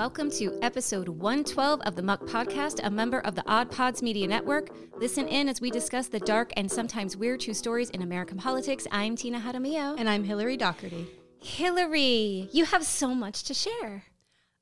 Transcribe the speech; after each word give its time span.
Welcome 0.00 0.30
to 0.30 0.58
episode 0.62 1.10
112 1.10 1.82
of 1.82 1.94
the 1.94 2.00
Muck 2.02 2.22
Podcast, 2.22 2.80
a 2.82 2.90
member 2.90 3.18
of 3.18 3.34
the 3.34 3.44
Odd 3.46 3.70
Pods 3.70 4.00
Media 4.00 4.26
Network. 4.26 4.70
Listen 4.96 5.28
in 5.28 5.46
as 5.46 5.60
we 5.60 5.70
discuss 5.70 6.08
the 6.08 6.20
dark 6.20 6.54
and 6.56 6.72
sometimes 6.72 7.18
weird 7.18 7.40
true 7.40 7.52
stories 7.52 7.90
in 7.90 8.00
American 8.00 8.38
politics. 8.38 8.86
I'm 8.90 9.14
Tina 9.14 9.38
Jaramillo. 9.40 9.96
And 9.98 10.08
I'm 10.08 10.24
Hillary 10.24 10.56
Doherty. 10.56 11.06
Hillary, 11.42 12.48
you 12.50 12.64
have 12.64 12.82
so 12.86 13.14
much 13.14 13.42
to 13.42 13.52
share. 13.52 14.04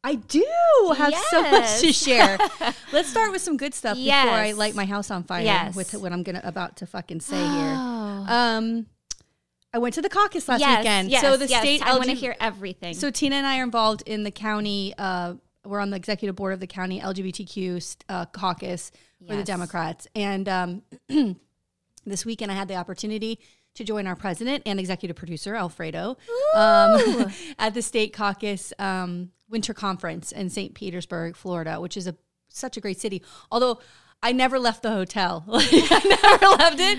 I 0.02 0.16
do 0.16 0.44
have 0.96 1.14
so 1.30 1.42
much 1.42 1.82
to 1.82 1.92
share. 1.92 2.36
Let's 2.92 3.08
start 3.08 3.30
with 3.30 3.40
some 3.40 3.56
good 3.56 3.74
stuff 3.74 3.96
Yes. 3.96 4.24
before 4.24 4.38
I 4.40 4.50
light 4.50 4.74
my 4.74 4.86
house 4.86 5.08
on 5.08 5.22
fire 5.22 5.44
Yes. 5.44 5.76
with 5.76 5.94
what 5.94 6.12
I'm 6.12 6.24
gonna 6.24 6.40
about 6.42 6.78
to 6.78 6.86
fucking 6.86 7.20
say 7.20 7.38
here. 7.38 7.74
Oh. 7.76 8.24
Um, 8.26 8.86
I 9.72 9.78
went 9.78 9.94
to 9.94 10.02
the 10.02 10.08
caucus 10.08 10.48
last 10.48 10.60
yes, 10.60 10.78
weekend. 10.78 11.10
yes, 11.10 11.20
so 11.20 11.36
the 11.36 11.46
yes. 11.46 11.60
state 11.60 11.82
I 11.82 11.92
want 11.92 12.06
to 12.06 12.14
hear 12.14 12.34
everything. 12.40 12.94
So 12.94 13.10
Tina 13.10 13.36
and 13.36 13.46
I 13.46 13.60
are 13.60 13.64
involved 13.64 14.02
in 14.06 14.24
the 14.24 14.30
county. 14.30 14.94
Uh, 14.96 15.34
we're 15.64 15.80
on 15.80 15.90
the 15.90 15.96
executive 15.96 16.36
board 16.36 16.54
of 16.54 16.60
the 16.60 16.66
county 16.66 17.00
LGBTQ 17.00 17.96
uh, 18.08 18.26
caucus 18.26 18.90
for 19.26 19.36
the 19.36 19.44
Democrats. 19.44 20.06
And 20.14 20.48
um, 20.48 20.82
this 22.06 22.24
weekend, 22.24 22.50
I 22.50 22.54
had 22.54 22.68
the 22.68 22.76
opportunity 22.76 23.38
to 23.74 23.84
join 23.84 24.06
our 24.06 24.16
president 24.16 24.62
and 24.66 24.80
executive 24.80 25.16
producer 25.16 25.54
Alfredo 25.54 26.16
um, 26.54 27.32
at 27.58 27.74
the 27.74 27.82
state 27.82 28.12
caucus 28.12 28.72
um, 28.78 29.30
winter 29.48 29.74
conference 29.74 30.32
in 30.32 30.48
St. 30.48 30.74
Petersburg, 30.74 31.36
Florida, 31.36 31.80
which 31.80 31.96
is 31.96 32.06
a 32.06 32.16
such 32.48 32.76
a 32.76 32.80
great 32.80 32.98
city. 32.98 33.22
Although 33.50 33.78
I 34.22 34.32
never 34.32 34.58
left 34.58 34.82
the 34.82 34.90
hotel, 34.90 35.44
I 35.52 36.18
never 36.22 36.46
left 36.56 36.80
it. 36.80 36.98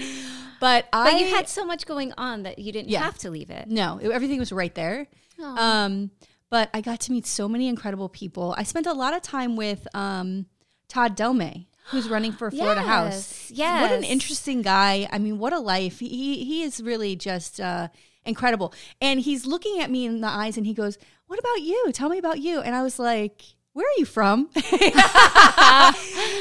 But, 0.59 0.88
I 0.94 1.12
but 1.12 1.20
you 1.22 1.27
had 1.36 1.48
so 1.48 1.66
much 1.66 1.86
going 1.86 2.13
on 2.18 2.44
that 2.44 2.59
you 2.59 2.72
didn't 2.72 2.89
Yeah. 2.89 3.02
have 3.03 3.17
to 3.20 3.30
leave 3.30 3.50
it. 3.50 3.67
no, 3.70 3.97
it- 4.02 4.11
everything 4.11 4.39
was 4.39 4.52
right 4.52 4.73
there. 4.75 5.08
Um, 5.42 6.11
but 6.50 6.70
I 6.73 6.81
got 6.81 7.00
to 7.02 7.11
meet 7.11 7.25
so 7.25 7.47
many 7.47 7.67
incredible 7.67 8.09
people. 8.09 8.53
I 8.58 8.64
spent 8.64 8.86
a 8.88 8.94
lot 8.94 9.14
of 9.14 9.22
time 9.22 9.56
with 9.56 9.88
um, 9.94 10.48
Todd 10.88 11.16
Delmay, 11.16 11.67
who's 11.92 12.09
running 12.09 12.31
for 12.33 12.50
Florida 12.59 12.81
House. 12.81 13.50
Yes, 13.52 13.81
What 13.81 13.92
an 13.98 14.03
interesting 14.03 14.61
guy. 14.61 15.08
I 15.11 15.17
mean, 15.20 15.38
what 15.39 15.53
a 15.53 15.59
life. 15.59 16.00
He, 16.00 16.44
he 16.44 16.64
is 16.64 16.81
really 16.81 17.16
just 17.16 17.61
uh, 17.61 17.88
incredible. 18.26 18.73
And 19.00 19.20
he's 19.22 19.45
looking 19.45 19.80
at 19.80 19.89
me 19.89 20.05
in 20.05 20.22
the 20.22 20.28
eyes 20.28 20.58
and 20.58 20.66
he 20.66 20.73
goes, 20.73 20.98
What 21.28 21.39
about 21.39 21.61
you? 21.61 21.92
Tell 21.94 22.09
me 22.09 22.17
about 22.17 22.39
you. 22.39 22.59
And 22.61 22.76
I 22.76 22.81
was 22.83 23.00
like, 23.00 23.44
where 23.73 23.86
are 23.88 23.98
you 23.98 24.06
from? 24.06 24.50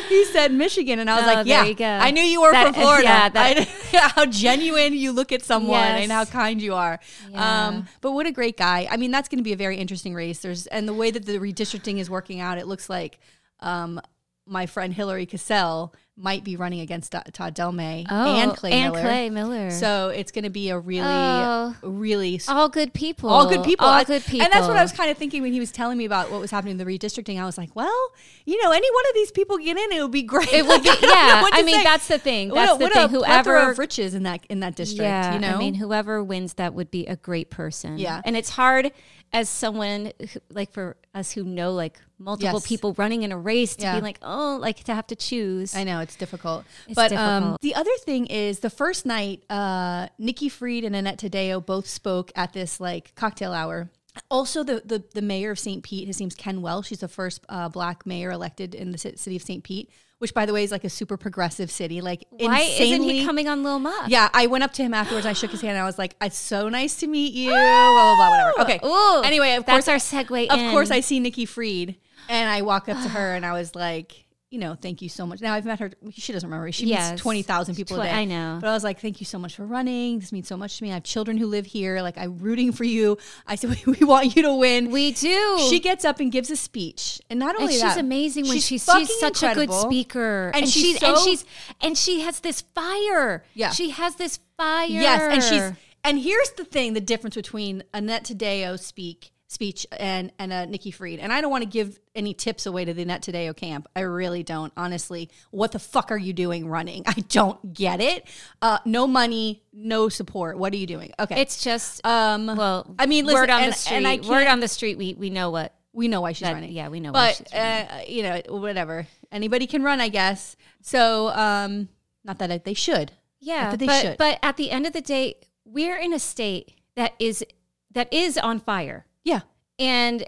he 0.09 0.25
said 0.27 0.53
Michigan, 0.53 0.99
and 0.99 1.11
I 1.11 1.17
was 1.17 1.25
Oh, 1.25 1.35
like, 1.35 1.79
"Yeah. 1.79 2.01
I 2.03 2.11
knew 2.11 2.23
you 2.23 2.41
were 2.41 2.53
That- 2.53 2.65
from 2.67 2.75
Florida. 2.75 3.05
yeah, 3.05 3.29
that- 3.31 3.59
I- 3.93 3.99
how 4.15 4.27
genuine 4.27 4.93
you 4.95 5.13
look 5.13 5.33
at 5.33 5.43
someone 5.43 5.79
Yes. 5.81 6.03
and 6.03 6.13
how 6.13 6.25
kind 6.25 6.61
you 6.61 6.75
are. 6.75 6.99
Yeah. 7.31 7.67
Um, 7.69 7.89
but 8.01 8.13
what 8.13 8.27
a 8.27 8.33
great 8.33 8.57
guy. 8.57 8.89
I 8.91 8.97
mean, 8.97 9.11
that's 9.11 9.29
going 9.29 9.39
to 9.39 9.45
be 9.45 9.53
a 9.53 9.57
very 9.57 9.77
interesting 9.77 10.15
race. 10.15 10.41
There's 10.41 10.67
and 10.69 10.89
the 10.89 10.95
way 10.95 11.11
that 11.11 11.27
the 11.27 11.39
redistricting 11.39 11.99
is 11.99 12.09
working 12.11 12.41
out, 12.41 12.59
it 12.59 12.67
looks 12.67 12.89
like 12.91 13.19
um, 13.61 14.01
my 14.49 14.67
friend 14.67 14.93
Hillary 14.95 15.27
Cassel 15.27 15.95
might 16.21 16.43
be 16.43 16.57
running 16.57 16.81
against 16.81 17.15
Todd 17.33 17.55
Delmay 17.55 18.05
oh, 18.11 18.41
and 18.41 18.53
Clay 18.53 18.73
Oh, 18.73 18.75
and 18.75 18.93
Miller. 18.93 19.03
Clay 19.05 19.31
Miller. 19.31 19.71
So 19.71 20.09
it's 20.09 20.33
going 20.33 20.43
to 20.43 20.51
be 20.51 20.69
a 20.71 20.77
really, 20.77 21.07
Oh. 21.09 21.77
really 21.83 22.41
all 22.49 22.69
good 22.69 22.93
people. 22.93 23.31
all 23.31 23.49
good 23.49 23.63
people. 23.63 23.87
All 23.87 23.93
I- 23.93 24.03
good 24.03 24.25
people. 24.25 24.43
And 24.45 24.53
that's 24.53 24.67
what 24.67 24.77
I 24.77 24.83
was 24.83 24.91
kind 24.91 25.13
of 25.13 25.17
thinking 25.17 25.43
when 25.43 25.53
he 25.53 25.61
was 25.61 25.71
telling 25.71 25.97
me 25.97 26.05
about 26.07 26.33
what 26.33 26.41
was 26.41 26.51
happening 26.51 26.73
in 26.73 26.79
the 26.79 26.85
redistricting. 26.85 27.41
I 27.41 27.45
was 27.45 27.57
like, 27.57 27.71
well, 27.77 28.09
you 28.47 28.61
know, 28.65 28.73
any 28.73 28.91
one 28.91 29.05
of 29.11 29.15
these 29.15 29.31
people 29.31 29.59
get 29.59 29.77
in, 29.77 29.93
it 29.93 30.03
would 30.03 30.11
be 30.11 30.25
great. 30.25 30.53
It 30.53 30.67
would 30.67 30.83
be, 30.83 30.89
Like, 30.89 31.05
I 31.05 31.07
yeah. 31.37 31.43
what 31.43 31.55
I 31.55 31.63
mean, 31.63 31.77
say. 31.77 31.85
that's 31.85 32.09
the 32.09 32.19
thing. 32.19 32.49
What 32.49 32.57
That's 32.57 32.73
a- 32.73 32.79
the 32.79 32.85
what 32.87 32.93
thing. 32.95 33.09
Whoever 33.11 33.57
of 33.57 33.79
riches 33.79 34.15
in 34.15 34.25
that 34.25 34.45
in 34.49 34.59
that 34.61 34.75
district. 34.75 35.03
Yeah, 35.03 35.35
you 35.35 35.39
know, 35.39 35.55
I 35.55 35.59
mean, 35.59 35.75
whoever 35.75 36.25
wins 36.25 36.55
that 36.55 36.75
would 36.75 36.91
be 36.91 37.07
a 37.07 37.15
great 37.15 37.49
person. 37.51 37.97
Yeah. 37.97 38.23
and 38.25 38.37
it's 38.37 38.51
hard 38.51 38.91
as 39.33 39.49
someone 39.49 40.11
who, 40.19 40.41
like 40.51 40.73
for 40.73 40.97
us 41.15 41.31
who 41.33 41.45
know 41.45 41.73
like 41.73 42.01
multiple 42.19 42.59
Yes. 42.59 42.67
people 42.67 42.95
running 42.95 43.23
in 43.23 43.33
a 43.33 43.39
race 43.39 43.77
to 43.77 43.83
Yeah. 43.83 43.97
be 43.97 44.01
like, 44.03 44.19
oh, 44.23 44.59
like 44.61 44.83
to 44.85 44.95
have 44.95 45.07
to 45.09 45.17
choose. 45.17 45.75
I 45.75 45.85
know 45.85 46.01
it's 46.01 46.17
difficult. 46.17 46.65
It's 46.87 46.95
but 46.95 47.13
Um, 47.13 47.57
the 47.61 47.75
other 47.75 47.91
thing 48.05 48.27
is 48.27 48.59
the 48.61 48.71
first 48.71 49.07
night, 49.07 49.43
uh, 49.51 50.09
Nikki 50.19 50.49
Fried 50.49 50.85
and 50.85 50.97
Annette 50.97 51.19
Taddeo 51.19 51.65
both 51.65 51.89
spoke 51.89 52.33
at 52.35 52.53
this 52.53 52.81
like 52.81 53.15
cocktail 53.15 53.53
hour. 53.53 53.91
Also, 54.31 54.65
the, 54.65 54.83
the 54.85 55.05
the 55.15 55.23
mayor 55.23 55.53
of 55.53 55.61
St. 55.61 55.83
Pete, 55.85 56.09
his 56.09 56.19
name's 56.19 56.35
Ken 56.35 56.61
Welch. 56.61 56.87
She's 56.87 56.99
the 57.01 57.07
first 57.09 57.41
uh, 57.49 57.69
black 57.69 58.05
mayor 58.05 58.33
elected 58.33 58.75
in 58.75 58.91
the 58.91 58.99
city 58.99 59.37
of 59.37 59.43
St. 59.43 59.63
Pete, 59.63 59.89
which, 60.19 60.35
by 60.35 60.45
the 60.45 60.53
way, 60.53 60.65
is 60.65 60.73
like 60.73 60.83
a 60.83 60.91
super 60.91 61.17
progressive 61.17 61.71
city. 61.71 62.01
Like, 62.01 62.25
Why 62.31 62.63
isn't 62.63 63.03
he 63.05 63.25
coming 63.25 63.47
on 63.47 63.63
Lil 63.63 63.79
Muck? 63.79 64.09
Yeah, 64.09 64.29
I 64.35 64.47
went 64.49 64.65
up 64.65 64.73
to 64.73 64.83
him 64.83 64.93
afterwards. 64.93 65.25
I 65.25 65.35
shook 65.35 65.53
his 65.53 65.61
hand. 65.61 65.77
and 65.77 65.83
I 65.83 65.85
was 65.85 65.99
like, 65.99 66.17
"It's 66.21 66.37
so 66.37 66.69
nice 66.69 66.97
to 66.97 67.07
meet 67.07 67.33
you." 67.33 67.51
Blah 67.51 67.57
blah 67.93 68.17
blah. 68.17 68.31
Whatever. 68.31 68.61
Okay. 68.63 68.81
Ooh, 68.85 69.23
anyway, 69.23 69.55
of 69.55 69.65
that's 69.67 69.87
course, 69.87 70.13
our 70.13 70.21
segue. 70.25 70.49
of 70.49 70.59
in. 70.59 70.71
course, 70.73 70.91
I 70.91 70.99
see 70.99 71.21
Nikki 71.21 71.45
Fried, 71.47 71.95
and 72.29 72.49
I 72.51 72.63
walk 72.63 72.89
up 72.89 73.03
to 73.03 73.09
her, 73.09 73.35
and 73.35 73.45
I 73.47 73.53
was 73.59 73.75
like, 73.75 74.25
"You 74.51 74.59
know, 74.59 74.75
thank 74.81 75.03
you 75.03 75.09
so 75.09 75.27
much." 75.27 75.41
Now 75.41 75.55
I've 75.55 75.65
met 75.65 75.79
her. 75.81 75.91
She 76.13 76.33
doesn't 76.33 76.49
remember. 76.49 76.71
She 76.73 76.87
Yes. 76.87 77.11
meets 77.11 77.23
twenty 77.23 77.43
thousand 77.43 77.75
people 77.75 78.01
a 78.01 78.05
day. 78.05 78.11
I 78.11 78.25
know. 78.25 78.59
But 78.61 78.69
I 78.69 78.73
was 78.73 78.85
like, 78.85 79.01
"Thank 79.01 79.21
you 79.21 79.27
so 79.27 79.39
much 79.39 79.55
for 79.57 79.65
running. 79.67 80.19
This 80.21 80.33
means 80.33 80.49
so 80.49 80.57
much 80.57 80.79
to 80.79 80.85
me. 80.85 80.91
I 80.91 80.95
have 80.95 81.03
children 81.05 81.37
who 81.37 81.47
live 81.47 81.67
here. 81.67 82.01
Like, 82.03 82.17
I'm 82.19 82.39
rooting 82.39 82.73
for 82.73 82.85
you." 82.85 83.19
I 83.47 83.55
said, 83.57 83.71
"We, 83.87 83.95
we 84.01 84.07
want 84.07 84.35
you 84.37 84.43
to 84.43 84.55
win." 84.55 84.91
we 84.91 85.13
do. 85.13 85.67
she 85.69 85.81
gets 85.81 86.05
up 86.05 86.21
and 86.21 86.31
gives 86.33 86.51
a 86.51 86.57
speech, 86.57 87.21
and 87.31 87.39
not 87.39 87.55
and 87.57 87.63
only 87.65 87.75
she's 87.75 87.97
amazing 87.97 88.45
when 88.45 88.55
she's 88.57 88.65
she's, 88.67 88.85
fucking 88.85 89.07
such 89.21 89.43
a 89.43 89.55
good 89.55 89.73
speaker, 89.73 90.51
And 90.55 90.69
she's 90.69 91.03
and 91.03 91.17
so- 91.17 91.25
she's 91.25 91.45
and 91.81 91.97
she 91.99 92.21
has 92.21 92.41
this 92.41 92.61
fire. 92.75 93.45
Yeah. 93.55 93.71
she 93.71 93.91
has 93.91 94.15
this 94.17 94.41
fire. 94.57 94.87
Yes, 94.89 95.23
and 95.23 95.43
she's 95.43 95.79
and 96.05 96.19
here's 96.19 96.51
the 96.53 96.65
thing: 96.65 96.95
the 96.95 97.01
difference 97.01 97.35
between 97.37 97.83
Annette 97.93 98.25
Taddeo 98.25 98.79
speak 98.79 99.31
speech 99.51 99.87
and 99.99 100.31
and 100.39 100.53
uh, 100.53 100.67
Nikki 100.67 100.91
Fried. 100.91 101.19
And 101.19 101.33
I 101.33 101.41
don't 101.41 101.51
want 101.51 101.63
to 101.65 101.69
give 101.69 101.99
any 102.15 102.35
tips 102.35 102.67
away 102.67 102.85
to 102.85 102.93
the 102.95 103.03
Annette 103.03 103.23
Taddeo 103.23 103.57
camp. 103.57 103.89
I 103.97 104.01
really 104.01 104.43
don't. 104.43 104.73
Honestly, 104.77 105.31
what 105.51 105.73
the 105.73 105.79
fuck 105.79 106.13
are 106.13 106.19
you 106.19 106.33
doing 106.33 106.69
running? 106.69 107.03
I 107.07 107.15
don't 107.29 107.73
get 107.73 108.01
it. 108.01 108.27
Uh, 108.63 108.79
no 108.85 109.07
money, 109.07 109.63
no 109.73 110.09
support. 110.09 110.59
What 110.59 110.73
are 110.73 110.77
you 110.77 110.87
doing? 110.87 111.13
Okay, 111.19 111.41
it's 111.41 111.65
just 111.65 112.05
um, 112.07 112.47
well. 112.47 112.95
I 112.99 113.07
mean, 113.07 113.25
listen, 113.27 113.41
word 113.41 113.51
on 113.51 113.63
and- 113.65 113.73
the 113.73 113.77
street. 113.77 114.27
word 114.27 114.47
on 114.47 114.61
the 114.61 114.69
street. 114.69 114.99
We 114.99 115.15
we 115.15 115.31
know 115.31 115.51
what. 115.51 115.75
we 115.93 116.09
know 116.09 116.21
why 116.21 116.33
she's 116.33 116.47
that- 116.47 116.53
running. 116.55 116.73
yeah, 116.73 116.89
we 116.89 117.01
know 117.01 117.13
why 117.13 117.29
But 117.31 117.37
she's 117.39 117.53
running. 117.53 117.89
uh, 117.89 118.01
you 118.07 118.23
know, 118.23 118.43
whatever. 118.61 119.07
Anybody 119.33 119.67
can 119.67 119.83
run, 119.83 120.01
I 120.01 120.09
guess. 120.09 120.57
So, 120.83 121.29
um, 121.29 121.89
not 122.25 122.39
that 122.39 122.51
I, 122.53 122.59
they 122.59 122.75
should. 122.75 123.13
Yeah, 123.41 123.71
but 123.71 123.79
they 123.81 123.87
but, 123.87 124.03
should. 124.03 124.17
but 124.19 124.39
at 124.43 124.57
the 124.57 124.71
end 124.71 124.87
of 124.87 124.93
the 124.93 125.01
day, 125.01 125.37
we're 125.65 125.97
in 125.97 126.13
a 126.13 126.19
state 126.19 126.75
that 126.97 127.15
is 127.19 127.45
that 127.93 128.13
is 128.13 128.37
on 128.37 128.59
fire, 128.61 129.07
Yeah. 129.29 129.41
and 129.79 130.27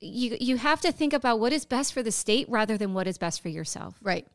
you 0.00 0.36
you 0.40 0.56
have 0.56 0.80
to 0.82 0.92
think 0.92 1.12
about 1.12 1.40
what 1.40 1.52
is 1.52 1.64
best 1.64 1.92
for 1.92 2.02
the 2.02 2.12
state 2.12 2.46
rather 2.48 2.76
than 2.76 2.94
what 2.94 3.06
is 3.06 3.18
best 3.18 3.42
for 3.42 3.48
yourself. 3.48 3.98
Right. 4.02 4.26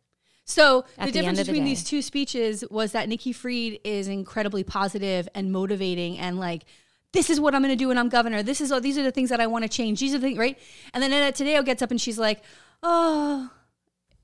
So 0.46 0.86
At 0.98 1.06
the 1.06 1.12
the 1.12 1.12
difference 1.20 1.40
of 1.40 1.46
the 1.46 1.52
between 1.54 1.66
these 1.66 1.84
two 1.84 2.02
speeches 2.02 2.64
was 2.70 2.92
that 2.92 3.08
Nikki 3.08 3.32
Fried 3.32 3.80
is 3.84 4.08
incredibly 4.08 4.64
positive 4.64 5.30
and 5.34 5.52
motivating 5.52 6.18
and 6.20 6.38
like, 6.38 6.64
this 7.14 7.30
is 7.30 7.40
what 7.40 7.56
I'm 7.56 7.62
going 7.62 7.72
to 7.72 7.78
do 7.78 7.88
when 7.88 7.98
I'm 7.98 8.10
governor. 8.10 8.44
This 8.44 8.60
is 8.60 8.72
all 8.72 8.82
these 8.82 8.98
are 8.98 9.04
the 9.04 9.12
things 9.12 9.30
that 9.30 9.40
I 9.40 9.48
want 9.48 9.64
to 9.64 9.70
change. 9.70 10.00
These 10.02 10.14
are 10.14 10.18
the 10.18 10.28
things, 10.28 10.38
right? 10.38 10.58
And 10.94 11.02
then 11.02 11.14
Annette 11.14 11.36
Taddeo 11.36 11.64
gets 11.64 11.82
up 11.82 11.92
and 11.92 12.02
she's 12.02 12.20
like, 12.20 12.44
oh, 12.82 13.52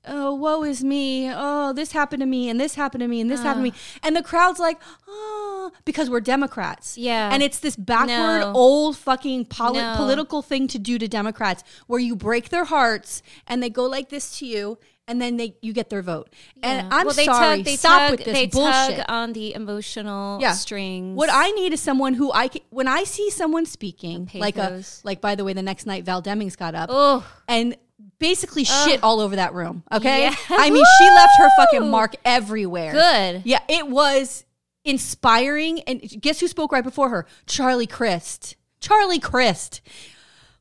oh, 0.06 0.34
woe 0.34 0.62
is 0.62 0.84
me. 0.84 1.30
Oh, 1.32 1.72
this 1.72 1.92
happened 1.92 2.20
to 2.20 2.26
me 2.26 2.50
and 2.50 2.60
this 2.60 2.74
happened 2.74 3.00
to 3.00 3.08
me 3.08 3.20
and 3.20 3.30
this 3.30 3.42
happened 3.42 3.64
to 3.66 3.70
me. 3.72 3.76
Uh. 3.76 4.06
And 4.06 4.16
the 4.16 4.22
crowd's 4.22 4.60
like, 4.60 4.78
oh, 5.08 5.49
because 5.84 6.08
we're 6.10 6.20
Democrats. 6.20 6.96
Yeah. 6.98 7.30
And 7.32 7.42
it's 7.42 7.58
this 7.60 7.76
backward, 7.76 8.40
No. 8.40 8.52
old 8.54 8.96
fucking 8.96 9.46
poli- 9.46 9.78
No. 9.80 9.94
political 9.96 10.42
thing 10.42 10.66
to 10.68 10.78
do 10.78 10.98
to 10.98 11.08
Democrats 11.08 11.62
where 11.86 12.00
you 12.00 12.16
break 12.16 12.48
their 12.50 12.64
hearts 12.64 13.22
and 13.46 13.62
they 13.62 13.70
go 13.70 13.84
like 13.84 14.08
this 14.08 14.38
to 14.38 14.46
you 14.46 14.78
and 15.08 15.20
then 15.20 15.36
they 15.38 15.56
you 15.60 15.72
get 15.72 15.90
their 15.90 16.02
vote. 16.02 16.28
And 16.62 16.86
Yeah. 16.86 16.96
I'm 16.96 17.06
well, 17.06 17.14
they 17.14 17.24
sorry. 17.24 17.56
Tug, 17.58 17.64
they 17.64 17.76
Stop 17.76 18.00
tug, 18.02 18.10
with 18.12 18.24
this 18.26 18.34
they 18.34 18.46
bullshit. 18.46 18.96
tug 18.98 19.04
on 19.08 19.32
the 19.32 19.54
emotional 19.54 20.38
Yeah. 20.40 20.52
strings. 20.52 21.16
What 21.16 21.30
I 21.32 21.50
need 21.52 21.72
is 21.72 21.80
someone 21.80 22.14
who 22.14 22.30
I 22.32 22.48
can, 22.48 22.62
when 22.70 22.86
I 22.86 23.02
see 23.04 23.28
someone 23.30 23.66
speaking, 23.66 24.30
like 24.34 24.56
a 24.56 24.82
like 25.02 25.20
by 25.20 25.34
the 25.34 25.42
way, 25.44 25.52
the 25.52 25.62
next 25.62 25.86
night 25.86 26.04
Val 26.04 26.22
Demings 26.22 26.56
got 26.56 26.74
up 26.76 26.90
oh 26.92 27.26
and 27.48 27.76
basically 28.18 28.64
shit 28.64 29.02
all 29.02 29.18
over 29.20 29.34
that 29.36 29.52
room. 29.54 29.82
Okay, 29.90 30.24
Yeah. 30.24 30.34
I 30.50 30.70
mean 30.70 30.84
she 30.98 31.04
left 31.10 31.32
her 31.38 31.48
fucking 31.56 31.90
mark 31.96 32.14
everywhere. 32.24 32.92
good. 32.92 33.42
Yeah, 33.44 33.60
it 33.68 33.88
was 33.88 34.44
inspiring. 34.84 35.80
And 35.82 36.00
guess 36.20 36.40
who 36.40 36.48
spoke 36.48 36.72
right 36.72 36.84
before 36.84 37.10
her? 37.10 37.26
Charlie 37.46 37.86
Crist. 37.86 38.56
Charlie 38.80 39.20
Crist. 39.20 39.80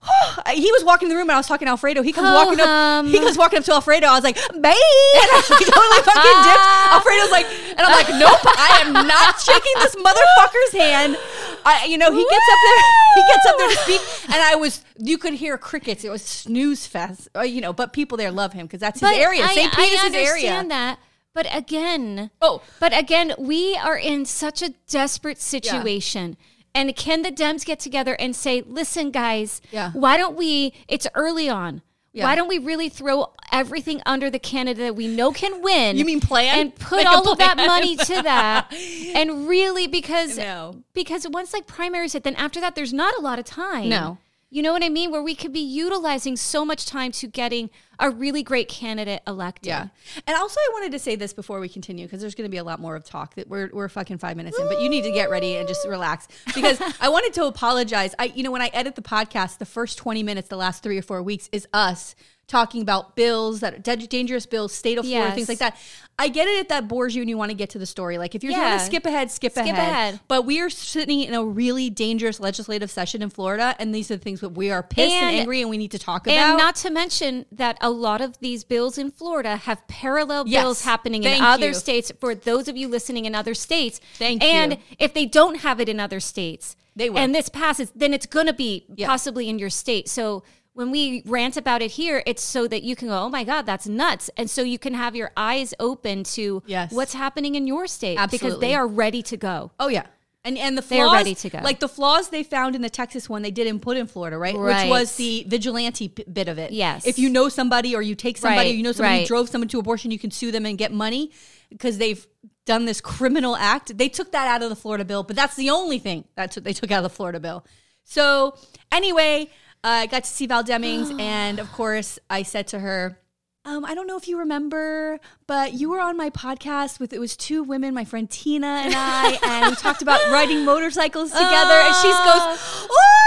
he 0.55 0.71
was 0.71 0.83
walking 0.83 1.07
in 1.07 1.09
the 1.09 1.15
room 1.15 1.27
and 1.29 1.35
I 1.35 1.37
was 1.37 1.47
talking 1.47 1.65
to 1.65 1.71
Alfredo. 1.71 2.01
He 2.01 2.13
comes 2.13 2.29
Ho 2.29 2.33
walking 2.33 2.59
hum. 2.59 3.07
up. 3.07 3.11
He 3.11 3.19
comes 3.19 3.37
walking 3.37 3.59
up 3.59 3.65
to 3.65 3.73
Alfredo. 3.73 4.07
I 4.07 4.15
was 4.15 4.23
like, 4.23 4.35
"Babe," 4.35 4.63
and 4.63 5.29
I 5.35 5.41
totally 5.49 6.01
fucking 6.07 6.37
dipped. 6.47 6.67
Alfredo's 6.95 7.31
like, 7.31 7.45
and 7.75 7.81
I'm 7.81 7.91
like, 7.91 8.09
"Nope, 8.15 8.39
I 8.45 8.83
am 8.85 8.93
not 8.93 9.39
shaking 9.39 9.75
this 9.75 9.95
motherfucker's 9.95 10.73
hand." 10.73 11.17
I, 11.65 11.85
you 11.85 11.97
know, 11.97 12.11
he 12.11 12.23
gets 12.23 12.47
up 12.51 12.59
there. 12.63 12.81
He 13.15 13.21
gets 13.27 13.45
up 13.45 13.57
there 13.57 13.69
to 13.69 13.75
speak, 13.77 14.01
and 14.33 14.41
I 14.41 14.55
was. 14.55 14.83
You 14.97 15.17
could 15.17 15.33
hear 15.33 15.57
crickets. 15.57 16.03
It 16.05 16.09
was 16.09 16.21
snooze 16.21 16.87
fest. 16.87 17.27
Uh, 17.35 17.41
you 17.41 17.59
know, 17.59 17.73
but 17.73 17.91
people 17.91 18.17
there 18.17 18.31
love 18.31 18.53
him 18.53 18.67
because 18.67 18.79
that's 18.79 19.01
his 19.01 19.09
area. 19.09 19.43
I, 19.43 19.53
St. 19.53 19.71
Pete 19.73 19.79
I 19.79 19.95
is 19.95 20.01
his 20.03 20.13
area. 20.15 20.27
understand 20.27 20.71
that. 20.71 20.99
But 21.33 21.47
again, 21.55 22.31
Oh. 22.41 22.61
but 22.79 22.97
again, 22.97 23.33
we 23.37 23.75
are 23.75 23.97
in 23.97 24.25
such 24.25 24.61
a 24.61 24.69
desperate 24.89 25.39
situation. 25.39 26.37
And 26.75 26.95
can 26.95 27.21
the 27.23 27.31
Dems 27.31 27.65
get 27.65 27.79
together 27.79 28.15
and 28.19 28.35
say, 28.35 28.61
listen, 28.65 29.11
guys, 29.11 29.61
Yeah. 29.71 29.91
why 29.93 30.17
don't 30.17 30.35
we? 30.35 30.73
It's 30.87 31.07
early 31.15 31.49
on. 31.49 31.81
Yeah. 32.11 32.23
Why 32.25 32.35
don't 32.35 32.47
we 32.47 32.57
really 32.57 32.89
throw 32.89 33.31
everything 33.51 34.01
under 34.05 34.29
the 34.31 34.39
candidate 34.39 34.77
that 34.83 34.95
we 34.95 35.07
know 35.07 35.31
can 35.31 35.61
win? 35.61 35.95
You 35.97 36.05
mean 36.05 36.19
plan? 36.19 36.59
And 36.59 36.75
put 36.75 37.03
a 37.05 37.09
all 37.09 37.31
of 37.31 37.37
that 37.37 37.55
money 37.57 37.95
to 37.95 38.21
that. 38.23 38.73
and 39.13 39.47
really 39.47 39.85
because 39.87 40.37
No. 40.37 40.83
because 40.93 41.27
once 41.29 41.53
like 41.53 41.67
primaries 41.67 42.13
hit, 42.13 42.23
then 42.23 42.35
after 42.35 42.59
that 42.61 42.73
there's 42.75 42.93
not 42.93 43.15
a 43.17 43.21
lot 43.21 43.37
of 43.37 43.45
time. 43.45 43.89
No. 43.89 44.17
You 44.51 44.63
know 44.63 44.73
what 44.73 44.83
I 44.83 44.89
mean? 44.89 45.11
Where 45.11 45.21
we 45.21 45.35
could 45.35 45.53
be 45.53 45.59
utilizing 45.59 46.35
so 46.35 46.65
much 46.65 46.87
time 46.87 47.11
to 47.13 47.27
getting 47.27 47.69
a 47.99 48.09
really 48.09 48.41
great 48.41 48.67
candidate 48.67 49.21
elected. 49.27 49.67
Yeah. 49.67 49.87
And 50.25 50.35
also, 50.35 50.59
I 50.59 50.69
wanted 50.73 50.91
to 50.93 50.99
say 50.99 51.15
this 51.15 51.33
before 51.33 51.59
we 51.59 51.69
continue 51.69 52.05
because 52.05 52.21
there's 52.21 52.33
going 52.33 52.47
to 52.47 52.51
be 52.51 52.57
a 52.57 52.63
lot 52.63 52.79
more 52.79 52.95
of 52.95 53.03
talk 53.03 53.35
that 53.35 53.47
we're, 53.47 53.69
we're 53.71 53.89
fucking 53.89 54.17
five 54.17 54.37
minutes 54.37 54.57
in, 54.57 54.67
but 54.67 54.81
you 54.81 54.89
need 54.89 55.03
to 55.03 55.11
get 55.11 55.29
ready 55.29 55.57
and 55.57 55.67
just 55.67 55.87
relax 55.87 56.27
because 56.55 56.81
I 56.99 57.09
wanted 57.09 57.33
to 57.33 57.45
apologize. 57.45 58.15
I, 58.17 58.25
you 58.25 58.41
know, 58.41 58.51
when 58.51 58.61
I 58.61 58.71
edit 58.73 58.95
the 58.95 59.03
podcast, 59.03 59.59
the 59.59 59.65
first 59.65 59.99
20 59.99 60.23
minutes, 60.23 60.47
the 60.49 60.57
last 60.57 60.81
three 60.81 60.97
or 60.97 61.03
four 61.03 61.21
weeks 61.21 61.47
is 61.51 61.67
us 61.71 62.15
talking 62.49 62.81
about 62.81 63.15
bills 63.15 63.61
that 63.61 63.87
are 63.87 64.07
dangerous 64.07 64.45
bills, 64.45 64.73
state 64.73 64.97
of 64.97 65.05
Florida, 65.05 65.33
things 65.33 65.47
like 65.47 65.59
that. 65.59 65.77
I 66.21 66.27
get 66.27 66.49
it 66.49 66.59
if 66.59 66.67
that 66.67 66.89
bores 66.89 67.15
you 67.15 67.21
and 67.21 67.29
you 67.29 67.37
want 67.37 67.49
to 67.51 67.55
get 67.55 67.69
to 67.69 67.79
the 67.79 67.85
story. 67.85 68.17
Like 68.17 68.35
if 68.35 68.43
you're 68.43 68.51
Yeah. 68.51 68.67
going 68.71 68.79
to 68.79 68.85
skip 68.85 69.05
ahead, 69.05 69.31
skip, 69.31 69.53
Skip 69.53 69.65
ahead. 69.67 69.77
ahead. 69.77 70.19
But 70.27 70.45
we 70.45 70.59
are 70.59 70.69
sitting 70.69 71.21
in 71.21 71.33
a 71.33 71.41
really 71.45 71.89
dangerous 71.89 72.41
legislative 72.41 72.91
session 72.91 73.21
in 73.21 73.29
Florida, 73.29 73.73
and 73.79 73.95
these 73.95 74.11
are 74.11 74.17
the 74.17 74.21
things 74.23 74.41
that 74.41 74.49
we 74.49 74.69
are 74.69 74.83
pissed 74.83 75.13
and, 75.13 75.27
And- 75.29 75.35
angry 75.37 75.61
and 75.61 75.69
we 75.69 75.77
need 75.77 75.91
to 75.91 75.99
talk 75.99 76.27
about. 76.27 76.35
And 76.37 76.57
not 76.57 76.75
to 76.77 76.89
mention 76.89 77.45
that 77.53 77.77
a 77.79 77.89
lot 77.89 78.19
of 78.19 78.37
these 78.39 78.65
bills 78.65 78.97
in 78.97 79.11
Florida 79.11 79.55
have 79.55 79.87
parallel 79.87 80.43
Yes. 80.45 80.61
bills 80.63 80.81
happening 80.81 81.23
in 81.23 81.41
other 81.41 81.67
you. 81.67 81.73
states 81.73 82.11
for 82.19 82.35
those 82.35 82.67
of 82.67 82.75
you 82.75 82.89
listening 82.89 83.23
in 83.23 83.33
other 83.33 83.53
states. 83.53 84.01
Thank 84.15 84.43
and 84.43 84.73
you. 84.73 84.77
if 84.99 85.13
they 85.13 85.25
don't 85.25 85.59
have 85.59 85.79
it 85.79 85.87
in 85.87 86.01
other 86.01 86.19
states, 86.19 86.75
They 86.97 87.09
will. 87.09 87.19
and 87.19 87.33
this 87.33 87.47
passes, 87.47 87.93
then 87.95 88.13
it's 88.13 88.25
going 88.25 88.47
to 88.47 88.53
be 88.53 88.83
Yeah. 88.93 89.07
possibly 89.07 89.47
in 89.47 89.57
your 89.57 89.69
state. 89.69 90.09
So 90.09 90.43
when 90.79 90.91
we 90.91 91.21
rant 91.25 91.57
about 91.57 91.81
it 91.81 91.91
here, 91.91 92.23
it's 92.25 92.41
so 92.41 92.65
that 92.67 92.83
you 92.83 92.95
can 92.95 93.09
go, 93.09 93.19
oh 93.25 93.29
my 93.29 93.43
God, 93.43 93.65
that's 93.65 93.85
nuts. 93.85 94.29
And 94.37 94.49
so 94.49 94.61
you 94.63 94.79
can 94.79 94.93
have 94.93 95.13
your 95.13 95.31
eyes 95.35 95.73
open 95.77 96.23
to 96.35 96.63
Yes. 96.65 96.93
what's 96.93 97.13
happening 97.13 97.55
in 97.55 97.67
your 97.67 97.85
state 97.85 98.17
because 98.31 98.59
they 98.59 98.73
are 98.75 98.87
ready 98.87 99.21
to 99.23 99.35
go. 99.35 99.71
Oh 99.77 99.89
yeah. 99.89 100.05
And 100.45 100.57
and 100.57 100.77
the 100.77 100.81
They're 100.81 101.03
flaws, 101.03 101.13
ready 101.17 101.35
to 101.35 101.49
go. 101.49 101.59
like 101.61 101.81
the 101.81 101.89
flaws 101.89 102.29
they 102.29 102.43
found 102.43 102.73
in 102.73 102.81
the 102.81 102.89
Texas 102.89 103.27
one, 103.27 103.41
they 103.41 103.51
didn't 103.51 103.81
put 103.81 103.97
in 103.97 104.07
Florida, 104.07 104.37
right? 104.37 104.55
Right. 104.55 104.83
Which 104.83 104.89
was 104.89 105.15
the 105.17 105.43
vigilante 105.49 106.07
p- 106.07 106.23
bit 106.31 106.47
of 106.47 106.57
it. 106.57 106.71
Yes. 106.71 107.05
If 107.05 107.19
you 107.19 107.29
know 107.29 107.49
somebody 107.49 107.93
or 107.93 108.01
you 108.01 108.15
take 108.15 108.37
somebody, 108.37 108.69
Right, 108.69 108.73
or 108.73 108.77
you 108.77 108.83
know 108.83 108.93
somebody 108.93 109.15
who 109.15 109.19
right. 109.23 109.27
drove 109.27 109.49
someone 109.49 109.67
to 109.67 109.79
abortion, 109.79 110.11
you 110.11 110.17
can 110.19 110.31
sue 110.31 110.51
them 110.53 110.65
and 110.65 110.77
get 110.77 110.93
money 110.93 111.31
because 111.69 111.97
they've 111.97 112.25
done 112.65 112.85
this 112.85 113.01
criminal 113.01 113.57
act. 113.57 113.97
They 113.97 114.07
took 114.07 114.31
that 114.31 114.47
out 114.47 114.63
of 114.63 114.69
the 114.69 114.77
Florida 114.77 115.03
bill, 115.03 115.23
but 115.23 115.35
that's 115.35 115.57
the 115.57 115.71
only 115.71 115.99
thing 115.99 116.23
that's 116.35 116.55
what 116.55 116.63
they 116.63 116.71
took 116.73 116.89
out 116.89 116.99
of 117.03 117.11
the 117.11 117.15
Florida 117.17 117.41
bill. 117.41 117.65
So 118.05 118.55
anyway, 118.93 119.49
I 119.83 120.07
got 120.07 120.23
to 120.23 120.29
see 120.29 120.47
Val 120.47 120.63
Demings, 120.63 121.19
and 121.19 121.59
of 121.59 121.71
course, 121.71 122.19
I 122.29 122.43
said 122.43 122.67
to 122.69 122.79
her. 122.79 123.18
Um, 123.65 123.83
I 123.85 123.93
don't 123.93 124.07
know 124.07 124.17
if 124.17 124.27
you 124.27 124.39
remember, 124.39 125.19
but 125.45 125.73
you 125.73 125.89
were 125.89 125.99
on 125.99 126.15
my 126.17 126.29
podcast 126.29 126.99
with 126.99 127.11
it 127.13 127.19
was 127.19 127.35
two 127.35 127.61
women, 127.61 127.93
my 127.93 128.05
friend 128.05 128.29
Tina 128.29 128.65
and 128.85 128.93
I, 128.95 129.37
and 129.43 129.69
we 129.69 129.75
talked 129.75 130.01
about 130.01 130.19
riding 130.31 130.63
motorcycles 130.65 131.31
together. 131.31 131.73
and 131.73 131.95
she 131.97 132.07
goes, 132.07 132.87
"Oh!" 132.89 133.25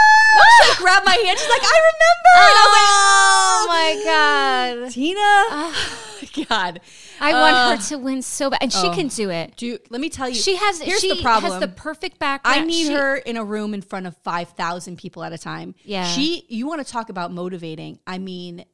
She 0.64 0.82
grabbed 0.82 1.05
my 1.05 1.12
hand. 1.12 1.38
She's 1.38 1.49
like, 1.49 1.62
"I 1.62 1.93
remember." 1.93 2.32
And 2.34 2.56
I 2.56 2.64
was 2.64 2.73
like, 2.79 2.93
Oh 3.05 3.67
my 3.69 4.82
God. 4.84 4.90
Tina, 4.90 6.46
God, 6.49 6.81
I 7.20 7.32
want 7.34 7.55
Uh, 7.55 7.76
her 7.76 7.82
to 7.88 7.96
win 7.99 8.23
so 8.23 8.49
bad. 8.50 8.61
And 8.62 8.73
she 8.73 8.87
oh. 8.88 8.94
can 8.94 9.08
do 9.08 9.29
it. 9.29 9.55
do 9.56 9.79
let 9.90 10.00
me 10.00 10.08
tell 10.08 10.29
you. 10.31 10.34
She 10.34 10.56
has 10.56 10.81
Here's 10.81 11.00
she 11.00 11.14
the 11.14 11.23
problem. 11.23 11.52
has 11.52 11.61
the 11.61 11.69
perfect 11.69 12.19
background. 12.19 12.61
I 12.61 12.64
need 12.64 12.87
She- 12.87 12.93
her 12.94 13.17
in 13.17 13.37
a 13.37 13.44
room 13.44 13.75
in 13.75 13.82
front 13.82 14.06
of 14.06 14.17
5,000 14.25 14.96
people 14.96 15.23
at 15.25 15.32
a 15.34 15.38
time. 15.38 15.75
Yeah. 15.84 16.06
She, 16.06 16.46
you 16.49 16.67
want 16.67 16.84
to 16.84 16.90
talk 16.90 17.11
about 17.11 17.32
motivating. 17.32 17.99
I 18.06 18.17
mean, 18.19 18.64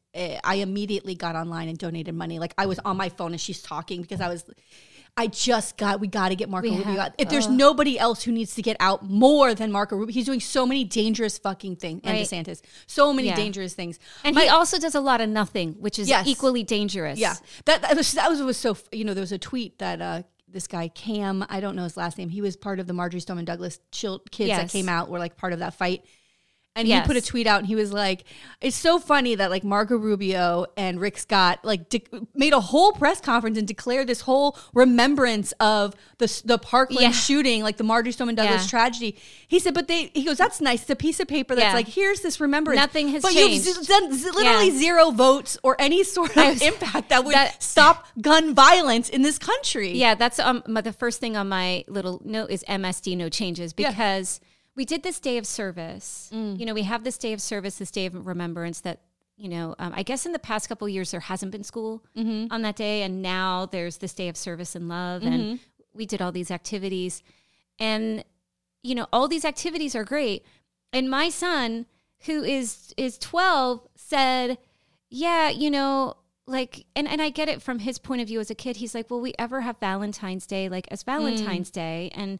I 0.45 0.57
immediately 0.57 1.15
got 1.15 1.37
online 1.37 1.69
and 1.69 1.79
donated 1.79 2.15
money. 2.15 2.39
Like 2.39 2.55
I 2.59 2.67
was 2.67 2.79
on 2.81 2.97
my 2.97 3.09
phone 3.09 3.33
and 3.33 3.41
she's 3.41 3.63
talking 3.63 4.03
because 4.03 4.21
I 4.21 4.29
was, 4.29 4.45
I 5.17 5.27
just 5.27 5.77
got, 5.77 6.01
we 6.01 6.07
got 6.07 6.29
to 6.29 6.37
get 6.37 6.49
Marco 6.49 6.69
We 6.69 6.77
Rubio 6.77 6.93
have- 6.93 6.99
out. 6.99 7.13
If 7.19 7.29
there's 7.29 7.49
nobody 7.49 7.99
else 7.99 8.23
who 8.23 8.31
needs 8.33 8.55
to 8.55 8.63
get 8.63 8.77
out 8.81 9.03
more 9.05 9.55
than 9.55 9.73
Marco 9.73 9.97
Rubio, 9.97 10.13
he's 10.13 10.27
doing 10.27 10.41
so 10.41 10.65
many 10.67 10.85
dangerous 10.85 11.39
fucking 11.39 11.77
things. 11.77 12.03
And 12.05 12.17
Right. 12.17 12.27
DeSantis, 12.27 12.61
so 12.87 13.13
many 13.13 13.29
Yeah. 13.29 13.37
dangerous 13.37 13.75
things. 13.75 13.99
And 14.25 14.35
My- 14.35 14.43
he 14.45 14.49
also 14.49 14.79
does 14.79 14.95
a 14.95 15.01
lot 15.01 15.21
of 15.21 15.29
nothing, 15.29 15.75
which 15.81 15.99
is 15.99 16.09
Yes. 16.09 16.27
equally 16.27 16.63
dangerous. 16.63 17.19
yeah, 17.19 17.35
that 17.65 17.83
that 17.83 17.97
was, 17.97 18.13
that 18.13 18.29
was 18.31 18.41
was 18.43 18.57
so. 18.57 18.77
You 18.93 19.05
know, 19.05 19.15
there 19.15 19.23
was 19.23 19.33
a 19.33 19.39
tweet 19.39 19.79
that 19.79 20.01
uh, 20.01 20.23
this 20.47 20.67
guy 20.67 20.89
Cam, 20.89 21.45
I 21.49 21.61
don't 21.61 21.75
know 21.77 21.83
his 21.85 21.97
last 21.97 22.17
name. 22.17 22.29
He 22.29 22.41
was 22.41 22.57
part 22.57 22.79
of 22.81 22.87
the 22.87 22.93
Marjory 22.93 23.21
Stoneman 23.21 23.45
Douglas 23.45 23.81
chil- 23.93 24.23
kids 24.31 24.51
that 24.51 24.71
came 24.71 24.89
out. 24.89 25.11
Were 25.11 25.19
like 25.19 25.37
part 25.37 25.53
of 25.53 25.59
that 25.59 25.75
fight. 25.75 26.05
And 26.79 26.87
Yes. 26.89 27.03
he 27.05 27.07
put 27.07 27.17
a 27.17 27.21
tweet 27.21 27.47
out, 27.47 27.59
and 27.59 27.67
he 27.67 27.75
was 27.75 27.93
like, 27.93 28.25
"It's 28.61 28.77
so 28.77 28.99
funny 28.99 29.35
that 29.35 29.51
like 29.51 29.65
Marco 29.65 29.97
Rubio 29.97 30.67
and 30.77 31.01
Rick 31.01 31.19
Scott 31.19 31.59
like 31.65 31.89
de- 31.89 32.05
made 32.35 32.53
a 32.53 32.61
whole 32.61 32.93
press 32.93 33.21
conference 33.21 33.59
and 33.59 33.67
declared 33.67 34.07
this 34.07 34.21
whole 34.23 34.57
remembrance 34.73 35.53
of 35.61 35.95
the 36.19 36.43
the 36.45 36.57
Parkland 36.59 37.03
Yeah. 37.03 37.11
shooting, 37.11 37.63
like 37.63 37.77
the 37.79 37.85
Marjory 37.85 38.13
Stoneman 38.13 38.37
Douglas 38.37 38.63
Yeah. 38.65 38.69
tragedy." 38.71 39.17
He 39.49 39.59
said, 39.59 39.75
"But 39.75 39.89
they," 39.89 40.11
he 40.15 40.23
goes, 40.25 40.39
"That's 40.39 40.61
nice. 40.61 40.83
It's 40.83 40.91
a 40.91 40.97
piece 40.97 41.21
of 41.21 41.27
paper 41.29 41.55
that's 41.55 41.67
Yeah. 41.67 41.75
like 41.75 41.89
here's 41.89 42.21
this 42.21 42.41
remembrance. 42.41 42.79
Nothing 42.79 43.09
has 43.09 43.23
but 43.23 43.33
changed. 43.33 43.67
you've 43.67 43.77
z- 43.85 43.87
done 43.87 44.11
literally 44.35 44.71
zero 44.71 45.11
votes 45.11 45.59
or 45.63 45.75
any 45.81 46.05
sort 46.05 46.31
of 46.37 46.37
was- 46.37 46.63
impact 46.71 47.09
that 47.11 47.25
would 47.25 47.35
that- 47.35 47.63
stop 47.63 48.07
gun 48.21 48.55
violence 48.55 49.09
in 49.09 49.23
this 49.23 49.39
country." 49.39 49.93
Yeah, 49.99 50.15
that's 50.15 50.39
um 50.39 50.63
the 50.67 50.93
first 50.93 51.19
thing 51.21 51.37
on 51.37 51.49
my 51.49 51.85
little 51.89 52.23
note 52.25 52.51
is 52.51 52.65
MSD 52.69 53.17
no 53.17 53.29
changes 53.29 53.73
because 53.73 54.41
we 54.79 54.85
did 54.85 55.03
this 55.03 55.19
day 55.21 55.37
of 55.39 55.47
service. 55.47 56.31
Mm. 56.33 56.59
You 56.59 56.65
know, 56.67 56.73
we 56.81 56.85
have 56.85 57.03
this 57.03 57.19
day 57.19 57.33
of 57.33 57.41
service, 57.43 57.77
this 57.79 57.91
day 57.91 58.07
of 58.07 58.13
remembrance 58.27 58.81
that 58.83 59.01
you 59.37 59.49
know, 59.49 59.75
um, 59.79 59.93
I 59.95 60.03
guess 60.03 60.27
in 60.27 60.33
the 60.33 60.39
past 60.51 60.69
couple 60.69 60.87
of 60.89 60.93
years 60.93 61.11
there 61.13 61.21
hasn't 61.21 61.53
been 61.53 61.63
school 61.63 62.03
Mm-hmm. 62.17 62.53
on 62.53 62.63
that 62.63 62.75
day, 62.77 63.03
and 63.03 63.23
now 63.23 63.67
there's 63.67 63.99
this 63.99 64.13
day 64.13 64.29
of 64.29 64.37
service 64.37 64.75
and 64.75 64.89
love, 64.89 65.23
Mm-hmm. 65.23 65.33
and 65.33 65.61
we 65.93 66.07
did 66.07 66.21
all 66.23 66.33
these 66.33 66.51
activities, 66.51 67.23
and 67.79 68.25
you 68.83 68.95
know, 68.95 69.07
all 69.13 69.29
these 69.29 69.45
activities 69.45 69.95
are 69.97 70.05
great. 70.05 70.45
And 70.93 71.11
my 71.11 71.29
son, 71.29 71.87
who 72.27 72.43
is 72.43 72.93
is 72.97 73.19
twelve, 73.19 73.87
said, 73.97 74.59
"Yeah, 75.11 75.51
you 75.51 75.71
know." 75.71 76.15
Like 76.59 76.87
and, 76.97 77.07
and 77.07 77.21
I 77.21 77.29
get 77.29 77.51
it 77.51 77.61
from 77.61 77.79
his 77.81 77.99
point 77.99 78.23
of 78.23 78.29
view 78.29 78.41
as 78.41 78.51
a 78.51 78.55
kid. 78.55 78.77
He's 78.77 78.95
like, 78.95 79.11
Will 79.11 79.21
we 79.21 79.35
ever 79.39 79.61
have 79.61 79.77
Valentine's 79.81 80.47
Day 80.47 80.71
like 80.71 80.89
as 80.91 81.03
Valentine's 81.03 81.71
Day? 81.71 82.11
And 82.15 82.39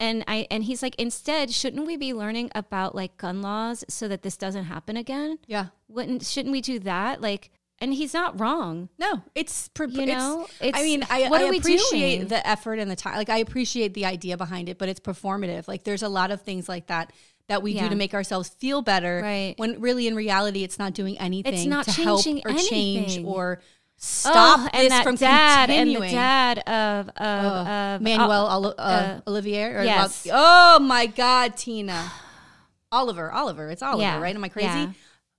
and 0.00 0.24
I 0.28 0.46
and 0.50 0.64
he's 0.64 0.82
like, 0.82 0.94
instead, 0.96 1.50
shouldn't 1.50 1.86
we 1.86 1.96
be 1.96 2.14
learning 2.14 2.50
about 2.54 2.94
like 2.94 3.16
gun 3.16 3.42
laws 3.42 3.84
so 3.88 4.08
that 4.08 4.22
this 4.22 4.36
doesn't 4.36 4.64
happen 4.64 4.96
again? 4.96 5.38
yeah. 5.46 5.66
Wouldn't 5.88 6.24
shouldn't 6.24 6.52
we 6.52 6.60
do 6.60 6.78
that? 6.80 7.20
Like 7.20 7.50
and 7.80 7.94
he's 7.94 8.12
not 8.12 8.40
wrong. 8.40 8.88
No, 8.98 9.22
it's 9.34 9.68
pre- 9.68 9.88
You 9.88 10.02
it's- 10.02 10.18
know, 10.18 10.46
I 10.60 10.82
mean, 10.82 11.04
I, 11.08 11.28
what 11.28 11.40
I 11.42 11.48
we 11.48 11.58
appreciate 11.58 12.28
the 12.28 12.44
effort 12.46 12.78
and 12.80 12.90
the 12.90 12.96
time. 12.96 13.16
Like, 13.16 13.28
I 13.28 13.38
appreciate 13.38 13.94
the 13.94 14.04
idea 14.04 14.36
behind 14.36 14.68
it, 14.68 14.78
but 14.78 14.88
it's 14.88 14.98
performative. 14.98 15.68
Like, 15.68 15.84
there's 15.84 16.02
a 16.02 16.08
lot 16.08 16.32
of 16.32 16.42
things 16.42 16.68
like 16.68 16.88
that 16.88 17.12
that 17.46 17.62
we 17.62 17.72
do 17.78 17.88
to 17.88 17.94
make 17.94 18.12
ourselves 18.14 18.48
feel 18.50 18.82
better. 18.82 19.20
Right. 19.22 19.54
When 19.56 19.80
really, 19.80 20.06
in 20.06 20.14
reality, 20.14 20.64
it's 20.64 20.78
not 20.78 20.92
doing 20.92 21.18
anything 21.18 21.54
it's 21.54 21.64
not 21.64 21.84
to 21.86 21.92
help 21.92 22.22
changing 22.22 22.42
or 22.50 22.58
change 22.58 23.24
or 23.24 23.60
stop 23.98 24.60
oh, 24.60 24.62
this 24.64 24.70
and 24.74 24.90
that 24.92 25.02
from 25.04 25.16
dad 25.16 25.66
continuing. 25.68 26.02
and 26.04 26.10
the 26.10 26.14
dad 26.14 26.58
of 26.60 27.08
of, 27.08 27.14
Oh, 27.18 27.70
of 27.96 28.00
Manuel 28.00 28.46
uh, 28.46 28.56
Oli- 28.56 28.74
uh, 28.78 28.82
uh, 28.82 29.20
Olivier. 29.26 29.64
Or 29.74 29.82
yes. 29.84 30.26
Oh 30.32 30.78
my 30.80 31.06
God, 31.06 31.56
Tina. 31.56 32.10
Oliver, 32.92 33.30
Oliver. 33.30 33.68
It's 33.70 33.82
Oliver, 33.82 34.02
Yeah, 34.02 34.20
right? 34.20 34.34
Am 34.34 34.42
I 34.44 34.48
crazy? 34.48 34.66
yeah. 34.68 34.92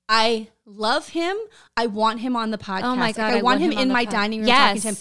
I 0.08 0.48
love 0.66 1.10
him. 1.10 1.36
I 1.78 1.88
want 1.88 2.20
him 2.20 2.36
on 2.36 2.52
the 2.52 2.58
podcast. 2.58 2.84
Oh 2.84 2.96
my 2.96 3.08
Like, 3.08 3.16
God, 3.16 3.26
I, 3.26 3.30
I 3.30 3.34
want 3.36 3.44
want 3.44 3.62
him 3.62 3.72
him 3.72 3.80
in 3.80 3.88
my 3.90 4.06
pod- 4.06 4.12
dining 4.12 4.40
room 4.42 4.50
talking 4.50 4.82
to 4.82 4.88
him. 4.90 4.98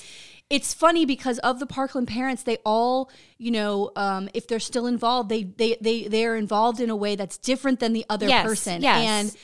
It's 0.51 0.73
funny 0.73 1.05
because 1.05 1.39
of 1.41 1.59
the 1.61 1.67
Parkland 1.67 2.09
parents, 2.09 2.43
they 2.43 2.57
all, 2.65 3.11
you 3.37 3.51
know, 3.51 3.91
um, 3.97 4.31
if 4.33 4.49
they're 4.49 4.59
still 4.59 4.87
involved, 4.87 5.29
they 5.29 5.43
they 5.43 5.77
they 5.79 6.05
they 6.09 6.25
are 6.25 6.37
involved 6.37 6.81
in 6.81 6.89
a 6.89 6.97
way 6.97 7.17
that's 7.17 7.37
different 7.37 7.81
than 7.81 7.93
the 7.93 8.07
other 8.09 8.27
Yes, 8.27 8.47
person. 8.47 8.81
yes. 8.81 9.05
And 9.07 9.37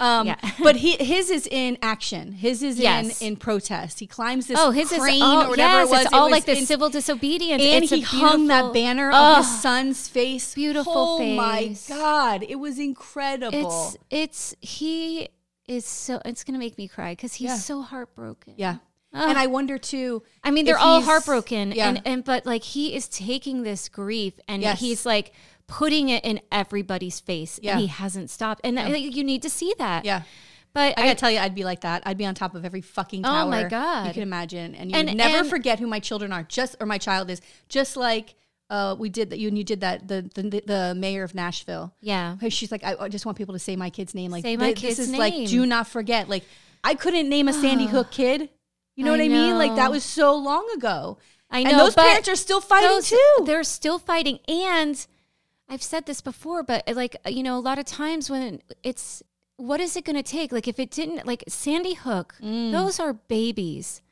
um, 0.00 0.26
Yeah. 0.26 0.36
but 0.62 0.74
he, 0.74 0.96
his 0.96 1.30
is 1.30 1.46
in 1.46 1.78
action. 1.80 2.32
His 2.32 2.64
is 2.64 2.76
Yes. 2.80 3.22
in 3.22 3.28
in 3.28 3.36
protest. 3.36 4.00
He 4.00 4.08
climbs 4.08 4.48
this 4.48 4.58
Oh, 4.60 4.72
his 4.72 4.88
crane 4.90 5.14
is 5.16 5.22
all, 5.22 5.44
or 5.44 5.48
whatever 5.50 5.78
yes, 5.78 5.86
it 5.86 5.90
was. 5.92 6.04
It's 6.06 6.12
all 6.12 6.26
It 6.26 6.30
like 6.32 6.46
was 6.48 6.56
the 6.56 6.60
in- 6.62 6.66
civil 6.66 6.90
disobedience. 6.90 7.62
and 7.62 7.84
it's 7.84 7.92
he 7.92 8.00
hung 8.00 8.48
that 8.48 8.72
banner 8.72 9.12
Oh, 9.14 9.32
of 9.32 9.36
his 9.44 9.60
son's 9.60 10.08
face. 10.08 10.54
Beautiful 10.56 11.18
face. 11.18 11.38
oh 11.38 11.58
face. 11.58 11.88
my 11.90 11.96
god, 11.96 12.42
it 12.48 12.56
was 12.56 12.80
incredible. 12.80 13.94
It's 14.10 14.52
it's 14.52 14.54
he 14.60 15.28
is 15.68 15.84
so. 15.86 16.20
It's 16.24 16.42
gonna 16.42 16.58
make 16.58 16.76
me 16.78 16.88
cry 16.88 17.12
because 17.12 17.34
he's 17.34 17.50
Yeah. 17.50 17.56
so 17.58 17.82
heartbroken. 17.82 18.54
yeah, 18.56 18.78
And 19.12 19.38
I 19.38 19.46
wonder 19.46 19.78
too. 19.78 20.22
I 20.44 20.50
mean, 20.50 20.64
they're 20.66 20.78
all 20.78 21.00
heartbroken, 21.00 21.72
Yeah. 21.72 21.88
and 21.88 22.02
and 22.04 22.24
but 22.24 22.44
like 22.46 22.62
he 22.62 22.94
is 22.94 23.08
taking 23.08 23.62
this 23.62 23.88
grief 23.88 24.34
and 24.46 24.62
Yes. 24.62 24.80
he's 24.80 25.06
like 25.06 25.32
putting 25.66 26.08
it 26.08 26.24
in 26.24 26.40
everybody's 26.52 27.18
face, 27.20 27.58
Yeah. 27.62 27.72
and 27.72 27.80
he 27.80 27.86
hasn't 27.86 28.30
stopped. 28.30 28.60
And 28.64 28.78
I 28.78 28.90
think 28.90 29.14
you 29.16 29.24
need 29.24 29.42
to 29.42 29.50
see 29.50 29.74
that. 29.78 30.04
yeah. 30.04 30.22
But 30.74 30.94
I 30.98 31.02
I, 31.02 31.06
gotta 31.06 31.14
tell 31.18 31.30
you, 31.30 31.38
I'd 31.38 31.54
be 31.54 31.64
like 31.64 31.80
that. 31.80 32.02
I'd 32.04 32.18
be 32.18 32.26
on 32.26 32.34
top 32.34 32.54
of 32.54 32.64
every 32.64 32.82
fucking 32.82 33.24
Oh 33.24 33.48
my 33.48 33.64
god, 33.64 34.08
You 34.08 34.12
can 34.12 34.22
imagine, 34.22 34.74
and 34.74 34.90
you 34.90 34.96
And- 34.98 35.16
never 35.16 35.38
and- 35.38 35.48
forget 35.48 35.78
who 35.78 35.86
my 35.86 35.98
children 36.00 36.30
are. 36.32 36.42
Just 36.42 36.76
or 36.78 36.86
my 36.86 36.98
child 36.98 37.30
is. 37.30 37.40
Just 37.68 37.96
like 37.96 38.34
uh, 38.70 38.94
we 38.98 39.08
did 39.08 39.30
that. 39.30 39.38
You 39.38 39.48
and 39.48 39.56
you 39.56 39.64
did 39.64 39.80
that. 39.80 40.06
The 40.08 40.30
the, 40.34 40.62
the 40.66 40.94
mayor 40.94 41.22
of 41.24 41.34
Nashville. 41.34 41.94
yeah, 42.02 42.36
She's 42.50 42.70
like, 42.70 42.84
I, 42.84 42.96
I 43.00 43.08
just 43.08 43.24
want 43.24 43.38
people 43.38 43.54
to 43.54 43.58
say 43.58 43.74
my 43.76 43.88
kid's 43.88 44.14
name. 44.14 44.30
Like, 44.30 44.42
Say 44.44 44.58
my 44.58 44.66
th- 44.66 44.76
kid's 44.76 44.96
this 44.98 45.08
is 45.08 45.16
like, 45.16 45.32
name. 45.32 45.46
do 45.46 45.64
not 45.64 45.88
forget. 45.88 46.28
Like, 46.28 46.44
I 46.84 46.94
couldn't 46.94 47.30
name 47.30 47.48
a 47.48 47.54
Sandy 47.54 47.86
Hook 47.86 48.10
kid. 48.10 48.50
You 48.98 49.04
know 49.04 49.12
I 49.14 49.18
what 49.18 49.24
I 49.24 49.28
mean? 49.28 49.56
Like 49.58 49.76
that 49.76 49.92
was 49.92 50.02
so 50.02 50.34
long 50.34 50.68
ago. 50.74 51.18
I 51.50 51.62
know, 51.62 51.70
and 51.70 51.78
those 51.78 51.94
parents 51.94 52.28
are 52.28 52.34
still 52.34 52.60
fighting 52.60 52.88
those- 52.90 53.08
too. 53.10 53.44
They're 53.44 53.62
still 53.62 54.00
fighting, 54.00 54.40
and 54.48 55.06
I've 55.68 55.84
said 55.84 56.06
this 56.06 56.20
before, 56.20 56.64
but 56.64 56.82
like 56.96 57.14
you 57.28 57.44
know, 57.44 57.56
a 57.56 57.60
lot 57.60 57.78
of 57.78 57.84
times 57.84 58.28
when 58.28 58.60
it's 58.82 59.22
what 59.56 59.80
is 59.80 59.96
it 59.96 60.04
going 60.04 60.16
to 60.16 60.22
take? 60.24 60.50
Like 60.50 60.66
if 60.66 60.80
it 60.80 60.90
didn't, 60.90 61.26
like 61.26 61.44
Sandy 61.46 61.94
Hook, 61.94 62.34
Mm. 62.42 62.72
those 62.72 62.98
are 62.98 63.12
babies. 63.12 64.02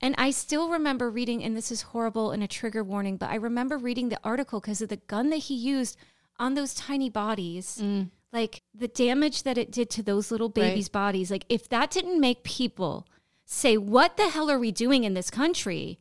And 0.00 0.14
I 0.16 0.30
still 0.30 0.70
remember 0.70 1.10
reading, 1.10 1.42
and 1.44 1.56
this 1.56 1.70
is 1.72 1.82
horrible 1.82 2.30
and 2.30 2.42
a 2.42 2.48
trigger 2.48 2.82
warning, 2.84 3.16
but 3.16 3.30
I 3.30 3.34
remember 3.34 3.76
reading 3.76 4.08
the 4.10 4.18
article 4.24 4.60
because 4.60 4.80
of 4.80 4.88
the 4.90 4.96
gun 4.96 5.30
that 5.30 5.36
he 5.48 5.54
used 5.54 5.96
on 6.38 6.54
those 6.54 6.72
tiny 6.72 7.10
bodies. 7.10 7.78
Mm. 7.82 8.10
Like 8.32 8.62
the 8.72 8.88
damage 8.88 9.42
that 9.42 9.58
it 9.58 9.72
did 9.72 9.90
to 9.90 10.02
those 10.04 10.30
little 10.30 10.48
babies' 10.48 10.88
bodies. 10.88 11.30
Like 11.32 11.44
if 11.48 11.68
that 11.68 11.90
didn't 11.90 12.20
make 12.20 12.44
people 12.44 13.06
say, 13.50 13.76
What 13.76 14.16
the 14.16 14.28
hell 14.30 14.50
are 14.50 14.58
we 14.58 14.70
doing 14.72 15.04
in 15.04 15.14
this 15.14 15.30
country? 15.30 15.98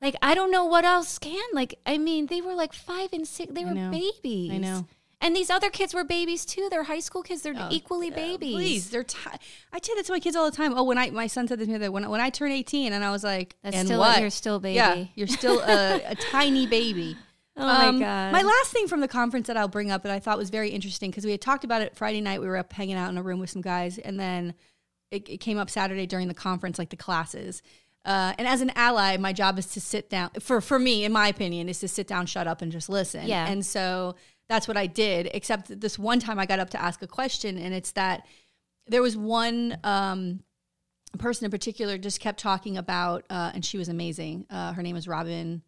Like 0.00 0.16
I 0.20 0.34
don't 0.34 0.50
know 0.50 0.64
what 0.64 0.84
else 0.84 1.18
can. 1.18 1.42
Like 1.52 1.78
I 1.86 1.96
mean, 1.98 2.26
they 2.26 2.40
were 2.40 2.54
like 2.54 2.72
five 2.72 3.12
and 3.12 3.26
six. 3.26 3.52
They 3.52 3.64
were 3.64 3.74
know. 3.74 3.90
babies. 3.90 4.52
I 4.52 4.58
know. 4.58 4.86
And 5.20 5.36
these 5.36 5.50
other 5.50 5.70
kids 5.70 5.94
were 5.94 6.02
babies 6.02 6.44
too. 6.44 6.66
They're 6.68 6.82
high 6.82 6.98
school 6.98 7.22
kids. 7.22 7.42
They're 7.42 7.54
equally 7.70 8.10
babies. 8.10 8.54
Please, 8.56 8.90
they're. 8.90 9.04
T- 9.04 9.16
I 9.72 9.78
tell 9.78 9.94
that 9.94 10.06
to 10.06 10.12
my 10.12 10.18
kids 10.18 10.34
all 10.34 10.50
the 10.50 10.56
time. 10.56 10.72
Oh, 10.76 10.82
when 10.82 10.98
I 10.98 11.10
my 11.10 11.28
son 11.28 11.46
said 11.46 11.60
this 11.60 11.68
to 11.68 11.72
me 11.74 11.78
that 11.78 11.92
when 11.92 12.08
when 12.10 12.20
I 12.20 12.30
turn 12.30 12.50
eighteen, 12.50 12.92
and 12.92 13.04
I 13.04 13.12
was 13.12 13.22
like, 13.22 13.54
That's 13.62 13.76
and 13.76 13.86
still 13.86 14.00
what? 14.00 14.20
you're 14.20 14.30
still 14.30 14.56
a 14.56 14.60
baby. 14.60 14.74
Yeah, 14.74 15.04
you're 15.14 15.28
still 15.28 15.60
a, 15.60 16.02
a 16.04 16.14
tiny 16.32 16.66
baby. 16.66 17.16
Oh 17.56 17.64
my 17.64 17.86
Um, 17.86 18.00
god. 18.00 18.32
My 18.32 18.42
last 18.42 18.72
thing 18.72 18.88
from 18.88 18.98
the 19.00 19.06
conference 19.06 19.46
that 19.46 19.56
I'll 19.56 19.68
bring 19.68 19.92
up 19.92 20.02
that 20.02 20.10
I 20.10 20.18
thought 20.18 20.38
was 20.38 20.50
very 20.50 20.70
interesting 20.70 21.10
because 21.12 21.24
we 21.24 21.30
had 21.30 21.40
talked 21.40 21.62
about 21.62 21.82
it 21.82 21.94
Friday 21.94 22.20
night. 22.20 22.40
We 22.40 22.48
were 22.48 22.56
up 22.56 22.72
hanging 22.72 22.96
out 22.96 23.08
in 23.10 23.16
a 23.16 23.22
room 23.22 23.38
with 23.38 23.50
some 23.50 23.62
guys, 23.62 23.98
and 23.98 24.18
then 24.18 24.54
it, 25.12 25.28
it 25.28 25.38
came 25.38 25.58
up 25.58 25.70
Saturday 25.70 26.06
during 26.06 26.26
the 26.26 26.34
conference, 26.34 26.78
like 26.78 26.90
the 26.90 26.96
classes. 26.96 27.62
Uh, 28.04 28.32
and 28.36 28.48
as 28.48 28.60
an 28.60 28.72
ally, 28.74 29.16
my 29.16 29.32
job 29.32 29.58
is 29.58 29.66
to 29.66 29.80
sit 29.80 30.10
down. 30.10 30.30
For 30.40 30.60
for 30.60 30.78
me, 30.78 31.04
in 31.04 31.12
my 31.12 31.28
opinion, 31.28 31.68
is 31.68 31.78
to 31.80 31.88
sit 31.88 32.08
down, 32.08 32.26
shut 32.26 32.48
up, 32.48 32.62
and 32.62 32.72
just 32.72 32.88
listen. 32.88 33.28
Yeah. 33.28 33.46
And 33.46 33.64
so 33.64 34.16
that's 34.48 34.66
what 34.66 34.76
I 34.76 34.86
did. 34.86 35.30
Except 35.32 35.80
this 35.80 35.98
one 35.98 36.18
time, 36.18 36.38
I 36.38 36.46
got 36.46 36.58
up 36.58 36.70
to 36.70 36.82
ask 36.82 37.00
a 37.02 37.06
question, 37.06 37.58
and 37.58 37.72
it's 37.72 37.92
that 37.92 38.26
there 38.88 39.02
was 39.02 39.16
one 39.16 39.78
um, 39.84 40.40
person 41.18 41.44
in 41.44 41.50
particular 41.50 41.96
just 41.96 42.18
kept 42.18 42.40
talking 42.40 42.76
about, 42.76 43.24
uh, 43.30 43.52
and 43.54 43.64
she 43.64 43.78
was 43.78 43.88
amazing. 43.88 44.46
Uh, 44.50 44.72
her 44.72 44.82
name 44.82 44.96
is 44.96 45.06
Robin 45.06 45.62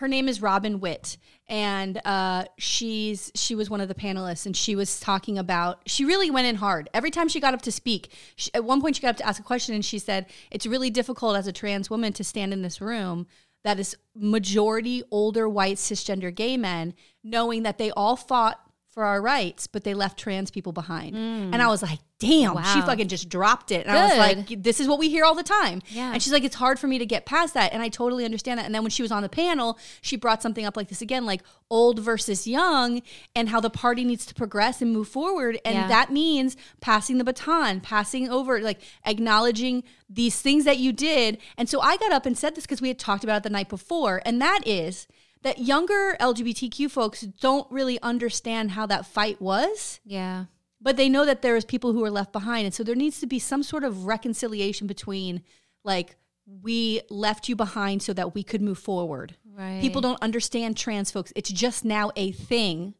her 0.00 0.08
name 0.08 0.30
is 0.30 0.40
Robin 0.40 0.80
Witt, 0.80 1.18
and 1.46 2.00
uh, 2.06 2.46
she's 2.56 3.30
she 3.34 3.54
was 3.54 3.68
one 3.68 3.82
of 3.82 3.88
the 3.88 3.94
panelists, 3.94 4.46
and 4.46 4.56
she 4.56 4.74
was 4.74 4.98
talking 4.98 5.36
about. 5.36 5.82
She 5.84 6.06
really 6.06 6.30
went 6.30 6.46
in 6.46 6.56
hard 6.56 6.88
every 6.94 7.10
time 7.10 7.28
she 7.28 7.38
got 7.38 7.52
up 7.52 7.60
to 7.62 7.70
speak. 7.70 8.10
She, 8.34 8.50
at 8.54 8.64
one 8.64 8.80
point, 8.80 8.96
she 8.96 9.02
got 9.02 9.10
up 9.10 9.16
to 9.18 9.26
ask 9.26 9.38
a 9.38 9.44
question, 9.44 9.74
and 9.74 9.84
she 9.84 9.98
said, 9.98 10.24
"It's 10.50 10.64
really 10.64 10.88
difficult 10.88 11.36
as 11.36 11.46
a 11.46 11.52
trans 11.52 11.90
woman 11.90 12.14
to 12.14 12.24
stand 12.24 12.54
in 12.54 12.62
this 12.62 12.80
room 12.80 13.26
that 13.62 13.78
is 13.78 13.94
majority 14.16 15.02
older 15.10 15.46
white 15.46 15.76
cisgender 15.76 16.34
gay 16.34 16.56
men, 16.56 16.94
knowing 17.22 17.62
that 17.64 17.76
they 17.76 17.90
all 17.90 18.16
fought." 18.16 18.58
For 18.92 19.04
our 19.04 19.22
rights, 19.22 19.68
but 19.68 19.84
they 19.84 19.94
left 19.94 20.18
trans 20.18 20.50
people 20.50 20.72
behind. 20.72 21.14
Mm. 21.14 21.52
And 21.52 21.62
I 21.62 21.68
was 21.68 21.80
like, 21.80 22.00
damn, 22.18 22.56
she 22.64 22.80
fucking 22.80 23.06
just 23.06 23.28
dropped 23.28 23.70
it. 23.70 23.86
And 23.86 23.96
I 23.96 24.08
was 24.08 24.18
like, 24.18 24.62
this 24.62 24.80
is 24.80 24.88
what 24.88 24.98
we 24.98 25.08
hear 25.08 25.24
all 25.24 25.36
the 25.36 25.44
time. 25.44 25.80
Yeah. 25.90 26.12
And 26.12 26.20
she's 26.20 26.32
like, 26.32 26.42
it's 26.42 26.56
hard 26.56 26.76
for 26.78 26.88
me 26.88 26.98
to 26.98 27.06
get 27.06 27.24
past 27.24 27.54
that. 27.54 27.72
And 27.72 27.82
I 27.82 27.88
totally 27.88 28.24
understand 28.24 28.58
that. 28.58 28.66
And 28.66 28.74
then 28.74 28.82
when 28.82 28.90
she 28.90 29.02
was 29.02 29.12
on 29.12 29.22
the 29.22 29.28
panel, 29.28 29.78
she 30.02 30.16
brought 30.16 30.42
something 30.42 30.66
up 30.66 30.76
like 30.76 30.88
this 30.88 31.00
again, 31.00 31.24
like 31.24 31.42
old 31.70 32.00
versus 32.00 32.48
young, 32.48 33.00
and 33.36 33.48
how 33.48 33.60
the 33.60 33.70
party 33.70 34.04
needs 34.04 34.26
to 34.26 34.34
progress 34.34 34.82
and 34.82 34.92
move 34.92 35.06
forward. 35.06 35.60
And 35.64 35.76
Yeah. 35.76 35.86
that 35.86 36.10
means 36.10 36.56
passing 36.80 37.18
the 37.18 37.24
baton, 37.24 37.80
passing 37.80 38.28
over, 38.28 38.60
like 38.60 38.80
acknowledging 39.06 39.84
these 40.08 40.42
things 40.42 40.64
that 40.64 40.78
you 40.78 40.92
did. 40.92 41.38
And 41.56 41.68
so 41.68 41.80
I 41.80 41.96
got 41.96 42.10
up 42.10 42.26
and 42.26 42.36
said 42.36 42.56
this 42.56 42.64
because 42.64 42.82
we 42.82 42.88
had 42.88 42.98
talked 42.98 43.22
about 43.22 43.36
it 43.36 43.42
the 43.44 43.50
night 43.50 43.68
before. 43.68 44.20
And 44.26 44.42
that 44.42 44.66
is 44.66 45.06
that 45.42 45.58
younger 45.58 46.16
LGBTQ 46.20 46.90
folks 46.90 47.22
don't 47.22 47.70
really 47.70 48.00
understand 48.02 48.72
how 48.72 48.86
that 48.86 49.06
fight 49.06 49.40
was. 49.40 50.00
Yeah. 50.04 50.46
but 50.80 50.96
they 50.96 51.08
know 51.08 51.24
that 51.26 51.42
there's 51.42 51.64
people 51.64 51.92
who 51.92 52.04
are 52.04 52.10
left 52.10 52.32
behind. 52.32 52.64
And 52.64 52.74
so 52.74 52.82
there 52.82 52.94
needs 52.94 53.20
to 53.20 53.26
be 53.26 53.38
some 53.38 53.62
sort 53.62 53.84
of 53.84 54.06
reconciliation 54.06 54.86
between 54.86 55.42
like 55.84 56.16
we 56.62 57.00
left 57.10 57.48
you 57.48 57.56
behind 57.56 58.02
so 58.02 58.12
that 58.14 58.34
we 58.34 58.42
could 58.42 58.62
move 58.62 58.78
forward. 58.78 59.36
Right. 59.52 59.80
people 59.80 60.00
don't 60.00 60.20
understand 60.22 60.76
trans 60.76 61.10
folks. 61.10 61.32
It's 61.36 61.50
just 61.50 61.84
now 61.84 62.12
a 62.16 62.32
thing 62.32 62.94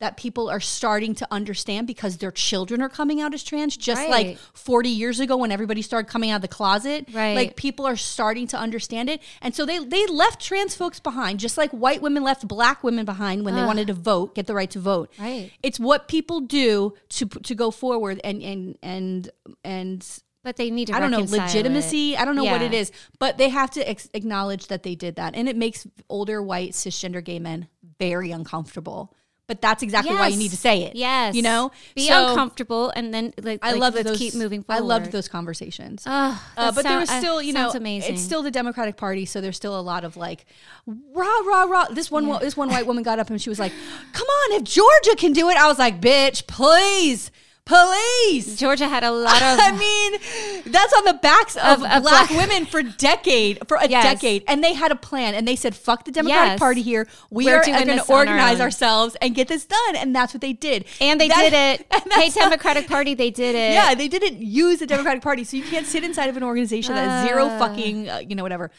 that 0.00 0.16
people 0.16 0.48
are 0.50 0.60
starting 0.60 1.14
to 1.14 1.28
understand 1.30 1.86
because 1.86 2.16
their 2.16 2.30
children 2.30 2.80
are 2.82 2.88
coming 2.88 3.20
out 3.20 3.34
as 3.34 3.44
trans 3.44 3.76
just 3.76 4.08
like 4.08 4.38
40 4.54 4.88
years 4.88 5.20
ago 5.20 5.36
when 5.36 5.52
everybody 5.52 5.82
started 5.82 6.10
coming 6.10 6.30
out 6.30 6.36
of 6.36 6.42
the 6.42 6.48
closet 6.48 7.06
Right. 7.12 7.34
like 7.34 7.54
people 7.56 7.86
are 7.86 7.96
starting 7.96 8.46
to 8.48 8.56
understand 8.58 9.08
it 9.10 9.20
and 9.42 9.54
so 9.54 9.64
they 9.66 9.78
they 9.84 10.06
left 10.06 10.40
trans 10.40 10.74
folks 10.74 11.00
behind 11.00 11.38
just 11.38 11.58
like 11.58 11.70
white 11.70 12.00
women 12.02 12.22
left 12.24 12.48
black 12.48 12.82
women 12.82 13.04
behind 13.04 13.44
when 13.44 13.54
they 13.54 13.62
wanted 13.62 13.86
to 13.88 13.94
vote 13.94 14.34
get 14.34 14.46
the 14.46 14.54
right 14.54 14.70
to 14.70 14.80
vote 14.80 15.12
Right. 15.18 15.52
it's 15.62 15.78
what 15.78 16.08
people 16.08 16.40
do 16.40 16.94
to 17.10 17.26
to 17.26 17.54
go 17.54 17.70
forward 17.70 18.20
and 18.24 18.42
and 18.42 18.78
and 18.82 19.30
and 19.62 20.06
But 20.42 20.56
they 20.56 20.70
need 20.70 20.86
to. 20.88 20.94
I 20.96 21.00
don't 21.00 21.10
know 21.10 21.20
legitimacy. 21.20 22.14
it. 22.14 22.20
I 22.20 22.24
don't 22.24 22.34
know 22.34 22.44
what 22.44 22.62
it 22.62 22.72
is, 22.72 22.90
but 23.18 23.36
they 23.36 23.50
have 23.50 23.70
to 23.72 23.86
ex- 23.86 24.08
acknowledge 24.14 24.68
that 24.68 24.82
they 24.82 24.94
did 24.94 25.16
that, 25.16 25.34
and 25.36 25.46
it 25.50 25.54
makes 25.56 25.86
older 26.08 26.42
white 26.42 26.72
cisgender 26.72 27.22
gay 27.22 27.38
men 27.38 27.68
very 27.98 28.30
uncomfortable. 28.30 29.12
But 29.50 29.60
that's 29.60 29.82
exactly 29.82 30.14
why 30.14 30.28
you 30.28 30.36
need 30.36 30.52
to 30.52 30.56
say 30.56 30.84
it. 30.84 30.94
Yes. 30.94 31.34
you 31.34 31.42
know, 31.42 31.72
Be 31.96 32.06
So, 32.06 32.28
uncomfortable 32.28 32.90
and 32.94 33.12
then 33.12 33.34
like, 33.42 33.58
I 33.62 33.72
like, 33.72 33.80
love 33.80 33.94
those. 34.04 34.16
keep 34.16 34.34
moving 34.36 34.62
forward. 34.62 34.80
I 34.80 34.84
loved 34.84 35.10
those 35.10 35.26
conversations. 35.26 36.04
Ugh, 36.06 36.38
Uh, 36.56 36.70
but 36.70 36.84
there 36.84 37.00
was 37.00 37.10
uh, 37.10 37.18
still, 37.18 37.42
you 37.42 37.52
know, 37.52 37.70
amazing. 37.70 38.14
it's 38.14 38.22
still 38.22 38.44
the 38.44 38.52
Democratic 38.52 38.96
Party, 38.96 39.26
so 39.26 39.40
there's 39.40 39.56
still 39.56 39.76
a 39.76 39.82
lot 39.82 40.04
of 40.04 40.16
like, 40.16 40.46
rah 40.86 41.40
rah 41.44 41.64
rah. 41.64 41.86
This 41.90 42.12
one, 42.12 42.28
this 42.38 42.56
one 42.56 42.68
white 42.68 42.86
woman 42.86 43.02
got 43.02 43.18
up 43.18 43.28
and 43.28 43.42
she 43.42 43.48
was 43.50 43.58
like, 43.58 43.72
"Come 44.12 44.28
on, 44.28 44.52
if 44.58 44.62
Georgia 44.62 45.16
can 45.16 45.32
do 45.32 45.48
it," 45.50 45.56
I 45.56 45.66
was 45.66 45.80
like, 45.80 46.00
"Bitch, 46.00 46.46
please, 46.46 47.32
please." 47.64 48.56
Georgia 48.58 48.88
had 48.88 49.04
a 49.04 49.10
lot 49.10 49.36
of. 49.42 49.58
I 49.62 49.72
mean, 49.72 50.62
that's 50.72 50.92
on 50.92 51.04
the 51.04 51.14
backs 51.14 51.56
of, 51.56 51.62
Of- 51.62 51.78
black, 51.80 51.96
of 51.96 52.02
black- 52.02 52.30
women 52.30 52.66
for 52.66 52.82
decade, 52.82 53.66
for 53.68 53.76
a 53.76 53.88
Yes. 53.88 54.04
decade, 54.04 54.44
and 54.46 54.62
they 54.62 54.74
had 54.74 54.90
a 54.92 54.96
plan, 54.96 55.34
and 55.34 55.46
they 55.46 55.56
said, 55.56 55.74
"Fuck 55.74 56.04
the 56.04 56.10
Democratic 56.12 56.52
Yes. 56.52 56.58
Party 56.58 56.82
here. 56.82 57.06
We 57.30 57.46
We're 57.46 57.56
are 57.58 57.64
going 57.64 57.86
to 57.86 57.92
on 57.92 57.98
our 58.00 58.04
organize 58.10 58.60
ourselves 58.60 59.16
and 59.22 59.34
get 59.34 59.48
this 59.48 59.64
done," 59.64 59.96
and 59.96 60.14
that's 60.14 60.34
what 60.34 60.40
they 60.40 60.52
did. 60.52 60.84
and 61.00 61.20
they 61.20 61.28
That- 61.28 61.50
did 61.50 61.52
it. 61.52 61.86
Hey, 62.20 62.28
Democratic 62.30 62.86
Party, 62.88 63.14
they 63.14 63.30
did 63.30 63.54
it. 63.54 63.72
yeah, 63.72 63.94
they 63.94 64.08
didn't 64.08 64.42
use 64.42 64.78
the 64.80 64.86
Democratic 64.86 65.22
Party, 65.22 65.44
so 65.44 65.56
you 65.56 65.62
can't 65.62 65.86
sit 65.86 66.04
inside 66.04 66.28
of 66.28 66.36
an 66.36 66.42
organization 66.42 66.94
that 66.94 67.08
has 67.08 67.28
zero 67.28 67.46
Ah. 67.46 67.58
fucking, 67.58 68.08
uh, 68.10 68.18
you 68.18 68.34
know, 68.34 68.42
whatever. 68.42 68.70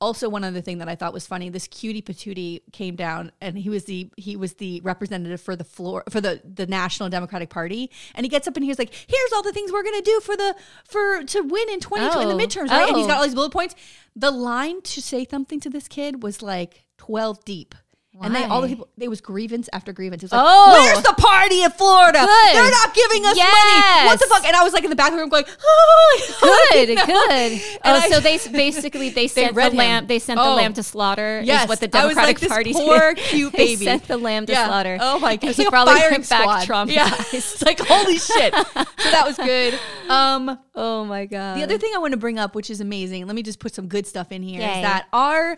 Also, 0.00 0.28
one 0.28 0.44
other 0.44 0.60
thing 0.62 0.78
that 0.78 0.88
I 0.88 0.94
thought 0.94 1.12
was 1.12 1.26
funny: 1.26 1.50
this 1.50 1.66
cutie 1.66 2.00
patootie 2.00 2.62
came 2.72 2.96
down, 2.96 3.32
and 3.40 3.58
he 3.58 3.68
was 3.68 3.84
the 3.84 4.10
he 4.16 4.34
was 4.36 4.54
the 4.54 4.80
representative 4.82 5.40
for 5.40 5.56
the 5.56 5.64
floor 5.64 6.04
for 6.08 6.20
the 6.20 6.40
the 6.42 6.66
National 6.66 7.08
Democratic 7.08 7.50
Party, 7.50 7.90
and 8.14 8.24
he 8.24 8.28
gets 8.30 8.48
up 8.48 8.56
and 8.56 8.64
he's 8.64 8.78
like, 8.78 8.94
"Here's 8.94 9.32
all 9.34 9.42
the 9.42 9.52
things 9.52 9.70
we're 9.70 9.82
gonna 9.82 10.00
do 10.00 10.20
for 10.20 10.36
the 10.36 10.54
for 10.84 11.22
to 11.24 11.42
win 11.42 11.68
in 11.70 11.80
twenty 11.80 12.06
in 12.06 12.28
the 12.28 12.34
Oh. 12.34 12.38
midterms, 12.38 12.70
right?" 12.70 12.88
And 12.88 12.96
he's 12.96 13.04
oh. 13.04 13.08
got 13.08 13.18
all 13.18 13.24
these 13.24 13.34
bullet 13.34 13.52
points. 13.52 13.74
The 14.16 14.30
line 14.30 14.80
to 14.82 15.02
say 15.02 15.26
something 15.30 15.60
to 15.60 15.70
this 15.70 15.86
kid 15.86 16.22
was 16.22 16.40
like 16.40 16.84
twelve 16.96 17.44
deep. 17.44 17.74
And 18.22 18.34
they 18.34 18.44
all 18.44 18.60
the 18.60 18.68
people 18.68 18.88
there 18.98 19.08
was 19.08 19.20
grievance 19.20 19.68
after 19.72 19.92
grievance. 19.92 20.22
It 20.22 20.26
was 20.26 20.32
like, 20.32 20.42
Oh. 20.44 20.72
where's 20.84 21.02
the 21.02 21.14
party 21.14 21.62
in 21.62 21.70
Florida? 21.70 22.18
Good. 22.20 22.54
They're 22.54 22.70
not 22.70 22.94
giving 22.94 23.24
us 23.24 23.36
money. 23.36 24.06
What 24.06 24.20
the 24.20 24.26
fuck? 24.26 24.44
And 24.44 24.54
I 24.54 24.62
was 24.62 24.72
like 24.74 24.84
in 24.84 24.90
the 24.90 24.96
back 24.96 25.12
room 25.12 25.28
going, 25.30 25.44
oh, 25.64 26.68
Good, 26.72 26.88
you 26.90 26.94
know? 26.96 27.06
good. 27.06 27.52
And 27.52 27.60
Oh, 27.84 27.94
I- 27.94 28.08
so 28.10 28.20
they 28.20 28.38
basically 28.52 29.10
they 29.10 29.26
sent 29.26 29.54
read 29.54 29.68
the 29.68 29.76
him. 29.76 29.78
lamb. 29.78 30.06
They 30.06 30.18
sent 30.18 30.38
Oh. 30.38 30.44
the 30.44 30.50
lamb 30.56 30.74
to 30.74 30.82
slaughter. 30.82 31.40
Yes, 31.44 31.62
is 31.64 31.68
what 31.68 31.80
the 31.80 31.98
I 31.98 32.04
was 32.06 32.16
like, 32.16 32.38
Democratic 32.38 32.40
this 32.40 32.48
Party 32.52 32.72
poor, 32.74 33.14
did. 33.14 33.24
cute 33.24 33.52
they 33.56 33.58
baby. 33.74 33.84
sent 33.84 34.06
the 34.08 34.16
lamb 34.18 34.46
to 34.46 34.52
Yeah. 34.52 34.66
slaughter. 34.66 34.98
Oh 35.00 35.18
my 35.18 35.36
god, 35.36 35.54
he 35.54 35.62
like 35.64 35.70
probably 35.70 35.94
firing 35.94 36.14
came 36.22 36.28
back 36.28 36.62
squad. 36.62 36.86
traumatized. 36.88 36.94
Yeah, 36.94 37.14
it's 37.32 37.62
like 37.62 37.80
holy 37.80 38.18
shit. 38.18 38.54
So 38.54 39.10
that 39.10 39.22
was 39.26 39.36
good. 39.36 39.78
Um, 40.10 40.58
Oh 40.74 41.04
my 41.04 41.24
god. 41.26 41.56
the 41.58 41.62
other 41.62 41.78
thing 41.78 41.92
I 41.94 41.98
want 41.98 42.12
to 42.12 42.16
bring 42.18 42.38
up, 42.38 42.54
which 42.54 42.68
is 42.70 42.80
amazing, 42.80 43.26
let 43.26 43.34
me 43.36 43.42
just 43.42 43.60
put 43.60 43.74
some 43.74 43.86
good 43.88 44.06
stuff 44.06 44.30
in 44.32 44.42
here. 44.42 44.60
Yay. 44.60 44.82
that 44.82 45.06
our 45.12 45.56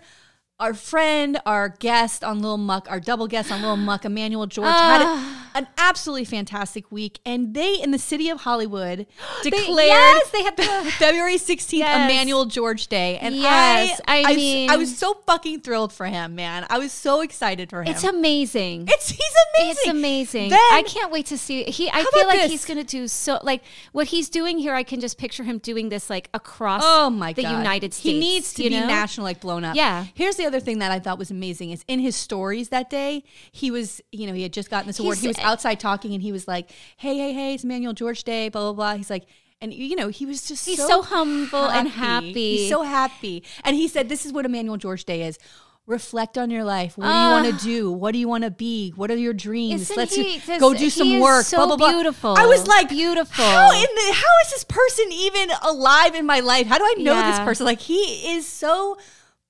our 0.63 0.75
friend, 0.75 1.39
our 1.45 1.69
guest 1.69 2.23
on 2.25 2.41
Little 2.41 2.57
Muck, 2.57 2.87
our 2.91 3.01
double 3.01 3.27
guest 3.27 3.51
on 3.51 3.61
Little 3.61 3.77
Muck, 3.77 4.05
Emmanuel 4.05 4.47
George, 4.47 4.69
had 4.69 5.03
Ah. 5.03 5.51
a- 5.55 5.59
an 5.59 5.67
absolutely 5.77 6.25
fantastic 6.25 6.91
week, 6.91 7.19
and 7.27 7.53
they 7.53 7.75
in 7.75 7.91
the 7.91 7.99
city 7.99 8.31
of 8.31 8.41
Hollywood 8.43 9.07
They- 9.45 9.51
declared 9.51 9.89
yes, 9.89 10.31
they 10.31 10.43
had 10.43 10.57
the- 10.57 10.91
February 10.99 11.37
sixteenth 11.37 11.81
Yes. 11.81 12.11
Emmanuel 12.11 12.45
George 12.47 12.87
Day, 12.87 13.19
and 13.21 13.35
Yes, 13.37 14.01
I, 14.09 14.21
I 14.21 14.33
I, 14.33 14.37
mean- 14.37 14.71
I 14.71 14.77
was 14.77 14.97
so 14.97 15.15
fucking 15.27 15.61
thrilled 15.61 15.93
for 15.93 16.07
him, 16.07 16.35
man. 16.37 16.65
I 16.71 16.79
was 16.79 16.93
so 16.93 17.21
excited 17.21 17.69
for 17.71 17.83
him. 17.83 17.89
it's 17.93 18.05
amazing. 18.05 18.87
It's 18.89 19.11
he's 19.11 19.21
amazing. 19.57 19.71
It's 19.77 19.87
amazing. 19.89 20.51
Then- 20.51 20.59
I 20.73 20.83
can't 20.87 21.11
wait 21.13 21.27
to 21.27 21.37
see. 21.39 21.65
He, 21.65 21.91
I 21.91 22.05
feel 22.05 22.27
like 22.27 22.41
this? 22.41 22.51
he's 22.53 22.65
going 22.65 22.79
to 22.79 22.85
do 22.85 23.09
so. 23.09 23.39
Like 23.43 23.63
what 23.93 24.07
he's 24.07 24.29
doing 24.31 24.59
here, 24.59 24.75
I 24.75 24.83
can 24.85 25.01
just 25.01 25.19
picture 25.19 25.43
him 25.43 25.59
doing 25.59 25.89
this 25.89 26.09
like 26.09 26.29
across. 26.33 26.83
Oh 26.85 27.11
my 27.11 27.33
the 27.33 27.43
god, 27.43 27.51
United 27.59 27.93
States. 27.93 28.03
He 28.05 28.19
needs 28.19 28.55
to 28.55 28.63
be 28.63 28.71
know? 28.71 28.87
national, 28.87 29.25
like 29.25 29.41
blown 29.41 29.65
up. 29.65 29.77
Yeah. 29.77 30.07
Here's 30.15 30.37
the 30.37 30.47
other 30.47 30.52
thing 30.61 30.79
that 30.81 30.91
I 30.93 30.99
thought 30.99 31.19
was 31.19 31.31
amazing 31.31 31.71
is 31.71 31.85
in 31.89 31.99
his 32.01 32.17
stories 32.17 32.69
that 32.71 32.91
day, 32.91 33.25
he 33.53 33.71
was, 33.71 34.01
you 34.13 34.27
know, 34.27 34.33
he 34.35 34.43
had 34.43 34.53
just 34.53 34.71
gotten 34.71 34.87
this 34.87 34.99
award. 34.99 35.17
He's- 35.19 35.23
he 35.23 35.29
was 35.29 35.39
outside 35.39 35.79
talking, 35.81 36.13
and 36.15 36.23
he 36.23 36.33
was 36.33 36.47
like, 36.49 36.71
"Hey, 36.97 37.17
hey, 37.17 37.33
hey, 37.33 37.55
it's 37.55 37.65
Emmanuel 37.65 37.93
George 37.93 38.25
Day, 38.25 38.49
blah 38.49 38.63
blah 38.63 38.73
blah." 38.73 38.95
He's 38.97 39.11
like. 39.11 39.25
and 39.61 39.73
you 39.73 39.95
know 39.95 40.09
he 40.09 40.27
was 40.27 40.43
just 40.49 40.67
He's 40.67 40.79
so, 40.79 40.89
so 40.89 41.03
humble 41.03 41.71
and 41.71 41.87
happy. 41.89 42.57
He's 42.57 42.69
so 42.69 42.83
happy, 42.83 43.45
and 43.63 43.77
he 43.77 43.87
said, 43.87 44.09
"This 44.09 44.27
is 44.27 44.33
what 44.33 44.45
Emmanuel 44.45 44.77
George 44.77 45.05
Day 45.05 45.23
is." 45.23 45.39
Reflect 45.87 46.39
on 46.39 46.49
your 46.51 46.63
life. 46.63 46.97
What 46.97 47.05
do 47.07 47.11
you 47.11 47.17
Ah. 47.17 47.31
want 47.33 47.47
to 47.59 47.65
do? 47.65 47.91
What 47.91 48.13
do 48.13 48.19
you 48.19 48.29
want 48.29 48.45
to 48.45 48.51
be? 48.53 48.91
What 48.95 49.11
are 49.11 49.17
your 49.17 49.33
dreams? 49.33 49.91
Let's 49.97 50.15
he 50.15 50.41
go 50.59 50.75
do 50.75 50.89
some 50.91 51.19
work. 51.19 51.45
so 51.45 51.57
blah 51.59 51.67
blah 51.67 51.77
blah. 51.77 51.91
beautiful. 51.93 52.35
I 52.39 52.47
was 52.47 52.67
like, 52.69 52.89
Beautiful. 52.89 53.45
How 53.45 53.73
in 53.73 53.87
the 53.97 54.13
how 54.15 54.33
is 54.45 54.51
this 54.53 54.63
person 54.65 55.07
even 55.11 55.51
alive 55.63 56.15
in 56.15 56.25
my 56.25 56.39
life? 56.41 56.69
How 56.69 56.79
do 56.79 56.85
I 56.85 56.95
know 56.99 57.15
this 57.31 57.41
person? 57.41 57.67
Like 57.67 57.81
he 57.81 58.01
is 58.35 58.47
so 58.47 58.97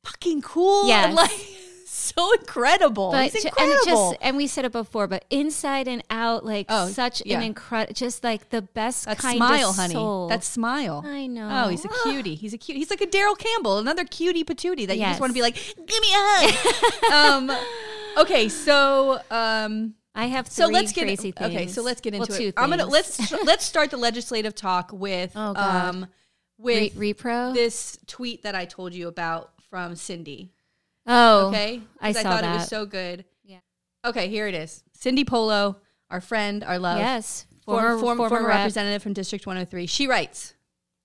fucking 0.05 0.43
cool. 0.43 0.87
Yes. 0.89 1.07
and 1.07 1.15
like 1.15 1.31
so 1.87 2.33
incredible. 2.33 3.13
but 3.13 3.33
ju- 3.33 3.39
incredible. 3.45 3.73
and 3.75 3.85
just 3.87 4.17
and 4.21 4.37
we 4.37 4.47
said 4.47 4.65
it 4.65 4.73
before, 4.73 5.07
but 5.07 5.25
inside 5.31 5.87
and 5.89 6.03
out, 6.11 6.45
like 6.45 6.67
Oh, 6.69 6.89
such 6.89 7.23
yeah. 7.25 7.37
an 7.39 7.45
incredible, 7.45 7.95
just 7.95 8.25
like 8.25 8.51
the 8.51 8.63
best 8.63 9.05
that 9.05 9.19
kind 9.19 9.37
smile, 9.37 9.71
of 9.71 9.77
honey. 9.77 9.95
soul. 9.95 10.29
That 10.29 10.43
smile. 10.43 11.03
I 11.07 11.27
know. 11.27 11.49
Oh, 11.51 11.69
he's 11.69 11.85
a 11.85 11.89
cutie. 12.03 12.35
He's 12.35 12.53
a 12.55 12.59
cute. 12.59 12.77
He's 12.79 12.91
like 12.91 13.01
a 13.03 13.07
Daryl 13.07 13.39
Campbell, 13.39 13.79
another 13.79 14.05
cutie 14.05 14.43
patootie 14.45 14.87
that 14.87 14.97
you 14.97 15.05
just 15.05 15.21
want 15.21 15.31
to 15.31 15.35
be 15.35 15.43
like, 15.43 15.55
give 15.55 16.01
me 16.01 16.09
a 16.13 16.19
hug. 16.19 17.13
um, 17.51 17.57
okay, 18.19 18.49
so 18.49 19.21
um, 19.31 19.95
I 20.15 20.27
have 20.27 20.49
so 20.49 20.67
three 20.67 20.75
let's 20.75 20.93
get 20.93 21.03
crazy 21.05 21.31
things. 21.31 21.55
okay. 21.55 21.67
So 21.69 21.83
let's 21.83 22.01
get 22.01 22.15
Well, 22.15 22.23
into 22.23 22.37
two 22.37 22.49
it. 22.49 22.55
I'm 22.57 22.69
gonna 22.71 22.87
let's 22.87 23.31
let's 23.45 23.65
start 23.65 23.91
the 23.91 23.97
legislative 23.97 24.55
talk 24.55 24.91
with 24.93 25.33
Oh, 25.37 25.53
God. 25.55 25.85
um 25.95 26.07
with 26.59 26.97
Re- 26.97 27.15
repro. 27.15 27.55
this 27.55 27.99
tweet 28.07 28.43
that 28.43 28.55
I 28.55 28.65
told 28.65 28.93
you 28.95 29.09
about 29.09 29.51
from 29.73 29.97
Cindy. 29.97 30.53
oh, 31.07 31.49
okay. 31.49 31.81
I 31.99 32.13
saw 32.13 32.23
thought 32.25 32.39
it 32.41 32.43
that. 32.43 32.55
was 32.57 32.69
so 32.69 32.85
good. 32.85 33.25
Yeah. 33.43 33.61
Okay, 34.05 34.29
here 34.29 34.47
it 34.47 34.55
is. 34.55 34.85
Cindy 34.93 35.25
Polo, 35.25 35.79
our 36.11 36.21
friend, 36.21 36.63
our 36.63 36.79
love. 36.79 36.99
yes, 36.99 37.47
former, 37.65 37.99
former, 37.99 38.29
former, 38.29 38.49
rep. 38.49 38.59
representative 38.59 39.03
from 39.03 39.15
District 39.15 39.47
103. 39.47 39.87
She 39.87 40.07
writes 40.07 40.53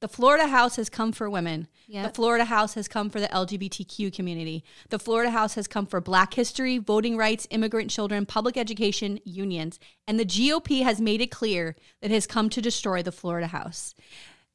The 0.02 0.10
Florida 0.10 0.48
House 0.48 0.76
has 0.76 0.90
come 0.90 1.14
for 1.14 1.30
women. 1.30 1.70
The 1.90 2.12
Florida 2.14 2.44
House 2.44 2.74
has 2.74 2.90
come 2.90 3.10
for 3.10 3.22
the 3.22 3.30
LGBTQ 3.30 4.14
community. 4.14 4.66
The 4.90 5.00
Florida 5.00 5.32
House 5.32 5.56
has 5.56 5.70
come 5.70 5.86
for 5.86 6.02
black 6.02 6.34
history, 6.34 6.78
voting 6.78 7.16
rights, 7.16 7.48
immigrant 7.50 7.90
children, 7.90 8.26
public 8.26 8.58
education, 8.58 9.22
unions. 9.24 9.80
And 10.06 10.20
the 10.20 10.26
GOP 10.26 10.84
has 10.84 11.00
made 11.00 11.22
it 11.22 11.32
clear 11.32 11.78
that 12.02 12.12
it 12.12 12.14
has 12.14 12.28
come 12.28 12.50
to 12.50 12.62
destroy 12.62 13.02
the 13.02 13.14
Florida 13.14 13.48
House. 13.48 13.96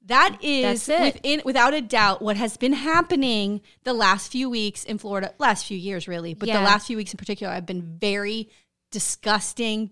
That 0.06 0.38
is 0.42 0.88
within 0.88 1.42
without 1.44 1.75
a 1.75 1.80
doubt 1.80 2.23
what 2.23 2.37
has 2.37 2.56
been 2.56 2.73
happening 2.73 3.61
the 3.85 3.92
last 3.94 4.32
few 4.32 4.50
weeks 4.50 4.82
in 4.85 4.99
Florida, 4.99 5.32
last 5.38 5.64
few 5.66 5.78
years 5.78 6.09
really, 6.09 6.35
but 6.35 6.49
Yeah. 6.49 6.59
the 6.59 6.64
last 6.64 6.88
few 6.88 6.97
weeks 6.97 7.12
in 7.12 7.18
particular 7.18 7.52
have 7.52 7.66
been 7.66 7.99
very 8.00 8.49
disgusting, 8.90 9.90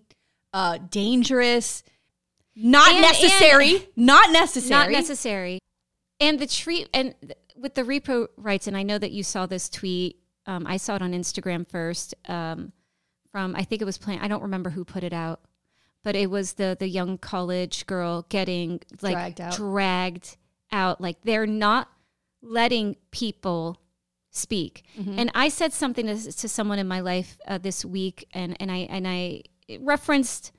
uh, 0.52 0.78
dangerous, 0.78 1.82
not 2.56 2.90
And- 2.92 3.00
necessary, 3.02 3.88
not 3.96 4.30
necessary. 4.32 4.70
not 4.70 4.90
necessary. 4.90 5.58
And 6.18 6.38
the 6.38 6.46
treat 6.46 6.88
and 6.92 7.14
th- 7.22 7.38
with 7.56 7.74
the 7.74 7.82
repro 7.82 8.28
rights, 8.36 8.66
and 8.66 8.76
I 8.76 8.82
know 8.82 8.98
that 8.98 9.10
you 9.12 9.22
saw 9.22 9.46
this 9.46 9.68
tweet. 9.68 10.16
Um, 10.46 10.66
I 10.66 10.76
saw 10.76 10.96
it 10.96 11.02
on 11.02 11.12
Instagram 11.12 11.68
first 11.68 12.14
um, 12.28 12.72
from 13.30 13.54
I 13.54 13.62
think 13.64 13.80
it 13.80 13.84
was 13.84 13.96
playing. 13.98 14.20
I 14.20 14.28
don't 14.28 14.42
remember 14.42 14.70
who 14.70 14.84
put 14.84 15.04
it 15.04 15.12
out, 15.12 15.40
but 16.02 16.16
it 16.16 16.30
was 16.30 16.54
the 16.54 16.76
the 16.78 16.88
young 16.88 17.18
college 17.18 17.86
girl 17.86 18.26
getting 18.28 18.80
like 19.02 19.14
Dragged 19.14 19.40
out. 19.40 19.56
dragged 19.56 20.36
out. 20.72 21.00
Like 21.00 21.22
they're 21.22 21.46
not 21.46 21.88
letting 22.42 22.96
people 23.10 23.78
speak. 24.30 24.84
Mm-hmm. 24.98 25.18
And 25.18 25.30
I 25.34 25.48
said 25.48 25.72
something 25.72 26.06
to, 26.06 26.16
to 26.32 26.48
someone 26.48 26.78
in 26.78 26.86
my 26.88 27.00
life 27.00 27.38
uh, 27.46 27.58
this 27.58 27.84
week, 27.84 28.26
and 28.32 28.56
and 28.60 28.70
I 28.70 28.78
and 28.90 29.06
I 29.06 29.42
referenced 29.80 30.52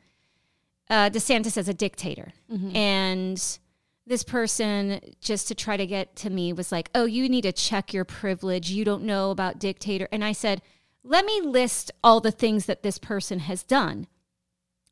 uh, 0.90 1.10
DeSantis 1.10 1.58
as 1.58 1.68
a 1.70 1.74
dictator, 1.74 2.34
Mm-hmm. 2.52 2.76
and 2.76 3.60
this 4.08 4.24
person 4.24 5.00
just 5.22 5.48
to 5.48 5.56
try 5.56 5.78
to 5.78 5.86
get 5.86 6.16
to 6.18 6.30
me 6.30 6.52
was 6.54 6.72
like, 6.72 6.90
"Oh, 6.94 7.06
you 7.06 7.30
need 7.30 7.44
to 7.44 7.52
check 7.54 7.94
your 7.94 8.04
privilege. 8.06 8.70
You 8.72 8.84
don't 8.84 9.04
know 9.04 9.32
about 9.32 9.58
dictator." 9.60 10.08
And 10.12 10.24
I 10.24 10.34
said, 10.34 10.62
"Let 11.04 11.24
me 11.26 11.40
list 11.42 11.92
all 12.04 12.20
the 12.20 12.32
things 12.32 12.66
that 12.66 12.84
this 12.84 12.98
person 12.98 13.40
has 13.40 13.64
done." 13.64 14.08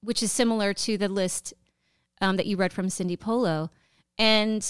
Which 0.01 0.23
is 0.23 0.31
similar 0.31 0.73
to 0.73 0.97
the 0.97 1.09
list 1.09 1.53
um, 2.21 2.37
that 2.37 2.45
you 2.45 2.57
read 2.57 2.73
from 2.73 2.89
Cindy 2.89 3.17
Polo. 3.17 3.69
And 4.17 4.65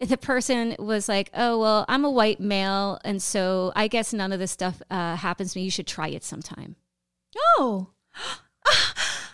the 0.00 0.16
person 0.16 0.76
was 0.78 1.08
like, 1.08 1.30
"Oh 1.34 1.58
well, 1.58 1.84
I'm 1.88 2.04
a 2.04 2.10
white 2.10 2.40
male, 2.40 2.98
and 3.04 3.22
so 3.22 3.72
I 3.76 3.88
guess 3.88 4.12
none 4.12 4.32
of 4.32 4.38
this 4.38 4.50
stuff 4.50 4.82
uh, 4.90 5.16
happens 5.16 5.52
to 5.52 5.58
me. 5.58 5.64
You 5.64 5.70
should 5.70 5.86
try 5.86 6.08
it 6.08 6.24
sometime." 6.24 6.76
Oh, 7.58 7.88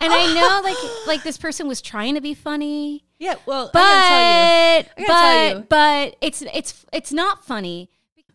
And 0.03 0.11
I 0.13 0.33
know, 0.35 0.61
like, 0.65 1.07
like 1.07 1.23
this 1.25 1.37
person 1.37 1.69
was 1.69 1.83
trying 1.83 2.15
to 2.15 2.23
be 2.23 2.33
funny, 2.33 3.05
yeah. 3.19 3.35
Well, 3.45 3.69
but 3.71 3.83
I 3.83 4.87
but 4.97 5.07
gotta 5.07 5.13
tell 5.13 5.59
you. 5.59 5.67
but 5.69 6.17
it's 6.23 6.43
it's 6.55 6.87
it's 6.93 7.13
not 7.13 7.45
funny. 7.45 7.91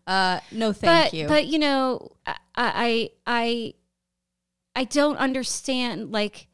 uh, 0.06 0.42
no, 0.52 0.74
thank 0.74 1.12
but 1.12 1.14
you. 1.18 1.28
but 1.28 1.48
you 1.48 1.58
know, 1.58 2.12
I 2.28 2.36
I 2.56 3.10
I 3.26 3.74
I 4.76 4.84
don't 4.84 5.18
understand 5.18 6.12
like. 6.12 6.48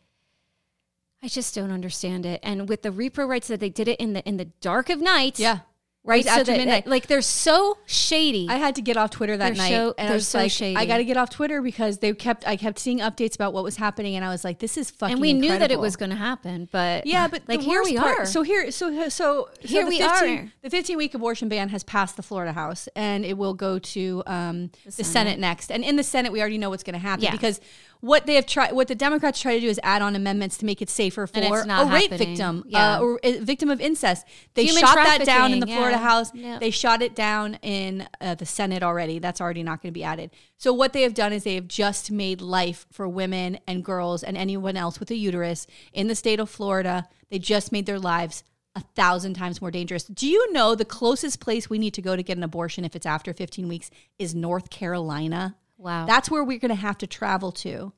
I 1.23 1.27
just 1.27 1.53
don't 1.53 1.71
understand 1.71 2.25
it. 2.25 2.39
And 2.41 2.67
with 2.67 2.81
the 2.81 2.89
repro 2.89 3.27
rights 3.27 3.47
that 3.49 3.59
they 3.59 3.69
did 3.69 3.87
it 3.87 3.99
in 3.99 4.13
the 4.13 4.27
in 4.27 4.37
the 4.37 4.45
dark 4.45 4.89
of 4.89 4.99
night, 4.99 5.37
yeah, 5.37 5.59
right 6.03 6.23
was 6.23 6.25
after 6.25 6.45
that- 6.45 6.57
midnight. 6.57 6.87
like 6.87 7.05
they're 7.05 7.21
so 7.21 7.77
shady. 7.85 8.47
I 8.49 8.55
had 8.55 8.73
to 8.77 8.81
get 8.81 8.97
off 8.97 9.11
Twitter 9.11 9.37
that 9.37 9.49
They're 9.49 9.55
night, 9.55 9.69
so- 9.69 9.93
and 9.99 10.07
I 10.07 10.09
they're 10.09 10.15
was 10.15 10.27
so 10.27 10.39
like, 10.39 10.49
shady. 10.51 10.75
I 10.77 10.87
got 10.87 10.97
to 10.97 11.03
get 11.03 11.17
off 11.17 11.29
Twitter 11.29 11.61
because 11.61 11.99
they 11.99 12.11
kept. 12.13 12.47
I 12.47 12.55
kept 12.55 12.79
seeing 12.79 13.01
updates 13.01 13.35
about 13.35 13.53
what 13.53 13.63
was 13.63 13.75
happening, 13.75 14.15
and 14.15 14.25
I 14.25 14.29
was 14.29 14.43
like, 14.43 14.57
this 14.57 14.77
is 14.77 14.89
fucking. 14.89 15.13
and 15.13 15.21
we 15.21 15.33
knew 15.33 15.55
that 15.59 15.69
it 15.69 15.79
was 15.79 15.95
going 15.95 16.09
to 16.09 16.15
happen, 16.15 16.67
but 16.71 17.05
Yeah, 17.05 17.27
but 17.27 17.43
like 17.47 17.61
here 17.61 17.83
we 17.83 17.97
part- 17.97 18.21
are. 18.21 18.25
So 18.25 18.41
here, 18.41 18.71
so 18.71 19.09
so 19.09 19.49
Here 19.59 19.83
so 19.83 19.89
we 19.89 19.99
15 20.01 20.39
are. 20.39 20.51
The 20.63 20.69
15 20.71 20.97
week 20.97 21.13
abortion 21.13 21.49
ban 21.49 21.69
has 21.69 21.83
passed 21.83 22.15
the 22.17 22.23
Florida 22.23 22.53
House, 22.53 22.89
and 22.95 23.23
it 23.25 23.37
will 23.37 23.53
go 23.53 23.77
to 23.77 24.23
um, 24.25 24.71
the, 24.85 24.91
Senate. 24.91 25.05
Senate. 25.05 25.39
next. 25.39 25.71
And 25.71 25.83
in 25.83 25.97
the 25.97 26.03
Senate, 26.03 26.31
we 26.31 26.39
already 26.41 26.57
know 26.57 26.71
what's 26.71 26.81
going 26.83 26.93
to 26.93 26.99
happen 26.99 27.25
Yeah. 27.25 27.31
because 27.31 27.61
what 28.01 28.25
they 28.25 28.35
have 28.35 28.45
tried, 28.45 28.73
what 28.73 28.87
the 28.87 28.95
Democrats 28.95 29.39
try 29.39 29.53
to 29.55 29.59
do 29.61 29.67
is 29.67 29.79
add 29.83 30.01
on 30.01 30.15
amendments 30.15 30.57
to 30.57 30.65
make 30.65 30.81
it 30.81 30.89
safer 30.89 31.27
for 31.27 31.39
a 31.39 31.85
rape 31.85 32.11
victim, 32.11 32.63
Yeah. 32.67 32.97
uh, 32.97 33.01
or 33.01 33.19
a 33.23 33.39
victim 33.39 33.69
of 33.69 33.79
incest. 33.79 34.27
They 34.55 34.65
Human 34.65 34.81
shot 34.81 34.95
that 34.95 35.23
down 35.25 35.53
in 35.53 35.59
the 35.59 35.67
trafficking, 35.67 35.77
Florida. 35.77 35.97
House. 35.99 36.33
Yep. 36.33 36.59
They 36.59 36.71
shot 36.71 37.01
it 37.01 37.15
down 37.15 37.55
in 37.61 38.07
uh, 38.19 38.35
the 38.35 38.45
Senate 38.45 38.83
already. 38.83 39.19
That's 39.19 39.39
already 39.39 39.63
not 39.63 39.81
going 39.81 39.91
to 39.93 39.97
be 39.97 40.03
added. 40.03 40.31
So 40.57 40.73
what 40.73 40.93
they 40.93 41.03
have 41.03 41.13
done 41.13 41.31
is 41.31 41.43
they 41.43 41.55
have 41.55 41.67
just 41.67 42.11
made 42.11 42.41
life 42.41 42.85
for 42.91 43.07
women 43.07 43.59
and 43.67 43.85
girls 43.85 44.23
and 44.23 44.35
anyone 44.35 44.75
else 44.77 44.99
with 44.99 45.11
a 45.11 45.15
uterus 45.15 45.67
in 45.93 46.07
the 46.07 46.15
state 46.15 46.39
of 46.39 46.49
Florida. 46.49 47.07
They 47.29 47.39
just 47.39 47.71
made 47.71 47.85
their 47.85 47.99
lives 47.99 48.43
a 48.75 48.81
thousand 48.95 49.33
times 49.33 49.61
more 49.61 49.69
dangerous. 49.69 50.05
Do 50.05 50.27
you 50.27 50.51
know 50.53 50.75
the 50.75 50.85
closest 50.85 51.39
place 51.39 51.69
we 51.69 51.77
need 51.77 51.93
to 51.95 52.01
go 52.01 52.15
to 52.15 52.23
get 52.23 52.37
an 52.37 52.43
abortion 52.43 52.85
if 52.85 52.95
it's 52.95 53.05
after 53.05 53.33
15 53.33 53.67
weeks 53.67 53.91
is 54.17 54.33
North 54.33 54.69
Carolina? 54.69 55.55
Wow. 55.81 56.05
That's 56.05 56.29
where 56.29 56.43
we're 56.43 56.59
going 56.59 56.69
to 56.69 56.75
have 56.75 56.99
to 56.99 57.07
travel 57.07 57.51
to. 57.53 57.91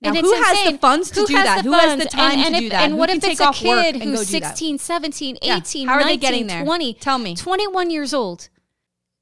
Now, 0.00 0.10
and 0.10 0.18
who 0.18 0.32
has 0.32 0.58
insane. 0.58 0.72
the 0.72 0.78
funds 0.78 1.10
to 1.10 1.20
Who 1.20 1.26
do 1.26 1.32
that? 1.34 1.64
Who 1.64 1.72
has 1.72 1.98
the 1.98 2.08
time 2.08 2.38
and, 2.38 2.40
and 2.40 2.54
to 2.54 2.56
if, 2.56 2.60
do 2.60 2.68
that? 2.70 2.84
And 2.84 2.92
Who 2.92 2.98
what 2.98 3.10
if 3.10 3.22
it's 3.22 3.40
a 3.40 3.52
kid 3.52 3.96
who's 4.02 4.20
do 4.20 4.24
16, 4.24 4.78
17, 4.78 5.38
Yeah. 5.42 5.56
18, 5.56 5.88
How 5.88 5.94
are 5.94 6.04
they 6.04 6.16
getting 6.16 6.46
there? 6.46 6.64
20? 6.64 6.94
Tell 6.94 7.18
me. 7.18 7.34
21 7.34 7.90
years 7.90 8.14
old. 8.14 8.48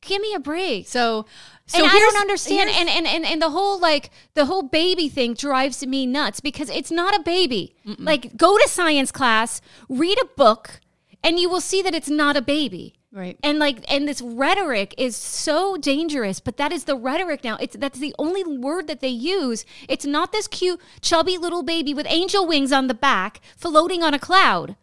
Give 0.03 0.21
me 0.23 0.35
a 0.35 0.39
break. 0.39 0.87
So, 0.87 1.27
so 1.67 1.79
and 1.79 1.87
I 1.91 1.99
don't 1.99 2.21
understand. 2.21 2.71
And, 2.71 2.89
and 2.89 3.07
and 3.09 3.25
and 3.25 3.43
the 3.43 3.51
whole 3.51 3.81
like 3.81 4.11
the 4.35 4.45
whole 4.45 4.63
baby 4.63 5.09
thing 5.09 5.35
drives 5.35 5.85
me 5.85 6.07
nuts 6.07 6.39
because 6.39 6.71
it's 6.71 6.93
not 6.93 7.19
a 7.19 7.23
baby. 7.23 7.75
Like 7.99 8.37
go 8.37 8.57
to 8.57 8.69
science 8.69 9.11
class, 9.11 9.61
read 9.89 10.19
a 10.23 10.27
book, 10.37 10.81
and 11.25 11.41
you 11.41 11.49
will 11.49 11.63
see 11.63 11.83
that 11.83 11.95
it's 11.95 12.11
not 12.11 12.37
a 12.37 12.43
baby. 12.43 12.95
Right. 13.13 13.39
And 13.43 13.59
like 13.59 13.85
and 13.91 14.07
this 14.07 14.21
rhetoric 14.21 14.95
is 14.99 15.17
so 15.17 15.77
dangerous, 15.77 16.41
but 16.41 16.57
that 16.59 16.73
is 16.73 16.85
the 16.85 16.97
rhetoric 16.97 17.45
now. 17.45 17.57
It's 17.61 17.77
that's 17.77 17.99
the 17.99 18.15
only 18.19 18.45
word 18.45 18.89
that 18.89 19.01
they 19.01 19.09
use. 19.09 19.65
It's 19.89 20.05
not 20.05 20.33
this 20.33 20.47
cute 20.49 20.81
chubby 21.01 21.39
little 21.39 21.63
baby 21.63 21.95
with 21.95 22.07
angel 22.09 22.47
wings 22.47 22.73
on 22.73 22.89
the 22.89 22.95
back 22.95 23.41
floating 23.57 24.03
on 24.03 24.13
a 24.13 24.19
cloud. 24.19 24.77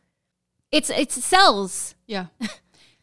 It's 0.72 0.90
it's 0.90 1.24
cells. 1.24 1.96
Yeah. 2.08 2.28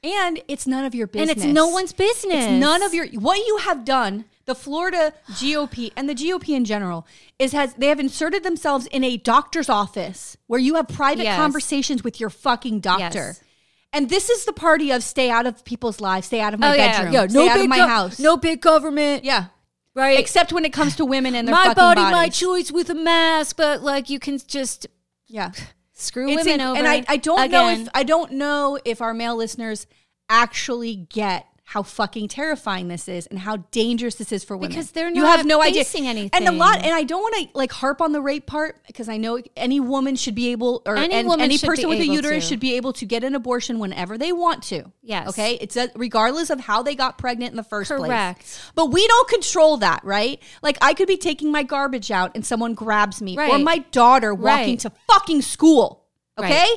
And 0.02 0.40
it's 0.48 0.66
none 0.66 0.86
of 0.86 0.94
your 0.94 1.06
business. 1.06 1.28
And 1.28 1.44
it's 1.44 1.54
no 1.54 1.68
one's 1.68 1.92
business. 1.92 2.44
It's 2.44 2.52
none 2.58 2.82
of 2.82 2.94
your 2.94 3.06
what 3.08 3.36
you 3.46 3.58
have 3.58 3.84
done. 3.84 4.24
The 4.46 4.54
Florida 4.54 5.12
GOP 5.32 5.92
and 5.94 6.08
the 6.08 6.14
GOP 6.14 6.48
in 6.56 6.64
general 6.64 7.06
is 7.38 7.52
has 7.52 7.74
they 7.74 7.88
have 7.88 8.00
inserted 8.00 8.42
themselves 8.42 8.86
in 8.86 9.04
a 9.04 9.18
doctor's 9.18 9.68
office 9.68 10.38
where 10.46 10.58
you 10.58 10.76
have 10.76 10.88
private 10.88 11.24
Yes. 11.24 11.36
conversations 11.36 12.02
with 12.02 12.18
your 12.18 12.30
fucking 12.30 12.80
doctor. 12.80 13.18
Yes. 13.36 13.42
And 13.92 14.08
this 14.08 14.30
is 14.30 14.44
the 14.44 14.52
party 14.52 14.90
of 14.92 15.02
stay 15.02 15.30
out 15.30 15.46
of 15.46 15.64
people's 15.64 16.00
lives, 16.00 16.26
stay 16.28 16.40
out 16.40 16.54
of 16.54 16.60
my 16.60 16.70
Oh, 16.70 16.74
yeah, 16.74 16.92
bedroom, 16.98 17.12
yeah. 17.12 17.26
stay 17.28 17.48
out 17.48 17.56
of 17.56 17.62
big 17.62 17.68
my 17.70 17.76
go- 17.78 17.86
house. 17.88 18.18
No 18.20 18.36
big 18.36 18.60
government. 18.60 19.24
yeah. 19.24 19.46
Right. 19.94 20.18
Except 20.20 20.52
when 20.52 20.64
it 20.64 20.72
comes 20.72 20.94
to 20.96 21.04
women 21.04 21.34
and 21.34 21.48
their 21.48 21.54
my 21.54 21.64
fucking 21.64 21.74
body, 21.74 22.00
bodies. 22.02 22.12
my 22.16 22.28
choice 22.28 22.70
with 22.70 22.88
a 22.90 22.94
mask, 22.94 23.56
but 23.56 23.82
like 23.82 24.08
you 24.08 24.20
can 24.20 24.38
just 24.46 24.86
Yeah. 25.26 25.50
screw 25.94 26.28
It's 26.28 26.44
women 26.44 26.60
in- 26.60 26.66
over. 26.66 26.78
and 26.78 26.86
I, 26.86 27.04
I 27.08 27.16
don't 27.16 27.50
know 27.50 27.68
if 27.68 27.88
I 27.92 28.04
don't 28.04 28.32
know 28.32 28.78
if 28.84 29.00
our 29.02 29.12
male 29.12 29.34
listeners 29.36 29.88
actually 30.28 30.94
get 30.94 31.46
how 31.70 31.84
fucking 31.84 32.26
terrifying 32.26 32.88
this 32.88 33.06
is 33.06 33.28
and 33.28 33.38
how 33.38 33.58
dangerous 33.70 34.16
this 34.16 34.32
is 34.32 34.42
for 34.42 34.56
women. 34.56 34.70
Because 34.70 34.90
they're 34.90 35.08
not 35.08 35.14
you 35.14 35.24
have 35.24 35.46
no 35.46 35.62
idea. 35.62 35.84
facing 35.84 36.08
And 36.08 36.48
a 36.48 36.50
lot, 36.50 36.78
and 36.78 36.92
I 36.92 37.04
don't 37.04 37.20
want 37.22 37.36
to 37.36 37.48
like 37.56 37.70
harp 37.70 38.00
on 38.02 38.10
the 38.10 38.20
rape 38.20 38.44
part 38.44 38.80
because 38.88 39.08
I 39.08 39.18
know 39.18 39.38
any 39.56 39.78
woman 39.78 40.16
should 40.16 40.34
be 40.34 40.48
able, 40.50 40.82
or 40.84 40.96
Any 40.96 41.22
woman 41.22 41.44
any 41.44 41.58
person 41.58 41.88
with 41.88 42.00
a 42.00 42.06
uterus 42.06 42.42
to. 42.42 42.48
should 42.48 42.58
be 42.58 42.74
able 42.74 42.92
to 42.94 43.04
get 43.06 43.22
an 43.22 43.36
abortion 43.36 43.78
whenever 43.78 44.18
they 44.18 44.32
want 44.32 44.64
to. 44.64 44.90
Yes. 45.00 45.28
Okay. 45.28 45.58
It's 45.60 45.76
a, 45.76 45.88
regardless 45.94 46.50
of 46.50 46.58
how 46.58 46.82
they 46.82 46.96
got 46.96 47.18
pregnant 47.18 47.52
in 47.52 47.56
the 47.56 47.62
first 47.62 47.88
place. 47.88 48.08
Correct. 48.10 48.60
But 48.74 48.86
we 48.86 49.06
don't 49.06 49.28
control 49.28 49.76
that, 49.76 50.02
right? 50.02 50.42
Like 50.64 50.76
I 50.82 50.92
could 50.92 51.06
be 51.06 51.18
taking 51.18 51.52
my 51.52 51.62
garbage 51.62 52.10
out 52.10 52.32
and 52.34 52.44
someone 52.44 52.74
grabs 52.74 53.22
me, 53.22 53.38
or 53.38 53.58
my 53.60 53.78
daughter 53.92 54.34
walking 54.34 54.70
Right. 54.70 54.80
to 54.80 54.90
fucking 55.08 55.42
school. 55.42 55.98
Okay. 56.38 56.50
Right. 56.50 56.76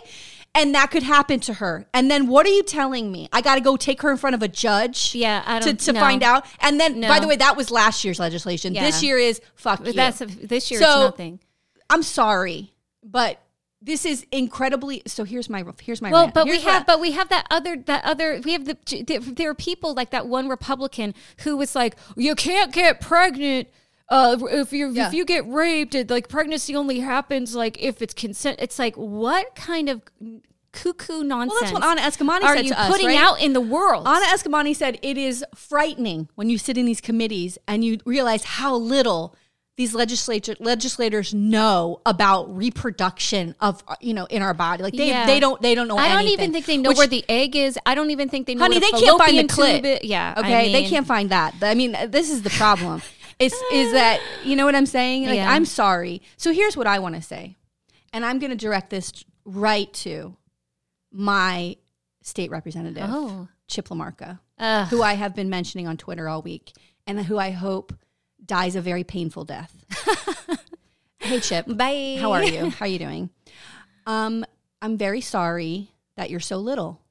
And 0.56 0.76
that 0.76 0.92
could 0.92 1.02
happen 1.04 1.40
to 1.42 1.54
her. 1.56 1.88
And 1.96 2.12
then 2.12 2.28
what 2.28 2.46
are 2.46 2.52
you 2.52 2.62
telling 2.64 3.12
me? 3.12 3.28
I 3.34 3.42
got 3.42 3.56
to 3.56 3.62
go 3.62 3.76
take 3.76 4.02
her 4.04 4.12
in 4.12 4.18
front 4.18 4.36
of 4.36 4.44
a 4.44 4.48
judge 4.48 5.16
Yeah, 5.16 5.42
I 5.48 5.60
to, 5.60 5.66
don't- 5.66 5.80
to 5.82 5.94
no. 5.94 6.00
find 6.00 6.22
out. 6.22 6.46
And 6.60 6.80
then, 6.80 7.02
by 7.02 7.20
the 7.20 7.28
way, 7.28 7.36
that 7.38 7.58
was 7.58 7.72
last 7.72 8.04
year's 8.06 8.20
legislation. 8.20 8.76
Yeah. 8.76 8.84
This 8.86 9.02
year 9.02 9.18
is 9.18 9.42
fuck 9.56 9.80
you. 9.80 9.86
But 9.86 9.96
that's 9.96 10.20
this 10.20 10.70
year. 10.70 10.80
So- 10.80 11.06
nothing. 11.06 11.40
I'm 11.90 12.04
sorry, 12.04 12.74
but 13.04 13.40
this 13.82 14.06
is 14.06 14.26
incredibly. 14.32 15.02
So 15.06 15.24
here's 15.26 15.50
my 15.50 15.64
here's 15.82 16.02
my 16.02 16.10
Well, 16.12 16.22
rant. 16.24 16.34
but 16.34 16.46
we 16.46 16.52
Here's 16.54 16.64
what 16.66 16.74
have, 16.74 16.86
but 16.88 17.00
we 17.02 17.12
have 17.12 17.30
that 17.30 17.46
other, 17.52 17.76
that 17.86 18.06
other. 18.06 18.40
We 18.44 18.54
have 18.54 18.66
the. 18.66 18.78
There 19.36 19.50
are 19.50 19.54
people 19.56 19.94
like 19.94 20.12
that 20.12 20.28
one 20.28 20.48
Republican 20.48 21.14
who 21.40 21.58
was 21.58 21.76
like, 21.76 21.96
"You 22.16 22.36
can't 22.36 22.72
get 22.72 23.02
pregnant." 23.02 23.68
Uh, 24.14 24.38
if 24.52 24.72
you 24.72 24.90
Yeah. 24.92 25.08
if 25.08 25.14
you 25.14 25.26
get 25.26 25.48
raped, 25.50 25.96
it, 25.96 26.10
like 26.10 26.28
pregnancy 26.30 26.76
only 26.76 27.00
happens 27.00 27.56
like 27.56 27.82
if 27.82 28.02
it's 28.02 28.14
consent. 28.14 28.60
It's 28.62 28.78
like 28.78 28.96
what 28.96 29.56
kind 29.56 29.90
of 29.90 30.02
cuckoo 30.72 31.24
nonsense? 31.24 31.52
well, 31.52 31.62
that's 31.62 31.74
what 31.74 31.84
Anna 31.84 32.02
Eskamani 32.02 32.44
are 32.48 32.56
said 32.56 32.66
you 32.66 32.72
to 32.72 32.80
us. 32.82 32.88
putting 32.90 33.08
right? 33.08 33.18
out 33.20 33.42
in 33.42 33.54
the 33.54 33.62
world? 33.62 34.08
Anna 34.08 34.26
Eskamani 34.28 34.76
said 34.76 34.98
it 35.02 35.18
is 35.18 35.44
frightening 35.56 36.30
when 36.36 36.50
you 36.50 36.58
sit 36.58 36.78
in 36.78 36.86
these 36.86 37.02
committees 37.02 37.58
and 37.68 37.84
you 37.84 37.98
realize 38.06 38.44
how 38.44 38.76
little 38.76 39.36
these 39.76 39.96
legislature 39.96 40.56
legislators 40.60 41.34
know 41.34 42.00
about 42.06 42.56
reproduction 42.56 43.56
of 43.60 43.84
you 44.00 44.14
know 44.14 44.26
in 44.26 44.44
our 44.44 44.54
body. 44.54 44.84
Like 44.84 44.94
they 44.94 45.08
Yeah. 45.08 45.26
they 45.26 45.40
don't 45.40 45.60
they 45.62 45.74
don't 45.74 45.88
know. 45.88 45.98
I 45.98 46.10
don't 46.10 46.20
anything. 46.20 46.34
even 46.34 46.54
think 46.54 46.66
they 46.68 46.78
know 46.78 46.90
Which- 46.90 47.00
where 47.00 47.08
the 47.08 47.26
egg 47.28 47.56
is. 47.56 47.80
I 47.86 47.96
don't 47.96 48.12
even 48.12 48.30
think 48.30 48.46
they 48.46 48.54
know. 48.54 48.62
honey 48.66 48.78
they 48.80 48.92
can't 48.92 49.18
find 49.18 49.40
the 49.40 49.44
clit. 49.46 49.76
tube 49.78 49.86
i- 49.86 50.00
Yeah, 50.04 50.34
I 50.38 50.40
okay, 50.42 50.72
they 50.74 50.88
can't 50.88 51.08
find 51.08 51.32
that. 51.32 51.56
I 51.64 51.74
mean, 51.74 51.98
this 52.10 52.30
is 52.30 52.44
the 52.44 52.52
problem. 52.52 53.02
is 53.40 53.54
is 53.72 53.92
that 53.94 54.20
you 54.44 54.56
know 54.56 54.66
what 54.66 54.76
I'm 54.76 54.86
saying? 54.86 55.26
Like 55.26 55.36
Yeah. 55.36 55.52
I'm 55.52 55.66
sorry. 55.66 56.22
So 56.38 56.52
here's 56.54 56.76
what 56.78 56.88
I 56.88 57.00
want 57.00 57.16
to 57.16 57.22
say, 57.22 57.56
and 58.12 58.26
I'm 58.26 58.40
going 58.40 58.52
to 58.52 58.58
direct 58.58 58.90
this 58.90 59.12
right 59.46 59.92
to 59.94 60.36
my 61.12 61.78
state 62.22 62.52
representative, 62.52 63.06
Oh. 63.10 63.48
Chip 63.68 63.88
LaMarca 63.90 64.40
Ugh. 64.60 64.88
who 64.90 65.02
I 65.02 65.14
have 65.14 65.36
been 65.36 65.50
mentioning 65.50 65.88
on 65.88 65.98
Twitter 65.98 66.28
all 66.30 66.42
week, 66.42 66.74
and 67.08 67.20
who 67.26 67.38
I 67.38 67.52
hope 67.52 67.94
dies 68.46 68.76
a 68.76 68.82
very 68.82 69.04
painful 69.04 69.46
death. 69.46 69.74
hey, 71.20 71.40
Chip. 71.40 71.66
Bye. 71.68 72.18
How 72.20 72.32
are 72.34 72.44
you? 72.44 72.70
How 72.78 72.86
are 72.86 72.88
you 72.90 73.00
doing? 73.00 73.30
Um, 74.06 74.46
I'm 74.82 74.98
very 74.98 75.22
sorry 75.22 75.92
that 76.18 76.30
you're 76.30 76.40
so 76.40 76.58
little. 76.58 77.02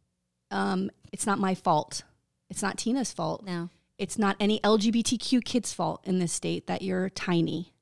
Um, 0.51 0.91
it's 1.13 1.27
not 1.27 1.39
my 1.39 1.55
fault. 1.55 2.03
It's 2.51 2.63
not 2.63 2.77
Tina's 2.77 3.13
fault. 3.13 3.45
No. 3.45 3.71
It's 4.03 4.19
not 4.19 4.35
any 4.41 4.59
LGBTQ 4.61 5.45
kid's 5.45 5.73
fault 5.73 6.01
in 6.05 6.19
this 6.19 6.33
state 6.33 6.67
that 6.67 6.83
you're 6.83 7.09
tiny. 7.09 7.73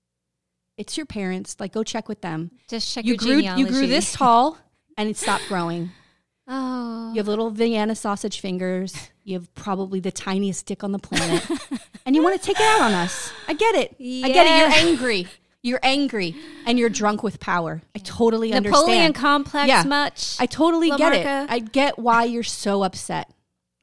It's 0.76 0.98
your 0.98 1.06
parents. 1.06 1.56
Like, 1.58 1.72
go 1.72 1.82
check 1.82 2.10
with 2.10 2.20
them. 2.20 2.50
Just 2.68 2.92
check 2.94 3.06
You 3.06 3.14
your 3.14 3.16
grew. 3.16 3.38
You 3.38 3.66
grew 3.66 3.86
this 3.86 4.12
tall, 4.12 4.58
and 4.98 5.08
it 5.08 5.16
stopped 5.16 5.48
growing. 5.48 5.90
Oh. 6.52 7.12
You 7.12 7.18
have 7.18 7.28
little 7.28 7.50
Vienna 7.50 7.94
sausage 7.94 8.40
fingers. 8.40 8.92
You 9.22 9.34
have 9.34 9.54
probably 9.54 10.00
the 10.00 10.10
tiniest 10.10 10.66
dick 10.66 10.82
on 10.82 10.90
the 10.90 10.98
planet. 10.98 11.48
and 12.04 12.16
you 12.16 12.24
want 12.24 12.40
to 12.40 12.44
take 12.44 12.58
it 12.58 12.66
out 12.66 12.80
on 12.80 12.92
us. 12.92 13.30
I 13.46 13.54
get 13.54 13.76
it. 13.76 13.94
I 14.00 14.32
get 14.32 14.46
it. 14.48 14.58
You're 14.58 14.88
angry. 14.90 15.28
You're 15.62 15.80
angry 15.84 16.34
and 16.66 16.76
you're 16.76 16.88
drunk 16.88 17.22
with 17.22 17.38
power. 17.38 17.82
I 17.94 18.00
totally 18.00 18.50
Napoleon 18.50 18.56
understand. 18.56 18.86
Napoleon 18.88 19.12
complex 19.12 19.68
Yeah. 19.68 19.84
much? 19.84 20.36
I 20.40 20.46
totally 20.46 20.90
get 20.90 21.12
it. 21.12 21.24
I 21.24 21.60
get 21.60 22.00
why 22.00 22.24
you're 22.24 22.42
so 22.42 22.82
upset 22.82 23.30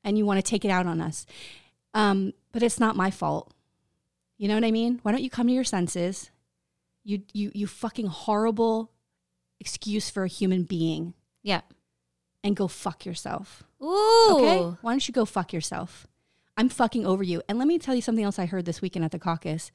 and 0.03 0.17
you 0.17 0.25
want 0.25 0.39
to 0.39 0.43
take 0.43 0.65
it 0.65 0.69
out 0.69 0.87
on 0.87 0.99
us. 0.99 1.25
Um, 1.97 2.33
but 2.51 2.61
it's 2.61 2.79
not 2.79 2.95
my 2.95 3.09
fault. 3.09 3.51
You 4.37 4.47
know 4.47 4.53
what 4.53 4.63
I 4.63 4.71
mean? 4.71 4.99
Why 5.01 5.11
don't 5.11 5.23
you 5.23 5.31
come 5.31 5.47
to 5.47 5.53
your 5.53 5.63
senses? 5.63 6.29
You 7.03 7.23
you 7.33 7.51
you 7.55 7.65
fucking 7.65 8.05
horrible 8.05 8.91
excuse 9.59 10.09
for 10.09 10.23
a 10.23 10.27
human 10.27 10.63
being 10.63 11.15
yeah. 11.41 11.61
and 12.43 12.55
go 12.55 12.67
fuck 12.67 13.05
yourself. 13.05 13.63
Ooh. 13.81 14.35
Okay? 14.37 14.77
Why 14.81 14.91
don't 14.91 15.07
you 15.07 15.13
go 15.13 15.25
fuck 15.25 15.53
yourself? 15.53 16.05
I'm 16.55 16.69
fucking 16.69 17.05
over 17.05 17.23
you. 17.23 17.41
And 17.49 17.57
let 17.57 17.67
me 17.67 17.79
tell 17.79 17.95
you 17.95 18.01
something 18.01 18.23
else 18.23 18.37
I 18.37 18.45
heard 18.45 18.65
this 18.65 18.81
weekend 18.81 19.05
at 19.05 19.11
the 19.11 19.19
caucus. 19.19 19.71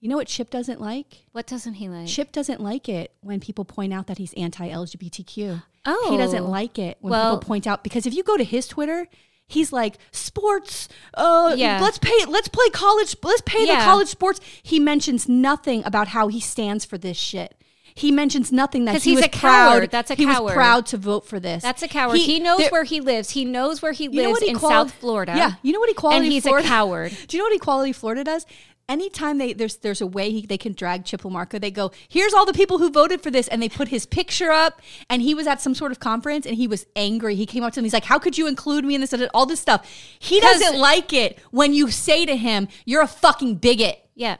You 0.00 0.08
know 0.08 0.16
what 0.16 0.26
Chip 0.26 0.50
doesn't 0.50 0.80
like? 0.80 1.26
What 1.30 1.46
doesn't 1.46 1.74
he 1.74 1.88
like? 1.88 2.08
Chip 2.08 2.32
doesn't 2.32 2.60
like 2.60 2.88
it 2.88 3.12
when 3.20 3.38
people 3.38 3.64
point 3.64 3.92
out 3.92 4.08
that 4.08 4.18
he's 4.18 4.34
anti 4.34 4.68
LGBTQ. 4.68 5.62
Oh. 5.84 6.08
He 6.10 6.16
doesn't 6.16 6.44
like 6.44 6.78
it 6.78 6.98
when 7.00 7.12
Well- 7.12 7.36
people 7.36 7.46
point 7.46 7.68
out 7.68 7.84
because 7.84 8.04
if 8.04 8.14
you 8.14 8.24
go 8.24 8.36
to 8.36 8.44
his 8.44 8.66
Twitter, 8.66 9.06
he's 9.52 9.72
like 9.72 9.98
sports. 10.10 10.88
Uh, 11.14 11.54
Yeah. 11.56 11.80
let's 11.80 11.98
pay. 11.98 12.24
Let's 12.26 12.48
play 12.48 12.68
college. 12.70 13.14
Let's 13.22 13.42
pay 13.42 13.66
the 13.66 13.74
college 13.74 14.08
sports. 14.08 14.40
He 14.62 14.78
mentions 14.80 15.28
nothing 15.28 15.84
about 15.84 16.08
how 16.08 16.28
he 16.28 16.40
stands 16.40 16.84
for 16.84 16.98
this 16.98 17.16
shit. 17.16 17.54
He 17.94 18.10
mentions 18.10 18.50
nothing 18.50 18.86
that 18.86 19.02
he 19.02 19.10
he's 19.10 19.16
was 19.18 19.26
a 19.26 19.28
coward. 19.28 19.80
proud. 19.80 19.90
That's 19.90 20.10
a 20.10 20.14
he 20.14 20.24
coward. 20.24 20.44
was 20.44 20.52
proud 20.54 20.86
to 20.86 20.96
vote 20.96 21.26
for 21.26 21.38
this. 21.38 21.62
That's 21.62 21.82
a 21.82 21.88
coward. 21.88 22.16
He, 22.16 22.40
knows 22.40 22.60
there- 22.60 22.70
where 22.70 22.84
he 22.84 23.00
lives. 23.02 23.28
He 23.30 23.44
knows 23.44 23.82
where 23.82 23.92
he 23.92 24.04
you 24.04 24.10
know 24.12 24.22
lives 24.30 24.40
what 24.40 24.42
in 24.48 24.56
equality- 24.56 24.88
South 24.90 24.98
Florida. 24.98 25.34
Yeah, 25.36 25.52
you 25.62 25.72
know 25.74 25.78
what 25.80 25.90
equality 25.90 26.24
And 26.24 26.32
he's 26.32 26.42
Florida, 26.44 26.66
a 26.66 26.70
coward. 26.70 27.12
Do 27.28 27.36
you 27.36 27.42
know 27.42 27.46
what 27.48 27.54
equality 27.54 27.92
Florida 27.92 28.24
does? 28.24 28.46
Anytime 28.92 29.38
they 29.38 29.54
there's 29.54 29.76
there's 29.76 30.02
a 30.02 30.06
way 30.06 30.30
he, 30.30 30.44
they 30.44 30.58
can 30.58 30.74
drag 30.74 31.06
Chip 31.06 31.22
LaMarca, 31.22 31.58
they 31.58 31.70
go, 31.70 31.92
"Here's 32.08 32.34
all 32.34 32.44
the 32.44 32.52
people 32.52 32.76
who 32.76 32.90
voted 32.90 33.22
for 33.22 33.30
this," 33.30 33.48
and 33.48 33.62
they 33.62 33.70
put 33.70 33.88
his 33.88 34.04
picture 34.04 34.50
up. 34.50 34.82
And 35.08 35.22
he 35.22 35.32
was 35.34 35.46
at 35.46 35.62
some 35.62 35.74
sort 35.74 35.92
of 35.92 35.98
conference, 35.98 36.44
and 36.44 36.56
he 36.56 36.68
was 36.68 36.84
angry. 36.94 37.34
He 37.34 37.46
came 37.46 37.64
up 37.64 37.72
to 37.72 37.80
him, 37.80 37.84
he's 37.84 37.94
like, 37.94 38.04
"How 38.04 38.18
could 38.18 38.36
you 38.36 38.46
include 38.46 38.84
me 38.84 38.94
in 38.94 39.00
this?" 39.00 39.14
All 39.32 39.46
this 39.46 39.60
stuff. 39.60 39.90
He 40.18 40.40
doesn't 40.40 40.78
like 40.78 41.14
it 41.14 41.38
when 41.52 41.72
you 41.72 41.90
say 41.90 42.26
to 42.26 42.36
him, 42.36 42.68
"You're 42.84 43.00
a 43.00 43.06
fucking 43.08 43.54
bigot. 43.56 43.98
Yeah. 44.14 44.36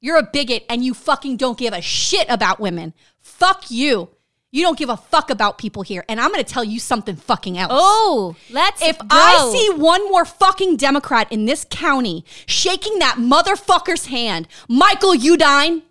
You're 0.00 0.16
a 0.16 0.22
bigot, 0.22 0.64
and 0.70 0.82
you 0.82 0.94
fucking 0.94 1.36
don't 1.36 1.58
give 1.58 1.74
a 1.74 1.82
shit 1.82 2.26
about 2.30 2.58
women. 2.58 2.94
Fuck 3.20 3.70
you." 3.70 4.08
You 4.52 4.62
don't 4.64 4.76
give 4.76 4.88
a 4.88 4.96
fuck 4.96 5.30
about 5.30 5.58
people 5.58 5.82
here. 5.82 6.04
And 6.08 6.20
I'm 6.20 6.32
going 6.32 6.44
to 6.44 6.52
tell 6.52 6.64
you 6.64 6.80
something 6.80 7.14
fucking 7.14 7.56
else. 7.56 7.70
Oh, 7.72 8.34
let's 8.50 8.82
If 8.82 8.98
go. 8.98 9.06
I 9.10 9.52
see 9.52 9.80
one 9.80 10.08
more 10.08 10.24
fucking 10.24 10.76
Democrat 10.76 11.30
in 11.30 11.44
this 11.44 11.64
county 11.70 12.24
shaking 12.46 12.98
that 12.98 13.16
motherfucker's 13.16 14.06
hand, 14.06 14.48
Michael 14.68 15.14
Udine, 15.14 15.82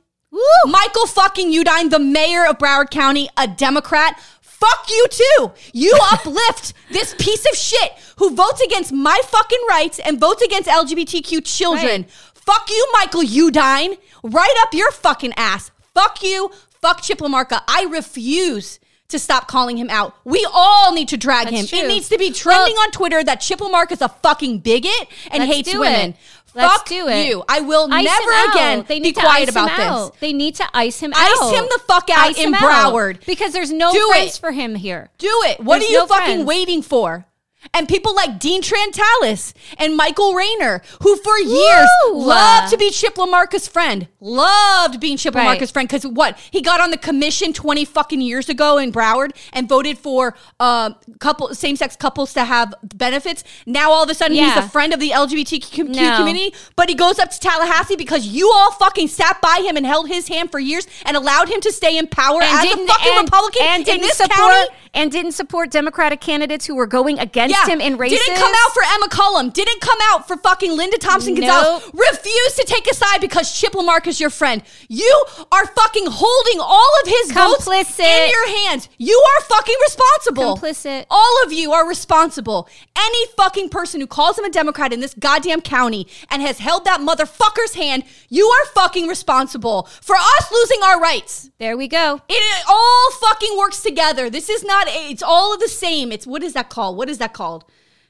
Michael 0.66 1.08
fucking 1.08 1.52
Udine, 1.54 1.90
the 1.90 2.00
mayor 2.00 2.46
of 2.46 2.58
Broward 2.58 2.92
County, 2.92 3.30
a 3.38 3.48
Democrat, 3.48 4.20
fuck 4.42 4.90
you 4.90 5.06
too. 5.10 5.52
You 5.74 5.98
uplift 6.12 6.74
this 6.92 7.16
piece 7.18 7.46
of 7.50 7.58
shit 7.58 7.94
who 8.18 8.36
votes 8.36 8.62
against 8.62 8.92
my 8.92 9.20
fucking 9.26 9.62
rights 9.70 10.00
and 10.00 10.20
votes 10.20 10.42
against 10.44 10.68
LGBTQ 10.70 11.46
children. 11.46 12.02
Right. 12.02 12.12
Fuck 12.34 12.70
you, 12.70 12.90
Michael 12.94 13.24
Udine. 13.24 13.98
Right 14.24 14.56
up 14.60 14.74
your 14.74 14.92
fucking 14.92 15.34
ass. 15.38 15.72
Fuck 15.94 16.24
you. 16.24 16.52
Fuck 16.82 17.02
Chip 17.02 17.20
LaMarca. 17.20 17.62
I 17.68 17.88
refuse 17.92 18.80
to 19.10 19.18
stop 19.20 19.48
calling 19.48 19.78
him 19.78 19.90
out. 19.90 20.16
We 20.24 20.48
all 20.54 20.94
need 20.94 21.08
to 21.10 21.18
drag 21.18 21.48
That's 21.50 21.62
him. 21.62 21.68
true. 21.68 21.80
It 21.80 21.88
needs 21.88 22.10
to 22.10 22.18
be 22.18 22.32
trending 22.32 22.76
on 22.76 22.92
Twitter 22.92 23.24
that 23.24 23.42
Chip 23.42 23.60
LaMarca 23.60 23.94
is 23.94 24.02
a 24.02 24.10
fucking 24.10 24.60
bigot 24.60 25.08
and 25.32 25.44
hates 25.44 25.74
women. 25.74 26.12
it. 26.12 26.16
Let's 26.56 26.74
Fuck 26.74 26.88
do 26.88 27.08
it. 27.08 27.28
you. 27.28 27.44
I 27.48 27.62
will 27.62 27.88
Ice 27.92 28.06
never 28.06 28.52
again 28.52 28.86
They 28.88 28.96
be 28.96 29.00
need 29.10 29.16
to 29.16 29.22
quiet 29.22 29.50
about 29.50 29.70
this. 29.70 29.80
out. 29.86 30.20
They 30.20 30.34
need 30.34 30.56
to 30.56 30.66
ice 30.74 31.00
him 31.00 31.14
Ice 31.16 31.38
out. 31.42 31.54
Ice 31.54 31.60
him 31.60 31.66
the 31.70 31.80
fuck 31.88 32.10
out 32.10 32.18
Ice 32.30 32.40
in 32.40 32.48
him 32.48 32.54
out. 32.56 32.92
Broward. 32.92 33.24
because 33.28 33.54
there's 33.54 33.72
no 33.72 33.92
Do 33.94 34.08
friends 34.10 34.36
it. 34.36 34.40
for 34.40 34.52
him 34.52 34.74
here. 34.74 35.10
Do 35.20 35.28
it. 35.46 35.60
What 35.60 35.78
There's 35.80 35.90
are 35.90 35.94
you 35.94 36.00
no 36.00 36.08
fucking 36.08 36.26
friends. 36.38 36.46
waiting 36.48 36.82
for? 36.82 37.26
And 37.74 37.88
people 37.90 38.16
like 38.16 38.40
Dean 38.40 38.62
Trantalis 38.62 39.54
and 39.78 39.96
Michael 39.98 40.34
Rayner, 40.34 40.82
who 41.02 41.18
for 41.18 41.38
years 41.40 41.88
Woo! 42.08 42.26
loved 42.26 42.72
to 42.72 42.78
be 42.78 42.90
Chip 42.90 43.16
LaMarca's 43.16 43.68
friend, 43.68 44.08
loved 44.22 45.00
being 45.00 45.18
Chip 45.18 45.36
Right. 45.36 45.60
LaMarca's 45.60 45.70
friend 45.72 45.88
because 45.88 46.08
what 46.08 46.38
he 46.52 46.62
got 46.62 46.80
on 46.80 46.90
the 46.92 46.98
commission 46.98 47.52
twenty 47.54 47.84
fucking 47.86 48.22
years 48.22 48.48
ago 48.50 48.78
in 48.78 48.92
Broward 48.94 49.32
and 49.54 49.68
voted 49.68 49.98
for 49.98 50.36
uh, 50.60 50.92
couple 51.20 51.54
same 51.54 51.76
sex 51.76 51.96
couples 51.96 52.34
to 52.34 52.46
have 52.46 52.74
benefits. 52.96 53.44
Now 53.66 53.92
all 53.92 54.04
of 54.04 54.10
a 54.10 54.14
sudden 54.16 54.38
Yeah. 54.38 54.56
he's 54.56 54.64
a 54.66 54.70
friend 54.70 54.94
of 54.94 55.00
the 55.02 55.10
LGBTQ 55.12 55.90
No. 55.90 56.16
community, 56.18 56.56
but 56.78 56.88
he 56.90 56.96
goes 56.96 57.20
up 57.20 57.30
to 57.32 57.40
Tallahassee 57.40 57.96
because 57.98 58.26
you 58.26 58.50
all 58.56 58.72
fucking 58.72 59.10
sat 59.10 59.42
by 59.42 59.62
him 59.66 59.76
and 59.76 59.86
held 59.86 60.08
his 60.08 60.28
hand 60.30 60.50
for 60.52 60.60
years 60.60 60.88
and 61.06 61.18
allowed 61.18 61.50
him 61.50 61.60
to 61.62 61.72
stay 61.74 61.98
in 61.98 62.08
power 62.08 62.40
as 62.42 62.64
a 62.66 62.78
fucking 62.88 63.12
and, 63.14 63.26
Republican 63.28 63.62
and 63.66 63.88
in 63.88 64.02
this 64.02 64.18
support 64.18 64.32
county. 64.32 64.70
And 64.94 65.12
didn't 65.12 65.34
support 65.34 65.72
Democratic 65.72 66.20
candidates 66.20 66.66
who 66.66 66.76
were 66.76 66.88
going 66.88 67.20
against 67.20 67.68
him 67.68 67.80
in 67.80 67.98
races. 67.98 68.20
Didn't 68.20 68.38
come 68.38 68.54
out 68.54 68.74
for 68.74 68.84
Emma 68.84 69.08
Collum. 69.10 69.50
Didn't 69.52 69.82
come 69.82 69.98
out 70.04 70.28
for 70.28 70.38
fucking 70.38 70.76
Linda 70.76 70.98
Thompson 70.98 71.36
Gonzalez. 71.36 71.84
Refused 71.94 72.58
to 72.58 72.66
take 72.66 72.90
a 72.90 72.94
side 72.94 73.22
because 73.22 73.58
Chip 73.58 73.76
Lamarck 73.76 74.08
is 74.08 74.20
your 74.20 74.30
friend. 74.30 74.64
You 74.88 75.26
are 75.52 75.66
fucking 75.66 76.08
holding 76.08 76.60
all 76.60 76.92
of 77.04 77.08
his 77.08 77.32
votes 77.32 77.66
Complicit. 77.68 78.00
in 78.00 78.30
your 78.30 78.48
hands. 78.66 78.90
You 78.98 79.24
are 79.38 79.44
fucking 79.44 79.76
responsible. 79.82 80.56
Complicit. 80.56 81.06
All 81.10 81.44
of 81.46 81.54
you 81.54 81.72
are 81.72 81.88
responsible. 81.88 82.68
Any 82.98 83.26
fucking 83.38 83.70
person 83.70 84.02
who 84.02 84.08
calls 84.08 84.38
him 84.38 84.46
a 84.46 84.50
Democrat 84.50 84.92
in 84.92 85.00
this 85.00 85.14
goddamn 85.14 85.62
county 85.62 86.08
and 86.30 86.42
has 86.42 86.60
held 86.60 86.86
that 86.86 87.00
motherfucker's 87.00 87.76
hand, 87.76 88.04
you 88.30 88.48
are 88.48 88.66
fucking 88.74 89.08
responsible 89.08 89.84
for 90.02 90.16
us 90.16 90.52
losing 90.52 90.82
our 90.84 91.00
rights. 91.00 91.49
There 91.60 91.76
we 91.76 91.90
go. 91.90 92.22
It 92.30 92.66
all 92.70 93.12
fucking 93.12 93.58
works 93.58 93.82
together. 93.82 94.30
This 94.30 94.50
is 94.50 94.64
not, 94.64 94.88
it's 94.88 95.22
all 95.22 95.54
of 95.54 95.60
the 95.60 95.68
same. 95.68 96.12
It's, 96.14 96.26
what 96.26 96.42
is 96.42 96.54
that 96.54 96.70
called? 96.70 96.96
What 96.96 97.10
is 97.10 97.18
that 97.18 97.34
called? 97.34 97.66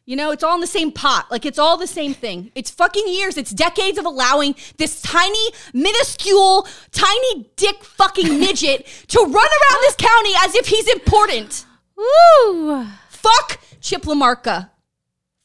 You 0.05 0.15
know, 0.15 0.31
it's 0.31 0.43
all 0.43 0.55
in 0.55 0.61
the 0.61 0.67
same 0.67 0.91
pot. 0.91 1.25
Like 1.31 1.47
it's 1.47 1.57
all 1.57 1.75
the 1.75 1.87
same 1.87 2.13
thing. 2.13 2.51
It's 2.53 2.69
fucking 2.69 3.07
years. 3.07 3.37
It's 3.37 3.51
decades 3.51 3.97
of 3.97 4.05
allowing 4.05 4.55
this 4.77 5.01
tiny, 5.01 5.49
minuscule, 5.73 6.67
tiny 6.91 7.49
dick 7.55 7.83
fucking 7.83 8.39
midget 8.39 8.85
to 9.07 9.19
run 9.19 9.33
around 9.33 9.81
this 9.81 9.95
county 9.95 10.31
as 10.43 10.55
if 10.55 10.67
he's 10.67 10.87
important. 10.87 11.65
Woo! 11.95 12.85
Fuck 13.09 13.59
Chip 13.81 14.03
LaMarca. 14.03 14.69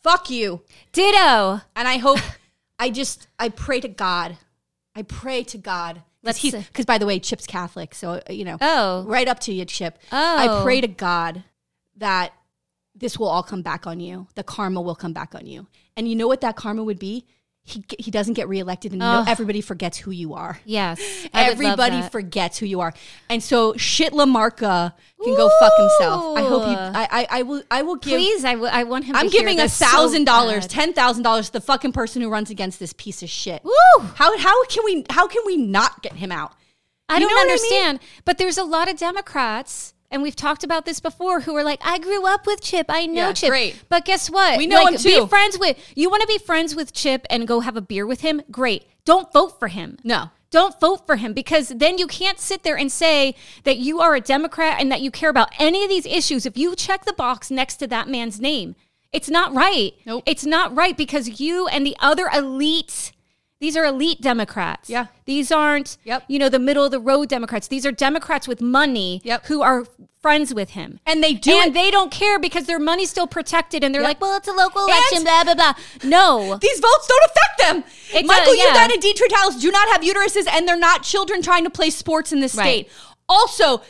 Fuck 0.02 0.28
you. 0.28 0.62
Ditto. 0.92 1.62
And 1.74 1.88
I 1.88 1.96
hope, 1.98 2.20
I 2.78 2.90
just, 2.90 3.28
I 3.38 3.48
pray 3.48 3.80
to 3.80 3.88
God. 3.88 4.36
I 4.94 5.02
pray 5.02 5.42
to 5.44 5.58
God. 5.58 6.02
Let's 6.24 6.40
Because, 6.40 6.86
by 6.86 6.98
the 6.98 7.06
way, 7.06 7.18
Chip's 7.20 7.46
Catholic. 7.46 7.94
So, 7.94 8.20
uh, 8.28 8.32
you 8.32 8.44
know, 8.44 8.56
Oh. 8.60 9.04
right 9.04 9.28
up 9.28 9.40
to 9.40 9.52
you, 9.52 9.64
Chip. 9.64 9.98
Oh. 10.10 10.60
I 10.60 10.62
pray 10.62 10.80
to 10.80 10.88
God 10.88 11.44
that 11.96 12.32
this 12.94 13.18
will 13.18 13.28
all 13.28 13.42
come 13.42 13.62
back 13.62 13.86
on 13.86 14.00
you. 14.00 14.26
The 14.34 14.42
karma 14.42 14.80
will 14.80 14.94
come 14.94 15.12
back 15.12 15.34
on 15.34 15.46
you. 15.46 15.66
And 15.96 16.08
you 16.08 16.16
know 16.16 16.26
what 16.26 16.40
that 16.40 16.56
karma 16.56 16.82
would 16.82 16.98
be? 16.98 17.26
He, 17.66 17.82
he 17.98 18.10
doesn't 18.10 18.34
get 18.34 18.46
reelected 18.46 18.92
and 18.92 18.98
no, 18.98 19.24
everybody 19.26 19.62
forgets 19.62 19.96
who 19.96 20.10
you 20.10 20.34
are. 20.34 20.60
Yes. 20.66 21.00
I 21.32 21.48
would 21.48 21.58
love 21.58 21.80
Everybody 21.80 22.02
forgets 22.10 22.58
who 22.58 22.66
you 22.66 22.80
are. 22.80 22.92
And 23.30 23.42
so 23.42 23.74
shit 23.78 24.12
LaMarca 24.12 24.92
can 25.22 25.34
go 25.34 25.50
fuck 25.60 25.72
himself. 25.78 26.36
I 26.36 26.42
hope 26.42 26.64
he 26.66 26.74
I, 26.74 27.08
I, 27.10 27.26
I 27.30 27.42
will 27.42 27.62
I 27.70 27.80
will 27.80 27.96
give 27.96 28.18
Please, 28.18 28.44
I, 28.44 28.52
w- 28.52 28.70
I 28.70 28.84
want 28.84 29.06
him 29.06 29.16
I'm 29.16 29.30
giving 29.30 29.60
a 29.60 29.68
thousand 29.68 30.24
dollars, 30.26 30.66
ten 30.66 30.92
thousand 30.92 31.22
dollars 31.22 31.46
to 31.46 31.52
the 31.54 31.60
fucking 31.62 31.92
person 31.92 32.20
who 32.20 32.28
runs 32.28 32.50
against 32.50 32.78
this 32.78 32.92
piece 32.92 33.22
of 33.22 33.30
shit. 33.30 33.64
Woo! 33.64 33.72
How 34.14 34.36
how 34.36 34.64
can 34.66 34.84
we 34.84 35.06
how 35.08 35.26
can 35.26 35.40
we 35.46 35.56
not 35.56 36.02
get 36.02 36.12
him 36.16 36.30
out? 36.30 36.52
I 37.08 37.14
You 37.14 37.20
don't 37.20 37.30
what 37.32 37.40
I 37.40 37.44
mean? 37.44 37.50
understand. 37.52 38.00
But 38.26 38.36
there's 38.36 38.58
a 38.58 38.64
lot 38.64 38.90
of 38.90 38.98
Democrats, 38.98 39.93
and 40.10 40.22
we've 40.22 40.36
talked 40.36 40.64
about 40.64 40.84
this 40.84 41.00
before, 41.00 41.40
who 41.40 41.56
are 41.56 41.64
like, 41.64 41.80
I 41.84 41.98
grew 41.98 42.26
up 42.26 42.46
with 42.46 42.60
Chip. 42.60 42.86
I 42.88 43.06
know 43.06 43.28
Yeah, 43.28 43.32
Chip. 43.32 43.48
great. 43.50 43.82
But 43.88 44.04
guess 44.04 44.30
what? 44.30 44.58
We 44.58 44.66
know 44.66 44.82
like, 44.82 44.94
him 44.94 45.00
too. 45.00 45.22
Be 45.22 45.26
friends 45.28 45.58
with, 45.58 45.76
you 45.94 46.08
want 46.10 46.22
to 46.22 46.28
be 46.28 46.38
friends 46.38 46.74
with 46.74 46.92
Chip 46.92 47.26
and 47.30 47.48
go 47.48 47.60
have 47.60 47.76
a 47.76 47.80
beer 47.80 48.06
with 48.06 48.20
him? 48.20 48.42
Great. 48.50 48.86
Don't 49.04 49.32
vote 49.32 49.58
for 49.58 49.68
him. 49.68 49.98
No. 50.04 50.30
Don't 50.50 50.78
vote 50.78 51.04
for 51.04 51.16
him 51.16 51.32
because 51.32 51.70
then 51.70 51.98
you 51.98 52.06
can't 52.06 52.38
sit 52.38 52.62
there 52.62 52.78
and 52.78 52.92
say 52.92 53.34
that 53.64 53.78
you 53.78 54.00
are 54.00 54.14
a 54.14 54.20
Democrat 54.20 54.76
and 54.80 54.90
that 54.92 55.00
you 55.00 55.10
care 55.10 55.30
about 55.30 55.50
any 55.58 55.82
of 55.82 55.90
these 55.90 56.06
issues 56.06 56.46
if 56.46 56.56
you 56.56 56.76
check 56.76 57.04
the 57.04 57.12
box 57.12 57.50
next 57.50 57.76
to 57.76 57.88
that 57.88 58.08
man's 58.08 58.40
name. 58.40 58.76
It's 59.12 59.28
not 59.28 59.52
right. 59.52 59.94
Nope. 60.06 60.22
It's 60.26 60.46
not 60.46 60.74
right 60.76 60.96
because 60.96 61.40
you 61.40 61.66
and 61.66 61.84
the 61.84 61.96
other 61.98 62.28
elite, 62.32 63.10
these 63.64 63.76
are 63.78 63.86
elite 63.86 64.20
Democrats. 64.20 64.90
Yeah. 64.90 65.06
These 65.24 65.50
aren't, 65.50 65.96
Yep. 66.04 66.24
you 66.28 66.38
know, 66.38 66.50
the 66.50 66.58
middle 66.58 66.84
of 66.84 66.90
the 66.90 67.00
road 67.00 67.30
Democrats. 67.30 67.66
These 67.68 67.86
are 67.86 67.92
Democrats 67.92 68.46
with 68.46 68.60
money 68.60 69.22
Yep. 69.24 69.46
who 69.46 69.62
are 69.62 69.86
friends 70.20 70.52
with 70.52 70.70
him. 70.70 71.00
And 71.06 71.22
they 71.24 71.32
do 71.32 71.52
and 71.52 71.68
it- 71.68 71.72
they 71.74 71.90
don't 71.90 72.10
care 72.10 72.38
because 72.38 72.64
their 72.66 72.78
money's 72.78 73.08
still 73.08 73.26
protected 73.26 73.82
and 73.82 73.94
they're 73.94 74.02
Yep. 74.02 74.08
like, 74.10 74.20
well, 74.20 74.36
it's 74.36 74.48
a 74.48 74.52
local 74.52 74.84
election, 74.84 75.16
And- 75.18 75.24
blah, 75.24 75.44
blah, 75.44 75.54
blah. 75.54 75.74
No. 76.02 76.58
These 76.60 76.78
votes 76.80 77.06
don't 77.08 77.24
affect 77.30 77.58
them. 77.58 77.84
It 78.20 78.26
Michael 78.26 78.52
does, 78.52 78.58
yeah. 78.58 78.74
Udine 78.74 78.92
and 78.92 79.00
Dietrich 79.02 79.32
House 79.34 79.56
do 79.56 79.70
not 79.70 79.88
have 79.88 80.02
uteruses, 80.02 80.46
and 80.46 80.68
they're 80.68 80.76
not 80.76 81.02
children 81.02 81.40
trying 81.40 81.64
to 81.64 81.70
play 81.70 81.88
sports 81.88 82.32
in 82.32 82.40
this 82.40 82.54
Right. 82.54 82.86
state. 82.86 82.88
Also, 83.30 83.80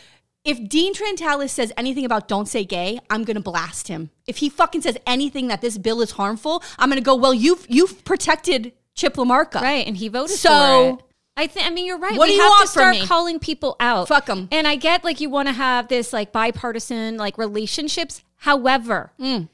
if 0.45 0.69
Dean 0.69 0.95
Trantalis 0.95 1.51
says 1.51 1.73
anything 1.77 2.05
about 2.05 2.29
don't 2.29 2.47
say 2.49 2.65
gay, 2.65 3.01
I'm 3.11 3.25
gonna 3.25 3.41
blast 3.41 3.89
him. 3.89 4.11
If 4.29 4.37
he 4.37 4.49
fucking 4.49 4.83
says 4.83 4.97
anything 5.07 5.49
that 5.49 5.61
this 5.63 5.79
bill 5.79 6.01
is 6.01 6.13
harmful, 6.13 6.63
I'm 6.79 6.89
gonna 6.91 7.01
go, 7.01 7.15
well, 7.17 7.35
you've 7.35 7.67
you've 7.69 8.05
protected 8.05 8.73
Chip 8.95 9.15
LaMarca. 9.15 9.61
Right, 9.61 9.87
and 9.87 9.97
he 9.97 10.09
voted 10.09 10.37
So- 10.39 10.49
for 10.49 10.99
it. 11.01 11.05
I 11.37 11.49
think. 11.49 11.67
I 11.67 11.71
mean, 11.71 11.85
you're 11.87 11.99
right. 11.99 12.17
What 12.17 12.29
we 12.29 12.35
do 12.35 12.37
you 12.37 12.43
have 12.43 12.51
want 12.51 12.63
to 12.67 12.69
start 12.69 12.95
me? 12.95 13.05
calling 13.07 13.41
people 13.41 13.75
out. 13.81 14.07
Fuck 14.07 14.29
'em. 14.31 14.47
And 14.53 14.69
I 14.69 14.77
get 14.77 15.03
like 15.03 15.21
you 15.21 15.29
want 15.29 15.49
to 15.49 15.53
have 15.53 15.89
this 15.89 16.13
like 16.13 16.31
bipartisan 16.31 17.17
like 17.17 17.37
relationships. 17.37 18.23
However, 18.37 19.11
Mm. 19.21 19.49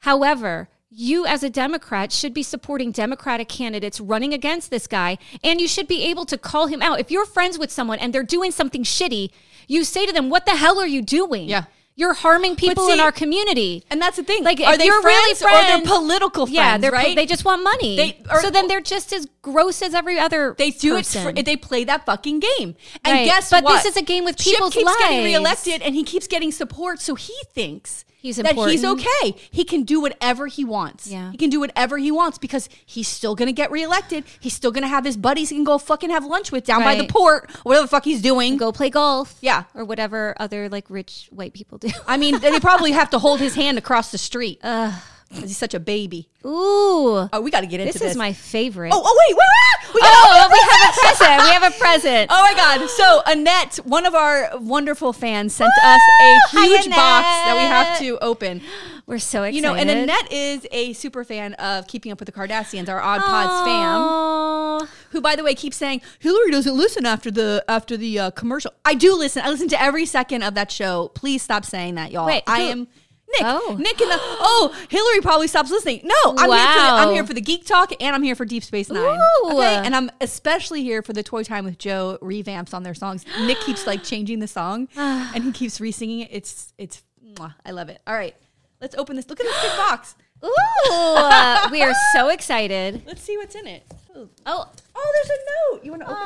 however, 0.00 0.68
you 0.90 1.24
as 1.26 1.44
a 1.44 1.50
Democrat 1.50 2.10
should 2.10 2.34
be 2.34 2.42
supporting 2.42 2.90
Democratic 2.90 3.48
candidates 3.48 4.00
running 4.00 4.34
against 4.34 4.70
this 4.70 4.88
guy, 4.88 5.18
and 5.44 5.60
you 5.60 5.68
should 5.68 5.86
be 5.86 6.02
able 6.02 6.24
to 6.24 6.36
call 6.36 6.66
him 6.66 6.82
out. 6.82 6.98
If 6.98 7.12
you're 7.12 7.26
friends 7.26 7.58
with 7.58 7.70
someone 7.70 8.00
and 8.00 8.12
they're 8.12 8.24
doing 8.24 8.50
something 8.50 8.82
shitty, 8.82 9.30
you 9.68 9.84
say 9.84 10.04
to 10.06 10.12
them, 10.12 10.30
"What 10.30 10.46
the 10.46 10.56
hell 10.56 10.80
are 10.80 10.86
you 10.86 11.00
doing? 11.00 11.48
Yeah. 11.48 11.64
You're 12.00 12.14
harming 12.14 12.56
people 12.56 12.88
in 12.90 12.98
our 12.98 13.12
community." 13.12 13.84
And 13.90 14.00
that's 14.02 14.16
the 14.16 14.22
thing. 14.24 14.42
Like, 14.42 14.58
are 14.60 14.72
if 14.72 14.78
they 14.78 14.86
you're 14.86 15.02
really 15.02 15.34
friends, 15.34 15.64
or 15.64 15.66
they're 15.68 15.86
political 15.98 16.46
friends? 16.46 16.56
yeah, 16.56 16.78
they're 16.78 16.90
right. 16.90 17.14
they 17.14 17.26
just 17.26 17.44
want 17.44 17.62
money. 17.62 17.96
They- 17.96 18.16
or- 18.30 18.40
so 18.40 18.50
then 18.50 18.66
they're 18.68 18.80
just 18.80 19.12
as 19.12 19.26
gross 19.42 19.82
as 19.82 19.94
every 19.94 20.18
other. 20.18 20.54
They 20.58 20.70
do 20.70 20.94
person. 20.94 21.20
it. 21.28 21.36
For, 21.36 21.42
they 21.42 21.56
play 21.56 21.84
that 21.84 22.06
fucking 22.06 22.40
game. 22.40 22.74
And 23.04 23.12
Right. 23.14 23.24
guess 23.26 23.50
But 23.50 23.64
what? 23.64 23.82
this 23.82 23.84
is 23.92 23.96
a 23.96 24.02
game 24.02 24.24
with 24.24 24.38
people's 24.38 24.72
Chip 24.74 24.82
keeps 24.84 24.96
getting 24.98 25.24
reelected, 25.24 25.82
and 25.82 25.94
he 25.94 26.02
keeps 26.04 26.26
getting 26.26 26.52
support. 26.52 27.00
So 27.00 27.14
he 27.14 27.34
thinks 27.54 28.04
He's 28.22 28.36
that 28.36 28.54
he's 28.54 28.84
okay. 28.84 29.34
He 29.50 29.64
can 29.64 29.82
do 29.84 30.00
whatever 30.00 30.46
he 30.46 30.64
wants. 30.64 31.06
Yeah. 31.06 31.30
he 31.30 31.36
can 31.38 31.50
do 31.50 31.60
whatever 31.60 31.96
he 31.98 32.10
wants 32.10 32.38
because 32.38 32.68
he's 32.84 33.08
still 33.08 33.34
gonna 33.34 33.52
get 33.52 33.70
reelected. 33.70 34.24
He's 34.40 34.52
still 34.54 34.70
gonna 34.72 34.88
have 34.88 35.04
his 35.04 35.16
buddies 35.16 35.48
he 35.48 35.56
can 35.56 35.64
go 35.64 35.78
fucking 35.78 36.10
have 36.10 36.24
lunch 36.24 36.52
with 36.52 36.64
down 36.64 36.82
by 36.82 36.94
the 36.94 37.00
Right. 37.02 37.08
port, 37.10 37.50
whatever 37.62 37.84
the 37.84 37.88
fuck 37.88 38.04
he's 38.04 38.20
doing. 38.20 38.56
go 38.56 38.72
play 38.72 38.90
golf. 38.90 39.36
Yeah. 39.40 39.64
Or 39.74 39.84
whatever 39.84 40.34
other 40.38 40.68
like 40.68 40.90
rich 40.90 41.28
white 41.30 41.52
people 41.54 41.78
do. 41.78 41.88
I 42.06 42.16
mean, 42.16 42.38
they 42.40 42.58
probably 42.60 42.92
have 42.92 43.10
to 43.10 43.18
hold 43.18 43.40
his 43.40 43.54
hand 43.54 43.78
across 43.78 44.10
the 44.10 44.18
street. 44.18 44.60
'cause 44.60 44.92
he's 45.30 45.56
such 45.56 45.74
a 45.74 45.80
baby. 45.80 46.28
Ooh. 46.44 47.28
Oh, 47.32 47.40
we 47.42 47.50
got 47.50 47.60
to 47.60 47.66
get 47.66 47.80
into 47.80 47.92
This 47.92 48.00
this. 48.02 48.10
is 48.12 48.16
my 48.16 48.32
favorite. 48.32 48.90
Oh, 48.92 49.02
oh 49.04 49.24
wait, 49.28 49.36
wait, 49.36 49.46
wait. 49.46 49.94
We 49.94 50.00
Oh, 50.02 50.48
we 50.52 50.58
have 50.58 50.94
a 50.94 51.00
present. 51.00 51.42
We 51.42 51.50
have 51.50 51.62
a 51.74 51.78
present. 51.78 52.30
Oh 52.40 52.42
my 52.42 52.54
God. 52.54 52.88
So, 52.90 53.22
Annette, 53.26 53.76
one 53.84 54.06
of 54.06 54.14
our 54.14 54.50
wonderful 54.58 55.12
fans, 55.12 55.54
sent 55.54 55.70
us 55.82 56.00
a 56.22 56.38
Hi, 56.52 56.64
huge 56.66 56.88
box 56.90 57.26
that 57.26 57.54
we 57.56 57.62
have 57.62 57.98
to 57.98 58.18
open. 58.24 58.60
We're 59.06 59.18
so 59.18 59.42
excited. 59.42 59.56
You 59.56 59.62
know, 59.62 59.74
and 59.74 59.90
Annette 59.90 60.32
is 60.32 60.66
a 60.70 60.92
super 60.92 61.24
fan 61.24 61.54
of 61.54 61.86
Keeping 61.88 62.12
Up 62.12 62.20
with 62.20 62.26
the 62.26 62.32
Kardashians, 62.32 62.88
our 62.88 63.00
Odd 63.00 63.20
Pods 63.20 64.86
fam, 64.86 64.98
who, 65.10 65.20
by 65.20 65.34
the 65.36 65.42
way, 65.42 65.54
keeps 65.54 65.76
saying 65.76 66.00
Hillary 66.20 66.50
doesn't 66.52 66.76
listen 66.76 67.04
after 67.06 67.30
the 67.30 67.64
after 67.68 67.96
the 67.96 68.18
uh, 68.18 68.30
commercial. 68.30 68.72
I 68.84 68.94
do 68.94 69.14
listen. 69.16 69.42
I 69.44 69.50
listen 69.50 69.68
to 69.68 69.82
every 69.82 70.06
second 70.06 70.42
of 70.44 70.54
that 70.54 70.70
show. 70.70 71.08
Please 71.14 71.42
stop 71.42 71.64
saying 71.64 71.96
that, 71.96 72.12
y'all. 72.12 72.26
Wait, 72.26 72.44
I 72.46 72.62
who- 72.62 72.68
am. 72.70 72.88
Nick, 73.32 73.42
Oh. 73.44 73.76
Nick, 73.78 74.00
and 74.00 74.10
the, 74.10 74.16
oh, 74.20 74.74
Hillary 74.88 75.20
probably 75.20 75.46
stops 75.46 75.70
listening. 75.70 76.00
No, 76.04 76.14
I'm 76.36 76.50
here. 76.50 76.58
For 76.66 76.80
the, 76.80 76.86
I'm 76.86 77.12
here 77.12 77.24
for 77.26 77.34
the 77.34 77.40
geek 77.40 77.64
talk, 77.64 77.92
and 78.00 78.14
I'm 78.14 78.22
here 78.22 78.34
for 78.34 78.44
Deep 78.44 78.64
Space 78.64 78.90
Nine. 78.90 79.18
Ooh. 79.44 79.50
Okay, 79.52 79.76
and 79.76 79.94
I'm 79.94 80.10
especially 80.20 80.82
here 80.82 81.02
for 81.02 81.12
the 81.12 81.22
Toy 81.22 81.42
Time 81.44 81.64
with 81.64 81.78
Joe 81.78 82.18
revamps 82.22 82.74
on 82.74 82.82
their 82.82 82.94
songs. 82.94 83.24
Nick 83.42 83.58
keeps 83.66 83.86
like 83.86 84.02
changing 84.02 84.40
the 84.40 84.48
song, 84.48 84.88
and 84.96 85.44
he 85.44 85.52
keeps 85.52 85.80
re-singing 85.80 86.20
it. 86.20 86.28
It's 86.32 86.72
it's, 86.78 87.02
mwah, 87.34 87.54
I 87.64 87.70
love 87.70 87.88
it. 87.88 88.00
All 88.06 88.14
right, 88.14 88.34
let's 88.80 88.94
open 88.96 89.16
this. 89.16 89.28
Look 89.28 89.40
at 89.40 89.44
this 89.44 89.62
big 89.62 89.76
box. 89.76 90.14
Ooh. 90.44 90.54
uh, 90.90 91.68
we 91.70 91.82
are 91.82 91.92
so 92.14 92.28
excited. 92.28 93.02
Let's 93.06 93.22
see 93.22 93.36
what's 93.36 93.54
in 93.54 93.66
it. 93.66 93.84
Oh, 94.16 94.28
Oh. 94.46 94.68
oh 94.96 95.12
there's 95.14 95.38
a 95.38 95.76
note. 95.76 95.84
You 95.84 95.90
want 95.92 96.02
to 96.02 96.10
open 96.10 96.24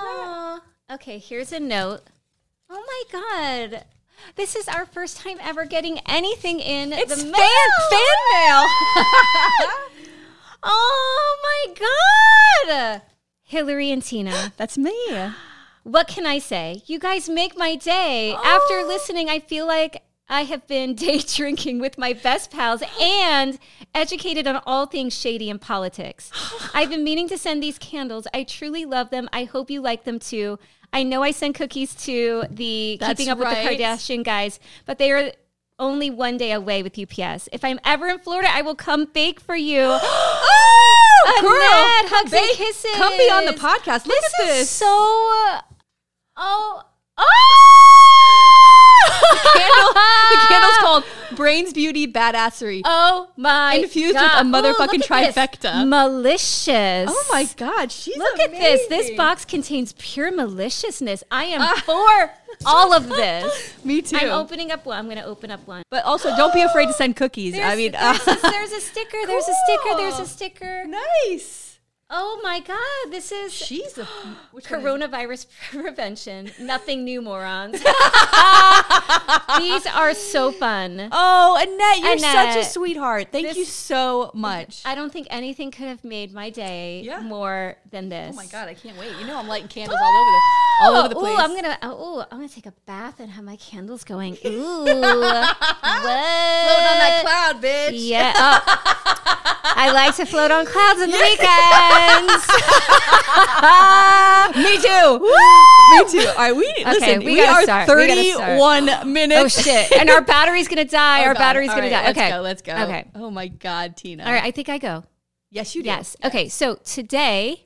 that? 0.88 0.95
Okay, 0.95 1.19
here's 1.19 1.53
a 1.53 1.61
note. 1.61 2.01
Oh 2.71 2.83
my 3.12 3.71
god. 3.73 3.85
This 4.37 4.57
is 4.57 4.68
our 4.68 4.87
first 4.87 5.18
time 5.18 5.38
ever 5.40 5.64
getting 5.64 5.98
anything 6.07 6.59
in 6.61 6.92
It's 6.92 7.14
the 7.22 7.31
mail. 7.31 7.33
fan 7.90 8.00
mail. 8.33 8.66
Oh 10.66 11.37
my 11.42 11.74
god. 12.68 13.03
Hillary 13.42 13.90
and 13.90 14.03
Tina. 14.03 14.53
That's 14.57 14.79
me. 14.79 14.96
What 15.83 16.09
can 16.09 16.24
I 16.24 16.38
say? 16.38 16.83
You 16.87 16.98
guys 16.98 17.29
make 17.29 17.57
my 17.59 17.77
day. 17.77 18.33
After 18.33 18.79
Oh. 18.79 18.87
listening, 18.88 19.29
I 19.29 19.40
feel 19.40 19.66
like 19.66 20.03
I 20.29 20.43
have 20.45 20.67
been 20.67 20.95
day 20.95 21.19
drinking 21.19 21.81
with 21.81 21.99
my 21.99 22.13
best 22.13 22.51
pals 22.51 22.83
and 23.01 23.59
educated 23.95 24.47
on 24.47 24.63
all 24.67 24.87
things 24.87 25.15
shady 25.19 25.51
in 25.51 25.59
politics. 25.59 26.31
I've 26.75 26.91
been 26.91 27.05
meaning 27.05 27.29
to 27.29 27.39
send 27.39 27.63
these 27.63 27.79
candles. 27.79 28.27
I 28.33 28.45
truly 28.45 28.85
love 28.85 29.11
them. 29.11 29.29
I 29.33 29.45
hope 29.45 29.71
you 29.71 29.81
like 29.81 30.05
them 30.05 30.19
too. 30.19 30.59
I 30.93 31.03
know 31.03 31.23
I 31.23 31.33
send 31.33 31.57
cookies 31.57 31.95
to 32.05 32.45
the 32.51 32.99
That's 33.01 33.19
Keeping 33.19 33.31
Up 33.31 33.39
right. 33.39 33.69
with 33.69 33.79
the 33.79 33.85
Kardashian 33.85 34.25
guys, 34.25 34.61
but 34.87 34.99
they 34.99 35.11
are 35.11 35.33
only 35.81 36.09
one 36.09 36.37
day 36.37 36.53
away 36.53 36.85
with 36.85 36.97
UPS. 36.97 37.49
If 37.53 37.65
I'm 37.65 37.81
ever 37.85 38.07
in 38.07 38.21
Florida, 38.21 38.49
I 38.53 38.63
will 38.63 38.77
come 38.77 39.07
bake 39.07 39.41
for 39.41 39.57
you. 39.57 39.81
oh, 41.27 42.01
Annette, 42.01 42.13
hugs 42.13 42.33
and 42.33 42.57
kisses. 42.57 42.93
Come 42.95 43.17
be 43.19 43.25
on 43.31 43.45
the 43.47 43.53
podcast. 43.53 44.07
Look 44.07 44.21
this 44.21 44.33
at 44.41 44.45
is 44.45 44.57
this. 44.59 44.71
so. 44.71 44.87
uh, 44.87 45.61
oh, 46.37 46.83
Candle, 49.55 49.93
the 49.95 50.37
candle's 50.49 50.77
called 50.79 51.05
Brains 51.37 51.73
Beauty 51.73 52.07
Badassery. 52.07 52.83
Oh 52.85 53.29
my 53.37 53.75
Infused 53.75 54.15
with 54.15 54.23
a 54.23 54.43
motherfucking 54.45 55.01
Ooh, 55.01 55.09
trifecta. 55.33 55.89
Malicious. 55.89 57.11
Oh 57.13 57.27
my 57.31 57.49
god, 57.57 57.91
she's 57.93 58.17
Look 58.17 58.41
at 58.41 58.51
this. 58.51 58.87
This 58.89 59.11
box 59.17 59.45
contains 59.45 59.95
pure 59.99 60.31
maliciousness. 60.31 61.25
I 61.31 61.45
am 61.45 61.77
for 61.79 62.31
all 62.67 62.93
of 62.93 63.09
this. 63.09 63.75
Me 63.85 64.01
too. 64.03 64.17
I'm 64.17 64.31
opening 64.31 64.71
up 64.71 64.87
one. 64.87 64.99
I'm 64.99 65.05
going 65.07 65.17
to 65.19 65.25
open 65.25 65.51
up 65.51 65.67
one. 65.67 65.83
but 65.91 66.05
also, 66.05 66.35
don't 66.37 66.55
be 66.55 66.63
afraid 66.63 66.87
to 66.87 66.93
send 66.93 67.17
cookies. 67.17 67.55
I 67.55 67.59
There's- 67.59 67.77
mean, 67.77 67.93
there's, 67.93 68.29
uh, 68.29 68.37
a, 68.39 68.41
there's 68.51 68.73
a 68.73 68.81
sticker. 68.81 69.19
There's 69.27 69.49
a 69.49 69.55
sticker. 69.67 69.97
There's 69.97 70.19
a 70.21 70.27
sticker. 70.27 70.85
nice. 70.87 71.74
Oh 72.11 72.38
my 72.43 72.61
God. 72.61 73.11
This 73.11 73.33
is 73.33 73.53
She's 73.53 73.97
a 73.99 74.07
coronavirus 74.57 75.47
prevention. 75.71 76.51
Nothing 76.61 77.03
new, 77.05 77.23
morons. 77.23 77.73
These 79.59 79.87
are 79.87 80.12
so 80.14 80.53
fun. 80.53 81.09
Oh, 81.11 81.57
Annette, 81.61 81.99
you're 82.01 82.19
such 82.19 82.57
a 82.57 82.64
sweetheart. 82.64 83.29
Thank 83.33 83.49
this- 83.49 83.57
you 83.57 83.64
so 83.64 84.31
much. 84.35 84.83
I 84.85 84.95
don't 84.95 85.11
think 85.12 85.27
anything 85.31 85.71
could 85.71 85.87
have 85.87 86.05
made 86.05 86.33
my 86.33 86.51
day 86.51 87.03
Yeah. 87.05 87.21
more 87.21 87.77
than 87.90 88.11
this. 88.11 88.33
oh 88.33 88.37
my 88.37 88.47
god, 88.47 88.69
I 88.69 88.75
can't 88.75 88.99
wait. 88.99 89.12
You 89.19 89.27
know 89.27 89.38
I'm 89.38 89.49
lighting 89.49 89.69
candles 89.69 89.99
all 90.03 90.17
over 90.17 90.31
the 90.31 90.40
all 90.83 90.97
over 90.97 91.09
the 91.09 91.14
place. 91.14 91.38
Ooh, 91.38 91.40
I'm 91.40 91.55
gonna. 91.55 91.79
Oh, 91.83 92.27
I'm 92.31 92.38
gonna 92.38 92.49
take 92.49 92.67
a 92.67 92.75
bath 92.85 93.19
and 93.21 93.31
have 93.31 93.45
my 93.45 93.57
candles 93.57 94.05
going. 94.05 94.37
Ooh, 94.45 94.85
what? 94.85 95.57
floating 95.57 96.87
on 96.90 96.99
that 97.01 97.21
cloud, 97.23 97.62
bitch. 97.62 97.90
Yeah. 97.95 98.33
Oh. 98.37 98.90
I 99.77 99.90
like 99.93 100.14
to 100.17 100.27
float 100.27 100.51
on 100.51 100.67
clouds 100.67 101.01
in 101.01 101.11
the 101.11 101.17
weekends. 101.94 102.46
Me 104.57 104.76
too. 104.78 105.18
Me 105.90 106.04
too. 106.11 106.28
All 106.28 106.35
right, 106.37 106.54
we 106.54 106.72
listen. 106.85 107.20
we 107.20 107.24
We, 107.37 107.40
are 107.40 107.62
start. 107.62 107.88
We 107.88 108.07
gotta 108.07 108.24
start. 108.33 108.59
31 108.59 109.12
minutes. 109.12 109.40
oh 109.40 109.48
shit! 109.62 109.92
And 109.92 110.11
our 110.11 110.20
battery's 110.22 110.68
gonna 110.68 110.85
die. 110.85 111.22
Oh, 111.22 111.28
our 111.28 111.35
God. 111.35 111.38
battery's 111.40 111.70
All 111.70 111.76
gonna 111.76 111.90
right, 111.90 112.04
die. 112.04 112.11
Okay. 112.11 112.38
Let's 112.38 112.62
go. 112.62 112.72
Let's 112.74 112.88
go. 112.88 112.94
Okay. 112.94 113.11
Oh 113.14 113.30
my 113.30 113.48
god, 113.48 113.96
Tina. 113.96 114.24
All 114.24 114.33
right. 114.33 114.44
I 114.44 114.50
think 114.50 114.68
I 114.68 114.78
go. 114.78 115.04
Yes, 115.50 115.74
you 115.74 115.83
do. 115.83 115.87
Yes. 115.88 116.16
Okay. 116.24 116.48
So 116.48 116.76
today, 116.85 117.64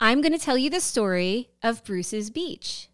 I'm 0.00 0.20
gonna 0.20 0.38
tell 0.38 0.58
you 0.58 0.70
the 0.70 0.80
story 0.80 1.50
of 1.62 1.84
Bruce's 1.84 2.30
Beach. 2.30 2.88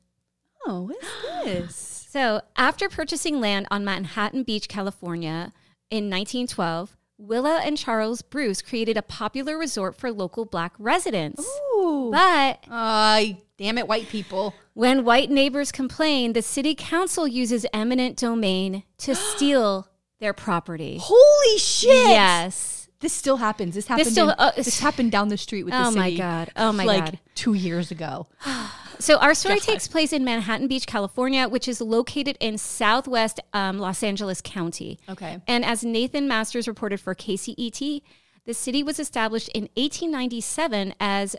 Oh, 0.66 0.82
what's 0.82 1.44
this? 1.44 1.86
So, 2.10 2.40
after 2.56 2.88
purchasing 2.88 3.40
land 3.40 3.68
on 3.70 3.84
Manhattan 3.84 4.42
Beach, 4.42 4.66
California 4.66 5.52
in 5.92 6.10
1912, 6.10 6.96
Willa 7.20 7.60
and 7.62 7.76
Charles 7.76 8.22
Bruce 8.22 8.62
created 8.62 8.96
a 8.96 9.02
popular 9.02 9.58
resort 9.58 9.94
for 9.94 10.10
local 10.10 10.46
black 10.46 10.72
residents. 10.78 11.46
Ooh. 11.76 12.08
But 12.10 12.64
Ay, 12.70 13.38
damn 13.58 13.76
it, 13.76 13.86
white 13.86 14.08
people. 14.08 14.54
when 14.72 15.04
white 15.04 15.30
neighbors 15.30 15.70
complain, 15.70 16.32
the 16.32 16.40
city 16.40 16.74
council 16.74 17.28
uses 17.28 17.66
eminent 17.74 18.16
domain 18.16 18.84
to 18.98 19.14
steal 19.14 19.86
their 20.18 20.32
property. 20.32 20.98
Holy 21.00 21.58
shit. 21.58 21.90
Yes. 21.90 22.79
This 23.00 23.12
still 23.14 23.38
happens. 23.38 23.74
This 23.74 23.86
happened. 23.86 24.08
still- 24.08 24.28
in- 24.30 24.34
uh, 24.38 24.52
this 24.56 24.78
happened 24.80 25.10
down 25.10 25.28
the 25.28 25.38
street 25.38 25.64
with 25.64 25.72
the 25.72 25.84
city. 25.90 25.98
Oh 25.98 26.02
my. 26.02 26.14
God. 26.16 26.52
Oh 26.56 26.72
my 26.72 26.84
like 26.84 27.04
God. 27.06 27.18
two 27.34 27.54
years 27.54 27.90
ago. 27.90 28.26
So 29.00 29.16
our 29.16 29.32
story 29.32 29.54
Jeff 29.54 29.64
takes 29.64 29.88
place 29.88 30.12
in 30.12 30.24
Manhattan 30.24 30.68
Beach, 30.68 30.86
California, 30.86 31.48
which 31.48 31.66
is 31.68 31.80
located 31.80 32.36
in 32.38 32.58
southwest 32.58 33.40
um, 33.54 33.78
Los 33.78 34.02
Angeles 34.02 34.42
County. 34.42 34.98
Okay. 35.08 35.40
And 35.48 35.64
as 35.64 35.82
Nathan 35.82 36.28
Masters 36.28 36.68
reported 36.68 37.00
for 37.00 37.14
KCET, 37.14 38.02
the 38.44 38.52
city 38.52 38.82
was 38.82 38.98
established 39.00 39.48
in 39.54 39.70
1897 39.74 40.92
as 41.00 41.34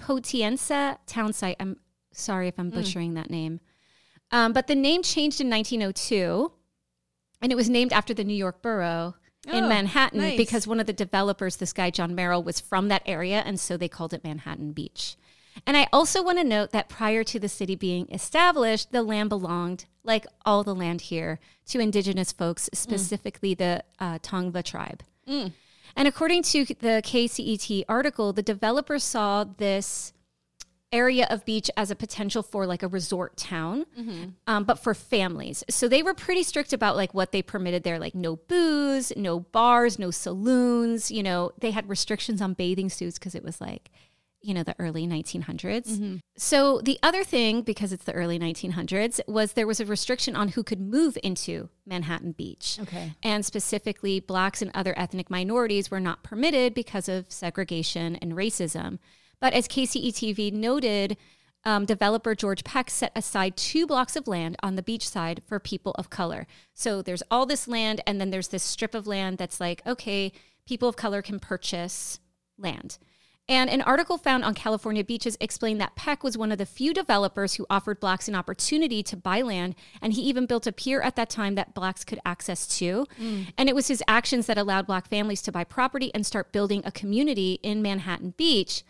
Potienza 0.00 0.96
Townsite. 1.06 1.56
I'm 1.60 1.76
sorry 2.12 2.48
if 2.48 2.58
I'm 2.58 2.70
Mm. 2.70 2.74
butchering 2.74 3.14
that 3.14 3.28
name. 3.30 3.60
Um, 4.30 4.54
but 4.54 4.66
the 4.66 4.74
name 4.74 5.02
changed 5.02 5.42
in 5.42 5.50
1902, 5.50 6.52
and 7.42 7.52
it 7.52 7.56
was 7.56 7.68
named 7.68 7.92
after 7.92 8.14
the 8.14 8.24
New 8.24 8.32
York 8.34 8.62
borough 8.62 9.14
in 9.46 9.64
Oh, 9.64 9.68
Manhattan 9.68 10.20
nice. 10.20 10.36
because 10.36 10.66
one 10.66 10.78
of 10.80 10.86
the 10.86 10.92
developers, 10.92 11.56
this 11.56 11.72
guy 11.72 11.90
John 11.90 12.14
Merrill, 12.14 12.42
was 12.42 12.60
from 12.60 12.88
that 12.88 13.02
area, 13.06 13.42
and 13.44 13.58
so 13.58 13.76
they 13.76 13.88
called 13.88 14.12
it 14.14 14.22
Manhattan 14.24 14.72
Beach. 14.72 15.16
And 15.66 15.76
I 15.76 15.86
also 15.92 16.22
want 16.22 16.38
to 16.38 16.44
note 16.44 16.70
that 16.70 16.88
prior 16.88 17.22
to 17.24 17.38
the 17.38 17.48
city 17.48 17.74
being 17.74 18.08
established, 18.10 18.90
the 18.92 19.02
land 19.02 19.28
belonged, 19.28 19.84
like 20.04 20.26
all 20.46 20.62
the 20.64 20.74
land 20.74 21.02
here, 21.02 21.40
to 21.66 21.78
indigenous 21.78 22.32
folks, 22.32 22.70
specifically 22.72 23.52
the 23.54 23.84
uh, 23.98 24.18
Tongva 24.20 24.62
tribe. 24.64 25.02
And 25.94 26.08
according 26.08 26.42
to 26.44 26.64
the 26.64 27.02
KCET 27.04 27.84
article, 27.88 28.32
the 28.32 28.42
developer 28.42 28.98
saw 28.98 29.44
this 29.44 30.12
area 30.92 31.26
of 31.30 31.44
beach 31.44 31.70
as 31.76 31.90
a 31.90 31.96
potential 31.96 32.42
for 32.42 32.66
like 32.66 32.82
a 32.82 32.88
resort 32.88 33.36
town, 33.36 33.86
um, 34.46 34.64
but 34.64 34.78
for 34.78 34.94
families. 34.94 35.64
So 35.70 35.88
they 35.88 36.02
were 36.02 36.14
pretty 36.14 36.42
strict 36.42 36.72
about 36.72 36.96
like 36.96 37.14
what 37.14 37.32
they 37.32 37.42
permitted 37.42 37.82
there, 37.82 37.98
like 37.98 38.14
no 38.14 38.36
booze, 38.36 39.12
no 39.16 39.40
bars, 39.40 39.98
no 39.98 40.10
saloons. 40.10 41.10
You 41.10 41.22
know, 41.22 41.52
they 41.58 41.70
had 41.70 41.88
restrictions 41.88 42.42
on 42.42 42.54
bathing 42.54 42.88
suits 42.90 43.18
because 43.18 43.34
it 43.34 43.42
was 43.42 43.60
like, 43.60 43.90
you 44.44 44.52
know, 44.52 44.64
the 44.64 44.74
early 44.78 45.06
1900s. 45.06 46.20
So 46.36 46.80
the 46.80 46.98
other 47.02 47.22
thing, 47.22 47.62
because 47.62 47.92
it's 47.92 48.04
the 48.04 48.12
early 48.12 48.38
1900s, 48.38 49.20
was 49.28 49.52
there 49.52 49.68
was 49.68 49.78
a 49.78 49.86
restriction 49.86 50.34
on 50.34 50.48
who 50.48 50.64
could 50.64 50.80
move 50.80 51.16
into 51.22 51.68
Manhattan 51.86 52.32
Beach. 52.32 52.78
Okay. 52.82 53.12
And 53.22 53.46
specifically, 53.46 54.18
blacks 54.18 54.60
and 54.60 54.72
other 54.74 54.98
ethnic 54.98 55.30
minorities 55.30 55.90
were 55.90 56.00
not 56.00 56.24
permitted 56.24 56.74
because 56.74 57.08
of 57.08 57.30
segregation 57.30 58.16
and 58.16 58.32
racism. 58.32 58.98
But 59.42 59.54
as 59.54 59.66
KCETV 59.66 60.52
noted, 60.52 61.16
um, 61.64 61.84
developer 61.84 62.36
George 62.36 62.62
Peck 62.62 62.88
set 62.88 63.10
aside 63.16 63.56
two 63.56 63.88
blocks 63.88 64.14
of 64.14 64.28
land 64.28 64.56
on 64.62 64.76
the 64.76 64.84
beach 64.84 65.08
side 65.08 65.42
for 65.44 65.58
people 65.58 65.96
of 65.98 66.10
color. 66.10 66.46
So 66.74 67.02
there's 67.02 67.24
all 67.28 67.44
this 67.44 67.66
land, 67.66 68.00
and 68.06 68.20
then 68.20 68.30
there's 68.30 68.48
this 68.48 68.62
strip 68.62 68.94
of 68.94 69.08
land 69.08 69.38
that's 69.38 69.60
like, 69.60 69.84
okay, 69.84 70.30
people 70.64 70.88
of 70.88 70.94
color 70.94 71.22
can 71.22 71.40
purchase 71.40 72.20
land. 72.56 72.98
And 73.48 73.68
an 73.68 73.82
article 73.82 74.16
found 74.16 74.44
on 74.44 74.54
California 74.54 75.02
beaches 75.02 75.36
explained 75.40 75.80
that 75.80 75.96
Peck 75.96 76.22
was 76.22 76.38
one 76.38 76.52
of 76.52 76.58
the 76.58 76.64
few 76.64 76.94
developers 76.94 77.54
who 77.54 77.66
offered 77.68 77.98
blacks 77.98 78.28
an 78.28 78.36
opportunity 78.36 79.02
to 79.02 79.16
buy 79.16 79.42
land. 79.42 79.74
And 80.00 80.12
he 80.12 80.22
even 80.22 80.46
built 80.46 80.68
a 80.68 80.72
pier 80.72 81.00
at 81.00 81.16
that 81.16 81.30
time 81.30 81.56
that 81.56 81.74
blacks 81.74 82.04
could 82.04 82.20
access 82.24 82.68
to. 82.78 83.06
And 83.58 83.68
it 83.68 83.74
was 83.74 83.88
his 83.88 84.04
actions 84.06 84.46
that 84.46 84.56
allowed 84.56 84.86
black 84.86 85.08
families 85.08 85.42
to 85.42 85.52
buy 85.52 85.64
property 85.64 86.12
and 86.14 86.24
start 86.24 86.52
building 86.52 86.82
a 86.84 86.92
community 86.92 87.58
in 87.64 87.82
Manhattan 87.82 88.34
Beach. 88.36 88.84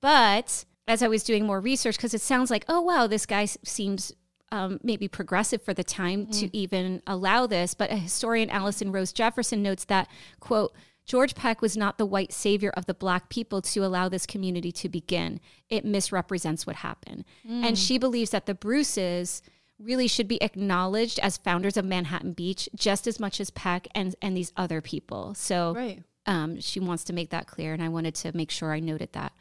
But 0.00 0.64
as 0.88 1.02
I 1.02 1.08
was 1.08 1.22
doing 1.24 1.46
more 1.46 1.60
research, 1.60 1.96
because 1.96 2.14
it 2.14 2.20
sounds 2.20 2.50
like, 2.50 2.64
oh, 2.68 2.80
wow, 2.80 3.06
this 3.06 3.26
guy 3.26 3.44
seems 3.44 4.12
um, 4.52 4.78
maybe 4.82 5.08
progressive 5.08 5.62
for 5.62 5.74
the 5.74 5.82
time 5.84 6.26
to 6.28 6.56
even 6.56 7.02
allow 7.06 7.46
this. 7.46 7.74
But 7.74 7.90
a 7.90 7.96
historian, 7.96 8.50
Allison 8.50 8.92
Rose 8.92 9.12
Jefferson, 9.12 9.62
notes 9.62 9.84
that, 9.86 10.08
quote, 10.40 10.72
George 11.04 11.34
Peck 11.36 11.60
was 11.62 11.76
not 11.76 11.98
the 11.98 12.06
white 12.06 12.32
savior 12.32 12.70
of 12.70 12.86
the 12.86 12.94
black 12.94 13.28
people 13.28 13.62
to 13.62 13.84
allow 13.84 14.08
this 14.08 14.26
community 14.26 14.72
to 14.72 14.88
begin. 14.88 15.40
It 15.68 15.84
misrepresents 15.84 16.66
what 16.66 16.76
happened. 16.76 17.24
And 17.48 17.78
she 17.78 17.96
believes 17.96 18.30
that 18.30 18.46
the 18.46 18.54
Bruces 18.54 19.40
really 19.78 20.08
should 20.08 20.26
be 20.26 20.42
acknowledged 20.42 21.20
as 21.20 21.36
founders 21.36 21.76
of 21.76 21.84
Manhattan 21.84 22.32
Beach 22.32 22.68
just 22.74 23.06
as 23.06 23.20
much 23.20 23.40
as 23.40 23.50
Peck 23.50 23.86
and, 23.94 24.16
and 24.20 24.36
these 24.36 24.52
other 24.56 24.80
people. 24.80 25.34
So 25.34 25.74
Right. 25.74 26.02
um, 26.26 26.60
she 26.60 26.80
wants 26.80 27.04
to 27.04 27.12
make 27.12 27.30
that 27.30 27.46
clear, 27.46 27.72
and 27.72 27.82
I 27.82 27.88
wanted 27.88 28.14
to 28.16 28.36
make 28.36 28.50
sure 28.50 28.72
I 28.72 28.80
noted 28.80 29.12
that. 29.12 29.32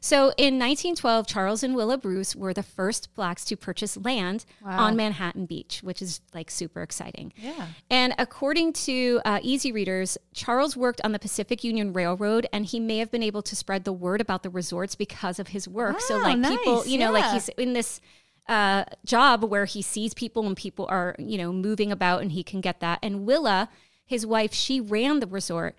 So 0.00 0.32
in 0.36 0.58
1912, 0.58 1.26
Charles 1.26 1.62
and 1.62 1.74
Willa 1.74 1.96
Bruce 1.98 2.34
were 2.36 2.52
the 2.52 2.62
first 2.62 3.14
blacks 3.14 3.44
to 3.46 3.56
purchase 3.56 3.96
land 3.96 4.44
on 4.64 4.96
Manhattan 4.96 5.46
Beach, 5.46 5.80
which 5.82 6.02
is 6.02 6.20
like 6.32 6.50
super 6.50 6.82
exciting. 6.82 7.32
Yeah. 7.36 7.68
And 7.90 8.14
according 8.18 8.72
to 8.74 9.20
uh, 9.24 9.40
Easy 9.42 9.72
Readers, 9.72 10.18
Charles 10.32 10.76
worked 10.76 11.00
on 11.04 11.12
the 11.12 11.18
Pacific 11.18 11.64
Union 11.64 11.92
Railroad, 11.92 12.46
and 12.52 12.66
he 12.66 12.80
may 12.80 12.98
have 12.98 13.10
been 13.10 13.22
able 13.22 13.42
to 13.42 13.56
spread 13.56 13.84
the 13.84 13.92
word 13.92 14.20
about 14.20 14.42
the 14.42 14.50
resorts 14.50 14.94
because 14.94 15.38
of 15.38 15.48
his 15.48 15.66
work. 15.68 16.00
so, 16.00 16.16
Wow, 16.18 16.22
like 16.22 16.42
people, 16.48 16.86
you 16.86 16.98
know, 16.98 17.12
like 17.12 17.32
he's 17.32 17.48
in 17.50 17.72
this 17.72 18.00
uh, 18.48 18.84
job 19.04 19.44
where 19.44 19.64
he 19.64 19.82
sees 19.82 20.14
people 20.14 20.46
and 20.46 20.56
people 20.56 20.86
are, 20.90 21.14
you 21.18 21.38
know, 21.38 21.52
moving 21.52 21.90
about, 21.90 22.22
and 22.22 22.32
he 22.32 22.42
can 22.42 22.60
get 22.60 22.80
that. 22.80 22.98
And 23.02 23.26
Willa, 23.26 23.68
his 24.04 24.26
wife, 24.26 24.52
she 24.52 24.80
ran 24.80 25.20
the 25.20 25.26
resort. 25.26 25.74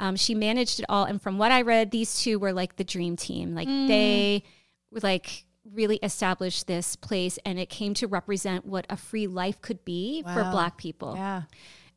Um, 0.00 0.16
she 0.16 0.34
managed 0.34 0.80
it 0.80 0.86
all, 0.88 1.04
and 1.04 1.22
from 1.22 1.38
what 1.38 1.52
I 1.52 1.62
read, 1.62 1.90
these 1.92 2.18
two 2.20 2.38
were 2.40 2.52
like 2.52 2.74
the 2.76 2.84
dream 2.84 3.16
team. 3.16 3.54
Like 3.54 3.68
Mm. 3.68 3.86
they, 3.86 4.42
were 4.90 5.00
like 5.02 5.44
really 5.72 5.98
established 6.02 6.66
this 6.66 6.96
place, 6.96 7.38
and 7.44 7.58
it 7.58 7.68
came 7.68 7.94
to 7.94 8.08
represent 8.08 8.66
what 8.66 8.86
a 8.90 8.96
free 8.96 9.26
life 9.28 9.60
could 9.60 9.84
be 9.84 10.22
for 10.22 10.42
Black 10.50 10.76
people. 10.78 11.14
Yeah. 11.14 11.42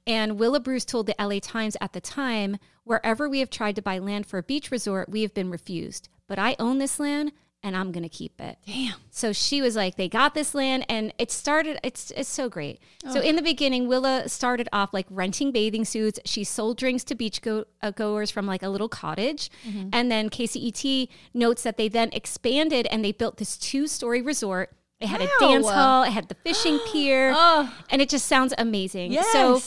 And 0.06 0.38
Willa 0.38 0.60
Bruce 0.60 0.86
told 0.86 1.08
the 1.08 1.16
LA 1.18 1.40
Times 1.40 1.78
at 1.80 1.94
the 1.94 2.02
time, 2.02 2.58
wherever 2.84 3.30
we 3.30 3.40
have 3.40 3.50
tried 3.50 3.76
to 3.78 3.82
buy 3.82 3.98
land 4.00 4.26
for 4.28 4.38
a 4.38 4.44
beach 4.44 4.70
resort, 4.70 5.08
we 5.10 5.22
have 5.22 5.34
been 5.34 5.50
refused. 5.50 6.10
But 6.28 6.38
I 6.38 6.56
own 6.60 6.78
this 6.78 7.00
land 7.00 7.32
and 7.64 7.76
I'm 7.78 7.92
going 7.94 8.04
to 8.04 8.10
keep 8.10 8.40
it. 8.42 8.58
Damn. 8.68 8.96
So 9.10 9.32
she 9.32 9.62
was 9.62 9.76
like, 9.76 9.96
they 9.96 10.10
got 10.10 10.34
this 10.34 10.54
land 10.54 10.86
and 10.90 11.14
it 11.18 11.32
started, 11.32 11.80
it's, 11.84 12.12
it's 12.12 12.28
so 12.30 12.50
great. 12.50 12.80
So 13.12 13.22
in 13.22 13.36
the 13.38 13.42
beginning, 13.42 13.88
Willa 13.88 14.28
started 14.28 14.68
off 14.74 14.94
like 14.94 15.06
renting 15.10 15.52
bathing 15.52 15.86
suits. 15.86 16.20
She 16.26 16.44
sold 16.44 16.78
drinks 16.78 17.04
to 17.06 17.16
beach 17.16 17.42
go- 17.42 17.66
uh, 17.82 17.92
goers 17.92 18.30
from 18.32 18.46
like 18.46 18.64
a 18.64 18.70
little 18.70 18.90
cottage. 18.90 19.50
And 19.94 20.12
then 20.12 20.30
KCET 20.30 21.08
notes 21.34 21.64
that 21.64 21.78
they 21.78 21.88
then 21.88 22.10
expanded 22.12 22.86
and 22.88 23.04
they 23.04 23.12
built 23.14 23.38
this 23.38 23.58
two 23.58 23.88
story 23.88 24.22
resort 24.22 24.72
It 25.00 25.08
had 25.08 25.22
a 25.22 25.30
dance 25.40 25.70
hall. 25.70 26.04
It 26.04 26.12
had 26.12 26.28
the 26.30 26.36
fishing 26.36 26.80
pier, 26.92 27.34
Oh, 27.36 27.74
and 27.90 28.02
it 28.02 28.10
just 28.10 28.28
sounds 28.28 28.54
amazing. 28.58 29.12
yes. 29.14 29.32
So 29.32 29.62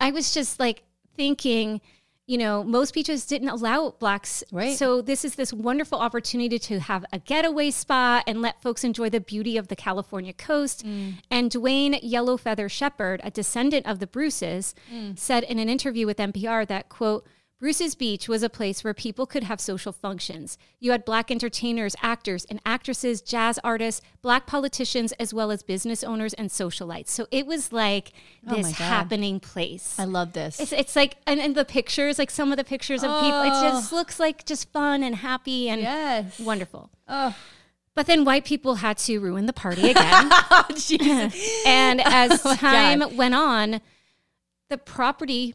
I 0.00 0.10
was 0.10 0.34
just 0.34 0.58
like 0.60 0.82
thinking, 1.16 1.80
you 2.26 2.38
know, 2.38 2.64
most 2.64 2.92
beaches 2.92 3.24
didn't 3.24 3.48
allow 3.48 3.90
blacks. 3.90 4.42
Right. 4.50 4.76
So 4.76 5.00
this 5.00 5.24
is 5.24 5.36
this 5.36 5.52
wonderful 5.52 5.98
opportunity 5.98 6.58
to 6.58 6.80
have 6.80 7.04
a 7.12 7.20
getaway 7.20 7.70
spa 7.70 8.22
and 8.26 8.42
let 8.42 8.60
folks 8.60 8.82
enjoy 8.82 9.10
the 9.10 9.20
beauty 9.20 9.56
of 9.56 9.68
the 9.68 9.76
California 9.76 10.32
coast. 10.32 10.84
Mm. 10.84 11.14
And 11.30 11.50
Duane 11.50 11.98
Yellow 12.02 12.36
Feather 12.36 12.68
Shepard, 12.68 13.20
a 13.22 13.30
descendant 13.30 13.86
of 13.86 14.00
the 14.00 14.08
Bruces, 14.08 14.74
mm. 14.92 15.16
said 15.16 15.44
in 15.44 15.60
an 15.60 15.68
interview 15.68 16.04
with 16.04 16.16
NPR 16.16 16.66
that, 16.66 16.88
quote, 16.88 17.24
Bruce's 17.58 17.94
Beach 17.94 18.28
was 18.28 18.42
a 18.42 18.50
place 18.50 18.84
where 18.84 18.92
people 18.92 19.24
could 19.24 19.44
have 19.44 19.62
social 19.62 19.90
functions. 19.90 20.58
You 20.78 20.90
had 20.90 21.06
black 21.06 21.30
entertainers, 21.30 21.96
actors, 22.02 22.44
and 22.50 22.60
actresses, 22.66 23.22
jazz 23.22 23.58
artists, 23.64 24.02
black 24.20 24.46
politicians, 24.46 25.12
as 25.12 25.32
well 25.32 25.50
as 25.50 25.62
business 25.62 26.04
owners 26.04 26.34
and 26.34 26.50
socialites. 26.50 27.08
So 27.08 27.26
it 27.30 27.46
was 27.46 27.72
like 27.72 28.12
Oh 28.46 28.56
this 28.56 28.72
happening 28.72 29.40
place. 29.40 29.98
I 29.98 30.04
love 30.04 30.34
this. 30.34 30.60
It's, 30.60 30.72
it's 30.72 30.94
like, 30.94 31.16
and, 31.26 31.40
and 31.40 31.54
the 31.54 31.64
pictures, 31.64 32.18
like 32.18 32.30
some 32.30 32.50
of 32.50 32.58
the 32.58 32.64
pictures 32.64 33.02
of 33.02 33.10
people, 33.22 33.40
it 33.40 33.52
oh. 33.54 33.62
just 33.62 33.90
looks 33.90 34.20
like 34.20 34.44
just 34.44 34.70
fun 34.70 35.02
and 35.02 35.16
happy 35.16 35.70
and 35.70 35.80
yes. 35.80 36.38
wonderful. 36.38 36.90
Oh, 37.08 37.34
But 37.94 38.06
then 38.06 38.26
white 38.26 38.44
people 38.44 38.76
had 38.76 38.98
to 38.98 39.18
ruin 39.18 39.46
the 39.46 39.54
party 39.54 39.90
again. 39.90 40.30
Oh, 40.50 40.66
Jesus. 40.74 41.62
and 41.66 42.00
oh 42.04 42.04
as 42.04 42.44
Oh 42.44 42.54
time 42.54 42.98
God. 42.98 43.16
went 43.16 43.34
on, 43.34 43.80
the 44.68 44.76
property 44.76 45.54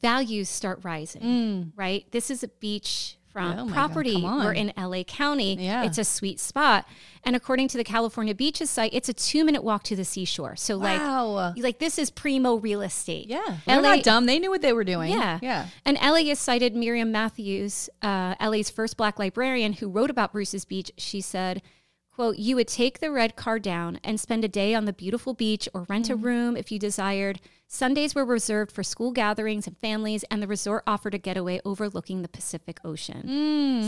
values 0.00 0.48
start 0.48 0.80
rising, 0.82 1.72
right? 1.76 2.06
This 2.10 2.30
is 2.30 2.42
a 2.42 2.48
beach 2.48 3.18
front 3.32 3.58
Mm. 3.58 3.60
Oh 3.60 3.64
my 3.66 3.70
God, 3.70 3.74
property. 3.74 4.22
We're 4.22 4.52
in 4.52 4.72
LA 4.76 5.04
County. 5.04 5.54
Yeah. 5.54 5.84
It's 5.84 5.98
a 5.98 6.04
sweet 6.04 6.40
spot. 6.40 6.86
And 7.24 7.36
according 7.36 7.68
to 7.68 7.76
the 7.76 7.84
California 7.84 8.34
Beaches 8.34 8.70
site, 8.70 8.92
it's 8.92 9.08
a 9.08 9.12
two 9.12 9.44
minute 9.44 9.62
walk 9.62 9.82
to 9.84 9.96
the 9.96 10.04
seashore. 10.04 10.56
So, 10.56 10.76
like, 10.76 11.00
like 11.56 11.78
this 11.78 11.98
is 11.98 12.10
primo 12.10 12.56
real 12.56 12.82
estate. 12.82 13.28
Yeah. 13.28 13.58
They're 13.66 13.80
LA 13.80 13.96
not 13.96 14.04
dumb. 14.04 14.26
They 14.26 14.38
knew 14.38 14.50
what 14.50 14.62
they 14.62 14.72
were 14.72 14.84
doing. 14.84 15.12
Yeah. 15.12 15.38
Yeah. 15.42 15.66
And 15.84 15.98
LAist 15.98 16.42
cited 16.42 16.74
Miriam 16.74 17.12
Matthews, 17.12 17.90
uh, 18.02 18.34
LA's 18.40 18.70
first 18.70 18.96
black 18.96 19.18
librarian 19.18 19.74
who 19.74 19.88
wrote 19.88 20.10
about 20.10 20.32
Bruce's 20.32 20.64
Beach. 20.64 20.90
She 20.96 21.20
said, 21.20 21.62
quote, 22.18 22.36
you 22.36 22.56
would 22.56 22.66
take 22.66 22.98
the 22.98 23.12
red 23.12 23.36
car 23.36 23.60
down 23.60 24.00
and 24.02 24.18
spend 24.18 24.44
a 24.44 24.48
day 24.48 24.74
on 24.74 24.86
the 24.86 24.92
beautiful 24.92 25.34
beach 25.34 25.68
or 25.72 25.86
rent 25.88 26.10
a 26.10 26.16
mm. 26.16 26.24
room 26.24 26.56
if 26.56 26.72
you 26.72 26.76
desired. 26.76 27.40
Sundays 27.68 28.12
were 28.12 28.24
reserved 28.24 28.72
for 28.72 28.82
school 28.82 29.12
gatherings 29.12 29.68
and 29.68 29.78
families, 29.78 30.24
and 30.28 30.42
the 30.42 30.48
resort 30.48 30.82
offered 30.84 31.14
a 31.14 31.18
getaway 31.18 31.60
overlooking 31.64 32.22
the 32.22 32.28
Pacific 32.28 32.80
Ocean. 32.84 33.22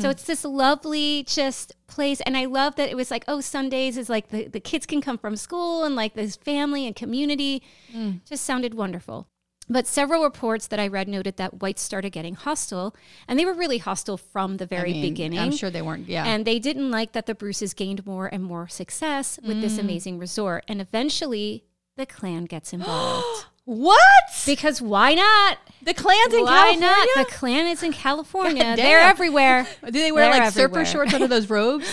So 0.01 0.07
mm. 0.07 0.11
it's 0.13 0.23
this 0.23 0.45
lovely 0.45 1.25
just 1.25 1.73
place. 1.89 2.21
And 2.21 2.37
I 2.37 2.45
love 2.45 2.77
that 2.77 2.89
it 2.89 2.97
was 2.97 3.11
like, 3.11 3.25
oh, 3.27 3.41
Sundays 3.41 3.97
is 3.97 4.09
like 4.09 4.29
the, 4.29 4.47
the 4.47 4.61
kids 4.61 4.87
can 4.87 5.01
come 5.01 5.19
from 5.19 5.35
school 5.35 5.83
and 5.83 5.97
like 5.97 6.15
this 6.15 6.37
family 6.37 6.87
and 6.87 6.95
community. 6.95 7.65
Mm. 7.93 8.25
Just 8.25 8.45
sounded 8.45 8.75
wonderful. 8.75 9.27
But 9.73 9.87
several 9.87 10.25
reports 10.25 10.67
that 10.67 10.81
I 10.81 10.89
read 10.89 11.07
noted 11.09 11.37
that 11.37 11.61
whites 11.63 11.81
started 11.81 12.11
getting 12.11 12.35
hostile, 12.35 12.93
and 13.29 13.39
they 13.39 13.45
were 13.45 13.55
really 13.55 13.79
hostile 13.79 14.17
from 14.17 14.57
the 14.57 14.67
very 14.67 14.91
I 14.91 14.95
mean, 14.95 15.03
beginning. 15.13 15.39
I'm 15.39 15.53
sure 15.53 15.71
they 15.71 15.81
weren't. 15.81 16.09
Yeah. 16.09 16.25
And 16.27 16.45
they 16.45 16.59
didn't 16.59 16.91
like 16.91 17.13
that 17.13 17.27
the 17.27 17.37
Bruces 17.37 17.73
gained 17.73 18.05
more 18.05 18.27
and 18.27 18.43
more 18.43 18.67
success 18.67 19.39
with 19.47 19.61
this 19.61 19.77
Mm. 19.77 19.81
amazing 19.81 20.19
resort. 20.19 20.65
And 20.67 20.81
eventually, 20.81 21.63
the 21.97 22.05
Klan 22.05 22.47
gets 22.47 22.73
involved. 22.79 23.47
what? 23.65 24.01
because 24.45 24.83
why 24.83 25.15
not? 25.15 25.59
The 25.83 25.95
clans 25.95 26.35
in 26.35 26.43
why 26.43 26.51
California? 26.51 26.87
Why 26.89 27.05
not? 27.15 27.27
The 27.29 27.33
Klan 27.33 27.67
is 27.69 27.83
in 27.85 27.93
California. 27.93 28.75
They're 28.75 29.01
everywhere. 29.01 29.69
Do 29.85 29.93
they 29.93 30.11
wear 30.11 30.25
They're 30.25 30.41
like 30.41 30.43
everywhere. 30.49 30.85
surfer 30.85 30.91
shorts 30.91 31.15
under 31.15 31.29
those 31.29 31.49
robes? 31.49 31.87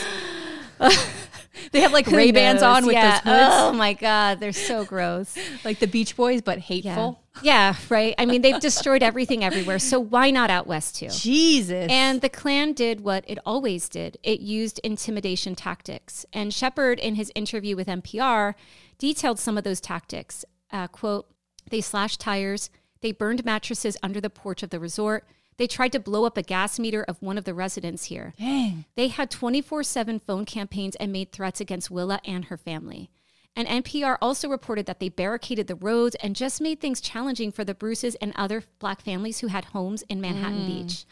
they 1.71 1.81
have 1.81 1.91
like 1.91 2.07
Ray 2.07 2.31
Bans 2.31 2.61
on 2.61 2.85
with 2.85 2.93
yeah. 2.93 3.19
those 3.19 3.33
hoods, 3.33 3.53
Oh 3.53 3.73
my 3.73 3.93
God, 3.93 4.39
they're 4.39 4.51
so 4.51 4.85
gross. 4.85 5.37
like 5.63 5.79
the 5.79 5.87
Beach 5.87 6.15
Boys, 6.15 6.41
but 6.41 6.57
Yeah. 6.57 6.63
hateful. 6.63 7.21
Yeah, 7.43 7.75
right. 7.89 8.15
I 8.17 8.25
mean, 8.25 8.41
they've 8.41 8.59
destroyed 8.59 9.03
everything 9.03 9.43
everywhere. 9.43 9.77
So 9.77 9.99
why 9.99 10.31
not 10.31 10.49
out 10.49 10.65
west 10.65 10.95
too? 10.95 11.09
Jesus. 11.09 11.87
And 11.91 12.21
the 12.21 12.29
Klan 12.29 12.73
did 12.73 13.01
what 13.01 13.23
it 13.27 13.37
always 13.45 13.89
did 13.89 14.17
it 14.23 14.39
used 14.39 14.79
intimidation 14.83 15.53
tactics. 15.55 16.25
And 16.33 16.53
Shepard, 16.53 16.99
in 16.99 17.15
his 17.15 17.31
interview 17.35 17.75
with 17.75 17.87
NPR, 17.87 18.55
detailed 18.97 19.39
some 19.39 19.57
of 19.57 19.63
those 19.63 19.79
tactics. 19.79 20.45
Uh, 20.71 20.87
quote, 20.87 21.27
they 21.69 21.81
slashed 21.81 22.19
tires, 22.19 22.69
they 23.01 23.11
burned 23.11 23.45
mattresses 23.45 23.97
under 24.01 24.19
the 24.19 24.29
porch 24.29 24.63
of 24.63 24.69
the 24.69 24.79
resort, 24.79 25.27
they 25.57 25.67
tried 25.67 25.91
to 25.93 25.99
blow 25.99 26.25
up 26.25 26.37
a 26.37 26.41
gas 26.41 26.79
meter 26.79 27.03
of 27.03 27.21
one 27.21 27.37
of 27.37 27.43
the 27.43 27.53
residents 27.53 28.05
here. 28.05 28.33
Dang. 28.37 28.85
They 28.95 29.07
had 29.07 29.31
24 29.31 29.83
7 29.83 30.19
phone 30.19 30.45
campaigns 30.45 30.95
and 30.95 31.11
made 31.11 31.31
threats 31.31 31.59
against 31.59 31.91
Willa 31.91 32.19
and 32.25 32.45
her 32.45 32.57
family. 32.57 33.09
And 33.55 33.67
NPR 33.67 34.17
also 34.21 34.47
reported 34.47 34.85
that 34.85 34.99
they 34.99 35.09
barricaded 35.09 35.65
the 35.65 35.73
roads 35.73 36.15
and 36.21 36.35
just 36.35 36.61
made 36.61 36.79
things 36.79 37.01
challenging 37.01 37.51
for 37.51 37.63
the 37.63 37.73
Bruces 37.73 38.13
and 38.15 38.31
other 38.35 38.63
black 38.77 39.01
families 39.01 39.39
who 39.39 39.47
had 39.47 39.65
homes 39.65 40.03
in 40.03 40.21
Manhattan 40.21 40.67
Beach. 40.67 41.05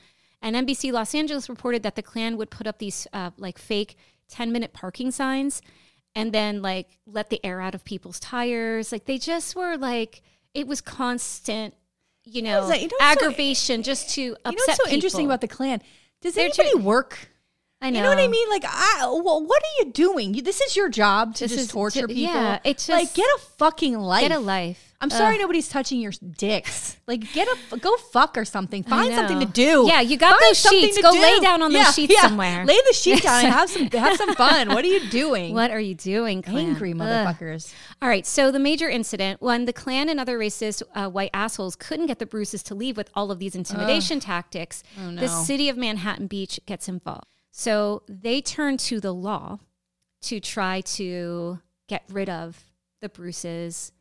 And 0.43 0.55
NBC 0.55 0.91
Los 0.91 1.15
Angeles 1.15 1.49
reported 1.49 1.81
that 1.81 1.95
the 1.95 2.03
Klan 2.03 2.37
would 2.37 2.51
put 2.51 2.67
up 2.67 2.77
these 2.77 3.07
uh, 3.13 3.31
like 3.37 3.57
fake 3.57 3.97
10 4.29 4.51
minute 4.51 4.73
parking 4.73 5.09
signs 5.09 5.59
and 6.13 6.31
then 6.31 6.61
like 6.61 6.99
let 7.07 7.31
the 7.31 7.43
air 7.43 7.61
out 7.61 7.73
of 7.73 7.83
people's 7.83 8.19
tires. 8.19 8.91
Like 8.91 9.05
they 9.05 9.17
just 9.17 9.55
were 9.55 9.75
like, 9.75 10.21
it 10.53 10.67
was 10.67 10.81
constant, 10.81 11.73
you 12.26 12.41
know? 12.41 12.71
You 12.73 12.88
know 12.88 12.88
what's 12.91 12.91
so- 12.91 13.26
aggravation 13.26 13.84
just 13.84 14.09
to 14.15 14.36
upset 14.45 14.51
You 14.53 14.57
know 14.57 14.63
what's 14.67 14.84
so 14.86 14.89
interesting 14.93 15.26
about 15.26 15.41
the 15.41 15.47
Klan? 15.47 15.82
Does 16.21 16.34
They're 16.36 16.45
anybody 16.45 16.71
ju- 16.71 16.78
work? 16.80 17.30
I 17.86 17.89
know. 17.91 17.97
You 17.99 18.03
know 18.03 18.09
what 18.09 18.19
I 18.19 18.27
mean? 18.27 18.49
Like, 18.49 18.63
I, 18.65 18.99
well, 19.23 19.43
what 19.45 19.61
are 19.63 19.86
you 19.86 19.91
doing? 19.91 20.33
You, 20.33 20.41
this 20.41 20.59
is 20.61 20.75
your 20.75 20.89
job 20.89 21.36
to 21.36 21.47
This 21.47 21.55
just 21.57 21.69
torture 21.71 22.01
to- 22.01 22.07
people. 22.07 22.23
yeah, 22.23 22.59
it's 22.63 22.89
like 22.89 23.13
get 23.13 23.27
a 23.38 23.39
fucking 23.57 23.97
life. 23.97 24.21
Get 24.21 24.31
a 24.31 24.39
life. 24.39 24.93
I'm 25.01 25.09
sorry 25.11 25.38
nobody's 25.38 25.67
touching 25.69 25.99
your 25.99 26.13
dicks. 26.38 26.97
Like, 27.05 27.31
get 27.33 27.47
a 27.71 27.77
go 27.77 27.95
fuck 27.97 28.38
or 28.38 28.45
something. 28.45 28.81
Find 28.81 29.13
something 29.13 29.39
to 29.39 29.45
do. 29.45 29.83
Yeah, 29.88 30.01
you 30.01 30.17
got 30.17 30.39
Find 30.39 30.41
those 30.49 30.59
sheets. 30.59 30.99
Go 30.99 31.11
do. 31.11 31.21
lay 31.21 31.39
down 31.41 31.61
on 31.61 31.71
those 31.73 31.93
sheets 31.93 32.19
somewhere. 32.19 32.65
Lay 32.65 32.79
the 32.88 32.93
sheet 32.93 33.21
down 33.21 33.45
and 33.45 33.53
have 33.53 33.69
some 33.69 33.88
have 33.91 34.17
some 34.17 34.33
fun. 34.43 34.69
What 34.69 34.83
are 34.83 34.88
you 34.88 35.07
doing? 35.09 35.53
What 35.53 35.69
are 35.69 35.79
you 35.79 35.93
doing, 35.93 36.41
Klan? 36.41 36.57
Angry 36.57 36.93
Ugh. 36.93 36.97
motherfuckers. 36.97 37.71
All 38.01 38.09
right, 38.09 38.25
so 38.25 38.49
the 38.51 38.57
major 38.57 38.89
incident 38.89 39.41
when 39.43 39.65
the 39.65 39.73
Klan 39.73 40.09
and 40.09 40.19
other 40.19 40.39
racist 40.39 40.81
uh, 40.95 41.07
white 41.09 41.29
assholes 41.36 41.75
couldn't 41.75 42.07
get 42.07 42.17
the 42.17 42.25
Bruces 42.25 42.63
to 42.63 42.73
leave 42.73 42.97
with 42.97 43.11
all 43.13 43.29
of 43.31 43.38
these 43.38 43.53
intimidation 43.53 44.19
tactics, 44.19 44.81
Oh, 44.99 45.11
no. 45.11 45.21
the 45.21 45.27
city 45.27 45.69
of 45.69 45.77
Manhattan 45.77 46.25
Beach 46.25 46.59
gets 46.65 46.88
involved. 46.88 47.25
So 47.58 48.03
they 48.10 48.41
turn 48.41 48.76
to 48.78 48.99
the 48.99 49.14
law 49.14 49.60
to 50.24 50.41
try 50.41 50.82
to 50.82 51.62
get 51.88 52.03
rid 52.12 52.30
of 52.30 52.62
the 52.99 53.08
Bruces 53.08 53.93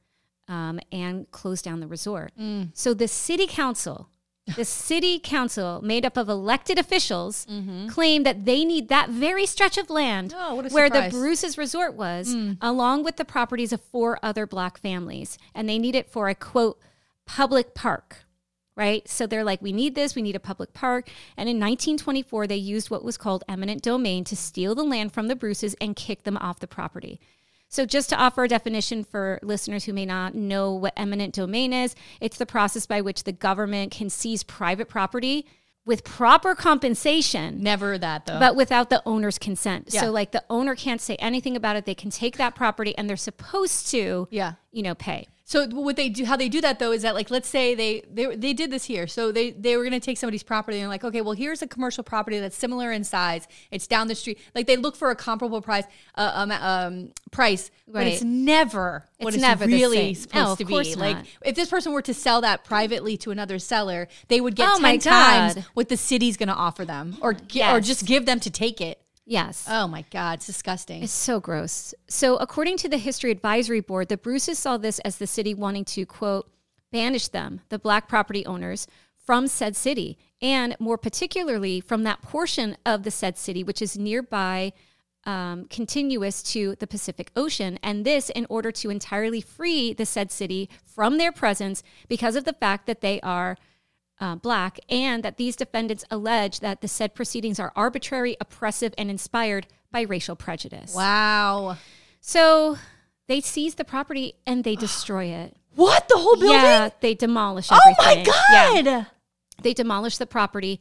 um, 0.48 0.80
and 0.90 1.30
close 1.30 1.62
down 1.62 1.78
the 1.78 1.86
resort. 1.86 2.32
Mm. 2.38 2.70
So 2.74 2.94
the 2.94 3.06
city 3.06 3.46
council, 3.46 4.08
the 4.56 4.64
city 4.64 5.20
council 5.20 5.80
made 5.84 6.04
up 6.04 6.16
of 6.16 6.28
elected 6.28 6.80
officials, 6.80 7.46
claim 7.88 8.24
that 8.24 8.44
they 8.44 8.64
need 8.64 8.88
that 8.88 9.10
very 9.10 9.46
stretch 9.46 9.78
of 9.78 9.88
land 9.88 10.32
Mm-hmm. 10.32 10.52
Oh, 10.52 10.74
where 10.74 10.90
the 10.90 10.96
surprise. 10.96 11.12
Mm. 11.12 11.20
Bruce's 11.20 11.56
resort 11.56 11.94
was, 11.94 12.34
along 12.60 13.04
with 13.04 13.18
the 13.18 13.24
properties 13.24 13.72
of 13.72 13.80
four 13.80 14.18
other 14.20 14.48
black 14.48 14.78
families, 14.78 15.38
and 15.54 15.68
they 15.68 15.78
need 15.78 15.94
it 15.94 16.10
for 16.10 16.28
a 16.28 16.34
quote 16.34 16.80
public 17.24 17.72
park. 17.72 18.24
Right. 18.76 19.08
So 19.08 19.26
they're 19.26 19.44
like, 19.44 19.62
we 19.62 19.72
need 19.72 19.94
this, 19.94 20.16
we 20.16 20.22
need 20.22 20.34
a 20.34 20.40
public 20.40 20.72
park. 20.72 21.08
And 21.36 21.48
in 21.48 21.56
1924, 21.56 22.48
they 22.48 22.56
used 22.56 22.90
what 22.90 23.04
was 23.04 23.16
called 23.16 23.44
eminent 23.48 23.82
domain 23.82 24.24
to 24.24 24.36
steal 24.36 24.74
the 24.74 24.82
land 24.82 25.12
from 25.12 25.28
the 25.28 25.36
Bruces 25.36 25.74
and 25.80 25.94
kick 25.94 26.24
them 26.24 26.36
off 26.38 26.58
the 26.58 26.66
property. 26.66 27.20
So, 27.68 27.86
just 27.86 28.08
to 28.10 28.16
offer 28.16 28.44
a 28.44 28.48
definition 28.48 29.02
for 29.02 29.40
listeners 29.42 29.84
who 29.84 29.92
may 29.92 30.06
not 30.06 30.34
know 30.34 30.72
what 30.72 30.92
eminent 30.96 31.34
domain 31.34 31.72
is, 31.72 31.96
it's 32.20 32.38
the 32.38 32.46
process 32.46 32.86
by 32.86 33.00
which 33.00 33.24
the 33.24 33.32
government 33.32 33.90
can 33.90 34.10
seize 34.10 34.44
private 34.44 34.88
property 34.88 35.46
with 35.84 36.04
proper 36.04 36.54
compensation, 36.54 37.62
Never 37.62 37.98
that 37.98 38.26
though. 38.26 38.38
but 38.38 38.56
without 38.56 38.90
the 38.90 39.02
owner's 39.04 39.38
consent. 39.38 39.88
Yeah. 39.90 40.02
So, 40.02 40.12
like, 40.12 40.30
the 40.30 40.44
owner 40.48 40.74
can't 40.74 41.00
say 41.00 41.16
anything 41.16 41.56
about 41.56 41.76
it. 41.76 41.84
They 41.84 41.94
can 41.94 42.10
take 42.10 42.36
that 42.36 42.54
property 42.54 42.96
and 42.96 43.08
they're 43.08 43.16
supposed 43.16 43.88
to, 43.90 44.28
yeah. 44.30 44.54
you 44.70 44.82
know, 44.82 44.94
pay. 44.94 45.26
So 45.54 45.68
what 45.68 45.94
they 45.94 46.08
do, 46.08 46.24
how 46.24 46.36
they 46.36 46.48
do 46.48 46.60
that 46.62 46.80
though, 46.80 46.90
is 46.90 47.02
that 47.02 47.14
like 47.14 47.30
let's 47.30 47.48
say 47.48 47.76
they 47.76 48.02
they, 48.12 48.34
they 48.34 48.52
did 48.54 48.72
this 48.72 48.84
here. 48.86 49.06
So 49.06 49.30
they 49.30 49.52
they 49.52 49.76
were 49.76 49.84
going 49.84 49.92
to 49.92 50.04
take 50.04 50.18
somebody's 50.18 50.42
property 50.42 50.80
and 50.80 50.88
like 50.88 51.04
okay, 51.04 51.20
well 51.20 51.34
here's 51.34 51.62
a 51.62 51.68
commercial 51.68 52.02
property 52.02 52.40
that's 52.40 52.56
similar 52.56 52.90
in 52.90 53.04
size. 53.04 53.46
It's 53.70 53.86
down 53.86 54.08
the 54.08 54.16
street. 54.16 54.40
Like 54.52 54.66
they 54.66 54.76
look 54.76 54.96
for 54.96 55.10
a 55.10 55.14
comparable 55.14 55.62
price, 55.62 55.84
uh, 56.16 56.32
um, 56.34 56.50
um, 56.50 57.12
price, 57.30 57.70
but 57.86 58.04
it's 58.08 58.22
Right. 58.22 58.28
never 58.30 59.06
what 59.18 59.28
It's 59.28 59.36
it's 59.36 59.42
never 59.42 59.66
really 59.66 60.14
supposed 60.14 60.48
No, 60.48 60.56
to 60.56 60.64
be. 60.64 60.72
course 60.72 60.96
Like 60.96 61.18
if 61.44 61.54
this 61.54 61.70
person 61.70 61.92
were 61.92 62.02
to 62.02 62.14
sell 62.14 62.40
that 62.40 62.64
privately 62.64 63.16
to 63.18 63.30
another 63.30 63.60
seller, 63.60 64.08
they 64.26 64.40
would 64.40 64.56
get 64.56 64.68
Oh, 64.72 64.80
ten 64.80 64.98
times 64.98 65.58
what 65.74 65.88
the 65.88 65.96
city's 65.96 66.36
going 66.36 66.48
to 66.48 66.54
offer 66.54 66.84
them, 66.84 67.16
or 67.20 67.32
gi- 67.32 67.62
or 67.62 67.80
just 67.80 68.06
give 68.06 68.26
them 68.26 68.40
to 68.40 68.50
take 68.50 68.80
it. 68.80 69.03
Yes. 69.26 69.66
Oh 69.68 69.88
my 69.88 70.04
god, 70.10 70.38
it's 70.38 70.46
disgusting. 70.46 71.02
It's 71.02 71.12
so 71.12 71.40
gross. 71.40 71.94
So, 72.08 72.36
according 72.36 72.76
to 72.78 72.88
the 72.88 72.98
History 72.98 73.30
Advisory 73.30 73.80
Board, 73.80 74.08
the 74.08 74.18
Bruces 74.18 74.58
saw 74.58 74.76
this 74.76 74.98
as 75.00 75.16
the 75.16 75.26
city 75.26 75.54
wanting 75.54 75.84
to, 75.86 76.04
quote, 76.04 76.50
banish 76.92 77.28
them, 77.28 77.62
the 77.70 77.78
black 77.78 78.06
property 78.06 78.44
owners, 78.44 78.86
from 79.16 79.46
said 79.46 79.74
city, 79.74 80.18
and 80.42 80.76
more 80.78 80.98
particularly 80.98 81.80
from 81.80 82.02
that 82.02 82.20
portion 82.20 82.76
of 82.84 83.02
the 83.02 83.10
said 83.10 83.38
city 83.38 83.64
which 83.64 83.80
is 83.80 83.96
nearby 83.96 84.72
um, 85.24 85.64
continuous 85.66 86.42
to 86.42 86.76
the 86.78 86.86
Pacific 86.86 87.30
Ocean. 87.34 87.78
And 87.82 88.04
this 88.04 88.28
in 88.30 88.46
order 88.50 88.70
to 88.72 88.90
entirely 88.90 89.40
free 89.40 89.94
the 89.94 90.04
said 90.04 90.30
city 90.30 90.68
from 90.84 91.16
their 91.16 91.32
presence 91.32 91.82
because 92.08 92.36
of 92.36 92.44
the 92.44 92.52
fact 92.52 92.86
that 92.86 93.00
they 93.00 93.20
are 93.22 93.56
uh, 94.24 94.34
black 94.36 94.80
and 94.88 95.22
that 95.22 95.36
these 95.36 95.54
defendants 95.54 96.02
allege 96.10 96.60
that 96.60 96.80
the 96.80 96.88
said 96.88 97.14
proceedings 97.14 97.60
are 97.60 97.72
arbitrary, 97.76 98.36
oppressive, 98.40 98.94
and 98.96 99.10
inspired 99.10 99.66
by 99.92 100.00
racial 100.00 100.34
prejudice. 100.34 100.94
Wow. 100.94 101.76
So 102.20 102.78
they 103.28 103.42
seize 103.42 103.74
the 103.74 103.84
property 103.84 104.36
and 104.46 104.64
they 104.64 104.76
destroy 104.76 105.26
it. 105.26 105.56
What? 105.74 106.08
The 106.08 106.16
whole 106.16 106.36
building? 106.36 106.60
Yeah, 106.60 106.90
they 107.00 107.14
demolish 107.14 107.66
oh 107.72 107.76
everything. 107.84 108.26
my 108.26 108.80
Yeah. 108.84 109.04
They 109.60 109.74
demolish 109.74 110.18
the 110.18 110.26
property. 110.26 110.80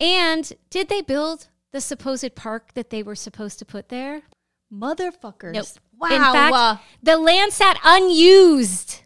And 0.00 0.52
did 0.70 0.88
they 0.88 1.02
build 1.02 1.46
the 1.70 1.80
supposed 1.80 2.34
park 2.34 2.74
that 2.74 2.90
they 2.90 3.04
were 3.04 3.14
supposed 3.14 3.60
to 3.60 3.64
put 3.64 3.90
there? 3.90 4.22
Motherfuckers. 4.72 5.52
Nope. 5.52 5.66
Wow. 6.00 6.08
In 6.08 6.20
fact, 6.20 6.54
uh, 6.56 6.76
the 7.00 7.16
land 7.16 7.52
sat 7.52 7.78
unused, 7.84 9.02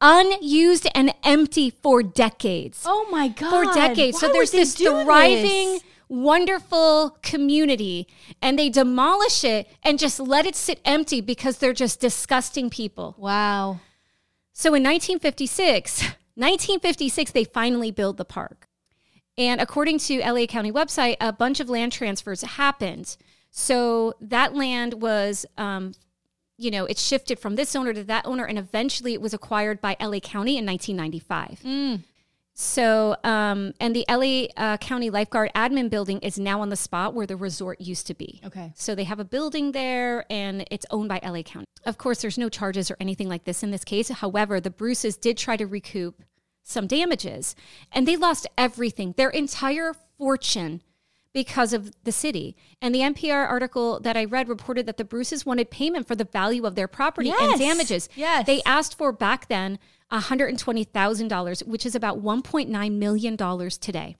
unused 0.00 0.86
and 0.94 1.14
empty 1.22 1.70
for 1.70 2.02
decades. 2.02 2.82
oh 2.86 3.06
my 3.10 3.28
God. 3.28 3.50
for 3.50 3.74
decades. 3.74 4.16
Why 4.16 4.28
so 4.28 4.32
there's 4.32 4.50
this 4.50 4.76
thriving, 4.76 5.74
this? 5.74 5.82
wonderful 6.08 7.18
community, 7.22 8.06
and 8.42 8.58
they 8.58 8.68
demolish 8.68 9.44
it 9.44 9.68
and 9.82 9.98
just 9.98 10.20
let 10.20 10.46
it 10.46 10.54
sit 10.54 10.80
empty 10.84 11.20
because 11.20 11.58
they're 11.58 11.72
just 11.72 12.00
disgusting 12.00 12.70
people. 12.70 13.14
Wow. 13.18 13.80
So 14.52 14.68
in 14.68 14.82
1956, 14.82 16.02
1956, 16.34 17.30
they 17.32 17.44
finally 17.44 17.90
build 17.90 18.16
the 18.16 18.24
park. 18.24 18.68
And 19.38 19.60
according 19.60 19.98
to 20.00 20.20
LA 20.20 20.46
County 20.46 20.72
website, 20.72 21.16
a 21.20 21.32
bunch 21.32 21.60
of 21.60 21.68
land 21.68 21.92
transfers 21.92 22.40
happened. 22.42 23.16
So 23.50 24.14
that 24.20 24.54
land 24.54 24.94
was, 25.02 25.44
um, 25.58 25.92
you 26.58 26.70
know, 26.70 26.86
it 26.86 26.98
shifted 26.98 27.38
from 27.38 27.56
this 27.56 27.76
owner 27.76 27.92
to 27.92 28.04
that 28.04 28.26
owner, 28.26 28.44
and 28.44 28.58
eventually 28.58 29.12
it 29.12 29.20
was 29.20 29.34
acquired 29.34 29.80
by 29.80 29.96
LA 30.00 30.20
County 30.20 30.56
in 30.56 30.66
1995. 30.66 31.60
So, 32.58 33.16
um, 33.22 33.74
and 33.80 33.94
the 33.94 34.06
LA 34.08 34.46
uh, 34.56 34.78
County 34.78 35.10
Lifeguard 35.10 35.50
Admin 35.54 35.90
Building 35.90 36.20
is 36.20 36.38
now 36.38 36.62
on 36.62 36.70
the 36.70 36.76
spot 36.76 37.12
where 37.12 37.26
the 37.26 37.36
resort 37.36 37.82
used 37.82 38.06
to 38.06 38.14
be. 38.14 38.40
Okay. 38.46 38.72
So 38.74 38.94
they 38.94 39.04
have 39.04 39.20
a 39.20 39.26
building 39.26 39.72
there 39.72 40.24
and 40.30 40.66
it's 40.70 40.86
owned 40.90 41.10
by 41.10 41.20
LA 41.22 41.42
County. 41.42 41.66
Of 41.84 41.98
course, 41.98 42.22
there's 42.22 42.38
no 42.38 42.48
charges 42.48 42.90
or 42.90 42.96
anything 42.98 43.28
like 43.28 43.44
this 43.44 43.62
in 43.62 43.72
this 43.72 43.84
case. 43.84 44.08
However, 44.08 44.58
the 44.58 44.70
Bruces 44.70 45.18
did 45.18 45.36
try 45.36 45.58
to 45.58 45.66
recoup 45.66 46.22
some 46.62 46.86
damages 46.86 47.54
and 47.92 48.08
they 48.08 48.16
lost 48.16 48.46
everything, 48.56 49.12
their 49.18 49.28
entire 49.28 49.92
fortune 50.16 50.80
because 51.36 51.74
of 51.74 51.92
the 52.04 52.12
city. 52.12 52.56
And 52.80 52.94
the 52.94 53.00
NPR 53.00 53.46
article 53.46 54.00
that 54.00 54.16
I 54.16 54.24
read 54.24 54.48
reported 54.48 54.86
that 54.86 54.96
the 54.96 55.04
Bruces 55.04 55.44
wanted 55.44 55.70
payment 55.70 56.08
for 56.08 56.14
the 56.16 56.24
value 56.24 56.64
of 56.64 56.76
their 56.76 56.88
property 56.88 57.28
Yes. 57.28 57.50
and 57.52 57.60
damages. 57.60 58.08
Yes. 58.16 58.46
They 58.46 58.62
asked 58.64 58.96
for 58.96 59.12
back 59.12 59.48
then 59.48 59.78
$120,000, 60.10 61.66
which 61.66 61.84
is 61.84 61.94
about 61.94 62.22
$1.9 62.22 62.92
million 62.92 63.36
today. 63.36 64.16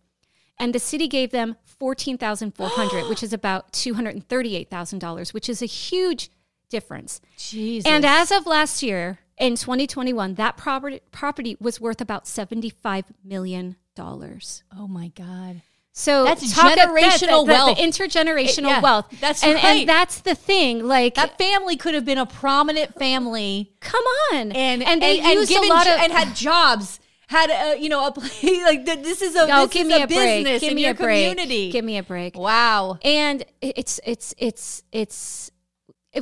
And 0.58 0.74
the 0.74 0.78
city 0.78 1.08
gave 1.08 1.30
them 1.30 1.56
14400 1.64 3.04
which 3.08 3.22
is 3.22 3.32
about 3.32 3.72
$238,000, 3.72 5.32
which 5.32 5.48
is 5.48 5.62
a 5.62 5.66
huge 5.66 6.30
difference. 6.68 7.20
Jesus. 7.38 7.90
And 7.90 8.04
as 8.04 8.30
of 8.30 8.46
last 8.46 8.82
year, 8.82 9.20
in 9.38 9.56
2021, 9.56 10.34
that 10.34 10.56
property 10.56 11.00
property 11.12 11.56
was 11.60 11.80
worth 11.80 12.00
about 12.00 12.24
$75 12.24 13.04
million. 13.24 13.76
oh 13.98 14.86
my 14.88 15.08
God. 15.08 15.62
So 15.99 16.24
That's 16.24 16.53
generational 16.53 17.40
the, 17.40 17.44
the- 17.47 17.53
wealth. 17.53 17.78
the 17.78 17.82
intergenerational 17.82 18.59
It- 18.59 18.64
yeah, 18.68 18.80
wealth. 18.82 19.07
that's 19.18 19.42
and, 19.42 19.55
right. 19.55 19.64
and 19.64 19.88
that's 19.88 20.20
the 20.20 20.34
thing. 20.34 20.86
Like, 20.86 21.14
That 21.14 21.38
family 21.38 21.76
could 21.78 21.94
have 21.94 22.05
been 22.05 22.18
a 22.18 22.26
prominent 22.26 22.94
family 22.99 23.72
come 23.80 24.05
on. 24.32 24.53
and 24.53 24.82
and 24.82 25.01
they 25.01 25.20
and, 25.20 25.32
used 25.40 25.49
given 25.49 25.70
a 25.70 25.72
lot 25.72 25.86
of 25.86 25.94
and 25.99 26.12
had 26.12 26.36
jobs. 26.36 27.01
Had 27.28 27.49
a 27.51 27.80
you 27.80 27.88
know 27.88 28.07
a 28.07 28.12
place 28.12 28.42
like 28.64 28.84
this 28.84 29.22
is 29.22 29.34
a 29.34 29.49
Oh, 29.51 29.64
this 29.64 29.72
give 29.72 29.86
is 29.86 29.92
me 29.94 30.01
a, 30.01 30.05
a 30.05 30.07
break. 30.07 30.44
business 30.44 30.61
Give 30.61 30.70
in 30.70 30.76
me 30.76 30.82
your 30.82 30.90
a 30.90 30.94
break. 30.94 31.30
community. 31.30 31.70
Give 31.72 31.84
me 31.84 31.97
a 31.97 32.03
break. 32.03 32.36
wow. 32.36 32.99
and 33.03 33.42
it's 33.62 33.99
it's 34.05 34.34
it's 34.38 34.82
it's 34.92 35.51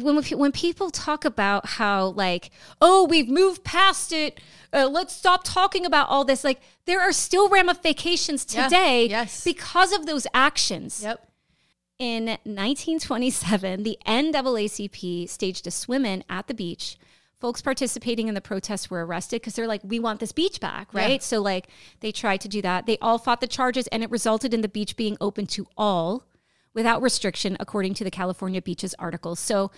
when 0.00 0.22
when 0.22 0.52
people 0.52 0.90
talk 0.90 1.24
about 1.24 1.66
how 1.66 2.06
like 2.06 2.50
oh 2.80 3.04
we've 3.10 3.28
moved 3.28 3.64
past 3.64 4.12
it 4.12 4.40
uh, 4.74 4.88
let's 4.88 5.14
stop 5.14 5.42
talking 5.44 5.86
about 5.86 6.08
all 6.08 6.24
this 6.24 6.42
like 6.44 6.60
there 6.84 7.00
are 7.00 7.12
still 7.12 7.48
ramifications 7.48 8.44
Yeah, 8.52 8.64
today 8.64 9.06
yes. 9.08 9.44
because 9.44 9.92
of 9.92 10.04
those 10.06 10.26
actions 10.34 11.02
Yep. 11.02 11.26
in 11.98 12.24
1927 12.26 13.82
the 13.84 13.98
NAACP 14.06 15.28
staged 15.28 15.66
a 15.66 15.70
swim-in 15.70 16.24
at 16.28 16.46
the 16.48 16.54
beach 16.54 16.96
folks 17.40 17.60
participating 17.62 18.28
in 18.28 18.34
the 18.34 18.40
protests 18.40 18.90
were 18.90 19.04
arrested 19.04 19.40
because 19.40 19.54
they're 19.54 19.66
like 19.68 19.80
we 19.84 19.98
want 20.00 20.20
this 20.20 20.32
beach 20.32 20.60
back 20.60 20.92
right 20.92 21.10
Yeah. 21.12 21.18
so 21.18 21.40
like 21.40 21.68
they 22.00 22.12
tried 22.12 22.40
to 22.42 22.48
do 22.48 22.60
that 22.62 22.86
they 22.86 22.98
all 22.98 23.18
fought 23.18 23.40
the 23.40 23.46
charges 23.46 23.86
and 23.88 24.02
it 24.02 24.10
resulted 24.10 24.52
in 24.54 24.60
the 24.60 24.68
beach 24.68 24.96
being 24.96 25.16
open 25.20 25.46
to 25.48 25.66
all 25.76 26.24
without 26.74 27.00
restriction, 27.00 27.56
according 27.60 27.94
to 27.94 28.02
the 28.02 28.10
California 28.10 28.60
Beaches 28.60 28.96
article. 28.98 29.36
So, 29.36 29.70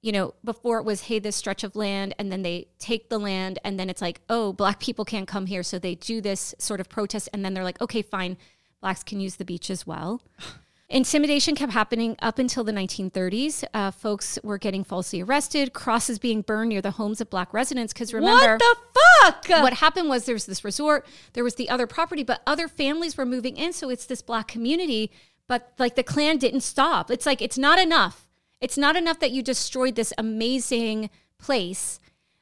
you 0.00 0.12
know, 0.12 0.34
before 0.44 0.78
it 0.78 0.84
was, 0.84 1.02
hey, 1.02 1.18
this 1.18 1.36
stretch 1.36 1.64
of 1.64 1.74
land, 1.74 2.14
and 2.18 2.30
then 2.30 2.42
they 2.42 2.68
take 2.78 3.08
the 3.08 3.18
land, 3.18 3.58
and 3.64 3.78
then 3.78 3.90
it's 3.90 4.00
like, 4.00 4.20
oh, 4.28 4.52
black 4.52 4.78
people 4.78 5.04
can't 5.04 5.26
come 5.26 5.46
here. 5.46 5.62
So 5.62 5.78
they 5.78 5.96
do 5.96 6.20
this 6.20 6.54
sort 6.58 6.80
of 6.80 6.88
protest, 6.88 7.28
and 7.32 7.44
then 7.44 7.54
they're 7.54 7.64
like, 7.64 7.80
okay, 7.80 8.02
fine, 8.02 8.36
blacks 8.80 9.02
can 9.02 9.20
use 9.20 9.36
the 9.36 9.44
beach 9.44 9.70
as 9.70 9.86
well. 9.86 10.22
Intimidation 10.90 11.54
kept 11.54 11.72
happening 11.72 12.16
up 12.22 12.38
until 12.38 12.64
the 12.64 12.72
1930s. 12.72 13.62
Uh, 13.74 13.90
folks 13.90 14.38
were 14.42 14.56
getting 14.56 14.84
falsely 14.84 15.20
arrested, 15.20 15.74
crosses 15.74 16.18
being 16.18 16.40
burned 16.40 16.70
near 16.70 16.80
the 16.80 16.92
homes 16.92 17.20
of 17.20 17.28
black 17.28 17.52
residents. 17.52 17.92
Because 17.92 18.14
remember, 18.14 18.52
what 18.52 18.58
the 18.58 18.76
fuck? 19.22 19.62
what 19.62 19.74
happened 19.74 20.08
was 20.08 20.24
there's 20.24 20.46
this 20.46 20.64
resort, 20.64 21.04
there 21.34 21.44
was 21.44 21.56
the 21.56 21.68
other 21.68 21.86
property, 21.86 22.22
but 22.22 22.40
other 22.46 22.68
families 22.68 23.18
were 23.18 23.26
moving 23.26 23.58
in. 23.58 23.74
So 23.74 23.90
it's 23.90 24.06
this 24.06 24.22
black 24.22 24.48
community, 24.48 25.10
but 25.46 25.74
like 25.78 25.94
the 25.94 26.02
Klan 26.02 26.38
didn't 26.38 26.62
stop. 26.62 27.10
It's 27.10 27.26
like, 27.26 27.42
it's 27.42 27.58
not 27.58 27.78
enough. 27.78 28.27
It's 28.60 28.78
not 28.78 28.96
enough 28.96 29.20
that 29.20 29.30
you 29.30 29.42
destroyed 29.42 29.94
this 29.94 30.12
amazing 30.18 31.10
place. 31.38 32.00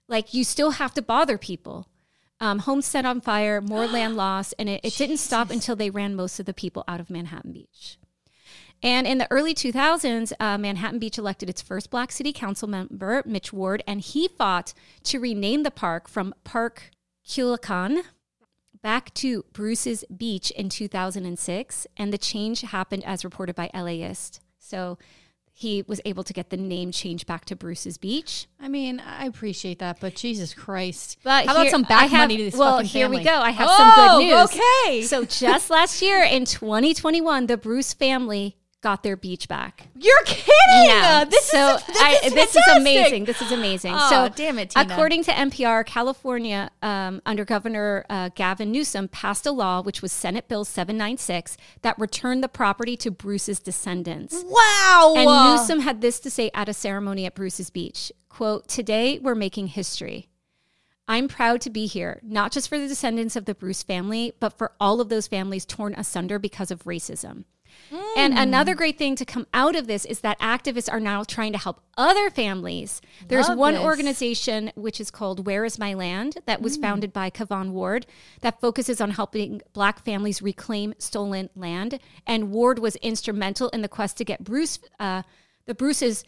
Like 0.09 0.33
you 0.33 0.45
still 0.45 0.73
have 0.73 0.95
to 0.95 1.03
bother 1.03 1.39
people. 1.39 1.89
Um, 2.39 2.61
homes 2.61 2.87
set 2.87 3.07
on 3.07 3.21
fire, 3.21 3.61
more 3.61 3.87
land 3.87 4.17
loss, 4.17 4.53
and 4.55 4.69
it, 4.69 4.81
it 4.83 4.97
didn't 4.97 5.19
stop 5.19 5.51
until 5.51 5.77
they 5.77 5.91
ran 5.91 6.15
most 6.15 6.39
of 6.39 6.47
the 6.47 6.55
people 6.55 6.85
out 6.87 7.01
of 7.01 7.11
Manhattan 7.11 7.53
Beach. 7.53 7.99
And 8.83 9.07
in 9.07 9.19
the 9.19 9.31
early 9.31 9.55
2000s, 9.55 10.33
uh, 10.39 10.59
Manhattan 10.59 10.99
Beach 10.99 11.17
elected 11.17 11.49
its 11.49 11.63
first 11.63 11.91
black 11.91 12.13
city 12.13 12.33
council 12.33 12.69
member, 12.69 13.23
Mitch 13.25 13.53
Ward, 13.53 13.83
and 13.87 14.01
he 14.01 14.29
fought 14.29 14.75
to 15.05 15.19
rename 15.19 15.63
the 15.63 15.71
park 15.71 16.09
from 16.09 16.35
Parque 16.45 16.91
Culiacan 17.27 18.03
back 18.83 19.13
to 19.15 19.45
Bruce's 19.53 20.05
Beach 20.15 20.51
in 20.51 20.69
2006. 20.69 21.87
And 21.97 22.13
the 22.13 22.19
change 22.19 22.61
happened 22.61 23.05
as 23.05 23.25
reported 23.25 23.57
by 23.57 23.71
LAist. 23.75 24.41
So 24.59 24.99
he 25.59 25.83
was 25.87 26.03
able 26.05 26.23
to 26.23 26.35
get 26.35 26.51
the 26.51 26.57
name 26.59 26.93
changed 26.93 27.27
back 27.27 27.47
to 27.47 27.57
Bruce's 27.57 27.97
Beach. 27.97 28.47
I 28.61 28.69
mean, 28.69 29.01
I 29.01 29.25
appreciate 29.25 29.79
that, 29.79 30.01
but 30.01 30.15
Jesus 30.15 30.53
Christ! 30.53 31.17
But 31.23 31.47
how 31.47 31.53
about 31.53 31.71
some 31.71 31.83
back 31.83 32.11
have- 32.11 32.29
money 32.29 32.37
to 32.37 32.45
this 32.45 32.55
well, 32.55 32.73
fucking 32.73 32.89
here 32.89 33.09
we 33.09 33.25
go. 33.25 33.31
I 33.35 33.53
have 33.53 33.67
oh, 33.71 33.77
some 33.79 33.95
good 33.95 34.11
oh, 34.11 34.19
news. 34.19 34.61
Okay, 34.61 35.03
So 35.03 35.25
just 35.25 35.71
last 35.71 36.03
year 36.03 36.23
in 36.23 36.45
2021, 36.45 37.47
the 37.47 37.57
Bruce 37.57 37.95
family 37.95 38.59
got 38.87 39.03
their 39.03 39.17
beach 39.17 39.49
back. 39.49 39.89
you're 39.99 40.23
kidding. 40.27 41.29
This 41.29 41.47
so 41.47 41.75
is 41.75 41.87
this, 41.87 42.01
I, 42.01 42.21
is, 42.23 42.35
this 42.35 42.55
is 42.55 42.63
amazing. 42.77 43.25
This 43.25 43.43
is 43.43 43.51
amazing. 43.51 43.95
Oh, 43.97 44.09
so 44.09 44.29
damn 44.29 44.61
it, 44.61 44.71
Tina. 44.71 44.87
according 44.89 45.25
to 45.25 45.33
NPR, 45.33 45.85
California 45.85 46.71
um, 46.83 47.21
under 47.27 47.45
Governor 47.45 48.07
uh, 48.09 48.31
Gavin 48.37 48.71
Newsom 48.71 49.09
passed 49.09 49.45
a 49.45 49.51
law, 49.51 49.83
which 49.83 50.03
was 50.03 50.13
Senate 50.13 50.47
Bill 50.47 50.65
796, 50.65 51.57
that 51.83 51.99
returned 51.99 52.45
the 52.45 52.49
property 52.49 52.97
to 52.99 53.11
Bruce's 53.11 53.59
descendants. 53.59 54.45
Wow. 54.47 55.15
And 55.17 55.59
Newsom 55.59 55.81
had 55.81 56.01
this 56.01 56.21
to 56.21 56.31
say 56.31 56.53
at 56.55 56.69
a 56.69 56.73
ceremony 56.73 57.27
at 57.27 57.35
Bruce's 57.35 57.71
Beach. 57.71 58.13
Quote, 58.29 58.69
today 58.69 59.19
we're 59.19 59.35
making 59.35 59.67
history. 59.67 60.29
I'm 61.09 61.27
proud 61.27 61.61
to 61.63 61.71
be 61.71 61.87
here, 61.87 62.21
not 62.23 62.53
just 62.53 62.69
for 62.69 62.79
the 62.79 62.87
descendants 62.87 63.35
of 63.35 63.47
the 63.47 63.55
Bruce 63.57 63.83
family, 63.83 64.35
but 64.39 64.57
for 64.57 64.71
all 64.81 65.01
of 65.01 65.09
those 65.09 65.27
families 65.27 65.67
torn 65.67 65.93
asunder 65.97 66.39
because 66.39 66.71
of 66.71 66.85
racism. 66.85 67.47
And 68.17 68.35
Mm. 68.35 68.43
another 68.43 68.75
great 68.75 68.99
thing 68.99 69.15
to 69.17 69.25
come 69.25 69.47
out 69.55 69.77
of 69.77 69.87
this 69.87 70.05
is 70.05 70.21
that 70.21 70.39
activists 70.41 70.93
are 70.93 71.01
now 71.01 71.23
trying 71.25 71.53
to 71.53 71.59
help 71.59 71.81
other 71.97 72.31
families. 72.31 73.01
There's 73.29 73.49
Love 73.49 73.59
one 73.59 73.75
this. 73.75 73.83
organization 73.83 74.73
which 74.75 75.01
is 75.01 75.11
called 75.11 75.47
Where 75.47 75.65
is 75.65 75.79
My 75.79 75.95
Land 75.95 76.39
that 76.47 76.61
Mm. 76.61 76.63
was 76.63 76.77
founded 76.77 77.13
by 77.13 77.31
Kavon 77.31 77.71
Ward 77.71 78.07
that 78.41 78.61
focuses 78.61 79.01
on 79.01 79.13
helping 79.13 79.63
black 79.73 80.05
families 80.05 80.43
reclaim 80.43 80.95
stolen 80.99 81.49
land. 81.55 81.99
And 82.27 82.51
Ward 82.51 82.79
was 82.79 82.97
instrumental 82.97 83.69
in 83.71 83.83
the 83.83 83.89
quest 83.89 84.17
to 84.19 84.25
get 84.25 84.43
Bruce, 84.45 84.79
uh, 84.99 85.23
the 85.67 85.75
Bruces 85.75 86.25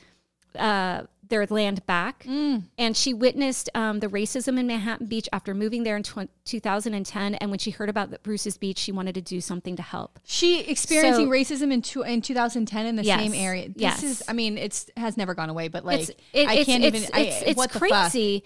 uh, 0.58 1.02
their 1.28 1.46
land 1.46 1.84
back. 1.86 2.24
And 2.26 2.96
she 2.96 3.12
witnessed 3.14 3.68
um, 3.74 4.00
the 4.00 4.08
racism 4.08 4.58
in 4.58 4.66
Manhattan 4.66 5.06
Beach 5.06 5.28
after 5.32 5.54
moving 5.54 5.82
there 5.84 5.96
in 5.96 6.02
tw- 6.02 6.28
2010. 6.44 7.34
And 7.36 7.50
when 7.50 7.58
she 7.58 7.70
heard 7.70 7.88
about 7.88 8.10
the 8.10 8.18
Bruce's 8.20 8.56
Beach, 8.58 8.78
she 8.78 8.92
wanted 8.92 9.14
to 9.14 9.20
do 9.20 9.40
something 9.40 9.76
to 9.76 9.82
help. 9.82 10.18
She 10.24 10.60
experiencing 10.60 11.26
So- 11.26 11.30
racism 11.30 11.72
in 11.72 11.82
two, 11.82 12.02
in 12.02 12.22
2010 12.22 12.86
in 12.86 12.96
the 12.96 13.04
Yes. 13.04 13.20
same 13.20 13.34
area. 13.34 13.68
This 13.68 13.76
Yes. 13.76 14.02
is, 14.02 14.22
I 14.28 14.32
mean, 14.32 14.58
it's 14.58 14.90
has 14.96 15.16
never 15.16 15.34
gone 15.34 15.50
away, 15.50 15.68
but 15.68 15.84
like 15.84 16.00
it's 16.00 16.10
it, 16.32 16.48
I 16.48 16.64
can't 16.64 16.84
it's, 16.84 16.96
even. 16.96 17.02
It's, 17.02 17.10
I, 17.12 17.20
it's 17.46 17.60
fuck? 17.60 17.70
crazy. 17.72 18.44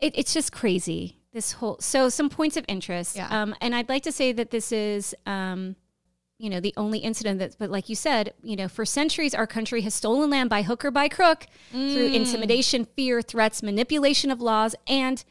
It, 0.00 0.12
it's 0.18 0.34
just 0.34 0.52
crazy. 0.52 1.18
This 1.32 1.52
whole 1.52 1.76
so 1.80 2.08
some 2.08 2.30
points 2.30 2.56
of 2.56 2.64
interest. 2.68 3.16
Yeah. 3.16 3.28
Um, 3.30 3.54
and 3.60 3.74
I'd 3.74 3.88
like 3.90 4.02
to 4.04 4.12
say 4.12 4.32
that 4.32 4.50
this 4.50 4.72
is 4.72 5.14
um, 5.26 5.76
you 6.38 6.50
know, 6.50 6.60
the 6.60 6.74
only 6.76 6.98
incident 6.98 7.38
that, 7.38 7.56
but 7.58 7.70
like 7.70 7.88
you 7.88 7.94
said, 7.94 8.34
you 8.42 8.56
know, 8.56 8.68
for 8.68 8.84
centuries 8.84 9.34
our 9.34 9.46
country 9.46 9.80
has 9.82 9.94
stolen 9.94 10.30
land 10.30 10.50
by 10.50 10.62
hook 10.62 10.84
or 10.84 10.90
by 10.90 11.08
crook 11.08 11.46
through 11.70 12.10
Mm. 12.10 12.14
intimidation, 12.14 12.84
fear, 12.84 13.22
threats, 13.22 13.62
manipulation 13.62 14.30
of 14.30 14.40
laws, 14.40 14.74
and 14.86 15.24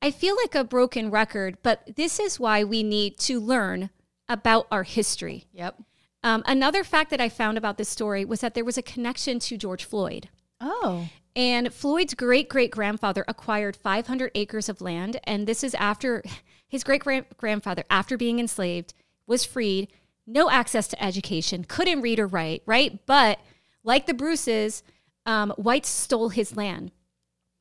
I 0.00 0.10
feel 0.10 0.36
like 0.36 0.54
a 0.54 0.64
broken 0.64 1.10
record. 1.10 1.58
But 1.62 1.96
this 1.96 2.20
is 2.20 2.38
why 2.38 2.62
we 2.62 2.82
need 2.82 3.18
to 3.20 3.40
learn 3.40 3.90
about 4.28 4.66
our 4.70 4.82
history. 4.84 5.46
Yep. 5.52 5.82
Um, 6.22 6.42
another 6.46 6.84
fact 6.84 7.10
that 7.10 7.20
I 7.20 7.28
found 7.28 7.58
about 7.58 7.76
this 7.78 7.88
story 7.88 8.24
was 8.24 8.40
that 8.40 8.54
there 8.54 8.64
was 8.64 8.78
a 8.78 8.82
connection 8.82 9.38
to 9.40 9.56
George 9.56 9.84
Floyd. 9.84 10.28
Oh. 10.60 11.08
And 11.36 11.74
Floyd's 11.74 12.14
great 12.14 12.48
great 12.48 12.70
grandfather 12.70 13.24
acquired 13.26 13.76
500 13.76 14.30
acres 14.34 14.68
of 14.68 14.80
land. 14.80 15.18
And 15.24 15.46
this 15.46 15.64
is 15.64 15.74
after 15.74 16.22
his 16.68 16.84
great 16.84 17.02
grandfather, 17.36 17.84
after 17.90 18.16
being 18.16 18.38
enslaved, 18.38 18.94
was 19.26 19.44
freed, 19.44 19.88
no 20.26 20.50
access 20.50 20.88
to 20.88 21.02
education, 21.02 21.64
couldn't 21.64 22.00
read 22.00 22.18
or 22.18 22.26
write, 22.26 22.62
right? 22.66 23.04
But 23.06 23.38
like 23.82 24.06
the 24.06 24.14
Bruces, 24.14 24.82
um, 25.26 25.50
whites 25.56 25.88
stole 25.88 26.30
his 26.30 26.56
land 26.56 26.92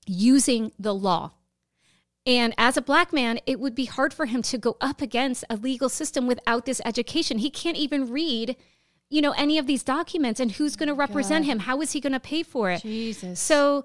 using 0.06 0.72
the 0.80 0.94
law. 0.94 1.32
And 2.26 2.54
as 2.58 2.78
a 2.78 2.82
black 2.82 3.12
man, 3.12 3.40
it 3.46 3.60
would 3.60 3.76
be 3.76 3.86
hard 3.86 4.14
for 4.14 4.26
him 4.26 4.42
to 4.44 4.58
go 4.58 4.78
up 4.80 5.02
against 5.02 5.44
a 5.50 5.58
legal 5.58 5.90
system 5.90 6.26
without 6.26 6.66
this 6.66 6.82
education. 6.86 7.40
He 7.40 7.50
can't 7.50 7.76
even 7.78 8.10
read, 8.10 8.56
you 9.10 9.22
know, 9.22 9.32
any 9.32 9.58
of 9.58 9.68
these 9.68 9.84
documents. 9.84 10.40
And 10.40 10.54
who's 10.54 10.78
going 10.78 10.88
to 10.88 10.94
represent 10.94 11.46
him? 11.46 11.60
How 11.60 11.82
is 11.82 11.92
he 11.92 12.00
going 12.00 12.14
to 12.14 12.22
pay 12.22 12.44
for 12.44 12.72
it? 12.72 12.82
Jesus. 12.82 13.42
So 13.42 13.84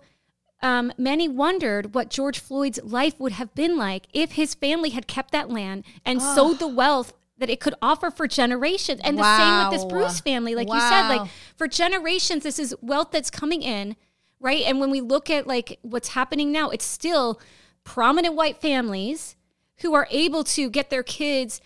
um, 0.62 0.92
many 0.96 1.28
wondered 1.28 1.94
what 1.94 2.10
George 2.10 2.38
Floyd's 2.38 2.78
life 2.84 3.18
would 3.18 3.32
have 3.32 3.54
been 3.56 3.76
like 3.76 4.06
if 4.12 4.32
his 4.32 4.54
family 4.54 4.90
had 4.90 5.08
kept 5.08 5.32
that 5.32 5.50
land 5.50 5.84
and 6.04 6.22
sold 6.22 6.60
the 6.60 6.68
wealth 6.68 7.12
that 7.38 7.48
it 7.48 7.60
could 7.60 7.74
offer 7.80 8.10
for 8.10 8.26
generations. 8.26 9.00
And 9.02 9.18
the 9.18 9.36
same 9.38 9.64
with 9.64 9.72
this 9.72 9.84
Bruce 9.90 10.20
family, 10.20 10.54
like 10.54 10.68
you 10.68 10.80
said, 10.80 11.08
like 11.08 11.30
for 11.56 11.68
generations, 11.68 12.42
this 12.42 12.58
is 12.58 12.74
wealth 12.80 13.10
that's 13.12 13.30
coming 13.30 13.62
in, 13.62 13.96
right? 14.40 14.64
And 14.66 14.80
when 14.80 14.90
we 14.90 15.00
look 15.00 15.30
at 15.30 15.46
like 15.46 15.78
what's 15.82 16.08
happening 16.08 16.52
now, 16.52 16.70
it's 16.70 16.84
still 16.84 17.40
prominent 17.84 18.34
white 18.34 18.60
families 18.60 19.36
who 19.78 19.94
are 19.94 20.08
able 20.10 20.42
to 20.44 20.68
get 20.68 20.90
their 20.90 21.02
kids 21.02 21.60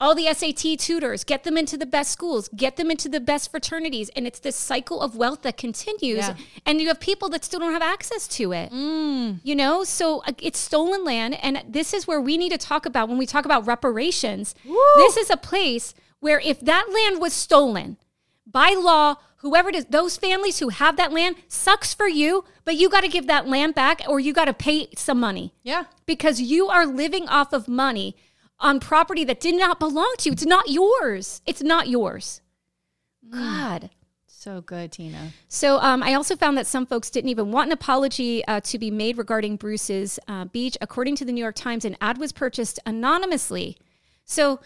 all 0.00 0.14
the 0.14 0.32
SAT 0.32 0.78
tutors, 0.78 1.24
get 1.24 1.44
them 1.44 1.58
into 1.58 1.76
the 1.76 1.86
best 1.86 2.10
schools, 2.10 2.48
get 2.56 2.76
them 2.76 2.90
into 2.90 3.08
the 3.08 3.20
best 3.20 3.50
fraternities. 3.50 4.08
And 4.16 4.26
it's 4.26 4.40
this 4.40 4.56
cycle 4.56 5.00
of 5.00 5.14
wealth 5.14 5.42
that 5.42 5.56
continues. 5.56 6.18
Yeah. 6.18 6.36
And 6.64 6.80
you 6.80 6.88
have 6.88 7.00
people 7.00 7.28
that 7.30 7.44
still 7.44 7.60
don't 7.60 7.72
have 7.72 7.82
access 7.82 8.26
to 8.28 8.52
it. 8.52 8.72
You 9.42 9.54
know, 9.54 9.84
so 9.84 10.22
uh, 10.26 10.32
it's 10.40 10.58
stolen 10.58 11.04
land. 11.04 11.38
And 11.42 11.62
this 11.68 11.92
is 11.92 12.06
where 12.06 12.20
we 12.20 12.38
need 12.38 12.50
to 12.52 12.58
talk 12.58 12.86
about 12.86 13.08
when 13.08 13.18
we 13.18 13.26
talk 13.26 13.44
about 13.44 13.66
reparations. 13.66 14.54
This 14.96 15.16
is 15.16 15.30
a 15.30 15.36
place 15.36 15.94
where 16.20 16.40
if 16.40 16.60
that 16.60 16.86
land 16.92 17.20
was 17.20 17.32
stolen 17.32 17.98
by 18.46 18.74
law, 18.78 19.16
whoever 19.36 19.68
it 19.68 19.74
is, 19.74 19.84
those 19.86 20.16
families 20.16 20.58
who 20.58 20.68
have 20.70 20.96
that 20.96 21.12
land 21.12 21.36
sucks 21.48 21.94
for 21.94 22.08
you, 22.08 22.44
but 22.64 22.76
you 22.76 22.88
got 22.88 23.02
to 23.02 23.08
give 23.08 23.26
that 23.26 23.48
land 23.48 23.74
back 23.74 24.00
or 24.08 24.20
you 24.20 24.32
got 24.32 24.46
to 24.46 24.54
pay 24.54 24.88
some 24.96 25.20
money 25.20 25.52
yeah. 25.62 25.84
because 26.06 26.40
you 26.40 26.68
are 26.68 26.86
living 26.86 27.28
off 27.28 27.52
of 27.52 27.68
money 27.68 28.16
on 28.60 28.80
property 28.80 29.24
that 29.24 29.40
did 29.40 29.54
not 29.54 29.80
belong 29.80 30.14
to 30.18 30.28
you. 30.28 30.32
It's 30.32 30.46
not 30.46 30.68
yours. 30.68 31.40
It's 31.46 31.62
not 31.62 31.88
yours. 31.88 32.40
God. 33.28 33.90
So 34.26 34.62
good, 34.62 34.92
Tina. 34.92 35.32
So 35.48 35.78
um, 35.80 36.02
I 36.02 36.14
also 36.14 36.34
found 36.34 36.56
that 36.56 36.66
some 36.66 36.86
folks 36.86 37.10
didn't 37.10 37.28
even 37.28 37.52
want 37.52 37.68
an 37.68 37.72
apology 37.72 38.42
uh, 38.46 38.60
to 38.60 38.78
be 38.78 38.90
made 38.90 39.18
regarding 39.18 39.56
Bruce's 39.56 40.18
uh, 40.28 40.46
beach. 40.46 40.78
According 40.80 41.16
to 41.16 41.26
the 41.26 41.32
New 41.32 41.42
York 41.42 41.56
Times, 41.56 41.84
an 41.84 41.94
ad 42.00 42.16
was 42.16 42.32
purchased 42.32 42.78
anonymously. 42.86 43.76
So 44.24 44.60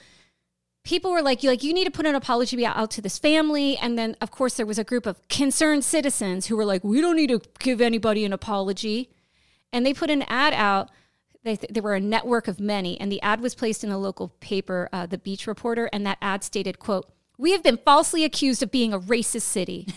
people 0.84 1.10
were 1.10 1.22
like, 1.22 1.42
"You 1.42 1.50
like 1.50 1.64
you 1.64 1.74
need 1.74 1.86
to 1.86 1.90
put 1.90 2.06
an 2.06 2.14
apology 2.14 2.64
out 2.64 2.90
to 2.92 3.02
this 3.02 3.18
family." 3.18 3.76
And 3.76 3.98
then, 3.98 4.16
of 4.20 4.30
course, 4.30 4.54
there 4.54 4.66
was 4.66 4.78
a 4.78 4.84
group 4.84 5.06
of 5.06 5.26
concerned 5.26 5.84
citizens 5.84 6.46
who 6.46 6.56
were 6.56 6.64
like, 6.64 6.84
"We 6.84 7.00
don't 7.00 7.16
need 7.16 7.30
to 7.30 7.40
give 7.58 7.80
anybody 7.80 8.24
an 8.24 8.32
apology," 8.32 9.10
and 9.72 9.84
they 9.84 9.92
put 9.92 10.08
an 10.08 10.22
ad 10.28 10.52
out. 10.52 10.88
They, 11.44 11.56
there 11.68 11.82
were 11.82 11.94
a 11.94 12.00
network 12.00 12.48
of 12.48 12.58
many, 12.58 12.98
and 13.00 13.12
the 13.12 13.20
ad 13.22 13.40
was 13.42 13.54
placed 13.54 13.84
in 13.84 13.90
the 13.90 13.98
local 13.98 14.28
paper, 14.40 14.88
uh, 14.92 15.04
the 15.06 15.18
Beach 15.18 15.46
Reporter, 15.46 15.90
and 15.92 16.06
that 16.06 16.16
ad 16.22 16.42
stated, 16.42 16.78
"quote 16.78 17.06
We 17.36 17.50
have 17.52 17.62
been 17.62 17.76
falsely 17.76 18.24
accused 18.24 18.62
of 18.62 18.70
being 18.70 18.92
a 18.94 18.98
racist 18.98 19.42
city." 19.42 19.86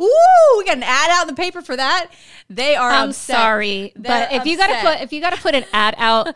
Ooh, 0.00 0.54
we 0.58 0.64
got 0.64 0.76
an 0.78 0.82
ad 0.82 1.10
out 1.10 1.28
in 1.28 1.34
the 1.34 1.40
paper 1.40 1.62
for 1.62 1.76
that. 1.76 2.08
They 2.50 2.74
are. 2.74 2.90
I'm 2.90 3.10
upset. 3.10 3.36
sorry, 3.36 3.92
They're 3.94 4.28
but 4.28 4.32
if 4.32 4.46
you 4.46 4.56
gotta 4.56 4.74
put 4.80 5.00
if 5.00 5.12
you 5.12 5.20
gotta 5.20 5.40
put 5.40 5.54
an 5.54 5.64
ad 5.72 5.94
out, 5.96 6.34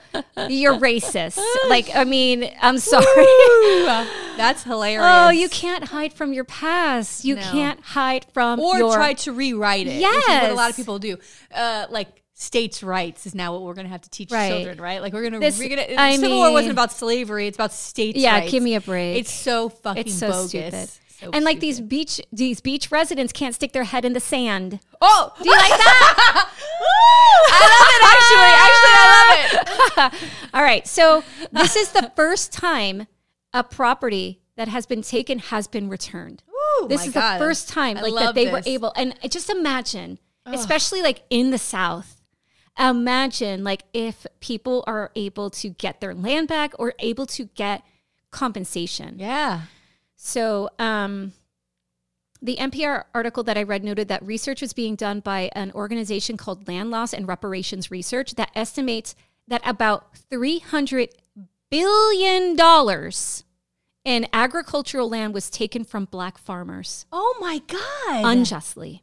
you're 0.49 0.75
racist. 0.79 1.41
Like, 1.69 1.91
I 1.95 2.05
mean, 2.05 2.49
I'm 2.63 2.79
sorry. 2.79 3.05
That's 4.37 4.63
hilarious. 4.63 5.03
oh, 5.05 5.31
you 5.31 5.49
can't 5.49 5.85
hide 5.85 6.13
from 6.13 6.33
your 6.33 6.45
past. 6.45 7.25
You 7.25 7.35
No. 7.37 7.43
can't 7.43 7.81
hide 7.81 8.25
from 8.33 8.61
or 8.61 8.79
your 8.79 8.95
try 8.95 9.15
to 9.15 9.33
rewrite 9.33 9.87
it. 9.87 9.97
which 10.01 10.07
is 10.07 10.29
what 10.29 10.51
a 10.51 10.55
lot 10.55 10.71
of 10.71 10.77
people 10.77 10.99
do. 10.99 11.19
Uh, 11.55 11.87
like 11.91 12.20
states' 12.41 12.83
rights 12.83 13.27
is 13.27 13.35
now 13.35 13.53
what 13.53 13.63
we're 13.63 13.75
going 13.75 13.85
to 13.85 13.91
have 13.91 14.01
to 14.01 14.09
teach 14.11 14.31
Right. 14.33 14.49
children, 14.51 14.81
right? 14.81 15.03
Like 15.03 15.13
we're 15.13 15.21
going 15.21 15.35
to 15.35 15.39
This- 15.41 15.59
we're 15.59 15.69
going 15.69 15.87
to. 15.89 16.01
I 16.01 16.17
Civil 16.17 16.39
War 16.39 16.51
wasn't 16.53 16.73
about 16.73 16.91
slavery; 16.91 17.47
it's 17.47 17.57
about 17.57 17.73
states' 17.73 18.19
Yeah, 18.19 18.33
rights. 18.35 18.47
Yeah, 18.47 18.51
give 18.51 18.63
me 18.63 18.75
a 18.75 18.81
break. 18.81 19.19
It's 19.19 19.33
so 19.33 19.69
fucking 19.69 20.01
It's 20.07 20.15
so 20.19 20.29
bogus. 20.31 20.49
stupid. 20.49 20.89
So 21.21 21.31
and 21.35 21.45
like 21.45 21.61
these 21.61 21.83
beach 21.83 22.19
these 22.33 22.63
beach 22.63 22.91
residents 22.91 23.31
can't 23.35 23.55
stick 23.55 23.73
their 23.73 23.85
head 23.85 24.07
in 24.07 24.15
the 24.15 24.21
sand. 24.21 24.81
Oh, 25.03 25.35
Do 25.43 25.45
you 25.49 25.55
like 25.55 25.69
that? 25.69 26.51
I 27.53 27.67
love 27.77 27.91
it. 27.95 28.03
Actually, 28.15 28.53
actually, 28.65 28.95
I 28.97 29.93
love 29.97 30.15
it. 30.15 30.31
All 30.55 30.63
right. 30.63 30.87
So 30.87 31.23
this 31.53 31.77
is 31.77 31.93
the 31.93 32.11
first 32.17 32.53
time 32.55 33.07
a 33.53 33.63
property 33.63 34.41
that 34.57 34.69
has 34.69 34.87
been 34.87 35.03
taken 35.03 35.39
has 35.41 35.67
been 35.67 35.89
returned. 35.91 36.43
Ooh, 36.49 36.89
this 36.89 37.07
is 37.07 37.13
God. 37.13 37.35
the 37.35 37.39
first 37.45 37.69
time 37.69 37.99
I 37.99 38.03
like 38.03 38.15
that 38.15 38.35
they 38.35 38.51
were 38.51 38.63
able 38.65 38.93
and 38.97 39.15
just 39.29 39.51
imagine 39.51 40.19
especially 40.47 41.03
like 41.03 41.23
in 41.31 41.51
the 41.51 41.59
south 41.59 42.20
imagine 42.79 43.63
like 43.65 43.83
if 43.93 44.27
people 44.41 44.83
are 44.87 45.11
able 45.15 45.51
to 45.51 45.69
get 45.71 46.01
their 46.01 46.15
land 46.15 46.49
back 46.49 46.73
or 46.79 46.95
able 46.99 47.27
to 47.27 47.45
get 47.55 47.83
compensation 48.31 49.17
Yeah. 49.19 49.63
so 50.17 50.71
um 50.79 51.33
the 52.43 52.57
NPR 52.57 53.05
article 53.15 53.43
that 53.43 53.59
I 53.59 53.65
read 53.65 53.85
noted 53.85 54.09
that 54.09 54.23
research 54.25 54.63
was 54.63 54.73
being 54.73 54.95
done 54.97 55.21
by 55.21 55.51
an 55.53 55.73
organization 55.73 56.39
called 56.39 56.67
Land 56.67 56.91
Loss 56.91 57.13
and 57.13 57.29
Reparations 57.29 57.91
Research 57.91 58.35
that 58.37 58.51
estimates 58.55 59.15
that 59.47 59.61
about 59.67 60.15
$300 60.31 61.11
billion 61.71 62.57
in 64.07 64.27
agricultural 64.33 65.09
land 65.11 65.35
was 65.35 65.51
taken 65.51 65.85
from 65.85 66.07
black 66.07 66.39
farmers 66.39 67.05
Oh 67.13 67.37
my 67.41 67.61
God. 67.67 68.25
unjustly. 68.25 69.03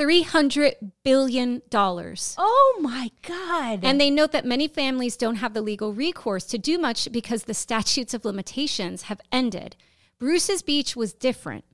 $300 0.00 0.74
billion. 1.04 1.62
oh 1.72 2.78
my 2.80 3.10
God. 3.26 3.80
And 3.82 4.00
they 4.00 4.10
note 4.10 4.32
that 4.32 4.44
many 4.46 4.66
families 4.66 5.16
don't 5.16 5.36
have 5.36 5.52
the 5.54 5.60
legal 5.62 5.92
recourse 5.92 6.44
to 6.46 6.58
do 6.58 6.78
much 6.78 7.10
because 7.12 7.44
the 7.44 7.54
statutes 7.54 8.14
of 8.14 8.24
limitations 8.24 9.02
have 9.02 9.20
ended. 9.30 9.76
Bruce's 10.18 10.62
Beach 10.62 10.96
was 10.96 11.12
different. 11.12 11.64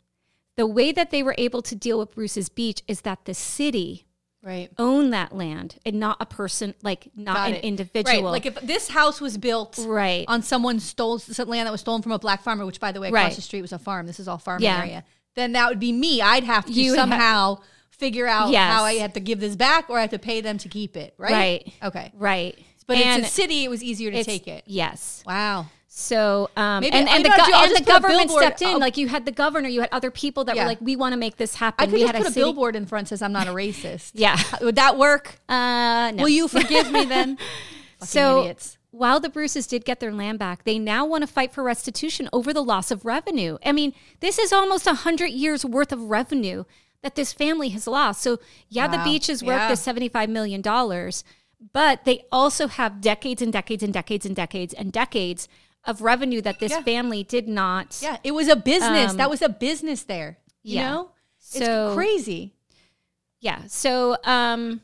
The 0.57 0.67
way 0.67 0.91
that 0.93 1.11
they 1.11 1.23
were 1.23 1.35
able 1.39 1.63
to 1.63 1.75
deal 1.77 1.99
with 1.99 2.15
Bruce's 2.15 2.49
Beach 2.49 2.83
is 2.89 3.03
that 3.03 3.27
the 3.27 3.35
city 3.35 4.07
right. 4.43 4.71
owned 4.79 5.13
that 5.13 5.35
land 5.35 5.77
and 5.85 6.01
not 6.01 6.17
a 6.21 6.27
person, 6.27 6.75
like 6.83 7.09
not 7.15 7.37
Got 7.37 7.49
an 7.51 7.55
it. 7.57 7.65
individual. 7.65 8.25
Right. 8.25 8.31
Like 8.31 8.47
if 8.47 8.55
this 8.63 8.89
house 8.89 9.21
was 9.21 9.37
built 9.39 9.79
Right. 9.87 10.25
on 10.29 10.43
someone 10.43 10.81
stole 10.81 11.19
some 11.19 11.49
land 11.49 11.67
that 11.67 11.73
was 11.73 11.83
stolen 11.83 12.03
from 12.03 12.13
a 12.13 12.19
black 12.19 12.43
farmer, 12.43 12.65
which 12.67 12.81
by 12.81 12.91
the 12.93 13.01
way, 13.01 13.09
across 13.09 13.23
Right. 13.25 13.37
the 13.37 13.43
street 13.43 13.63
was 13.63 13.73
a 13.73 13.79
farm. 13.79 14.07
This 14.07 14.19
is 14.19 14.27
all 14.29 14.39
farming 14.39 14.65
Yeah. 14.65 14.79
area. 14.81 15.05
Then 15.35 15.53
that 15.53 15.69
would 15.69 15.81
be 15.81 15.93
me. 15.93 16.23
I'd 16.23 16.45
have 16.45 16.65
to 16.67 16.73
You 16.73 16.93
would 16.93 16.99
have- 17.01 17.11
somehow 17.11 17.59
figure 17.99 18.27
out 18.27 18.51
Yes. 18.51 18.73
how 18.73 18.85
I 18.85 18.95
have 18.95 19.13
to 19.15 19.21
give 19.21 19.41
this 19.41 19.57
back 19.57 19.89
or 19.91 19.99
I 19.99 20.03
have 20.03 20.11
to 20.11 20.19
pay 20.19 20.41
them 20.41 20.59
to 20.59 20.69
keep 20.69 20.97
it. 20.97 21.15
Right. 21.19 21.33
Right. 21.33 21.73
Okay. 21.83 22.13
right. 22.15 22.59
But 22.87 22.99
and 22.99 23.23
it's 23.25 23.31
a 23.33 23.35
city. 23.35 23.65
It 23.65 23.69
was 23.71 23.83
easier 23.83 24.11
to 24.13 24.23
take 24.23 24.47
it. 24.47 24.63
Yes. 24.67 25.23
Wow. 25.27 25.67
So, 25.89 26.51
um, 26.57 26.83
Maybe- 26.83 26.95
and, 26.95 27.09
and 27.09 27.25
the, 27.25 27.29
go- 27.31 27.35
and 27.35 27.71
the 27.71 27.75
just 27.79 27.85
put 27.87 27.97
a 27.97 28.01
government 28.01 28.31
stepped 28.31 28.61
in. 28.63 28.69
I'll- 28.69 28.79
like 28.79 28.97
you 28.99 29.09
had 29.09 29.25
the 29.25 29.33
governor, 29.33 29.69
you 29.69 29.81
had 29.81 29.89
other 29.93 30.11
people 30.11 30.45
that 30.45 30.55
Yeah. 30.55 30.63
were 30.65 30.69
like, 30.69 30.81
we 30.81 30.95
want 30.95 31.15
to 31.15 31.17
make 31.17 31.37
this 31.39 31.55
happen. 31.55 31.83
I 31.83 31.87
could 31.87 31.95
we 31.95 32.01
just 32.01 32.13
had 32.13 32.19
put 32.19 32.29
a 32.29 32.33
city- 32.33 32.45
billboard 32.45 32.77
in 32.77 32.85
front 32.87 33.09
says 33.09 33.23
I'm 33.23 33.33
not 33.33 33.49
a 33.49 33.53
racist. 33.53 34.13
Yeah. 34.15 34.37
Would 34.61 34.77
that 34.77 34.99
work? 34.99 35.41
Uh, 35.49 36.13
no. 36.15 36.23
Will 36.25 36.29
you 36.29 36.49
forgive 36.49 36.91
me 36.93 37.05
then? 37.07 37.39
So 37.99 38.43
idiots. 38.43 38.77
while 38.91 39.21
the 39.21 39.31
Bruces 39.31 39.67
did 39.67 39.87
get 39.87 40.01
their 40.01 40.13
land 40.13 40.39
back, 40.39 40.65
they 40.65 40.79
now 40.79 41.07
want 41.07 41.23
to 41.23 41.27
fight 41.27 41.51
for 41.55 41.65
restitution 41.65 42.29
over 42.31 42.53
the 42.53 42.63
loss 42.63 42.91
of 42.91 43.07
revenue. 43.07 43.57
I 43.65 43.73
mean, 43.73 43.95
this 44.21 44.39
is 44.39 44.53
almost 44.53 44.87
a 44.87 44.93
hundred 44.93 45.29
years 45.31 45.65
worth 45.65 45.93
of 45.93 46.03
revenue 46.03 46.65
that 47.03 47.15
this 47.15 47.33
family 47.33 47.69
has 47.71 47.87
lost. 47.87 48.23
So, 48.23 48.39
yeah, 48.69 48.89
the 48.89 48.99
beach 49.05 49.29
is 49.29 49.43
worth 49.43 49.57
Yeah. 49.59 49.69
the 49.69 49.75
$75 49.75 50.29
million, 50.29 50.63
but 51.73 52.05
they 52.05 52.25
also 52.33 52.67
have 52.69 53.01
decades 53.01 53.43
and 53.43 53.53
decades 53.53 53.83
and 53.83 53.93
decades 53.93 54.27
and 54.27 54.35
decades 54.37 54.75
and 54.75 54.93
decades 54.93 55.49
of 55.85 56.03
revenue 56.03 56.41
that 56.43 56.59
this 56.59 56.73
Yeah. 56.73 56.83
family 56.83 57.23
did 57.23 57.47
not. 57.49 57.99
Yeah, 58.03 58.17
it 58.25 58.33
was 58.33 58.49
a 58.49 58.57
business. 58.57 59.13
Um, 59.13 59.17
that 59.19 59.31
was 59.31 59.41
a 59.43 59.49
business 59.49 60.03
there. 60.03 60.39
You 60.63 60.77
yeah. 60.77 60.91
know? 60.91 61.11
It's 61.39 61.59
So- 61.59 61.95
crazy. 61.95 62.55
Yeah. 63.41 63.63
So, 63.69 64.17
um, 64.25 64.81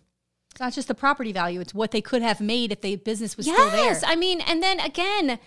It's 0.53 0.61
not 0.61 0.75
just 0.75 0.87
the 0.87 0.95
property 0.95 1.33
value, 1.33 1.61
it's 1.61 1.73
what 1.73 1.93
they 1.93 2.03
could 2.03 2.21
have 2.21 2.39
made 2.39 2.73
if 2.73 2.83
the 2.83 2.97
business 2.97 3.39
was 3.39 3.47
still 3.47 3.71
there. 3.71 3.85
Yes, 3.87 4.05
I 4.07 4.17
mean, 4.17 4.43
and 4.43 4.63
then 4.63 4.79
again, 4.81 5.39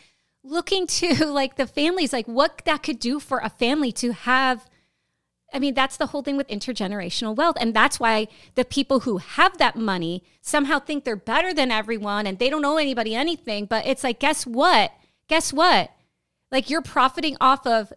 looking 0.43 0.88
to 0.88 1.26
like 1.28 1.57
the 1.57 1.68
families, 1.68 2.11
like 2.11 2.26
what 2.28 2.63
that 2.66 2.82
could 2.82 2.97
do 2.97 3.20
for 3.20 3.38
a 3.38 3.49
family 3.49 3.91
to 3.93 4.13
have. 4.13 4.68
I 5.55 5.59
mean, 5.59 5.73
that's 5.73 5.95
the 5.95 6.07
whole 6.07 6.21
thing 6.21 6.35
with 6.35 6.49
intergenerational 6.49 7.35
wealth. 7.35 7.55
And 7.61 7.73
that's 7.73 7.97
why 7.97 8.27
the 8.55 8.65
people 8.65 8.99
who 8.99 9.17
have 9.17 9.57
that 9.57 9.77
money 9.77 10.21
somehow 10.41 10.79
think 10.79 11.05
they're 11.05 11.15
better 11.15 11.53
than 11.53 11.71
everyone 11.71 12.27
and 12.27 12.37
they 12.37 12.49
don't 12.49 12.65
owe 12.65 12.75
anybody 12.75 13.15
anything. 13.15 13.65
But 13.65 13.87
it's 13.87 14.03
like, 14.03 14.19
guess 14.19 14.45
what? 14.45 14.91
Guess 15.29 15.53
what? 15.53 15.91
Like 16.51 16.69
you're 16.69 16.81
profiting 16.81 17.37
off 17.39 17.65
of 17.65 17.93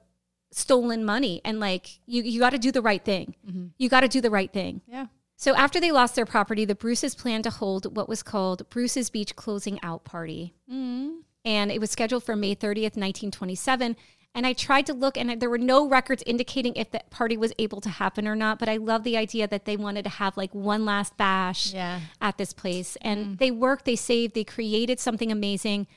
stolen 0.53 1.05
money 1.05 1.41
and 1.45 1.59
like 1.59 1.99
you, 2.07 2.23
you 2.23 2.39
got 2.39 2.51
to 2.51 2.59
do 2.59 2.71
the 2.71 2.81
right 2.81 3.05
thing. 3.05 3.35
Mm-hmm. 3.47 3.67
You 3.77 3.89
got 3.89 4.01
to 4.01 4.09
do 4.09 4.21
the 4.21 4.31
right 4.31 4.53
thing. 4.53 4.81
Yeah. 4.87 5.07
So 5.37 5.55
after 5.57 5.81
they 5.81 5.91
lost 5.91 6.15
their 6.15 6.27
property, 6.27 6.65
the 6.65 6.75
Bruces 6.77 7.15
planned 7.17 7.45
to 7.45 7.51
hold 7.51 7.97
what 7.97 8.09
was 8.09 8.23
called 8.23 8.69
Bruce's 8.71 9.11
Beach 9.11 9.35
Closing 9.35 9.81
Out 9.83 10.05
Party. 10.05 10.55
Mm-hmm. 10.71 11.19
And 11.45 11.73
it 11.73 11.81
was 11.81 11.91
scheduled 11.91 12.25
for 12.25 12.37
May 12.37 12.55
30th, 12.55 12.97
1927. 12.97 13.97
And 14.39 14.47
I 14.47 14.53
tried 14.53 14.87
to 14.87 14.95
look, 14.95 15.17
and 15.17 15.41
there 15.41 15.51
were 15.51 15.59
no 15.59 15.89
records 15.89 16.23
indicating 16.25 16.77
if 16.77 16.93
the 16.93 17.01
party 17.11 17.37
was 17.37 17.53
able 17.59 17.81
to 17.81 17.89
happen 17.89 18.29
or 18.29 18.37
not. 18.37 18.61
But 18.61 18.69
I 18.69 18.77
love 18.77 19.03
the 19.03 19.17
idea 19.17 19.49
that 19.49 19.65
they 19.65 19.77
wanted 19.77 20.05
to 20.05 20.11
have 20.11 20.37
like 20.37 20.55
one 20.55 20.85
last 20.85 21.17
bash 21.17 21.75
Yeah. 21.75 22.03
at 22.21 22.39
this 22.39 22.53
place. 22.53 22.97
And 23.03 23.39
they 23.39 23.51
worked, 23.51 23.85
they 23.85 23.97
saved, 23.97 24.37
they 24.37 24.45
created 24.45 25.01
something 25.01 25.33
amazing. 25.33 25.89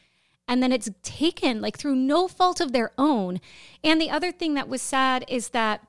And 0.48 0.64
then 0.64 0.72
it's 0.72 0.90
taken 1.04 1.62
like 1.62 1.78
through 1.78 1.96
no 1.96 2.28
fault 2.28 2.60
of 2.60 2.72
their 2.72 2.94
own. 2.98 3.40
And 3.84 4.02
the 4.02 4.10
other 4.10 4.32
thing 4.32 4.56
that 4.56 4.68
was 4.68 4.82
sad 4.82 5.24
is 5.28 5.50
that 5.50 5.86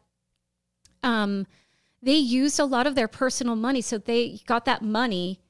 um, 1.03 1.47
they 2.03 2.17
used 2.17 2.61
a 2.61 2.67
lot 2.67 2.87
of 2.87 2.95
their 2.95 3.09
personal 3.09 3.57
money. 3.57 3.81
So 3.81 3.97
they 3.97 4.41
got 4.45 4.67
that 4.67 4.83
money, 4.83 5.41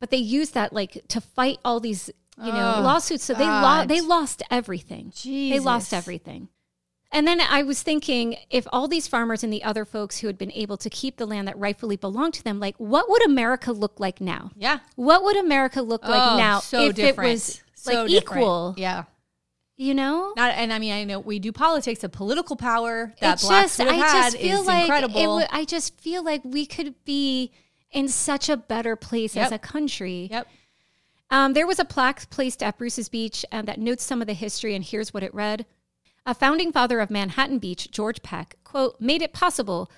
but 0.00 0.08
they 0.08 0.16
used 0.16 0.54
that 0.54 0.72
like 0.72 1.04
to 1.08 1.20
fight 1.20 1.58
all 1.66 1.80
these, 1.80 2.08
you 2.38 2.52
know, 2.52 2.74
Oh, 2.76 2.80
lawsuits. 2.82 3.24
So 3.24 3.34
they 3.34 3.46
lo- 3.46 3.86
they 3.86 4.00
lost 4.00 4.42
everything. 4.50 5.12
They 5.24 5.58
lost 5.58 5.92
everything. 5.94 6.48
And 7.12 7.26
then 7.26 7.40
I 7.40 7.62
was 7.62 7.82
thinking, 7.82 8.36
if 8.50 8.66
all 8.72 8.88
these 8.88 9.06
farmers 9.06 9.42
and 9.44 9.52
the 9.52 9.62
other 9.62 9.84
folks 9.84 10.18
who 10.18 10.26
had 10.26 10.36
been 10.36 10.52
able 10.52 10.76
to 10.78 10.90
keep 10.90 11.16
the 11.16 11.24
land 11.26 11.46
that 11.48 11.56
rightfully 11.56 11.96
belonged 11.96 12.34
to 12.34 12.44
them, 12.44 12.58
like 12.60 12.74
what 12.78 13.08
would 13.08 13.24
America 13.24 13.72
look 13.72 14.00
like 14.00 14.20
now? 14.20 14.50
Yeah. 14.56 14.80
What 14.96 15.22
would 15.22 15.36
America 15.38 15.80
look 15.82 16.02
like 16.06 16.32
Oh, 16.32 16.36
now 16.36 16.58
so 16.60 16.88
if 16.88 16.96
different. 16.96 17.28
it 17.30 17.32
was 17.34 17.60
So 17.74 18.02
like 18.02 18.10
different. 18.10 18.42
equal? 18.42 18.74
Yeah. 18.76 19.04
You 19.78 19.94
know? 19.94 20.32
Not, 20.36 20.52
and 20.56 20.72
I 20.72 20.78
mean, 20.78 20.92
I 20.92 21.04
know 21.04 21.20
we 21.20 21.38
do 21.38 21.52
politics. 21.52 22.00
The 22.00 22.08
political 22.08 22.56
power 22.56 23.14
that 23.20 23.40
it 23.42 23.46
blacks 23.46 23.76
just, 23.76 23.78
would 23.78 23.88
have 23.88 24.02
I 24.02 24.06
had 24.08 24.24
just 24.32 24.38
feel 24.38 24.60
is 24.62 24.66
like 24.66 24.80
incredible. 24.82 25.20
It 25.20 25.26
would, 25.28 25.46
I 25.50 25.64
just 25.64 25.98
feel 26.00 26.24
like 26.24 26.42
we 26.44 26.66
could 26.66 26.94
be 27.04 27.52
in 27.92 28.08
such 28.08 28.48
a 28.48 28.56
better 28.56 28.96
place 28.96 29.36
as 29.36 29.52
a 29.52 29.58
country. 29.58 30.28
yep. 30.30 30.48
Um, 31.30 31.54
there 31.54 31.66
was 31.66 31.78
a 31.78 31.84
plaque 31.84 32.30
placed 32.30 32.62
at 32.62 32.78
Bruce's 32.78 33.08
Beach 33.08 33.44
uh, 33.50 33.62
that 33.62 33.80
notes 33.80 34.04
some 34.04 34.20
of 34.20 34.26
the 34.26 34.34
history, 34.34 34.74
and 34.74 34.84
here's 34.84 35.12
what 35.12 35.22
it 35.22 35.34
read. 35.34 35.66
A 36.24 36.34
founding 36.34 36.72
father 36.72 37.00
of 37.00 37.10
Manhattan 37.10 37.58
Beach, 37.58 37.90
George 37.90 38.22
Peck, 38.22 38.56
quote, 38.64 39.00
made 39.00 39.22
it 39.22 39.32
possible 39.32 39.90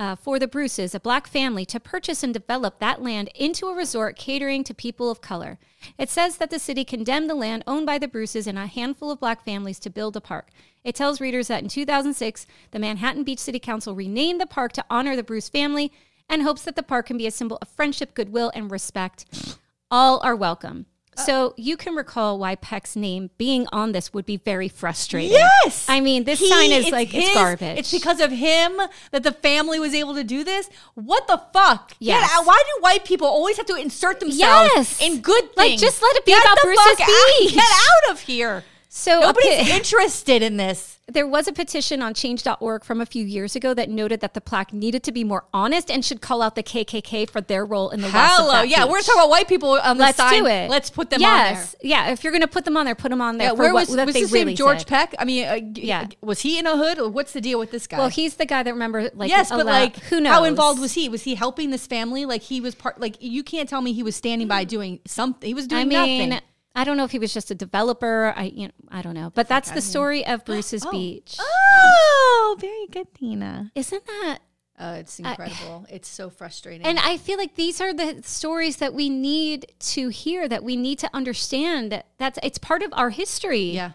uh, 0.00 0.14
for 0.14 0.38
the 0.38 0.48
Bruces, 0.48 0.94
a 0.94 1.00
black 1.00 1.26
family, 1.26 1.66
to 1.66 1.78
purchase 1.78 2.22
and 2.22 2.32
develop 2.32 2.78
that 2.78 3.02
land 3.02 3.28
into 3.34 3.66
a 3.66 3.74
resort 3.74 4.16
catering 4.16 4.64
to 4.64 4.72
people 4.72 5.10
of 5.10 5.20
color. 5.20 5.58
It 5.98 6.08
says 6.08 6.38
that 6.38 6.48
the 6.48 6.58
city 6.58 6.84
condemned 6.84 7.28
the 7.28 7.34
land 7.34 7.64
owned 7.66 7.84
by 7.84 7.98
the 7.98 8.08
Bruces 8.08 8.46
and 8.46 8.58
a 8.58 8.66
handful 8.66 9.10
of 9.10 9.20
black 9.20 9.44
families 9.44 9.78
to 9.80 9.90
build 9.90 10.16
a 10.16 10.20
park. 10.20 10.48
It 10.84 10.94
tells 10.94 11.20
readers 11.20 11.48
that 11.48 11.62
in 11.62 11.68
2006, 11.68 12.46
the 12.70 12.78
Manhattan 12.78 13.24
Beach 13.24 13.38
City 13.38 13.58
Council 13.58 13.94
renamed 13.94 14.40
the 14.40 14.46
park 14.46 14.72
to 14.72 14.84
honor 14.88 15.16
the 15.16 15.22
Bruce 15.22 15.50
family 15.50 15.92
and 16.30 16.42
hopes 16.42 16.62
that 16.62 16.76
the 16.76 16.82
park 16.82 17.06
can 17.06 17.18
be 17.18 17.26
a 17.26 17.30
symbol 17.30 17.58
of 17.60 17.68
friendship, 17.68 18.14
goodwill, 18.14 18.50
and 18.54 18.70
respect. 18.70 19.58
All 19.90 20.20
are 20.22 20.36
welcome. 20.36 20.86
Uh, 21.16 21.22
so 21.22 21.54
you 21.56 21.76
can 21.76 21.94
recall 21.96 22.38
why 22.38 22.54
Peck's 22.54 22.94
name 22.94 23.30
being 23.36 23.66
on 23.72 23.90
this 23.90 24.14
would 24.14 24.24
be 24.24 24.36
very 24.36 24.68
frustrating. 24.68 25.32
Yes. 25.32 25.86
I 25.88 26.00
mean, 26.00 26.22
this 26.22 26.38
He- 26.38 26.48
sign 26.48 26.70
is 26.70 26.84
it's 26.84 26.92
like 26.92 27.12
it's 27.12 27.34
garbage. 27.34 27.78
It's 27.78 27.90
because 27.90 28.20
of 28.20 28.30
him 28.30 28.80
that 29.10 29.24
the 29.24 29.32
family 29.32 29.80
was 29.80 29.92
able 29.92 30.14
to 30.14 30.22
do 30.22 30.44
this. 30.44 30.70
What 30.94 31.26
the 31.26 31.42
fuck? 31.52 31.92
Yes. 31.98 32.30
Get. 32.30 32.46
Why 32.46 32.62
do 32.76 32.82
white 32.82 33.04
people 33.04 33.26
always 33.26 33.56
have 33.56 33.66
to 33.66 33.74
insert 33.74 34.20
themselves 34.20 34.70
Yes. 34.76 35.02
in 35.02 35.20
good 35.20 35.48
Like, 35.56 35.78
just 35.80 36.00
let 36.00 36.14
it 36.16 36.24
be 36.24 36.30
Get 36.32 36.44
about 36.44 36.58
Bruce's 36.62 36.84
fuck 36.86 37.00
out- 37.00 37.50
Get 37.52 37.64
out 37.64 38.12
of 38.12 38.20
here. 38.20 38.64
So 38.92 39.20
Nobody's 39.20 39.68
pe- 39.68 39.76
interested 39.76 40.42
in 40.42 40.56
this. 40.56 40.98
there 41.06 41.26
was 41.26 41.46
a 41.46 41.52
petition 41.52 42.02
on 42.02 42.12
change.org 42.12 42.82
from 42.84 43.00
a 43.00 43.06
few 43.06 43.24
years 43.24 43.54
ago 43.54 43.72
that 43.72 43.88
noted 43.88 44.20
that 44.20 44.34
the 44.34 44.40
plaque 44.40 44.72
needed 44.72 45.04
to 45.04 45.12
be 45.12 45.22
more 45.22 45.44
honest 45.54 45.88
and 45.92 46.04
should 46.04 46.20
call 46.20 46.42
out 46.42 46.56
the 46.56 46.62
KKK 46.64 47.30
for 47.30 47.40
their 47.40 47.64
role 47.64 47.90
in 47.90 48.00
the 48.00 48.08
Hello. 48.10 48.62
Yeah, 48.62 48.82
beach. 48.84 48.90
we're 48.90 49.00
talking 49.02 49.20
about 49.20 49.30
white 49.30 49.46
people 49.48 49.70
on 49.78 49.96
the 49.96 50.02
Let's 50.02 50.16
sign. 50.18 50.42
do 50.42 50.46
it. 50.46 50.68
Let's 50.68 50.90
put 50.90 51.08
them 51.10 51.24
on 51.24 51.38
there. 51.38 51.52
yes. 51.52 51.76
Yeah, 51.82 52.10
if 52.10 52.24
you're 52.24 52.32
going 52.32 52.40
to 52.42 52.48
put 52.48 52.64
them 52.64 52.76
on 52.76 52.84
there, 52.84 52.96
put 52.96 53.10
them 53.10 53.20
on 53.20 53.38
there 53.38 53.48
Yeah, 53.48 53.52
where 53.52 53.72
what 53.72 53.86
was, 53.86 53.94
that 53.96 54.06
was 54.06 54.16
his 54.16 54.32
really 54.32 54.46
name 54.46 54.56
George 54.56 54.78
said. 54.80 54.88
Peck? 54.88 55.14
I 55.20 55.24
mean, 55.24 55.46
uh, 55.46 55.60
Yeah. 55.74 56.08
was 56.20 56.40
he 56.40 56.58
in 56.58 56.66
a 56.66 56.76
hood? 56.76 56.98
Or 56.98 57.08
what's 57.08 57.32
the 57.32 57.40
deal 57.40 57.60
with 57.60 57.70
this 57.70 57.86
guy? 57.86 57.98
Well, 57.98 58.08
he's 58.08 58.34
the 58.34 58.46
guy 58.46 58.64
that 58.64 58.72
remember 58.72 59.08
like 59.14 59.30
yes, 59.30 59.50
but 59.50 59.66
like, 59.66 59.96
who 60.04 60.20
knows 60.20 60.32
How 60.32 60.42
involved 60.44 60.80
was 60.80 60.92
he? 60.94 61.08
Was 61.08 61.22
he 61.22 61.36
helping 61.36 61.70
this 61.70 61.86
family? 61.86 62.24
Like 62.24 62.42
he 62.42 62.60
was 62.60 62.74
part. 62.74 63.00
Like 63.00 63.16
you 63.20 63.44
can't 63.44 63.68
tell 63.68 63.80
me 63.82 63.92
he 63.92 64.02
was 64.02 64.16
standing 64.16 64.48
by 64.48 64.64
doing 64.64 64.98
something. 65.06 65.46
He 65.46 65.54
was 65.54 65.66
doing 65.68 65.82
I 65.82 65.84
mean, 65.84 66.28
nothing. 66.30 66.42
I 66.74 66.84
don't 66.84 66.96
know 66.96 67.04
if 67.04 67.10
he 67.10 67.18
was 67.18 67.34
just 67.34 67.50
a 67.50 67.54
developer. 67.54 68.32
I 68.36 68.44
you 68.44 68.66
know, 68.68 68.72
I 68.88 69.02
don't 69.02 69.14
know. 69.14 69.30
But 69.34 69.48
that's 69.48 69.70
the 69.70 69.80
story 69.80 70.26
of 70.26 70.44
Bruce's 70.46 70.84
oh. 70.86 70.90
Beach. 70.90 71.36
Oh, 71.38 72.56
very 72.60 72.86
good, 72.86 73.12
Tina. 73.14 73.72
Isn't 73.74 74.06
that 74.06 74.38
Oh, 74.82 74.94
it's 74.94 75.18
incredible. 75.18 75.84
it's 75.90 76.08
so 76.08 76.30
frustrating. 76.30 76.86
And 76.86 76.98
I 76.98 77.18
feel 77.18 77.36
like 77.36 77.54
these 77.54 77.82
are 77.82 77.92
the 77.92 78.22
stories 78.24 78.76
that 78.76 78.94
we 78.94 79.10
need 79.10 79.66
to 79.80 80.08
hear, 80.08 80.48
that 80.48 80.64
we 80.64 80.74
need 80.74 80.98
to 81.00 81.10
understand. 81.12 81.92
That 81.92 82.06
that's 82.16 82.38
it's 82.42 82.56
part 82.58 82.82
of 82.82 82.90
our 82.94 83.10
history. 83.10 83.72
yeah. 83.72 83.92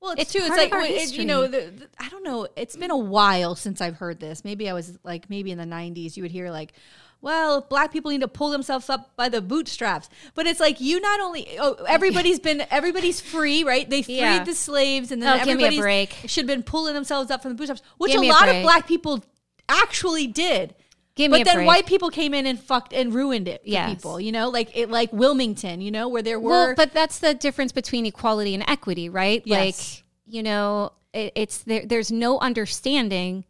Well, 0.00 0.12
it's, 0.12 0.22
It's 0.22 0.32
true. 0.32 0.40
It's 0.42 0.48
part 0.50 0.60
of 0.60 0.70
like 0.70 0.72
our 0.72 0.82
it- 0.86 1.12
you 1.14 1.24
know, 1.24 1.48
the, 1.48 1.72
the- 1.74 1.88
I 1.98 2.08
don't 2.10 2.22
know. 2.22 2.46
It's 2.54 2.76
been 2.76 2.92
a 2.92 2.96
while 2.96 3.56
since 3.56 3.80
I've 3.80 3.96
heard 3.96 4.20
this. 4.20 4.44
Maybe 4.44 4.68
I 4.68 4.72
was 4.72 4.98
like, 5.02 5.28
maybe 5.30 5.50
in 5.50 5.58
the 5.58 5.64
'90s, 5.64 6.16
you 6.16 6.22
would 6.22 6.30
hear 6.30 6.50
like, 6.50 6.74
"Well, 7.20 7.62
black 7.62 7.92
people 7.92 8.10
need 8.10 8.20
to 8.20 8.28
pull 8.28 8.50
themselves 8.50 8.88
up 8.90 9.16
by 9.16 9.28
the 9.28 9.40
bootstraps." 9.40 10.08
But 10.34 10.46
it's 10.46 10.60
like 10.60 10.80
you 10.80 11.00
not 11.00 11.20
only 11.20 11.58
oh, 11.58 11.74
everybody's 11.88 12.38
been 12.40 12.64
everybody's 12.70 13.20
free, 13.20 13.64
right? 13.64 13.88
They 13.88 14.02
freed 14.02 14.16
Yeah. 14.18 14.44
the 14.44 14.54
slaves, 14.54 15.10
and 15.10 15.22
then 15.22 15.38
Oh, 15.38 15.40
everybody 15.40 16.08
should 16.26 16.42
have 16.42 16.46
been 16.46 16.62
pulling 16.62 16.94
themselves 16.94 17.30
up 17.30 17.42
from 17.42 17.50
the 17.52 17.56
bootstraps, 17.56 17.82
which 17.98 18.12
Give 18.12 18.18
a 18.18 18.22
me 18.22 18.28
a 18.30 18.32
lot 18.32 18.48
of 18.48 18.62
black 18.62 18.86
people 18.86 19.24
actually 19.68 20.26
did. 20.26 20.74
Give 21.14 21.32
me 21.32 21.38
but 21.38 21.44
then 21.46 21.54
break. 21.56 21.66
white 21.66 21.86
people 21.86 22.10
came 22.10 22.34
in 22.34 22.44
and 22.46 22.60
fucked 22.60 22.92
and 22.92 23.12
ruined 23.14 23.48
it 23.48 23.62
for 23.62 23.68
Yes. 23.70 23.88
people, 23.94 24.20
you 24.20 24.30
know, 24.32 24.50
like 24.50 24.76
it, 24.76 24.90
like 24.90 25.10
Wilmington, 25.14 25.80
you 25.80 25.90
know, 25.90 26.08
where 26.08 26.20
there 26.22 26.38
were. 26.38 26.50
Well, 26.50 26.74
but 26.76 26.92
that's 26.92 27.20
the 27.20 27.32
difference 27.32 27.72
between 27.72 28.04
equality 28.04 28.52
and 28.52 28.62
equity, 28.68 29.08
right? 29.08 29.42
Yes. 29.46 29.56
Like 29.96 30.04
you 30.28 30.42
know, 30.42 30.92
it, 31.14 31.32
it's 31.34 31.58
there. 31.58 31.86
There's 31.86 32.12
no 32.12 32.38
understanding 32.40 33.44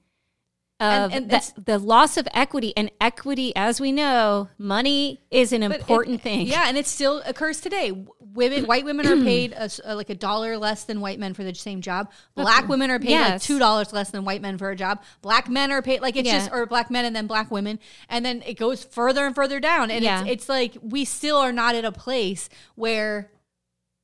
of 0.79 1.13
And- 1.13 1.15
and 1.15 1.31
the, 1.31 1.53
the 1.63 1.79
loss 1.79 2.17
of 2.19 2.29
equity, 2.35 2.75
and 2.77 2.91
equity, 3.01 3.55
as 3.57 3.81
we 3.81 3.93
know, 3.93 4.49
money 4.59 5.23
is 5.31 5.53
an 5.53 5.63
But 5.63 5.71
it- 5.73 5.81
important 5.81 6.21
thing. 6.21 6.47
Yeah, 6.47 6.65
and 6.69 6.77
it 6.77 6.87
still 6.87 7.23
occurs 7.25 7.61
today. 7.61 7.93
Women, 8.35 8.67
white 8.67 8.85
women 8.85 9.07
are 9.07 9.17
paid 9.17 9.53
a 9.55 9.71
uh, 9.87 9.95
like 9.97 10.11
a 10.11 10.15
dollar 10.15 10.59
less 10.59 10.85
than 10.85 11.01
white 11.01 11.19
men 11.19 11.33
for 11.33 11.43
the 11.43 11.55
same 11.55 11.81
job. 11.81 12.11
Black 12.35 12.69
women 12.69 12.91
are 12.91 12.99
paid 12.99 13.19
like 13.19 13.41
two 13.41 13.59
dollars 13.59 13.95
less 13.95 14.11
than 14.11 14.27
white 14.27 14.43
men 14.43 14.59
for 14.59 14.71
a 14.71 14.77
job. 14.77 15.03
Black 15.23 15.49
men 15.49 15.73
are 15.73 15.81
paid 15.81 16.03
like 16.03 16.17
it's 16.17 16.27
Yeah. 16.27 16.41
just 16.41 16.53
or 16.53 16.67
black 16.67 16.91
men 16.91 17.07
and 17.07 17.17
then 17.17 17.27
black 17.27 17.51
women, 17.51 17.79
and 18.11 18.27
then 18.27 18.43
it 18.45 18.59
goes 18.59 18.85
further 18.85 19.25
and 19.25 19.35
further 19.35 19.59
down. 19.59 19.91
And 19.91 20.05
Yeah. 20.05 20.21
it's, 20.25 20.31
it's 20.43 20.49
like 20.51 20.77
we 20.83 21.07
still 21.07 21.39
are 21.39 21.53
not 21.53 21.75
at 21.75 21.87
a 21.87 21.93
place 21.93 22.51
where 22.75 23.31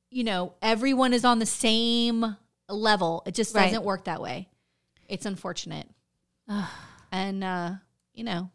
you 0.09 0.23
know 0.23 0.53
everyone 0.63 1.13
is 1.13 1.23
on 1.23 1.37
the 1.37 1.45
same 1.45 2.35
level. 2.67 3.21
It 3.27 3.35
just 3.35 3.53
Right. 3.53 3.65
doesn't 3.65 3.83
work 3.83 4.05
that 4.05 4.19
way. 4.19 4.49
It's 5.07 5.27
unfortunate, 5.27 5.87
and 7.11 7.43
uh, 7.43 7.71
you 8.13 8.23
know, 8.23 8.49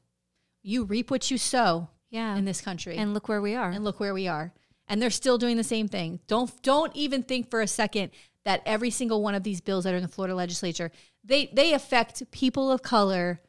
you 0.62 0.84
reap 0.84 1.11
what 1.11 1.30
you 1.30 1.39
sow 1.39 1.89
yeah. 2.11 2.36
in 2.36 2.45
this 2.45 2.61
country 2.61 2.97
and 2.97 3.14
look 3.14 3.28
where 3.28 3.41
we 3.41 3.55
are. 3.55 3.70
and 3.70 3.84
look 3.84 4.01
where 4.01 4.14
we 4.14 4.28
are 4.28 4.53
and 4.89 5.03
they're 5.03 5.11
still 5.11 5.39
doing 5.39 5.57
the 5.57 5.64
same 5.64 5.89
thing 5.89 6.20
don't 6.26 6.62
don't 6.62 6.95
even 6.97 7.22
think 7.22 7.51
for 7.51 7.61
a 7.61 7.66
second 7.66 8.11
that 8.45 8.62
every 8.64 8.91
single 8.91 9.22
one 9.22 9.34
of 9.34 9.43
these 9.43 9.61
bills 9.61 9.84
that 9.84 9.93
are 9.93 9.97
in 9.97 10.03
the 10.03 10.09
Florida 10.09 10.34
legislature 10.34 10.91
they 11.24 11.51
they 11.53 11.72
affect 11.74 12.30
people 12.30 12.70
of 12.70 12.82
color 12.82 13.41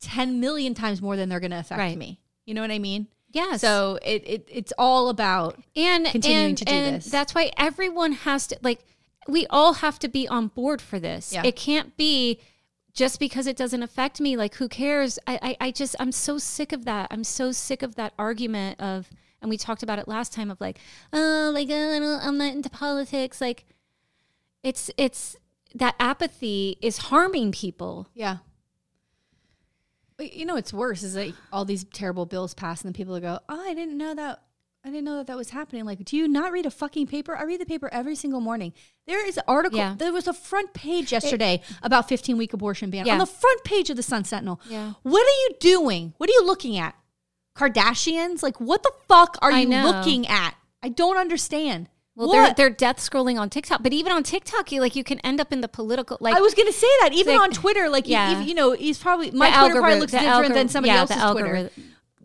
10 0.00 0.40
million 0.40 0.74
times 0.74 1.00
more 1.00 1.16
than 1.16 1.28
they're 1.28 1.40
going 1.40 1.50
to 1.52 1.58
affect 1.58 1.78
Right. 1.78 1.96
me 1.98 2.20
you 2.46 2.54
know 2.54 2.60
what 2.60 2.70
i 2.70 2.78
mean 2.78 3.06
yes. 3.32 3.60
so 3.60 3.98
it, 4.02 4.22
it 4.26 4.48
it's 4.52 4.72
all 4.78 5.08
about 5.08 5.60
and 5.76 6.06
continuing 6.06 6.46
and, 6.50 6.58
to 6.58 6.64
do 6.64 6.72
and 6.72 6.96
this. 6.96 7.06
That's 7.10 7.34
why 7.34 7.52
everyone 7.56 8.12
has 8.12 8.46
to 8.48 8.58
like. 8.62 8.80
We 9.28 9.46
all 9.50 9.74
have 9.74 9.98
to 9.98 10.08
be 10.08 10.26
on 10.26 10.46
board 10.48 10.80
for 10.80 10.98
this. 10.98 11.34
Yeah. 11.34 11.42
It 11.44 11.54
can't 11.54 11.94
be 11.98 12.40
just 12.98 13.20
because 13.20 13.46
it 13.46 13.56
doesn't 13.56 13.84
affect 13.84 14.20
me, 14.20 14.36
like 14.36 14.56
who 14.56 14.68
cares? 14.68 15.20
I, 15.24 15.38
I, 15.40 15.56
I 15.66 15.70
just 15.70 15.94
I'm 16.00 16.10
so 16.10 16.36
sick 16.36 16.72
of 16.72 16.84
that. 16.86 17.06
I'm 17.12 17.22
so 17.22 17.52
sick 17.52 17.84
of 17.84 17.94
that 17.94 18.12
argument 18.18 18.80
of, 18.80 19.08
and 19.40 19.48
we 19.48 19.56
talked 19.56 19.84
about 19.84 20.00
it 20.00 20.08
last 20.08 20.32
time 20.32 20.50
of 20.50 20.60
like, 20.60 20.80
oh, 21.12 21.52
like 21.54 21.68
don't, 21.68 22.02
I'm 22.02 22.38
not 22.38 22.54
into 22.54 22.68
politics. 22.68 23.40
Like, 23.40 23.66
it's 24.64 24.90
it's 24.96 25.36
that 25.76 25.94
apathy 26.00 26.76
is 26.82 26.98
harming 26.98 27.52
people. 27.52 28.08
Yeah. 28.14 28.38
You 30.18 30.44
know 30.44 30.54
what's 30.54 30.72
worse 30.72 31.04
is 31.04 31.14
like 31.14 31.34
all 31.52 31.64
these 31.64 31.84
terrible 31.84 32.26
bills 32.26 32.52
pass 32.52 32.82
and 32.82 32.88
then 32.88 32.94
people 32.94 33.20
go, 33.20 33.38
"Oh, 33.48 33.60
I 33.60 33.74
didn't 33.74 33.96
know 33.96 34.16
that. 34.16 34.42
I 34.88 34.90
didn't 34.90 35.04
know 35.04 35.16
that 35.16 35.26
that 35.26 35.36
was 35.36 35.50
happening." 35.50 35.84
Like, 35.84 36.04
do 36.04 36.16
you 36.16 36.26
not 36.26 36.50
read 36.52 36.66
a 36.66 36.70
fucking 36.70 37.06
paper? 37.06 37.36
I 37.36 37.44
read 37.44 37.60
the 37.60 37.66
paper 37.66 37.88
every 37.92 38.14
single 38.16 38.40
morning. 38.40 38.72
There 39.06 39.26
is 39.26 39.36
an 39.36 39.44
article. 39.46 39.78
Yeah. 39.78 39.94
There 39.96 40.12
was 40.12 40.26
a 40.26 40.32
front 40.32 40.72
page 40.74 41.12
yesterday 41.12 41.62
about 41.82 42.08
15 42.08 42.36
week 42.38 42.52
abortion 42.52 42.90
ban 42.90 43.06
Yeah. 43.06 43.12
on 43.14 43.18
the 43.18 43.26
front 43.26 43.64
page 43.64 43.90
of 43.90 43.96
the 43.96 44.02
Sun 44.02 44.24
Sentinel. 44.24 44.60
Yeah. 44.68 44.94
What 45.02 45.20
are 45.22 45.38
you 45.42 45.50
doing? 45.60 46.14
What 46.18 46.28
are 46.28 46.32
you 46.32 46.44
looking 46.44 46.76
at? 46.78 46.94
Kardashians? 47.56 48.42
Like, 48.42 48.60
what 48.60 48.82
the 48.82 48.92
fuck 49.08 49.36
are 49.42 49.52
I 49.52 49.60
you 49.60 49.68
know. 49.68 49.84
looking 49.90 50.26
at? 50.26 50.54
I 50.82 50.88
don't 50.88 51.16
understand. 51.16 51.88
Well, 52.14 52.32
they're 52.32 52.52
they're 52.54 52.70
death 52.70 52.96
scrolling 52.98 53.38
on 53.38 53.48
TikTok, 53.48 53.80
but 53.80 53.92
even 53.92 54.10
on 54.10 54.24
TikTok, 54.24 54.72
you 54.72 54.80
like 54.80 54.96
you 54.96 55.04
can 55.04 55.20
end 55.20 55.40
up 55.40 55.52
in 55.52 55.60
the 55.60 55.68
political 55.68 56.18
like 56.20 56.34
I 56.34 56.40
was 56.40 56.52
gonna 56.52 56.72
say 56.72 56.88
that 57.02 57.12
even 57.12 57.34
like- 57.34 57.42
on 57.42 57.50
Twitter, 57.52 57.88
like 57.88 58.08
yeah. 58.08 58.40
you, 58.40 58.46
you 58.48 58.54
know, 58.54 58.72
he's 58.72 58.98
probably 58.98 59.30
my 59.30 59.50
the 59.50 59.56
Twitter 59.56 59.74
probably 59.74 59.92
algorithm- 59.92 60.00
looks 60.00 60.12
the 60.12 60.18
different 60.18 60.54
than 60.54 60.68
somebody 60.68 60.92
yeah, 60.94 60.98
else's 61.00 61.16
the 61.16 61.32
Twitter. 61.32 61.70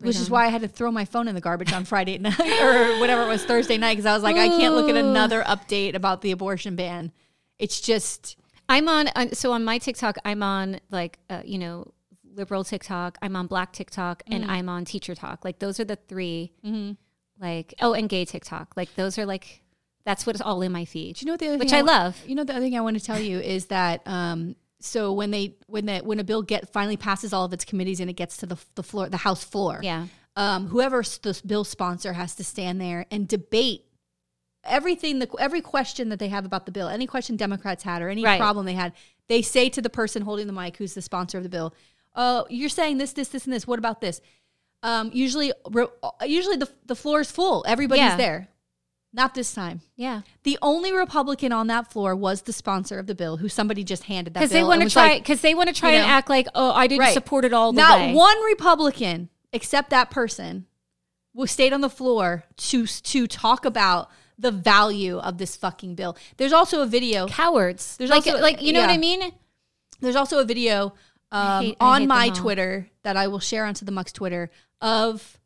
Which 0.04 0.16
is 0.16 0.30
why 0.30 0.44
I 0.46 0.48
had 0.48 0.62
to 0.62 0.68
throw 0.68 0.90
my 0.90 1.04
phone 1.04 1.28
in 1.28 1.34
the 1.34 1.40
garbage 1.40 1.72
on 1.72 1.84
Friday 1.84 2.18
night 2.18 2.38
or 2.62 2.98
whatever 3.00 3.22
it 3.22 3.28
was 3.28 3.44
Thursday 3.44 3.76
night 3.78 3.94
because 3.94 4.06
I 4.06 4.14
was 4.14 4.22
like, 4.22 4.36
I 4.36 4.48
can't 4.48 4.74
look 4.74 4.88
at 4.88 4.96
another 4.96 5.42
update 5.42 5.94
about 5.94 6.20
the 6.22 6.30
abortion 6.32 6.76
ban. 6.76 7.12
It's 7.58 7.80
just 7.80 8.36
I'm 8.68 8.88
on 8.88 9.08
uh, 9.08 9.28
so 9.32 9.52
on 9.52 9.64
my 9.64 9.78
TikTok, 9.78 10.16
I'm 10.24 10.42
on 10.42 10.80
like 10.90 11.18
uh, 11.30 11.42
you 11.44 11.58
know 11.58 11.92
liberal 12.34 12.64
TikTok, 12.64 13.16
I'm 13.22 13.36
on 13.36 13.46
Black 13.46 13.72
TikTok, 13.72 14.24
Mm. 14.24 14.34
and 14.34 14.50
I'm 14.50 14.68
on 14.68 14.84
Teacher 14.84 15.14
Talk. 15.14 15.44
Like 15.44 15.58
those 15.60 15.78
are 15.80 15.84
the 15.84 15.96
3 15.96 16.52
Mm-hmm. 16.64 16.92
Like 17.40 17.74
oh, 17.80 17.92
and 17.94 18.08
gay 18.08 18.24
TikTok. 18.24 18.74
Like 18.76 18.94
those 18.96 19.18
are 19.18 19.26
like 19.26 19.62
that's 20.04 20.26
what's 20.26 20.40
all 20.40 20.60
in 20.62 20.70
my 20.72 20.84
feed. 20.84 21.16
Do 21.16 21.20
you 21.22 21.26
know 21.26 21.32
what 21.32 21.40
the 21.40 21.48
other 21.48 21.58
which 21.58 21.72
I 21.72 21.82
wa- 21.82 21.86
love. 21.92 22.22
You 22.26 22.34
know 22.34 22.44
the 22.44 22.52
other 22.54 22.60
thing 22.64 22.76
I 22.76 22.80
want 22.80 22.98
to 22.98 23.04
tell 23.04 23.18
you 23.18 23.38
is 23.38 23.66
that 23.66 24.02
um, 24.06 24.54
so 24.84 25.12
when 25.12 25.30
they 25.30 25.56
when 25.66 25.86
that 25.86 26.04
when 26.06 26.20
a 26.20 26.24
bill 26.24 26.42
get 26.42 26.72
finally 26.72 26.96
passes 26.96 27.32
all 27.32 27.44
of 27.44 27.52
its 27.52 27.64
committees 27.64 28.00
and 28.00 28.08
it 28.10 28.14
gets 28.14 28.36
to 28.38 28.46
the 28.46 28.56
the 28.74 28.82
floor 28.82 29.08
the 29.08 29.16
House 29.18 29.42
floor, 29.44 29.80
Yeah. 29.82 30.06
um, 30.36 30.68
whoever 30.68 31.02
the 31.22 31.40
bill 31.46 31.64
sponsor 31.64 32.12
has 32.12 32.34
to 32.36 32.44
stand 32.44 32.80
there 32.80 33.06
and 33.10 33.26
debate 33.26 33.84
everything 34.64 35.18
the 35.18 35.28
every 35.38 35.60
question 35.60 36.08
that 36.08 36.18
they 36.18 36.28
have 36.28 36.44
about 36.44 36.66
the 36.66 36.72
bill, 36.72 36.88
any 36.88 37.06
question 37.06 37.36
Democrats 37.36 37.82
had 37.82 38.02
or 38.02 38.08
any 38.08 38.24
Right. 38.24 38.38
problem 38.38 38.66
they 38.66 38.74
had, 38.74 38.92
they 39.28 39.42
say 39.42 39.68
to 39.70 39.82
the 39.82 39.90
person 39.90 40.22
holding 40.22 40.46
the 40.46 40.52
mic, 40.52 40.76
who's 40.76 40.94
the 40.94 41.02
sponsor 41.02 41.38
of 41.38 41.44
the 41.44 41.50
bill, 41.50 41.74
"Oh, 42.14 42.46
you're 42.50 42.68
saying 42.68 42.98
this, 42.98 43.12
this, 43.12 43.28
this, 43.28 43.44
and 43.44 43.52
this. 43.52 43.66
What 43.66 43.78
about 43.78 44.00
this?" 44.00 44.20
Um, 44.82 45.10
usually, 45.14 45.52
usually 46.24 46.56
the 46.56 46.68
the 46.86 46.96
floor 46.96 47.20
is 47.20 47.30
full. 47.30 47.64
Everybody's 47.66 48.02
Yeah. 48.02 48.16
there. 48.16 48.48
Not 49.16 49.34
this 49.34 49.54
time. 49.54 49.80
Yeah. 49.94 50.22
The 50.42 50.58
only 50.60 50.92
Republican 50.92 51.52
on 51.52 51.68
that 51.68 51.92
floor 51.92 52.16
was 52.16 52.42
the 52.42 52.52
sponsor 52.52 52.98
of 52.98 53.06
the 53.06 53.14
bill, 53.14 53.36
who 53.36 53.48
somebody 53.48 53.84
just 53.84 54.02
handed 54.04 54.34
that 54.34 54.40
Because 54.40 54.50
they 54.50 54.64
want 54.64 54.82
to 54.82 54.90
try 54.90 55.08
like, 55.10 55.22
because 55.22 55.40
they 55.40 55.54
want 55.54 55.68
to 55.68 55.74
try 55.74 55.90
you 55.92 55.98
and 55.98 56.10
act 56.10 56.28
like 56.28 56.48
oh 56.54 56.72
I 56.72 56.88
didn't 56.88 57.00
Right. 57.02 57.14
support 57.14 57.44
it 57.44 57.52
all 57.52 57.72
the 57.72 57.80
Not 57.80 57.98
way. 58.00 58.12
one 58.14 58.42
Republican, 58.44 59.28
except 59.52 59.90
that 59.90 60.10
person, 60.10 60.66
who 61.32 61.46
stayed 61.46 61.72
on 61.72 61.80
the 61.80 61.88
floor 61.88 62.44
to 62.56 62.86
to 62.88 63.26
talk 63.28 63.64
about 63.64 64.10
the 64.36 64.50
value 64.50 65.18
of 65.18 65.38
this 65.38 65.54
fucking 65.54 65.94
bill. 65.94 66.16
There's 66.36 66.52
also 66.52 66.82
a 66.82 66.86
video. 66.86 67.28
cowards. 67.28 67.96
There's 67.96 68.10
like 68.10 68.26
also- 68.26 68.40
like 68.42 68.60
you 68.62 68.72
know 68.72 68.80
what. 68.80 68.90
I 68.90 68.98
mean? 68.98 69.32
There's 70.00 70.16
also 70.16 70.40
a 70.40 70.44
video 70.44 70.92
um, 71.30 71.64
hate- 71.66 71.76
on 71.78 72.08
my. 72.08 72.30
Twitter 72.30 72.88
that 73.04 73.16
I 73.16 73.28
will 73.28 73.38
share 73.38 73.64
onto 73.64 73.84
the 73.84 73.92
Mux 73.92 74.12
Twitter 74.12 74.50
of 74.80 75.38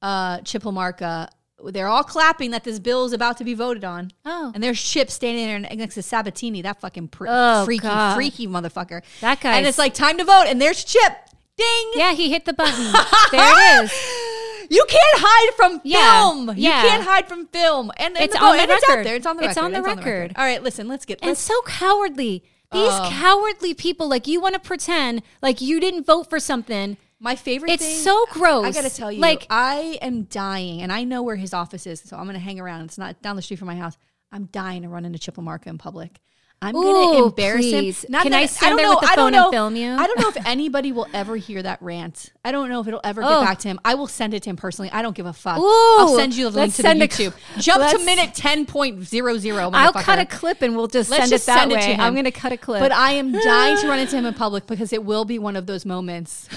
uh, 0.00 0.38
Chip 0.42 0.62
LaMarca. 0.62 1.28
They're 1.64 1.88
all 1.88 2.04
clapping 2.04 2.50
that 2.50 2.64
this 2.64 2.78
bill 2.78 3.06
is 3.06 3.12
about 3.12 3.38
to 3.38 3.44
be 3.44 3.54
voted 3.54 3.82
on. 3.84 4.12
Oh. 4.24 4.52
And 4.54 4.62
there's 4.62 4.80
Chip 4.82 5.10
standing 5.10 5.46
there 5.46 5.58
next 5.76 5.94
to 5.94 6.02
Sabatini, 6.02 6.62
that 6.62 6.80
fucking 6.80 7.08
pr- 7.08 7.26
Oh, 7.28 7.64
freaky, 7.64 7.82
God. 7.82 8.14
freaky 8.14 8.46
motherfucker. 8.46 9.02
That 9.22 9.40
guy. 9.40 9.56
And 9.56 9.66
it's 9.66 9.78
like 9.78 9.94
time 9.94 10.18
to 10.18 10.24
vote, 10.24 10.44
and 10.48 10.60
there's 10.60 10.84
Chip. 10.84 11.12
Ding. 11.56 11.92
yeah, 11.94 12.12
he 12.12 12.28
hit 12.30 12.44
the 12.44 12.52
button. 12.52 12.92
there 13.32 13.80
it 13.80 13.84
is. 13.84 14.66
You 14.70 14.84
can't 14.86 15.18
hide 15.18 15.54
from 15.54 15.80
Yeah, 15.84 16.20
film. 16.20 16.52
yeah. 16.54 16.82
You 16.82 16.88
can't 16.90 17.02
hide 17.04 17.26
from 17.26 17.46
film. 17.46 17.90
And, 17.96 18.14
and 18.14 18.24
It's 18.26 18.34
the 18.34 18.44
on 18.44 18.56
the 18.56 18.62
and 18.62 18.70
It's 18.70 18.84
out 18.84 18.88
record. 18.90 19.06
there. 19.06 19.16
It's 19.16 19.26
on 19.26 19.36
the 19.38 19.44
It's 19.44 19.56
record. 19.56 19.64
on 19.64 19.72
the 19.72 19.82
record. 19.82 20.32
All 20.36 20.44
right, 20.44 20.62
listen. 20.62 20.86
Let's 20.86 21.06
get. 21.06 21.20
and 21.22 21.28
Let's, 21.30 21.40
so 21.40 21.54
cowardly. 21.62 22.44
These 22.72 22.90
Oh. 22.92 23.08
cowardly 23.10 23.72
people, 23.72 24.06
like 24.06 24.26
you 24.26 24.38
want 24.40 24.52
to 24.54 24.60
pretend 24.60 25.22
like 25.40 25.62
you 25.62 25.80
didn't 25.80 26.04
vote 26.04 26.28
for 26.28 26.38
something. 26.38 26.98
My 27.18 27.34
favorite. 27.34 27.70
It's 27.72 27.84
thing, 27.84 27.96
so 28.04 28.26
gross. 28.30 28.64
I 28.66 28.72
got 28.72 28.88
to 28.88 28.94
tell 28.94 29.10
you, 29.10 29.20
like 29.20 29.46
I 29.48 29.98
am 30.02 30.24
dying, 30.24 30.82
and 30.82 30.92
I 30.92 31.04
know 31.04 31.22
where 31.22 31.36
his 31.36 31.54
office 31.54 31.86
is, 31.86 32.00
so 32.00 32.16
I'm 32.16 32.24
going 32.24 32.34
to 32.34 32.40
hang 32.40 32.60
around. 32.60 32.82
It's 32.82 32.98
not 32.98 33.22
down 33.22 33.36
the 33.36 33.42
street 33.42 33.58
from 33.58 33.68
my 33.68 33.76
house. 33.76 33.96
I'm 34.32 34.46
dying 34.46 34.82
to 34.82 34.88
run 34.88 35.04
into 35.04 35.18
Chip 35.18 35.36
LaMarca 35.36 35.68
in 35.68 35.78
public. 35.78 36.20
I'm 36.62 36.72
going 36.72 37.12
to 37.16 37.20
Ooh, 37.22 37.26
embarrass 37.26 37.66
please. 37.66 38.04
him. 38.04 38.12
Can 38.22 38.32
I 38.32 38.46
stand 38.46 38.78
there 38.78 38.88
with 38.88 39.00
the 39.00 39.08
phone 39.08 39.34
and 39.34 39.52
film 39.52 39.76
you? 39.76 39.92
I 39.92 40.06
don't 40.06 40.18
know 40.18 40.30
if 40.30 40.46
anybody 40.46 40.90
will 40.90 41.06
ever 41.12 41.36
hear 41.36 41.62
that 41.62 41.82
rant. 41.82 42.32
I 42.46 42.50
don't 42.50 42.70
know 42.70 42.80
if 42.80 42.88
it'll 42.88 43.02
ever 43.04 43.20
get 43.20 43.30
Oh. 43.30 43.42
back 43.42 43.58
to 43.58 43.68
him. 43.68 43.78
I 43.84 43.94
will 43.94 44.06
send 44.06 44.32
it 44.32 44.42
to 44.44 44.50
him 44.50 44.56
personally. 44.56 44.90
I 44.90 45.02
don't 45.02 45.14
give 45.14 45.26
a 45.26 45.34
fuck. 45.34 45.58
Ooh, 45.58 45.96
I'll 45.98 46.16
send 46.16 46.34
you 46.34 46.44
the 46.44 46.56
link 46.58 46.68
let's 46.68 46.76
to 46.76 46.82
the 46.82 46.88
send 46.88 47.02
a- 47.02 47.08
YouTube. 47.08 47.34
Jump 47.58 47.82
to 47.90 47.98
let's- 47.98 48.06
minute 48.06 48.30
10.00. 48.34 49.70
I'll 49.74 49.92
cut 49.92 50.18
a 50.18 50.24
clip 50.24 50.62
and 50.62 50.74
we'll 50.74 50.86
just 50.86 51.10
Let's 51.10 51.24
send 51.24 51.30
just 51.30 51.44
it 51.44 51.46
that 51.46 51.58
send 51.58 51.72
it 51.72 51.74
way. 51.76 51.80
to 51.82 51.86
him. 51.94 52.00
I'm 52.00 52.14
going 52.14 52.24
to 52.24 52.30
cut 52.30 52.52
a 52.52 52.56
clip. 52.56 52.80
But 52.80 52.90
I 52.92 53.12
am 53.12 53.32
dying 53.32 53.76
to 53.78 53.88
run 53.88 53.98
into 53.98 54.16
him 54.16 54.24
in 54.24 54.32
public 54.44 54.66
because 54.66 54.94
it 54.94 55.04
will 55.04 55.26
be 55.26 55.38
one 55.38 55.56
of 55.56 55.66
those 55.66 55.84
moments 55.84 56.48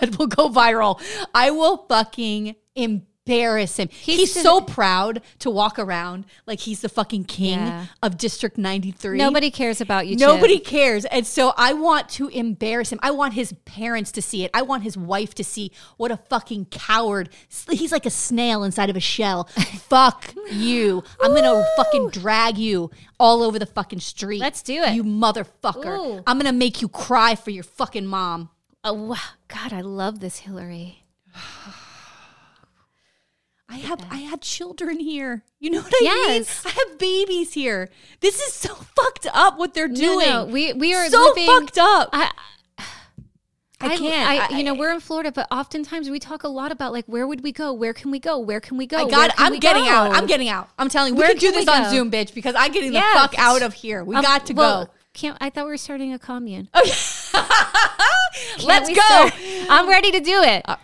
that 0.00 0.18
will 0.18 0.26
go 0.26 0.48
viral. 0.48 1.00
I 1.34 1.50
will 1.50 1.86
fucking 1.88 2.56
embarrass 3.26 3.78
him. 3.78 3.88
He's, 3.90 4.18
He's 4.18 4.32
so 4.42 4.60
proud 4.60 5.22
to 5.38 5.48
walk 5.50 5.78
around 5.78 6.26
like 6.46 6.60
he's 6.60 6.80
the 6.82 6.90
fucking 6.90 7.24
king 7.24 7.58
Yeah. 7.58 7.86
of 8.02 8.18
District 8.18 8.58
93. 8.58 9.16
Nobody 9.16 9.50
cares 9.50 9.80
about 9.80 10.06
you. 10.06 10.16
Chip. 10.16 10.28
Nobody 10.28 10.58
cares. 10.58 11.06
And 11.06 11.26
so 11.26 11.54
I 11.56 11.72
want 11.72 12.10
to 12.10 12.28
embarrass 12.28 12.92
him. 12.92 12.98
I 13.02 13.12
want 13.12 13.32
his 13.32 13.54
parents 13.64 14.12
to 14.12 14.22
see 14.22 14.44
it. 14.44 14.50
I 14.52 14.60
want 14.60 14.82
his 14.82 14.96
wife 14.98 15.34
to 15.36 15.44
see 15.44 15.72
what 15.96 16.10
a 16.10 16.18
fucking 16.18 16.66
coward. 16.66 17.30
He's 17.70 17.92
like 17.92 18.04
a 18.04 18.10
snail 18.10 18.62
inside 18.62 18.90
of 18.90 18.96
a 18.96 19.00
shell. 19.00 19.44
Fuck 19.88 20.34
you. 20.52 21.02
I'm 21.22 21.30
going 21.30 21.44
to 21.44 21.66
fucking 21.78 22.10
drag 22.10 22.58
you 22.58 22.90
all 23.18 23.42
over 23.42 23.58
the 23.58 23.66
fucking 23.66 24.00
street. 24.00 24.40
Let's 24.40 24.62
do 24.62 24.82
it. 24.82 24.92
You 24.92 25.02
motherfucker. 25.04 25.98
Ooh. 25.98 26.22
I'm 26.26 26.36
going 26.38 26.52
to 26.52 26.58
make 26.58 26.82
you 26.82 26.88
cry 26.88 27.36
for 27.36 27.50
your 27.50 27.64
fucking 27.64 28.04
mom. 28.06 28.50
Oh, 28.84 28.92
wow. 28.92 29.16
God, 29.48 29.72
I 29.72 29.80
love 29.80 30.20
this 30.20 30.40
Hillary. 30.40 31.04
I 33.66 33.78
have 33.78 34.06
I 34.10 34.16
have 34.18 34.40
children 34.40 35.00
here. 35.00 35.42
You 35.58 35.70
know 35.70 35.80
what 35.80 35.92
I 35.94 36.00
Yes. 36.02 36.64
mean? 36.64 36.72
I 36.72 36.76
have 36.88 36.98
babies 36.98 37.54
here. 37.54 37.88
This 38.20 38.38
is 38.40 38.52
so 38.52 38.74
fucked 38.74 39.26
up 39.32 39.58
what 39.58 39.72
they're 39.74 39.88
doing. 39.88 40.28
no, 40.28 40.44
no. 40.44 40.52
we 40.52 40.72
we 40.74 40.94
are 40.94 41.08
so 41.08 41.18
living, 41.22 41.46
fucked 41.46 41.78
up. 41.78 42.10
I, 42.12 42.30
I 43.80 43.96
can't. 43.96 44.52
I, 44.52 44.56
you 44.58 44.64
know, 44.64 44.74
we're 44.74 44.92
in 44.92 45.00
Florida, 45.00 45.32
but 45.32 45.48
oftentimes 45.50 46.08
we 46.10 46.18
talk 46.20 46.44
a 46.44 46.48
lot 46.48 46.72
about 46.72 46.92
like 46.92 47.06
where 47.06 47.26
would 47.26 47.42
we 47.42 47.52
go? 47.52 47.72
Where 47.72 47.94
can 47.94 48.10
we 48.10 48.18
go? 48.20 48.38
Where 48.38 48.60
can 48.60 48.76
we 48.76 48.86
go? 48.86 48.98
I 49.06 49.10
got. 49.10 49.32
I'm 49.38 49.58
getting 49.58 49.84
go? 49.84 49.90
out. 49.90 50.14
I'm 50.14 50.26
getting 50.26 50.48
out. 50.50 50.68
I'm 50.78 50.88
telling 50.90 51.14
you, 51.14 51.20
we 51.20 51.26
can 51.26 51.36
do 51.38 51.50
this 51.50 51.66
on? 51.66 51.90
Zoom, 51.90 52.10
bitch, 52.10 52.34
because 52.34 52.54
I'm 52.56 52.70
getting 52.70 52.92
the 52.92 53.00
fuck 53.14 53.34
out 53.38 53.62
of 53.62 53.72
here. 53.72 54.04
We 54.04 54.14
Um, 54.14 54.22
got 54.22 54.46
to 54.46 54.52
well, 54.52 54.84
go. 54.86 54.90
Can't 55.14 55.38
I 55.40 55.48
thought 55.48 55.64
we 55.64 55.70
were 55.72 55.76
starting 55.78 56.12
a 56.12 56.18
commune? 56.18 56.68
Can't 56.74 56.86
Let's 58.64 58.88
go. 58.88 58.94
start- 58.94 59.32
I'm 59.70 59.88
ready 59.88 60.10
to 60.12 60.20
do 60.20 60.42
it. 60.42 60.62
Uh, 60.64 60.76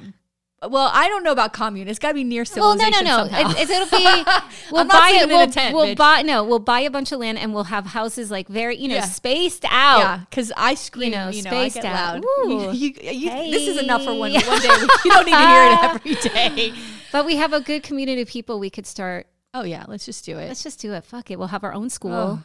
well, 0.68 0.90
I 0.92 1.08
don't 1.08 1.24
know 1.24 1.32
about 1.32 1.54
commune. 1.54 1.88
It's 1.88 1.98
got 1.98 2.08
to 2.08 2.14
be 2.14 2.22
near 2.24 2.44
civilization. 2.44 2.92
well, 2.92 3.26
no, 3.26 3.26
no, 3.26 3.42
no. 3.42 3.50
It, 3.58 3.70
it'll 3.70 3.98
be. 3.98 4.24
We'll 4.72 4.84
buy 4.84 5.10
it. 5.20 5.26
We'll, 5.26 5.48
tent, 5.50 5.74
we'll 5.74 5.96
buy. 5.96 6.22
No, 6.22 6.44
we'll 6.44 6.60
buy 6.60 6.80
a 6.80 6.90
bunch 6.90 7.10
of 7.10 7.18
land 7.18 7.38
and 7.38 7.52
we'll 7.52 7.64
have 7.64 7.86
houses 7.86 8.30
like 8.30 8.46
very, 8.46 8.76
you 8.76 8.86
know, 8.88 8.96
Yeah. 8.96 9.04
spaced 9.04 9.64
out. 9.64 9.98
yeah, 9.98 10.18
because 10.30 10.52
I 10.56 10.74
scream. 10.74 11.06
You 11.10 11.16
know, 11.16 11.24
know, 11.24 11.30
I 11.30 11.68
spaced 11.68 11.78
out. 11.84 12.22
You, 12.22 12.70
you, 12.70 12.94
you, 13.02 13.30
This 13.50 13.66
is 13.66 13.78
enough 13.82 14.04
for 14.04 14.10
one 14.14 14.32
one 14.32 14.32
day. 14.32 14.68
You 15.04 15.10
don't 15.10 15.26
need 15.26 15.32
to 15.32 15.38
hear 15.38 15.72
it 15.72 15.82
every 15.82 16.14
day. 16.14 16.74
But 17.10 17.26
we 17.26 17.34
have 17.36 17.52
a 17.52 17.60
good 17.60 17.82
community 17.82 18.22
of 18.22 18.28
people 18.28 18.60
we 18.60 18.70
could 18.70 18.86
start. 18.86 19.26
Oh 19.54 19.64
yeah, 19.64 19.84
let's 19.88 20.06
just 20.06 20.24
do 20.24 20.38
it. 20.38 20.46
Let's 20.46 20.62
just 20.62 20.78
do 20.80 20.92
it. 20.92 21.02
Fuck 21.04 21.32
it. 21.32 21.38
We'll 21.38 21.48
have 21.48 21.64
our 21.64 21.72
own 21.72 21.90
school. 21.90 22.12
Oh. 22.12 22.42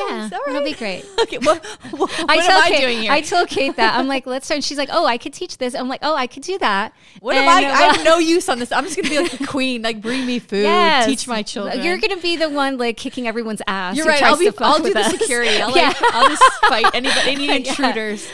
Oh, 0.00 0.06
oh. 0.10 0.28
Yeah, 0.32 0.38
all 0.38 0.54
it'll 0.54 0.64
be 0.64 0.74
great. 0.74 1.04
Okay, 1.22 1.38
what, 1.38 1.64
what, 1.90 2.00
what 2.10 2.30
I 2.30 2.36
am 2.36 2.50
told 2.50 2.64
I 2.64 2.68
Kate, 2.70 2.80
doing 2.80 2.98
here? 3.00 3.12
I 3.12 3.20
told 3.20 3.48
Kate 3.48 3.76
that. 3.76 3.98
I'm 3.98 4.06
like, 4.08 4.26
let's 4.26 4.46
start. 4.46 4.56
And 4.56 4.64
she's 4.64 4.78
like, 4.78 4.88
oh, 4.92 5.04
I 5.04 5.18
could 5.18 5.34
teach 5.34 5.58
this. 5.58 5.74
I'm 5.74 5.88
like, 5.88 6.00
oh, 6.02 6.14
I 6.14 6.26
could 6.26 6.42
do 6.42 6.56
that. 6.58 6.92
what 7.20 7.36
And, 7.36 7.44
am 7.46 7.64
I? 7.64 7.68
uh, 7.68 7.72
I 7.72 7.82
have 7.94 8.04
no 8.04 8.18
use 8.34 8.48
on 8.48 8.58
this. 8.58 8.70
I'm 8.72 8.84
just 8.84 8.96
gonna 8.96 9.08
be 9.10 9.18
like 9.18 9.32
the 9.36 9.46
queen, 9.46 9.82
like 9.82 10.00
bring 10.00 10.24
me 10.26 10.38
food, 10.38 10.62
Yes. 10.62 11.06
teach 11.06 11.26
my 11.28 11.42
children. 11.42 11.82
You're 11.82 11.98
gonna 11.98 12.16
be 12.20 12.36
the 12.36 12.48
one 12.48 12.78
like 12.78 12.96
kicking 12.96 13.26
everyone's 13.26 13.60
ass. 13.66 13.96
You're 13.96 14.06
right. 14.06 14.22
I'll 14.22 14.38
be. 14.38 14.50
I'll 14.58 14.78
do 14.78 14.84
with 14.84 14.94
the 14.94 15.00
us. 15.00 15.10
security. 15.10 15.60
I'll, 15.60 15.76
Yeah. 15.76 15.88
like, 15.88 16.02
I'll 16.14 16.28
just 16.28 16.42
fight 16.68 16.86
anybody, 16.94 17.30
any 17.30 17.46
Yeah. 17.46 17.54
intruders. 17.56 18.28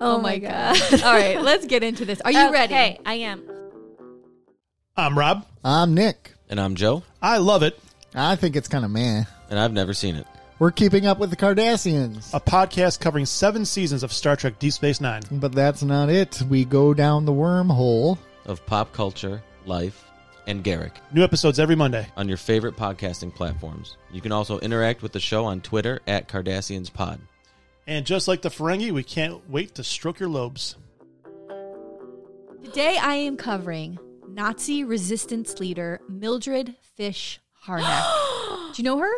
Oh, 0.00 0.16
my 0.18 0.30
my 0.32 0.38
god! 0.38 0.76
God. 0.90 1.02
All 1.04 1.12
right, 1.12 1.40
let's 1.40 1.64
get 1.66 1.84
into 1.84 2.04
this. 2.04 2.20
Are 2.22 2.32
you 2.32 2.50
ready? 2.50 2.74
Okay, 2.74 2.98
I 3.06 3.14
am. 3.14 3.44
I'm 4.96 5.16
Rob. 5.16 5.46
I'm 5.64 5.94
Nick. 5.94 6.34
And 6.50 6.60
I'm 6.60 6.74
Joe, 6.74 7.02
I 7.22 7.38
love 7.38 7.62
it. 7.62 7.78
I 8.14 8.34
think 8.36 8.56
it's 8.56 8.68
kind 8.68 8.84
of 8.84 8.90
meh. 8.90 9.24
and 9.48 9.58
I've 9.58 9.72
never 9.72 9.94
seen 9.94 10.16
it. 10.16 10.26
We're 10.62 10.70
keeping 10.70 11.06
up 11.06 11.18
with 11.18 11.30
the 11.30 11.36
Cardassians. 11.36 12.32
a 12.32 12.38
podcast 12.38 13.00
covering 13.00 13.26
seven 13.26 13.64
seasons 13.64 14.04
of 14.04 14.12
Star 14.12 14.36
Trek 14.36 14.60
Deep 14.60 14.72
Space 14.72 15.00
Nine. 15.00 15.22
But 15.28 15.50
that's 15.50 15.82
not 15.82 16.08
it. 16.08 16.40
We 16.48 16.64
go 16.64 16.94
down 16.94 17.24
the 17.24 17.32
wormhole. 17.32 18.16
of 18.46 18.64
pop 18.64 18.92
culture, 18.92 19.42
life, 19.66 20.04
and 20.46 20.62
Garak 20.62 20.92
New 21.12 21.24
episodes 21.24 21.58
every 21.58 21.74
Monday. 21.74 22.06
on 22.16 22.28
your 22.28 22.36
favorite 22.36 22.76
podcasting 22.76 23.34
platforms. 23.34 23.96
You 24.12 24.20
can 24.20 24.30
also 24.30 24.60
interact 24.60 25.02
with 25.02 25.10
the 25.10 25.18
show 25.18 25.46
on 25.46 25.62
Twitter 25.62 25.98
at 26.06 26.28
Cardassianspod. 26.28 27.18
And 27.88 28.06
just 28.06 28.28
like 28.28 28.42
the 28.42 28.48
Ferengi, 28.48 28.92
we 28.92 29.02
can't 29.02 29.50
wait 29.50 29.74
to 29.74 29.82
stroke 29.82 30.20
your 30.20 30.28
lobes. 30.28 30.76
Today 32.62 32.98
I 33.02 33.14
am 33.14 33.36
covering 33.36 33.98
Nazi 34.28 34.84
resistance 34.84 35.58
leader 35.58 36.00
Mildred 36.08 36.76
Fish 36.94 37.40
Harnack. 37.66 38.74
Do 38.74 38.80
you 38.80 38.84
know 38.84 38.98
her? 38.98 39.12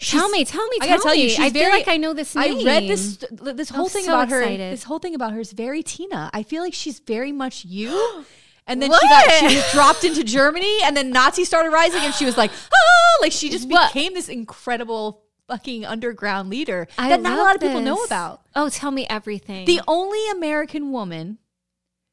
Tell 0.00 0.28
me, 0.28 0.44
tell 0.44 0.66
me, 0.68 0.78
I 0.80 0.86
tell 0.86 0.96
gotta 0.96 1.02
tell 1.08 1.14
you, 1.14 1.24
me. 1.24 1.28
she's 1.30 1.38
I 1.40 1.50
feel 1.50 1.70
like 1.70 1.88
I 1.88 1.96
know 1.96 2.12
this 2.14 2.34
name. 2.36 2.58
I 2.60 2.64
read 2.64 2.88
this 2.88 3.16
this 3.32 3.68
whole 3.68 3.86
I'm 3.86 3.90
thing 3.90 4.04
so 4.04 4.12
about 4.14 4.28
her. 4.30 4.46
This 4.46 4.84
whole 4.84 5.00
thing 5.00 5.14
about 5.16 5.32
her 5.32 5.40
is 5.40 5.50
very 5.52 5.82
Tina. 5.82 6.30
I 6.32 6.44
feel 6.44 6.62
like 6.62 6.74
she's 6.74 7.00
very 7.00 7.32
much 7.32 7.64
you. 7.64 8.24
And 8.70 8.82
then 8.82 8.90
What? 8.90 9.00
she 9.00 9.08
got 9.08 9.50
she 9.50 9.56
was 9.56 9.72
dropped 9.72 10.04
into 10.04 10.22
Germany, 10.22 10.80
and 10.84 10.94
then 10.94 11.08
Nazis 11.08 11.48
started 11.48 11.70
rising, 11.70 12.02
and 12.02 12.12
she 12.12 12.26
was 12.26 12.36
like, 12.36 12.50
ah, 12.74 13.16
like 13.22 13.32
she 13.32 13.48
just 13.48 13.66
What? 13.66 13.94
became 13.94 14.12
this 14.12 14.28
incredible 14.28 15.22
fucking 15.46 15.86
underground 15.86 16.50
leader 16.50 16.86
I 16.98 17.08
that 17.08 17.22
not 17.22 17.38
a 17.38 17.42
lot 17.42 17.54
of 17.56 17.62
people 17.62 17.80
know 17.80 18.04
about. 18.04 18.42
Oh, 18.54 18.68
tell 18.68 18.90
me 18.90 19.06
everything. 19.08 19.64
The 19.64 19.80
only 19.88 20.20
American 20.30 20.92
woman 20.92 21.38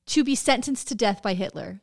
to 0.07 0.23
be 0.23 0.33
sentenced 0.33 0.87
to 0.87 0.95
death 0.95 1.21
by 1.21 1.33
Hitler. 1.33 1.81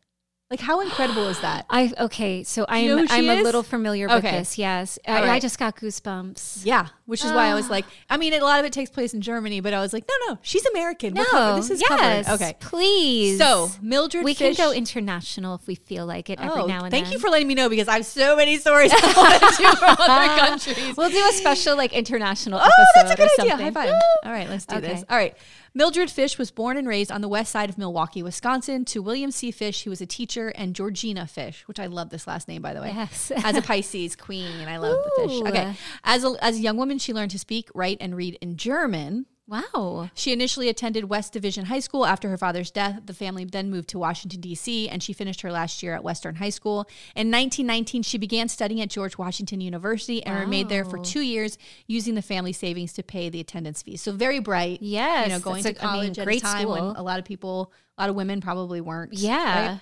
Like, 0.53 0.61
how 0.61 0.83
incredible 0.83 1.29
is 1.29 1.41
that? 1.41 1.65
I 1.71 1.95
okay, 1.99 2.43
so 2.43 2.67
I 2.69 2.81
you 2.81 2.95
know 2.95 3.07
I'm 3.09 3.27
a 3.31 3.43
little 3.43 3.63
familiar 3.63 4.07
with 4.07 4.19
Okay. 4.19 4.33
this. 4.41 4.59
Yes, 4.59 4.99
uh, 5.09 5.13
All 5.13 5.25
I, 5.25 5.37
I 5.37 5.41
just 5.41 5.59
got 5.59 5.77
goosebumps. 5.77 6.67
Yeah, 6.67 6.89
which 7.07 7.25
is 7.25 7.33
why 7.33 7.47
I 7.47 7.55
was 7.55 7.69
ah. 7.69 7.71
like, 7.71 7.87
I 8.11 8.19
mean, 8.19 8.35
a 8.35 8.41
lot 8.41 8.61
of 8.61 8.67
it 8.67 8.73
takes 8.75 8.91
place 8.91 9.15
in 9.15 9.23
Germany, 9.23 9.61
but 9.61 9.73
I 9.73 9.81
was 9.81 9.95
like, 9.95 10.05
no, 10.07 10.35
no, 10.35 10.39
she's 10.43 10.67
American. 10.67 11.15
Covered. 11.15 11.57
this 11.57 11.71
is 11.71 11.81
yes, 11.81 12.27
covered. 12.27 12.35
Okay, 12.35 12.55
please. 12.61 13.39
so 13.39 13.71
Mildred, 13.81 14.27
we 14.27 14.35
Fish, 14.35 14.55
can 14.59 14.67
go 14.67 14.75
international 14.75 15.55
if 15.55 15.67
we 15.67 15.75
feel 15.75 16.05
like 16.05 16.29
it 16.29 16.39
every 16.39 16.61
Oh, 16.65 16.67
now 16.67 16.83
and 16.83 16.91
thank 16.91 17.07
then. 17.07 17.15
you 17.15 17.19
for 17.19 17.31
letting 17.31 17.49
me 17.49 17.55
know 17.55 17.71
because 17.71 17.89
I 17.89 17.95
have 17.95 18.05
so 18.05 18.37
many 18.37 18.59
stories 18.59 18.93
I 18.95 19.13
want 19.17 19.57
to 19.57 19.63
do 19.63 19.73
from 19.77 19.97
other 19.99 20.39
countries. 20.39 20.99
We'll 20.99 21.09
do 21.09 21.27
a 21.31 21.33
special 21.33 21.79
like 21.79 21.95
international 21.95 22.59
Oh, 22.63 22.65
episode. 22.67 22.85
that's 22.95 23.11
a 23.13 23.17
good 23.17 23.41
idea. 23.41 23.51
something. 23.53 23.67
High 23.69 23.71
five. 23.71 23.89
Woo! 23.89 24.29
All 24.29 24.33
right, 24.33 24.51
let's 24.51 24.67
do 24.67 24.77
Okay. 24.77 24.89
this. 24.89 25.05
All 25.09 25.17
right. 25.17 25.35
Mildred 25.75 26.11
Fish 26.11 26.39
was 26.39 26.51
born 26.51 26.77
and 26.77 26.87
raised 26.87 27.11
on 27.11 27.23
the 27.23 27.29
west 27.29 27.51
side 27.51 27.71
of 27.71 27.79
Milwaukee, 27.79 28.23
Wisconsin, 28.23 28.85
to 28.87 29.01
William 29.01 29.31
C. 29.31 29.51
Fish, 29.51 29.85
who 29.85 29.91
was 29.91 30.03
a 30.03 30.07
teacher, 30.07 30.49
and 30.49 30.75
Georgina 30.75 31.27
Fish, 31.27 31.67
which 31.67 31.81
I 31.81 31.87
love 31.87 32.11
this 32.11 32.27
last 32.27 32.47
name, 32.47 32.61
by 32.61 32.75
the 32.75 32.83
way. 32.83 32.93
Yes. 32.95 33.33
As 33.37 33.57
a 33.57 33.63
Pisces 33.73 34.15
queen, 34.15 34.53
and 34.61 34.69
I 34.69 34.77
love 34.77 35.03
the 35.03 35.23
fish. 35.23 35.41
Okay. 35.41 35.75
As 36.05 36.25
a, 36.25 36.35
as 36.43 36.59
a 36.59 36.61
young 36.61 36.77
woman, 36.77 36.99
she 36.99 37.15
learned 37.15 37.31
to 37.31 37.39
speak, 37.39 37.71
write, 37.75 37.97
and 38.01 38.15
read 38.15 38.37
in 38.43 38.57
German. 38.57 39.27
Wow. 39.53 40.11
She 40.15 40.33
initially 40.33 40.69
attended 40.71 41.05
West 41.11 41.33
Division 41.33 41.67
High 41.67 41.81
School 41.81 42.07
after 42.07 42.29
her 42.31 42.39
father's 42.39 42.71
death. 42.71 43.01
The 43.05 43.13
family 43.13 43.45
then 43.45 43.71
moved 43.71 43.91
to 43.91 43.99
Washington, 43.99 44.41
D.C., 44.41 44.89
and 44.89 45.03
she 45.03 45.13
finished 45.13 45.43
her 45.43 45.53
last 45.53 45.83
year 45.83 45.95
at 45.95 46.03
Western 46.03 46.37
High 46.37 46.49
School. 46.51 46.81
In 47.15 47.31
1919, 47.31 48.03
she 48.03 48.17
began 48.19 48.49
studying 48.49 48.81
at 48.81 48.89
George 48.89 49.19
Washington 49.19 49.61
University 49.61 50.25
and 50.25 50.41
remained 50.41 50.71
there 50.71 50.85
for 50.87 50.99
two 50.99 51.21
years, 51.21 51.59
using 51.87 52.15
the 52.15 52.23
family 52.23 52.53
savings 52.55 52.93
to 52.95 53.03
pay 53.03 53.29
the 53.29 53.41
attendance 53.41 53.83
fees. 53.83 54.01
So 54.01 54.13
very 54.13 54.39
bright. 54.39 54.81
Yes, 54.81 55.27
You 55.29 55.33
know, 55.35 55.41
going 55.41 55.63
to 55.65 55.69
a- 55.69 55.73
I 55.73 55.93
mean, 55.93 56.15
college 56.15 56.19
at 56.19 56.25
great 56.25 56.41
a 56.41 56.45
time 56.45 56.69
when 56.69 56.79
school. 56.79 56.95
a 56.97 57.03
lot 57.03 57.19
of 57.19 57.25
people, 57.25 57.73
a 57.99 58.03
lot 58.03 58.09
of 58.11 58.17
women 58.17 58.41
probably 58.41 58.81
weren't. 58.81 59.13
Yeah. 59.13 59.37
right? 59.73 59.81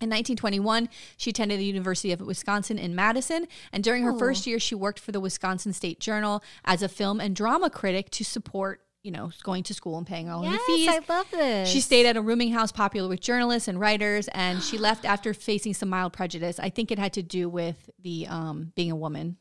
In 0.00 0.10
1921, 0.10 0.88
she 1.16 1.30
attended 1.30 1.60
the 1.60 1.64
University 1.64 2.10
of 2.10 2.20
Wisconsin 2.20 2.78
in 2.80 2.96
Madison, 2.96 3.46
and 3.72 3.84
during 3.84 4.02
her 4.02 4.10
Oh. 4.12 4.18
first 4.18 4.44
year, 4.44 4.58
she 4.58 4.74
worked 4.74 4.98
for 4.98 5.12
the 5.12 5.20
Wisconsin 5.20 5.72
State 5.72 6.00
Journal 6.00 6.42
as 6.64 6.82
a 6.82 6.88
film 6.88 7.20
and 7.20 7.36
drama 7.36 7.70
critic 7.70 8.10
to 8.10 8.24
support, 8.24 8.80
you 9.04 9.10
know, 9.10 9.30
going 9.42 9.62
to 9.62 9.74
school 9.74 9.98
and 9.98 10.06
paying 10.06 10.30
all 10.30 10.42
Yes, 10.42 10.58
the 10.66 10.72
fees. 10.72 10.88
I 10.88 11.00
love 11.12 11.30
this. 11.30 11.68
She 11.68 11.82
stayed 11.82 12.06
at 12.06 12.16
a 12.16 12.22
rooming 12.22 12.50
house 12.52 12.72
popular 12.72 13.06
with 13.06 13.20
journalists 13.20 13.68
and 13.68 13.78
writers, 13.78 14.28
and 14.28 14.62
she 14.62 14.78
left 14.78 15.04
after 15.04 15.34
facing 15.34 15.74
some 15.74 15.90
mild 15.90 16.14
prejudice. 16.14 16.58
I 16.58 16.70
think 16.70 16.90
it 16.90 16.98
had 16.98 17.12
to 17.12 17.22
do 17.22 17.50
with 17.50 17.90
the 18.02 18.26
um, 18.28 18.72
being 18.74 18.90
a 18.90 18.96
woman. 18.96 19.36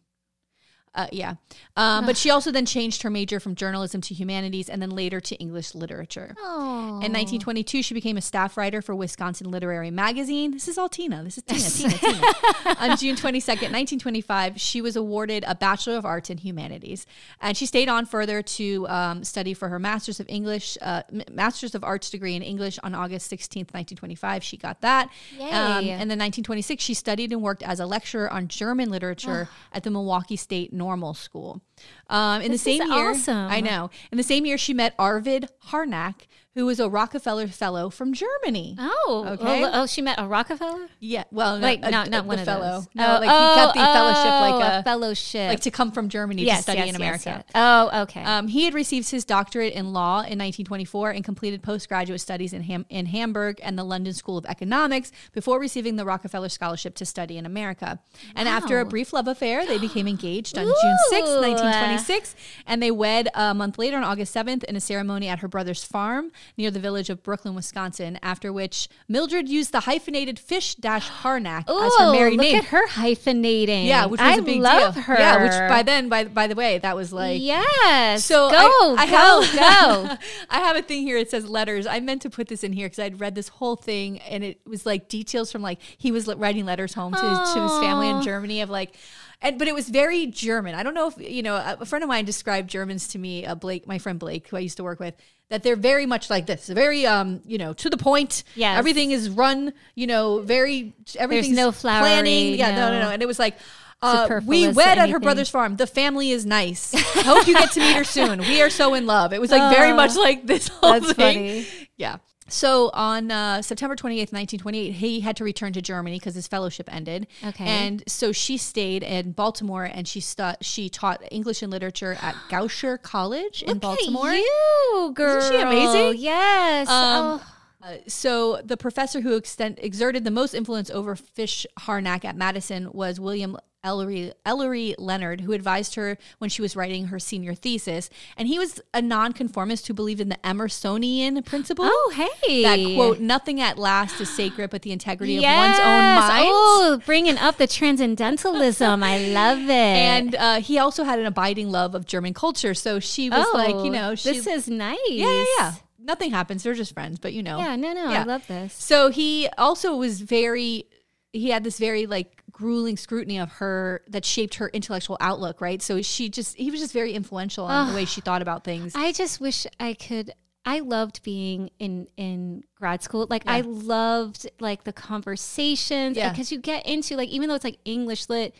Uh, 0.95 1.07
yeah. 1.11 1.35
Um, 1.75 2.05
but 2.05 2.15
she 2.15 2.29
also 2.29 2.51
then 2.51 2.65
changed 2.67 3.01
her 3.01 3.09
major 3.09 3.39
from 3.39 3.55
journalism 3.55 3.99
to 4.01 4.13
humanities 4.13 4.69
and 4.69 4.79
then 4.79 4.91
later 4.91 5.19
to 5.21 5.35
English 5.35 5.73
literature. 5.73 6.35
Oh. 6.37 6.99
In 7.01 7.11
1922, 7.11 7.81
she 7.81 7.93
became 7.95 8.15
a 8.15 8.21
staff 8.21 8.57
writer 8.57 8.81
for 8.81 8.93
Wisconsin 8.93 9.49
Literary 9.49 9.89
Magazine. 9.89 10.51
This 10.51 10.67
is 10.67 10.77
all 10.77 10.89
Tina. 10.89 11.23
This 11.23 11.39
is 11.39 11.43
Tina, 11.43 11.97
Tina, 11.97 12.13
Tina. 12.13 12.27
On 12.79 12.97
June 12.97 13.15
22nd, 13.15 13.71
1925, 13.71 14.61
she 14.61 14.81
was 14.81 14.95
awarded 14.95 15.43
a 15.47 15.55
Bachelor 15.55 15.97
of 15.97 16.05
Arts 16.05 16.29
in 16.29 16.37
Humanities. 16.37 17.07
And 17.41 17.57
she 17.57 17.65
stayed 17.65 17.89
on 17.89 18.05
further 18.05 18.43
to 18.43 18.87
um, 18.87 19.23
study 19.23 19.55
for 19.55 19.69
her 19.69 19.79
Master's 19.79 20.19
of 20.19 20.27
English, 20.29 20.77
uh, 20.81 21.01
Master's 21.31 21.73
of 21.73 21.83
Arts 21.83 22.11
degree 22.11 22.35
in 22.35 22.43
English 22.43 22.77
on 22.83 22.93
August 22.93 23.31
16th, 23.31 23.73
1925. 23.73 24.43
She 24.43 24.57
got 24.57 24.81
that. 24.81 25.09
Yay. 25.37 25.45
Um, 25.45 25.85
and 25.85 26.11
then 26.11 26.19
1926, 26.19 26.83
she 26.83 26.93
studied 26.93 27.31
and 27.31 27.41
worked 27.41 27.63
as 27.63 27.79
a 27.79 27.85
lecturer 27.85 28.31
on 28.31 28.47
German 28.47 28.89
literature 28.89 29.49
at 29.71 29.83
the 29.83 29.89
Milwaukee 29.89 30.35
State 30.35 30.71
Normal 30.84 31.13
School. 31.13 31.61
Um, 32.09 32.41
in 32.41 32.51
this 32.51 32.63
the 32.63 32.77
same 32.77 32.91
year, 32.91 33.11
awesome. 33.11 33.49
I 33.49 33.61
know. 33.61 33.89
In 34.11 34.17
the 34.17 34.23
same 34.23 34.45
year, 34.45 34.57
she 34.57 34.73
met 34.73 34.93
Arvid 34.99 35.49
Harnack, 35.67 36.27
who 36.55 36.67
was 36.67 36.79
a 36.79 36.88
Rockefeller 36.88 37.47
Fellow 37.47 37.89
from 37.89 38.13
Germany. 38.13 38.75
Oh, 38.77 39.25
okay. 39.27 39.63
Oh, 39.73 39.88
she 39.88 40.01
met 40.01 40.19
a 40.19 40.27
Rockefeller. 40.27 40.88
Yeah. 40.99 41.23
Well, 41.31 41.57
like 41.57 41.81
not, 41.81 42.13
a, 42.13 42.21
one 42.21 42.38
of 42.38 42.45
fellow. 42.45 42.81
Those. 42.81 42.89
No, 42.93 43.07
oh, 43.07 43.19
like 43.19 43.23
he 43.23 43.29
oh, 43.29 43.55
got 43.55 43.73
the 43.73 43.81
oh, 43.81 43.93
fellowship, 43.93 44.25
like 44.25 44.53
oh, 44.53 44.75
a, 44.75 44.79
a, 44.79 44.84
fellowship, 44.84 45.49
like 45.49 45.59
to 45.61 45.71
come 45.71 45.91
from 45.91 46.09
Germany 46.09 46.43
yes, 46.43 46.57
to 46.57 46.63
study 46.63 46.79
yes, 46.79 46.89
in 46.89 46.95
America. 46.95 47.23
Yes, 47.25 47.43
oh, 47.55 48.01
okay. 48.03 48.23
Um, 48.23 48.47
he 48.47 48.65
had 48.65 48.75
received 48.75 49.09
his 49.09 49.25
doctorate 49.25 49.73
in 49.73 49.93
law 49.93 50.17
in 50.17 50.38
1924 50.38 51.11
and 51.11 51.25
completed 51.25 51.63
postgraduate 51.63 52.21
studies 52.21 52.53
in 52.53 52.61
Ham- 52.61 52.86
in 52.89 53.07
Hamburg 53.07 53.59
and 53.63 53.77
the 53.77 53.84
London 53.84 54.13
School 54.13 54.38
of 54.38 54.45
Economics 54.45 55.11
before 55.31 55.59
receiving 55.59 55.95
the 55.95 56.05
Rockefeller 56.05 56.49
Scholarship 56.49 56.93
to 56.95 57.05
study 57.05 57.38
in 57.38 57.47
America. 57.47 57.99
And 58.36 58.47
wow. 58.47 58.57
after 58.57 58.79
a 58.79 58.86
brief 58.86 59.11
love 59.11 59.27
affair, 59.27 59.65
they 59.65 59.79
became 59.79 60.07
engaged 60.07 60.55
on 60.59 60.65
Ooh, 60.65 60.75
June 60.81 60.97
6, 61.09 61.21
1925. 61.21 61.72
26, 61.80 62.36
and 62.65 62.82
they 62.82 62.91
wed 62.91 63.30
a 63.34 63.53
month 63.53 63.78
later 63.78 63.97
on 63.97 64.03
August 64.03 64.34
7th 64.36 64.63
in 64.63 64.76
a 64.76 64.82
ceremony 64.82 65.28
at 65.28 65.39
her 65.39 65.47
brother's 65.47 65.84
farm 65.84 66.32
near 66.57 66.71
the 66.71 66.80
village 66.80 67.09
of 67.09 67.24
Brooklyn, 67.24 67.55
Wisconsin. 67.55 68.19
After 68.21 68.51
which, 68.51 68.88
Mildred 69.07 69.49
used 69.49 69.71
the 69.71 69.82
hyphenated 69.82 70.39
Fish 70.39 70.76
Dash 70.76 71.09
Harnack 71.09 71.69
Ooh, 71.69 71.84
as 71.84 71.93
her 71.97 72.11
married 72.11 72.38
look 72.38 72.41
name. 72.41 72.55
Look 72.55 72.65
at 72.65 72.69
her 72.69 72.88
hyphenating. 72.88 73.86
Yeah, 73.86 74.05
which 74.05 74.19
was 74.19 74.30
I 74.30 74.36
a 74.38 74.41
big 74.41 74.61
love 74.61 74.93
deal. 74.93 75.03
Her. 75.03 75.15
Yeah, 75.15 75.43
which 75.43 75.69
by 75.69 75.84
then, 75.84 76.09
by 76.09 76.26
by 76.26 76.47
the 76.47 76.55
way, 76.55 76.78
that 76.80 76.95
was 76.95 77.13
like 77.13 77.41
yes. 77.41 78.26
So 78.26 78.49
go, 78.49 78.95
I, 78.97 79.03
I 79.03 79.05
go, 79.05 79.41
have, 79.41 80.09
go. 80.09 80.17
I 80.49 80.59
have 80.59 80.76
a 80.76 80.82
thing 80.82 81.03
here. 81.03 81.17
It 81.17 81.30
says 81.30 81.47
letters. 81.47 81.88
I 81.88 81.99
meant 81.99 82.21
to 82.24 82.30
put 82.30 82.47
this 82.47 82.63
in 82.63 82.74
here 82.74 82.88
because 82.88 82.99
I'd 82.99 83.19
read 83.19 83.36
this 83.36 83.47
whole 83.47 83.76
thing 83.76 84.19
and 84.19 84.43
it 84.43 84.59
was 84.65 84.86
like 84.86 85.09
details 85.09 85.51
from 85.51 85.61
like 85.61 85.80
he 85.97 86.11
was 86.11 86.28
writing 86.28 86.65
letters 86.65 86.93
home 86.93 87.13
to, 87.13 87.19
to 87.19 87.61
his 87.61 87.80
family 87.80 88.09
in 88.09 88.21
Germany 88.21 88.61
of 88.61 88.69
like 88.69 88.95
and 89.43 89.59
but 89.59 89.67
it 89.67 89.75
was 89.75 89.89
very 89.89 90.25
German. 90.27 90.73
I 90.73 90.81
don't 90.81 90.95
know 90.95 91.07
if 91.09 91.17
you 91.19 91.43
know. 91.43 91.55
A 91.79 91.85
friend 91.85 92.01
of 92.03 92.07
mine 92.07 92.25
described 92.25 92.69
Germans 92.69 93.09
to 93.09 93.19
me. 93.19 93.45
Uh, 93.45 93.53
Blake, 93.53 93.85
my 93.85 93.99
friend 93.99 94.17
Blake, 94.17 94.47
who 94.47 94.57
I 94.57 94.61
used 94.61 94.77
to 94.77 94.83
work 94.83 94.99
with, 94.99 95.13
that 95.49 95.61
they're 95.61 95.75
very 95.75 96.05
much 96.07 96.29
like 96.29 96.45
this. 96.47 96.67
Very 96.67 97.05
um, 97.05 97.41
you 97.45 97.57
know, 97.59 97.73
to 97.73 97.89
the 97.89 97.97
point. 97.97 98.43
Yeah, 98.55 98.75
everything 98.77 99.11
is 99.11 99.29
run. 99.29 99.73
You 99.93 100.07
know, 100.07 100.39
very 100.39 100.93
everything's 101.19 101.55
no 101.55 101.71
planning. 101.71 102.55
flowery, 102.55 102.57
Yeah, 102.57 102.71
no, 102.71 102.89
no, 102.89 102.99
no 102.99 103.05
no. 103.07 103.09
And 103.11 103.21
it 103.21 103.27
was 103.27 103.37
like. 103.37 103.57
Uh, 104.05 104.41
we 104.45 104.67
wed 104.67 104.97
at 104.97 105.09
her 105.11 105.19
brother's 105.21 105.49
farm. 105.49 105.77
The 105.77 105.87
family 105.87 106.31
is 106.31 106.45
nice. 106.45 106.93
Hope 107.23 107.47
you 107.47 107.53
get 107.53 107.71
to 107.71 107.79
meet 107.79 107.95
her 107.95 108.03
soon. 108.03 108.39
We 108.39 108.61
are 108.61 108.69
so 108.69 108.95
in 108.95 109.05
love. 109.05 109.31
It 109.31 109.39
was 109.39 109.49
like 109.49 109.73
very 109.73 109.91
Oh, 109.93 109.95
much 109.95 110.17
like 110.17 110.45
this 110.45 110.67
whole 110.67 110.99
that's 110.99 111.13
thing. 111.13 111.63
funny. 111.63 111.67
Yeah. 111.95 112.17
So 112.53 112.91
on 112.93 113.31
uh, 113.31 113.63
September 113.63 113.95
28th, 113.95 114.31
1928, 114.31 114.91
he 114.91 115.21
had 115.21 115.35
to 115.37 115.43
return 115.43 115.73
to 115.73 115.81
Germany 115.81 116.19
because 116.19 116.35
his 116.35 116.47
fellowship 116.47 116.87
ended. 116.93 117.25
Okay. 117.43 117.65
And 117.65 118.03
so 118.07 118.31
she 118.31 118.57
stayed 118.57 119.01
in 119.01 119.31
Baltimore 119.31 119.85
and 119.85 120.07
she 120.07 120.19
stu- 120.19 120.53
she 120.61 120.87
taught 120.87 121.23
English 121.31 121.63
and 121.63 121.71
literature 121.71 122.15
at 122.21 122.35
Goucher 122.49 123.01
College 123.01 123.63
in 123.63 123.73
Look 123.73 123.81
Baltimore. 123.81 124.29
At 124.29 124.37
you, 124.37 125.11
girl. 125.15 125.37
Isn't 125.39 125.51
she 125.51 125.61
amazing? 125.61 126.21
Yes. 126.21 126.87
Um, 126.89 127.41
oh. 127.41 127.52
Uh, 127.84 127.97
so 128.07 128.61
the 128.63 128.77
professor 128.77 129.21
who 129.21 129.36
extend, 129.36 129.77
exerted 129.81 130.23
the 130.23 130.31
most 130.31 130.53
influence 130.53 130.89
over 130.89 131.15
Fish 131.15 131.67
Harnack 131.81 132.23
at 132.23 132.36
Madison 132.36 132.89
was 132.93 133.19
William 133.19 133.57
Ellery, 133.84 134.31
Ellery 134.45 134.95
Leonard, 134.97 135.41
who 135.41 135.51
advised 135.51 135.95
her 135.95 136.17
when 136.38 136.49
she 136.49 136.61
was 136.61 136.73
writing 136.73 137.07
her 137.07 137.19
senior 137.19 137.53
thesis. 137.53 138.09
And 138.38 138.47
he 138.47 138.57
was 138.57 138.79
a 138.93 139.01
nonconformist 139.01 139.88
who 139.88 139.93
believed 139.93 140.21
in 140.21 140.29
the 140.29 140.38
Emersonian 140.43 141.43
principle. 141.45 141.84
Oh, 141.86 142.13
hey. 142.15 142.63
That 142.63 142.95
quote, 142.95 143.19
nothing 143.19 143.59
at 143.59 143.77
last 143.77 144.21
is 144.21 144.34
sacred 144.34 144.69
but 144.69 144.84
the 144.84 144.93
integrity 144.93 145.34
yes. 145.34 145.51
of 145.53 145.57
one's 145.57 145.79
own 145.79 146.29
mind. 146.29 146.47
Oh, 146.47 147.01
bringing 147.05 147.38
up 147.38 147.57
the 147.57 147.67
transcendentalism. 147.67 149.03
I 149.03 149.17
love 149.27 149.59
it. 149.59 149.69
And 149.69 150.36
uh, 150.36 150.61
he 150.61 150.77
also 150.77 151.03
had 151.03 151.19
an 151.19 151.25
abiding 151.25 151.69
love 151.69 151.93
of 151.93 152.05
German 152.05 152.34
culture. 152.34 152.73
So 152.73 153.01
she 153.01 153.29
was 153.29 153.45
like, 153.53 153.75
you 153.84 153.91
know, 153.91 154.15
she, 154.15 154.29
Oh, 154.29 154.34
this 154.34 154.47
is 154.47 154.69
nice. 154.69 154.97
yeah, 155.09 155.27
yeah, 155.27 155.45
yeah. 155.59 155.73
Nothing 156.03 156.31
happens. 156.31 156.63
They're 156.63 156.73
just 156.73 156.93
friends, 156.93 157.19
but 157.19 157.33
you 157.33 157.41
know. 157.43 157.57
Yeah, 157.59 157.75
no, 157.75 157.93
no, 157.93 158.09
Yeah. 158.11 158.21
I 158.21 158.23
love 158.23 158.45
this. 158.47 158.73
So 158.73 159.09
he 159.09 159.47
also 159.57 159.95
was 159.95 160.21
very 160.21 160.85
he 161.31 161.49
had 161.49 161.63
this 161.63 161.79
very 161.79 162.05
like 162.05 162.43
grueling 162.51 162.95
scrutiny 162.97 163.39
of 163.39 163.51
her 163.53 164.03
that 164.07 164.23
shaped 164.23 164.55
her 164.55 164.69
intellectual 164.69 165.17
outlook, 165.19 165.61
right? 165.61 165.81
So 165.81 166.01
she 166.03 166.29
just 166.29 166.55
he 166.55 166.69
was 166.69 166.79
just 166.79 166.93
very 166.93 167.13
influential 167.13 167.65
on 167.65 167.89
the 167.89 167.95
way 167.95 168.05
she 168.05 168.21
thought 168.21 168.41
about 168.43 168.63
things. 168.63 168.93
I 168.95 169.11
just 169.11 169.41
wish 169.41 169.65
I 169.79 169.93
could. 169.93 170.31
I 170.65 170.79
loved 170.79 171.23
being 171.23 171.71
in 171.79 172.07
in 172.17 172.63
grad 172.75 173.01
school. 173.01 173.25
Like 173.29 173.43
I 173.47 173.61
loved 173.61 174.47
like 174.59 174.83
the 174.83 174.93
conversations 174.93 176.15
Yeah. 176.17 176.29
because 176.29 176.51
you 176.51 176.59
get 176.59 176.85
into 176.85 177.15
like 177.17 177.29
even 177.29 177.49
though 177.49 177.55
it's 177.55 177.63
like 177.65 177.79
English 177.85 178.29
lit, 178.29 178.55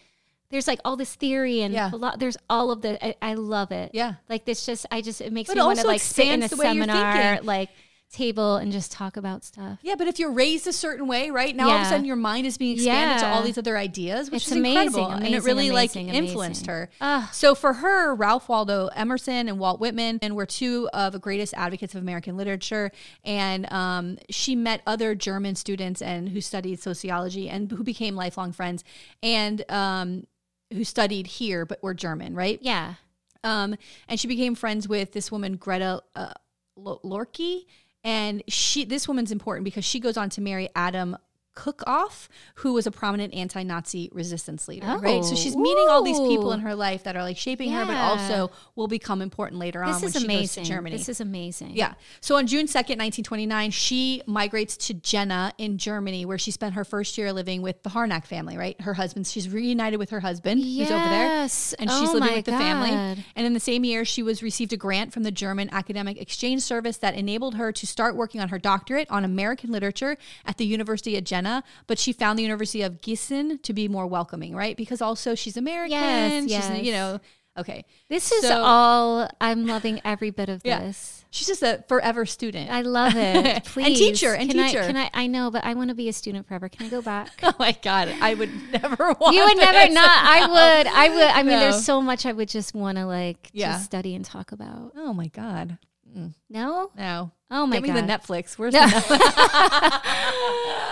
there's 0.54 0.68
like 0.68 0.80
all 0.86 0.95
this 0.95 1.14
theory 1.16 1.62
and 1.62 1.74
Yeah. 1.74 1.89
philo- 1.89 2.16
there's 2.18 2.38
all 2.49 2.72
of 2.72 2.82
the. 2.82 3.04
I, 3.06 3.16
I 3.22 3.34
love 3.34 3.72
it. 3.72 3.91
Yeah. 3.93 4.14
like 4.30 4.45
this 4.45 4.66
just 4.66 4.86
I 4.91 5.01
just 5.01 5.20
it 5.20 5.34
makes 5.34 5.47
But 5.49 5.58
me 5.58 5.64
want 5.64 5.80
to 5.80 5.88
like 5.88 5.99
sit 5.99 6.28
in 6.28 6.41
a 6.41 6.45
expands 6.45 6.49
the 6.51 6.58
way 6.58 6.74
you're 6.74 6.86
seminar 6.86 7.41
like 7.41 7.70
table 8.12 8.58
and 8.58 8.72
just 8.72 8.91
talk 8.91 9.18
about 9.18 9.43
stuff. 9.43 9.80
yeah, 9.82 9.95
but 9.97 10.06
if 10.06 10.20
you're 10.20 10.30
raised 10.32 10.68
a 10.68 10.72
certain 10.72 11.08
way, 11.08 11.32
right 11.32 11.56
now 11.56 11.68
all 11.70 11.76
of 11.78 11.82
a 11.82 11.86
sudden 11.86 12.06
your 12.06 12.16
mind 12.16 12.45
is 12.45 12.60
being 12.60 12.76
expanded 12.76 13.18
to 13.18 13.28
all 13.28 13.41
these 13.41 13.58
other 13.58 13.76
ideas, 13.76 14.30
which 14.30 14.43
It's 14.43 14.51
is 14.51 14.58
amazing, 14.58 14.84
incredible, 15.01 15.26
and 15.26 15.34
it 15.34 15.43
really 15.43 15.70
amazing, 15.70 16.06
like 16.10 16.16
influenced 16.16 16.68
amazing. 16.68 16.74
her. 16.76 16.89
Ah. 17.01 17.30
So 17.34 17.56
for 17.56 17.74
her, 17.74 18.14
Ralph 18.14 18.47
Waldo 18.47 18.86
Emerson 18.95 19.49
and 19.49 19.58
Walt 19.58 19.80
Whitman 19.80 20.20
and 20.22 20.36
were 20.36 20.45
two 20.45 20.88
of 20.93 21.14
the 21.14 21.18
greatest 21.18 21.56
advocates 21.58 21.95
of 21.95 22.04
American 22.04 22.38
literature, 22.38 22.91
and 23.24 23.66
um, 23.74 24.20
she 24.30 24.56
met 24.56 24.82
other 24.86 25.16
German 25.16 25.56
students 25.56 25.99
and 25.99 26.30
who 26.30 26.39
studied 26.39 26.80
sociology 26.84 27.49
and 27.49 27.72
who 27.72 27.84
became 27.84 28.16
lifelong 28.16 28.51
friends, 28.51 28.84
and 29.24 29.66
um, 29.72 30.28
who 30.74 30.84
studied 30.84 31.28
here 31.28 31.65
but 31.65 31.82
were 31.82 31.93
German, 31.93 32.36
right? 32.36 32.59
Yeah. 32.61 32.95
Um, 33.43 33.76
and 34.07 34.19
she 34.19 34.28
became 34.28 34.55
friends 34.55 34.88
with 34.88 35.11
this 35.11 35.32
woman, 35.32 35.57
Greta 35.57 36.01
uh, 36.15 36.34
Lo- 36.76 37.01
Lorke. 37.03 37.65
And 38.03 38.43
she, 38.47 38.84
this 38.84 39.07
woman's 39.07 39.32
important 39.32 39.65
because 39.65 39.86
she 39.86 39.99
goes 39.99 40.17
on 40.17 40.30
to 40.32 40.41
marry 40.41 40.69
Adam 40.76 41.17
Kuckhoff, 41.56 42.28
who 42.56 42.74
was 42.74 42.88
a 42.88 42.91
prominent 42.91 43.34
anti-Nazi 43.34 44.10
resistance 44.12 44.68
leader. 44.68 44.88
right, 44.88 45.24
so 45.24 45.34
Oh, 45.34 45.36
she's 45.36 45.56
meeting 45.56 45.88
all 45.89 46.01
these 46.04 46.20
people 46.20 46.51
in 46.51 46.62
her 46.62 46.76
life 46.76 47.04
that 47.04 47.16
are 47.16 47.24
like 47.24 47.38
shaping 47.38 47.72
her, 47.72 47.86
but 47.86 47.95
also 47.95 48.51
will 48.76 48.88
become 48.88 49.22
important 49.22 49.60
later 49.60 49.84
on 49.84 49.93
This 49.93 50.01
when 50.01 50.08
is 50.10 50.18
she 50.20 50.26
amazing. 50.26 50.62
goes 50.64 50.68
to 50.70 50.74
Germany. 50.76 50.97
This 50.97 51.10
is 51.10 51.22
amazing. 51.22 51.72
Yeah. 51.76 51.93
So 52.22 52.38
on 52.38 52.47
June 52.47 52.66
2nd, 52.66 52.97
1929, 52.99 53.72
she 53.72 54.22
migrates 54.26 54.76
to 54.88 54.93
Jena 54.93 55.54
in 55.58 55.78
Germany, 55.78 56.26
where 56.26 56.38
she 56.38 56.51
spent 56.51 56.74
her 56.76 56.84
first 56.84 57.18
year 57.18 57.32
living 57.34 57.62
with 57.62 57.84
the 57.84 57.89
Harnack 57.91 58.26
family, 58.26 58.58
right? 58.58 58.80
Her 58.82 58.95
husband, 58.95 59.28
she's 59.28 59.47
reunited 59.49 59.99
with 59.99 60.10
her 60.10 60.20
husband 60.22 60.62
who's 60.64 60.89
over 60.89 61.10
there. 61.10 61.28
Yes. 61.28 61.74
And 61.74 61.89
she's 61.89 62.10
Oh 62.10 62.14
living 62.14 62.34
with 62.36 62.45
the 62.45 62.51
family. 62.51 62.91
And 63.36 63.45
in 63.45 63.54
the 63.54 63.60
same 63.60 63.84
year, 63.84 64.06
she 64.06 64.24
was 64.24 64.41
received 64.41 64.74
a 64.74 64.78
grant 64.78 65.14
from 65.14 65.24
the 65.24 65.32
German 65.32 65.70
Academic 65.72 66.20
Exchange 66.20 66.62
Service 66.62 66.97
that 66.97 67.14
enabled 67.16 67.56
her 67.56 67.72
to 67.72 67.86
start 67.88 68.16
working 68.16 68.41
on 68.41 68.49
her 68.49 68.58
doctorate 68.60 69.10
on 69.12 69.24
American 69.24 69.72
literature 69.72 70.18
at 70.45 70.58
the 70.58 70.66
University 70.66 71.18
of 71.18 71.24
Jena. 71.24 71.42
But 71.87 71.99
she 71.99 72.13
found 72.13 72.39
the 72.39 72.43
University 72.43 72.81
of 72.81 73.01
Gießen 73.01 73.61
to 73.63 73.73
be 73.73 73.87
more 73.87 74.07
welcoming, 74.07 74.55
right? 74.55 74.75
Because 74.77 75.01
also 75.01 75.35
she's 75.35 75.57
American. 75.57 75.91
Yes, 75.99 76.43
she's, 76.43 76.51
yes. 76.51 76.83
you 76.83 76.91
know, 76.91 77.19
okay. 77.57 77.85
This 78.09 78.31
is 78.31 78.43
So- 78.47 78.61
all. 78.63 79.29
I'm 79.41 79.65
loving 79.67 80.01
every 80.05 80.29
bit 80.31 80.49
of 80.49 80.61
Yeah. 80.63 80.79
this. 80.79 81.19
She's 81.31 81.47
just 81.47 81.63
a 81.63 81.83
forever 81.87 82.27
student. 82.27 82.69
I 82.69 82.81
love 82.81 83.15
it. 83.15 83.63
Please. 83.65 83.87
and 83.87 83.95
teacher, 83.95 84.35
and 84.35 84.51
can 84.51 84.63
teacher. 84.67 84.83
I, 84.83 84.85
can 84.85 84.97
I? 84.97 85.09
I 85.15 85.25
know, 85.25 85.49
but 85.49 85.65
I 85.65 85.73
want 85.73 85.89
to 85.89 85.95
be 85.95 86.07
a 86.07 86.13
student 86.13 86.47
forever. 86.47 86.69
Can 86.69 86.85
I 86.85 86.89
go 86.89 87.01
back? 87.01 87.31
Oh 87.43 87.53
my 87.57 87.71
god, 87.81 88.13
I 88.21 88.35
would 88.35 88.51
never 88.71 89.13
want. 89.19 89.35
you 89.35 89.43
would 89.43 89.57
never 89.57 89.91
not. 89.91 90.07
I 90.11 90.45
would. 90.77 90.87
I 90.93 91.09
would. 91.09 91.23
I 91.23 91.37
mean, 91.41 91.53
No. 91.53 91.59
there's 91.61 91.83
so 91.83 92.01
much 92.01 92.27
I 92.27 92.33
would 92.33 92.49
just 92.49 92.75
want 92.75 92.99
to 92.99 93.07
like 93.07 93.49
Yeah. 93.51 93.71
just 93.73 93.85
study 93.85 94.13
and 94.13 94.23
talk 94.23 94.51
about. 94.51 94.91
Oh 94.95 95.11
my 95.11 95.25
god, 95.29 95.79
mm. 96.15 96.35
No. 96.51 96.91
no. 96.95 97.31
Oh 97.49 97.65
my 97.65 97.79
Give 97.79 97.95
me 97.95 97.99
the 97.99 98.05
Netflix. 98.07 98.59
Where's 98.59 98.75
the 98.75 98.81
Netflix? 98.81 100.83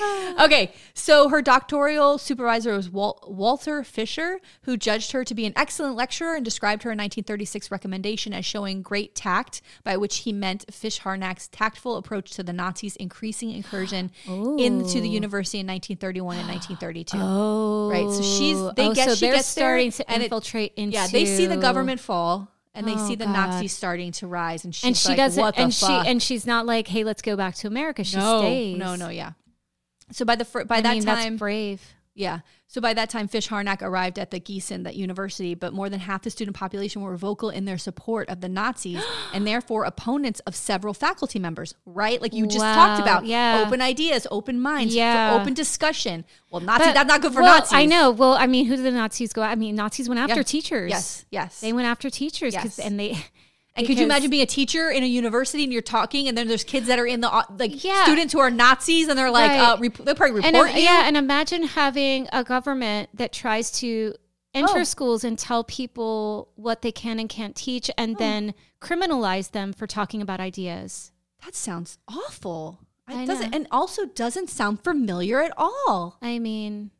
okay, 0.40 0.72
so 0.94 1.28
her 1.28 1.42
doctoral 1.42 2.18
supervisor 2.18 2.74
was 2.74 2.90
Wal- 2.90 3.22
Walter 3.28 3.82
Fischer, 3.82 4.40
who 4.62 4.76
judged 4.76 5.12
her 5.12 5.24
to 5.24 5.34
be 5.34 5.46
an 5.46 5.52
excellent 5.56 5.96
lecturer 5.96 6.34
and 6.34 6.44
described 6.44 6.82
her 6.82 6.90
1936 6.90 7.70
recommendation 7.70 8.32
as 8.32 8.44
showing 8.44 8.82
great 8.82 9.14
tact, 9.14 9.62
by 9.84 9.96
which 9.96 10.18
he 10.18 10.32
meant 10.32 10.64
Fish 10.72 10.98
Harnack's 11.00 11.48
tactful 11.48 11.96
approach 11.96 12.30
to 12.32 12.42
the 12.42 12.52
Nazis' 12.52 12.96
increasing 12.96 13.50
incursion 13.50 14.10
into 14.26 15.00
the 15.00 15.08
oh. 15.08 15.12
university 15.12 15.58
in 15.60 15.66
1931 15.66 16.36
and 16.38 16.48
1932. 16.48 17.18
Oh, 17.20 17.88
Right, 17.92 18.10
so 18.10 18.22
she's- 18.22 18.74
they 18.76 18.88
oh, 18.88 18.94
get- 18.94 19.08
so 19.08 19.14
she 19.14 19.26
gets 19.26 19.54
there, 19.54 19.64
starting 19.64 19.90
to 19.92 20.10
and 20.10 20.22
it- 20.22 20.26
infiltrate 20.26 20.74
into. 20.76 20.94
Yeah, 20.94 21.06
they 21.06 21.24
see 21.24 21.46
the 21.46 21.56
government 21.56 22.00
fall. 22.00 22.52
And 22.74 22.86
they 22.86 22.94
Oh, 22.94 23.08
see 23.08 23.16
the 23.16 23.24
God. 23.24 23.32
Nazis 23.32 23.72
starting 23.72 24.12
to 24.12 24.28
rise, 24.28 24.64
and 24.64 24.72
she's 24.72 24.84
and 24.84 24.96
she 24.96 25.08
like, 25.08 25.16
doesn't. 25.16 25.40
"What 25.42 25.56
the 25.56 25.62
and 25.62 25.74
fuck?" 25.74 26.04
she 26.04 26.10
and 26.10 26.22
she's 26.22 26.46
not 26.46 26.64
like, 26.64 26.86
hey, 26.86 27.02
let's 27.02 27.22
go 27.22 27.34
back 27.34 27.56
to 27.56 27.66
America. 27.66 28.04
She 28.04 28.16
no, 28.18 28.40
stays. 28.40 28.76
no, 28.78 28.94
no, 28.94 29.08
yeah. 29.08 29.32
So 30.12 30.24
by 30.24 30.36
the 30.36 30.44
fir- 30.44 30.64
by 30.64 30.76
I 30.76 30.80
that 30.82 30.94
mean, 30.94 31.04
time, 31.04 31.36
brave. 31.36 31.82
yeah. 32.14 32.40
So 32.70 32.82
by 32.82 32.92
that 32.92 33.08
time, 33.08 33.28
Fish 33.28 33.48
Harnack 33.48 33.80
arrived 33.80 34.18
at 34.18 34.30
the 34.30 34.38
Gießen, 34.38 34.84
that 34.84 34.94
university, 34.94 35.54
but 35.54 35.72
more 35.72 35.88
than 35.88 36.00
half 36.00 36.20
the 36.22 36.28
student 36.28 36.54
population 36.54 37.00
were 37.00 37.16
vocal 37.16 37.48
in 37.48 37.64
their 37.64 37.78
support 37.78 38.28
of 38.28 38.42
the 38.42 38.48
Nazis 38.48 39.02
and 39.32 39.46
therefore 39.46 39.84
opponents 39.84 40.40
of 40.40 40.54
several 40.54 40.92
faculty 40.92 41.38
members. 41.38 41.74
Right, 41.86 42.20
like 42.20 42.34
you 42.34 42.46
just 42.46 42.58
talked 42.58 43.00
about, 43.00 43.24
yeah. 43.24 43.64
open 43.66 43.80
ideas, 43.80 44.26
open 44.30 44.60
minds, 44.60 44.94
Yeah. 44.94 45.38
open 45.40 45.54
discussion. 45.54 46.26
Well, 46.50 46.60
Nazi, 46.60 46.84
But- 46.84 46.94
that's 46.94 47.08
not 47.08 47.22
good 47.22 47.32
for 47.32 47.40
well, 47.40 47.58
Nazis. 47.58 47.72
I 47.72 47.86
know. 47.86 48.10
Well, 48.10 48.34
I 48.34 48.46
mean, 48.46 48.66
who 48.66 48.76
did 48.76 48.84
the 48.84 48.90
Nazis 48.90 49.32
go? 49.32 49.40
I 49.40 49.54
mean, 49.54 49.74
Nazis 49.76 50.06
went 50.08 50.20
after 50.20 50.36
Yeah. 50.36 50.42
teachers. 50.42 50.90
Yes, 50.90 51.24
yes. 51.30 51.60
They 51.60 51.72
went 51.72 51.86
after 51.86 52.10
teachers. 52.10 52.52
Yes. 52.52 52.78
and 52.78 53.00
they. 53.00 53.16
And 53.78 53.86
could 53.86 53.98
you 53.98 54.04
imagine 54.04 54.30
being 54.30 54.42
a 54.42 54.46
teacher 54.46 54.90
in 54.90 55.02
a 55.02 55.06
university 55.06 55.64
and 55.64 55.72
you're 55.72 55.82
talking, 55.82 56.28
and 56.28 56.36
then 56.36 56.48
there's 56.48 56.64
kids 56.64 56.86
that 56.88 56.98
are 56.98 57.06
in 57.06 57.20
the 57.20 57.32
uh, 57.32 57.44
like 57.58 57.82
Yeah. 57.84 58.04
students 58.04 58.32
who 58.32 58.40
are 58.40 58.50
Nazis, 58.50 59.08
and 59.08 59.18
they're 59.18 59.30
like, 59.30 59.50
Right. 59.50 59.60
uh, 59.60 59.76
rep- 59.78 59.96
they'll 59.98 60.14
probably 60.14 60.42
and 60.42 60.54
report 60.54 60.70
im- 60.70 60.76
you. 60.76 60.82
yeah, 60.82 61.02
and 61.06 61.16
imagine 61.16 61.62
having 61.64 62.28
a 62.32 62.44
government 62.44 63.08
that 63.14 63.32
tries 63.32 63.70
to 63.80 64.14
enter 64.54 64.80
Oh. 64.80 64.84
schools 64.84 65.24
and 65.24 65.38
tell 65.38 65.62
people 65.64 66.48
what 66.56 66.82
they 66.82 66.90
can 66.92 67.18
and 67.18 67.28
can't 67.28 67.54
teach, 67.54 67.90
and 67.96 68.16
Oh. 68.16 68.18
then 68.18 68.54
criminalize 68.80 69.50
them 69.52 69.72
for 69.72 69.86
talking 69.86 70.20
about 70.22 70.40
ideas. 70.40 71.12
That 71.44 71.54
sounds 71.54 71.98
awful. 72.08 72.80
I 73.06 73.22
It 73.22 73.26
doesn't, 73.26 73.50
know. 73.52 73.56
and 73.56 73.66
also 73.70 74.04
doesn't 74.06 74.50
sound 74.50 74.82
familiar 74.82 75.40
at 75.40 75.52
all. 75.56 76.18
I 76.20 76.38
mean, 76.38 76.90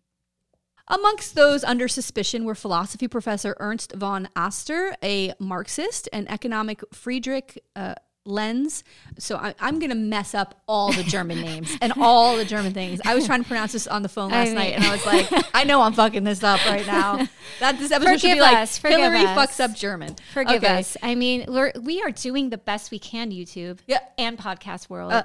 Amongst 0.89 1.35
those 1.35 1.65
under 1.65 1.87
suspicion 1.89 2.45
were 2.45 2.55
philosophy 2.55 3.09
professor 3.09 3.57
Ernst 3.61 3.93
von 3.95 4.29
Aster, 4.35 4.97
a 5.03 5.35
Marxist, 5.39 6.09
and 6.13 6.31
economic 6.31 6.83
Friedrich 6.95 7.63
uh, 7.77 7.95
Lenz. 8.25 8.85
So 9.19 9.37
I, 9.37 9.55
I'm 9.61 9.79
going 9.79 9.91
to 9.91 9.97
mess 9.97 10.35
up 10.35 10.61
all 10.67 10.93
the 10.93 11.03
German 11.03 11.41
names 11.41 11.77
and 11.81 11.93
all 11.99 12.37
the 12.37 12.45
German 12.45 12.73
things. 12.75 13.01
I 13.05 13.15
was 13.15 13.27
trying 13.27 13.43
to 13.43 13.49
pronounce 13.49 13.73
this 13.73 13.87
on 13.87 14.03
the 14.03 14.09
phone 14.09 14.33
I 14.33 14.45
last 14.45 14.55
night, 14.55 14.75
and 14.75 14.85
I 14.85 14.93
was 14.93 15.05
like, 15.07 15.29
I 15.55 15.65
know 15.65 15.81
I'm 15.83 15.93
fucking 15.95 16.25
this 16.25 16.43
up 16.43 16.65
right 16.67 16.87
now. 16.87 17.27
That 17.61 17.79
this 17.79 17.91
episode 17.91 18.21
should 18.21 18.35
be 18.35 18.41
like 18.41 18.57
us, 18.59 18.79
forgive 18.79 19.01
Hillary 19.01 19.25
us. 19.25 19.37
fucks 19.37 19.65
up 19.65 19.75
German. 19.75 20.15
forgive 20.33 20.63
Okay. 20.63 20.79
us. 20.79 20.97
I 21.03 21.15
mean, 21.17 21.45
we're 21.49 21.73
we 21.81 22.01
are 22.03 22.11
doing 22.13 22.51
the 22.51 22.59
best 22.59 22.91
we 22.93 22.99
can, 23.01 23.31
YouTube 23.33 23.79
Yeah. 23.89 23.99
and 24.17 24.39
podcast 24.39 24.89
world. 24.89 25.13
Uh, 25.13 25.25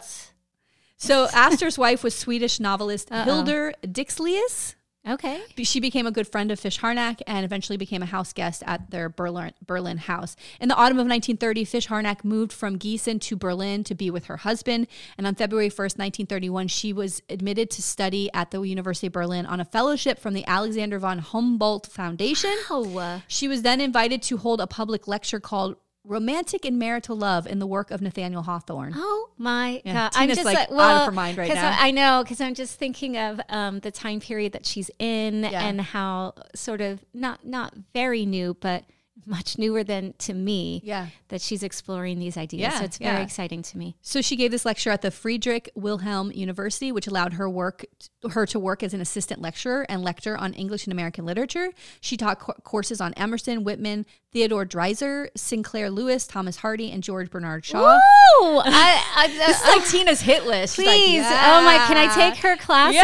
So 0.97 1.27
Aster's 1.33 1.77
wife 1.77 2.03
was 2.03 2.15
Swedish 2.15 2.59
novelist 2.59 3.11
Uh-oh. 3.11 3.23
Hildur 3.23 3.73
Dixelius. 3.85 4.75
Okay. 5.07 5.41
She 5.63 5.79
became 5.79 6.07
a 6.07 6.11
good 6.11 6.27
friend 6.27 6.51
of 6.51 6.59
Fish 6.59 6.79
Harnack 6.79 7.21
and 7.27 7.45
eventually 7.45 7.77
became 7.77 8.01
a 8.01 8.07
house 8.07 8.33
guest 8.33 8.63
at 8.65 8.91
their 8.91 9.09
Berlin, 9.09 9.53
Berlin 9.65 9.97
house. 9.97 10.35
In 10.59 10.69
the 10.69 10.75
autumn 10.75 10.97
of 10.97 11.07
1930, 11.07 11.65
Fish 11.65 11.87
Harnack 11.87 12.23
moved 12.23 12.53
from 12.53 12.79
Gießen 12.79 13.21
to 13.21 13.35
Berlin 13.35 13.83
to 13.83 13.95
be 13.95 14.09
with 14.09 14.25
her 14.25 14.37
husband. 14.37 14.87
And 15.17 15.27
on 15.27 15.35
February 15.35 15.69
1st, 15.69 15.97
1931, 15.97 16.67
she 16.67 16.93
was 16.93 17.21
admitted 17.29 17.69
to 17.71 17.81
study 17.81 18.29
at 18.33 18.51
the 18.51 18.61
University 18.61 19.07
of 19.07 19.13
Berlin 19.13 19.45
on 19.45 19.59
a 19.59 19.65
fellowship 19.65 20.19
from 20.19 20.33
the 20.33 20.45
Alexander 20.47 20.99
von 20.99 21.19
Humboldt 21.19 21.87
Foundation. 21.87 22.53
Oh, 22.69 22.83
She 23.27 23.47
was 23.47 23.61
then 23.61 23.81
invited 23.81 24.21
to 24.23 24.37
hold 24.37 24.61
a 24.61 24.67
public 24.67 25.07
lecture 25.07 25.39
called 25.39 25.75
Romantic 26.05 26.65
and 26.65 26.77
Marital 26.77 27.15
Love 27.15 27.47
in 27.47 27.59
the 27.59 27.67
work 27.67 27.89
of 27.91 28.01
Nathaniel 28.01 28.41
Hawthorne. 28.43 28.93
Oh 28.95 29.29
my 29.37 29.81
Yeah, 29.85 29.93
god! 29.93 30.11
I'm 30.15 30.27
Tina's, 30.27 30.35
just 30.37 30.45
like, 30.45 30.69
like, 30.69 30.79
out 30.79 31.01
of 31.01 31.05
her 31.07 31.11
mind 31.11 31.37
right 31.37 31.53
now. 31.53 31.69
I, 31.79 31.87
I 31.87 31.91
know 31.91 32.23
because 32.23 32.41
I'm 32.41 32.53
just 32.55 32.77
thinking 32.77 33.17
of 33.17 33.39
um, 33.49 33.79
the 33.79 33.91
time 33.91 34.19
period 34.19 34.51
that 34.53 34.65
she's 34.65 34.91
in 34.99 35.43
Yeah. 35.43 35.65
and 35.65 35.79
how 35.79 36.33
sort 36.55 36.81
of 36.81 37.03
not 37.13 37.45
not 37.45 37.73
very 37.93 38.25
new, 38.25 38.55
but 38.59 38.83
much 39.25 39.57
newer 39.57 39.85
than 39.85 40.13
to 40.17 40.33
me. 40.33 40.81
Yeah. 40.83 41.07
that 41.29 41.39
she's 41.39 41.63
exploring 41.63 42.19
these 42.19 42.35
ideas. 42.35 42.61
Yeah, 42.73 42.79
so 42.79 42.83
it's 42.83 42.97
very 42.97 43.17
yeah. 43.17 43.23
exciting 43.23 43.61
to 43.61 43.77
me. 43.77 43.95
So 44.01 44.21
she 44.21 44.35
gave 44.35 44.51
this 44.51 44.65
lecture 44.65 44.89
at 44.89 45.01
the 45.01 45.11
Friedrich 45.11 45.69
Wilhelm 45.75 46.29
University, 46.33 46.91
which 46.91 47.07
allowed 47.07 47.33
her 47.33 47.49
work 47.49 47.85
her 48.31 48.45
to 48.47 48.59
work 48.59 48.83
as 48.83 48.93
an 48.93 48.99
assistant 48.99 49.41
lecturer 49.41 49.85
and 49.87 50.03
lecturer 50.03 50.37
on 50.37 50.53
English 50.53 50.85
and 50.85 50.91
American 50.91 51.25
literature. 51.25 51.69
She 52.01 52.17
taught 52.17 52.39
co- 52.39 52.53
courses 52.63 52.99
on 52.99 53.13
Emerson, 53.13 53.63
Whitman, 53.63 54.05
Theodore 54.33 54.65
Dreiser, 54.65 55.29
Sinclair 55.35 55.89
Lewis, 55.91 56.25
Thomas 56.25 56.57
Hardy, 56.57 56.91
and 56.91 57.03
George 57.03 57.29
Bernard 57.29 57.63
Shaw. 57.63 57.99
Oh, 58.39 58.61
I, 58.65 59.03
I- 59.15 59.27
This 59.27 59.61
is 59.61 59.67
like 59.67 59.87
Tina's 59.87 60.21
hit 60.21 60.45
list. 60.45 60.75
She's 60.75 60.85
like, 60.87 60.95
Please. 60.97 61.23
Oh 61.25 61.61
my, 61.63 61.77
can 61.87 61.97
I 61.97 62.13
take 62.13 62.37
her 62.41 62.57
classes? 62.57 63.03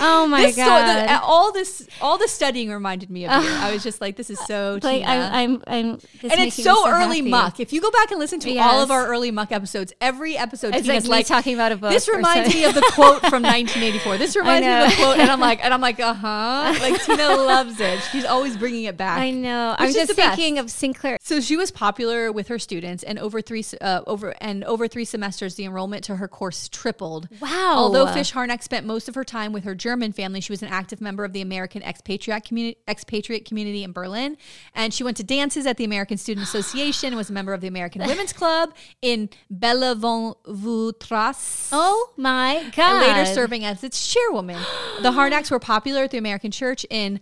Oh 0.00 0.26
my 0.28 0.42
This 0.46 0.56
so- 0.56 0.64
god. 0.64 1.08
the- 1.08 1.20
all 1.22 1.52
this, 1.52 1.86
all 2.00 2.16
the 2.16 2.28
studying 2.28 2.70
reminded 2.70 3.10
me 3.10 3.26
of 3.26 3.42
you. 3.42 3.50
I 3.50 3.72
was 3.72 3.82
just 3.82 4.00
like, 4.00 4.16
this 4.16 4.30
is 4.30 4.38
so 4.46 4.78
like 4.82 5.00
Tina. 5.02 5.06
I, 5.08 5.42
I'm, 5.42 5.62
I'm, 5.66 5.86
and 5.86 6.00
it's 6.22 6.58
me 6.58 6.64
so, 6.64 6.88
early 6.88 7.18
happy. 7.18 7.30
muck. 7.30 7.60
If 7.60 7.72
you 7.72 7.80
go 7.80 7.90
back 7.90 8.10
and 8.12 8.20
listen 8.20 8.38
to 8.40 8.56
all 8.58 8.80
of 8.82 8.90
our 8.90 9.06
early 9.08 9.30
muck 9.32 9.50
episodes, 9.52 9.92
every 10.00 10.36
episode 10.36 10.74
It's 10.76 10.86
Tina's 10.86 11.08
like 11.08 11.20
me 11.20 11.24
talking 11.24 11.54
about 11.54 11.72
a 11.72 11.76
book 11.76 11.90
This 11.90 12.08
reminds 12.08 12.54
me 12.54 12.64
of 12.64 12.74
the 12.74 12.88
quote 12.94 13.20
from 13.22 13.42
1984. 13.42 14.16
This 14.18 14.36
reminds 14.36 14.64
me 14.64 14.72
of 14.72 14.90
the 14.90 14.96
quote, 14.96 15.18
and 15.18 15.28
I'm 15.30 15.40
like, 15.40 15.64
and 15.64 15.74
I'm 15.74 15.80
like, 15.80 15.98
uh 15.98 16.14
huh. 16.14 16.74
Like 16.80 17.02
Tina 17.02 17.28
loves 17.30 17.80
it. 17.80 18.00
She's 18.12 18.24
always 18.24 18.56
bringing 18.56 18.84
it 18.84 18.96
back. 18.96 19.18
I 19.18 19.30
know. 19.32 19.74
Which 19.80 19.87
Is 19.88 19.94
just 19.94 20.08
the 20.08 20.14
thinking 20.14 20.58
of 20.58 20.70
Sinclair. 20.70 21.18
So 21.20 21.40
she 21.40 21.56
was 21.56 21.70
popular 21.70 22.32
with 22.32 22.48
her 22.48 22.58
students, 22.58 23.02
and 23.02 23.18
over 23.18 23.40
three 23.40 23.64
uh, 23.80 24.02
over 24.06 24.34
and 24.40 24.64
over 24.64 24.88
three 24.88 25.04
semesters, 25.04 25.54
the 25.54 25.64
enrollment 25.64 26.04
to 26.04 26.16
her 26.16 26.28
course 26.28 26.68
tripled. 26.68 27.28
Wow. 27.40 27.74
Although 27.76 28.06
Fish 28.08 28.32
Harnack 28.32 28.62
spent 28.62 28.86
most 28.86 29.08
of 29.08 29.14
her 29.14 29.24
time 29.24 29.52
with 29.52 29.64
her 29.64 29.74
German 29.74 30.12
family, 30.12 30.40
she 30.40 30.52
was 30.52 30.62
an 30.62 30.68
active 30.68 31.00
member 31.00 31.24
of 31.24 31.32
the 31.32 31.40
American 31.40 31.82
expatriate 31.82 32.44
community, 32.44 32.78
expatriate 32.86 33.44
community 33.44 33.84
in 33.84 33.92
Berlin, 33.92 34.36
and 34.74 34.94
she 34.94 35.04
went 35.04 35.16
to 35.18 35.24
dances 35.24 35.66
at 35.66 35.76
the 35.76 35.84
American 35.84 36.16
Student 36.16 36.44
Association. 36.48 37.14
Was 37.16 37.30
a 37.30 37.32
member 37.32 37.52
of 37.52 37.60
the 37.60 37.68
American 37.68 38.06
Women's 38.06 38.32
Club 38.32 38.74
in 39.02 39.28
Bellevue-Strasse. 39.50 41.70
Oh 41.72 42.12
my 42.16 42.54
and 42.54 42.72
god. 42.72 43.06
later 43.06 43.34
serving 43.34 43.64
as 43.64 43.84
its 43.84 44.12
chairwoman. 44.12 44.60
The 45.02 45.10
Harnacks 45.12 45.50
were 45.50 45.58
popular 45.58 46.04
at 46.04 46.10
the 46.10 46.18
American 46.18 46.50
church 46.50 46.86
in 46.90 47.20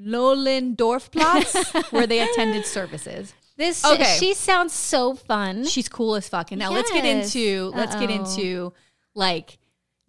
Nollendorfplatz, 0.00 1.90
where 1.92 2.06
they 2.06 2.20
attended 2.20 2.64
services. 2.66 3.34
This 3.56 3.84
Okay. 3.84 4.16
she 4.20 4.34
sounds 4.34 4.72
so 4.72 5.14
fun. 5.14 5.64
She's 5.66 5.88
cool 5.88 6.14
as 6.14 6.28
fuck. 6.28 6.52
And 6.52 6.58
now 6.60 6.70
let's 6.70 6.90
get 6.92 7.04
Yes. 7.04 7.34
into 7.34 7.72
let's 7.74 7.96
get 7.96 8.08
into 8.10 8.72
like 9.14 9.57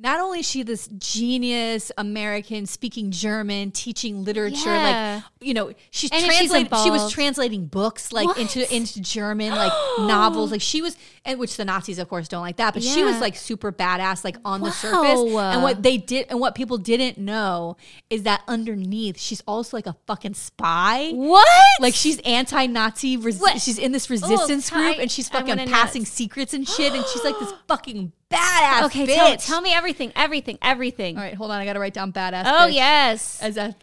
not 0.02 0.20
only 0.22 0.40
is 0.40 0.50
she 0.50 0.64
this 0.64 0.88
genius 0.98 1.92
American 1.98 2.66
speaking 2.66 3.12
German, 3.12 3.72
teaching 3.72 4.24
literature, 4.24 4.74
Yeah. 4.74 5.16
like 5.16 5.24
you 5.42 5.54
know, 5.54 5.72
she's 5.92 6.10
And 6.12 6.20
if 6.26 6.32
she's 6.32 6.50
translating 6.50 6.84
she 6.84 6.90
was 6.92 7.12
translating 7.12 7.66
books 7.68 8.12
like 8.14 8.28
What? 8.28 8.38
into 8.38 8.74
into 8.74 9.02
German, 9.02 9.52
like 9.52 9.72
novels. 10.00 10.52
Like 10.52 10.62
she 10.62 10.82
was 10.82 10.96
and 11.26 11.38
which 11.40 11.58
the 11.58 11.66
Nazis 11.66 12.00
of 12.00 12.08
course 12.10 12.28
don't 12.28 12.42
like 12.42 12.58
that, 12.58 12.74
but 12.74 12.82
she 12.84 13.04
was 13.04 13.20
like 13.20 13.36
super 13.36 13.72
badass, 13.72 14.24
like 14.24 14.38
on 14.46 14.62
the 14.62 14.72
surface. 14.72 15.20
And 15.20 15.62
what 15.64 15.84
they 15.84 15.98
did 15.98 16.28
and 16.30 16.40
what 16.40 16.56
people 16.56 16.78
didn't 16.78 17.18
know 17.18 17.76
is 18.10 18.24
that 18.24 18.42
underneath 18.48 19.20
she's 19.20 19.42
also 19.48 19.76
like 19.78 19.86
a 19.88 19.96
fucking 20.08 20.34
spy. 20.34 21.10
what? 21.12 21.48
Like 21.82 21.94
she's 21.94 22.20
anti-Nazi. 22.20 23.18
Res- 23.18 23.42
she's 23.62 23.78
in 23.78 23.92
this 23.92 24.10
resistance 24.10 24.72
I- 24.72 24.76
group, 24.76 24.98
and 25.00 25.12
she's 25.12 25.30
fucking 25.30 25.58
passing 25.68 26.02
nuts. 26.04 26.12
secrets 26.12 26.54
and 26.54 26.68
shit. 26.68 26.94
And 26.94 27.06
she's 27.06 27.24
like 27.24 27.38
this 27.40 27.54
fucking 27.68 28.12
badass 28.32 28.84
okay, 28.86 29.08
bitch. 29.08 29.16
tell, 29.16 29.38
tell 29.38 29.62
me 29.62 29.74
everything, 29.74 30.12
everything, 30.16 30.58
everything. 30.62 31.18
All 31.18 31.24
right, 31.24 31.34
hold 31.34 31.52
on. 31.52 31.60
I 31.60 31.66
gotta 31.66 31.80
write 31.80 31.94
down 31.94 32.14
badass. 32.14 32.44
Oh 32.46 32.68
yes. 32.68 33.42
as 33.42 33.58
a. 33.58 33.76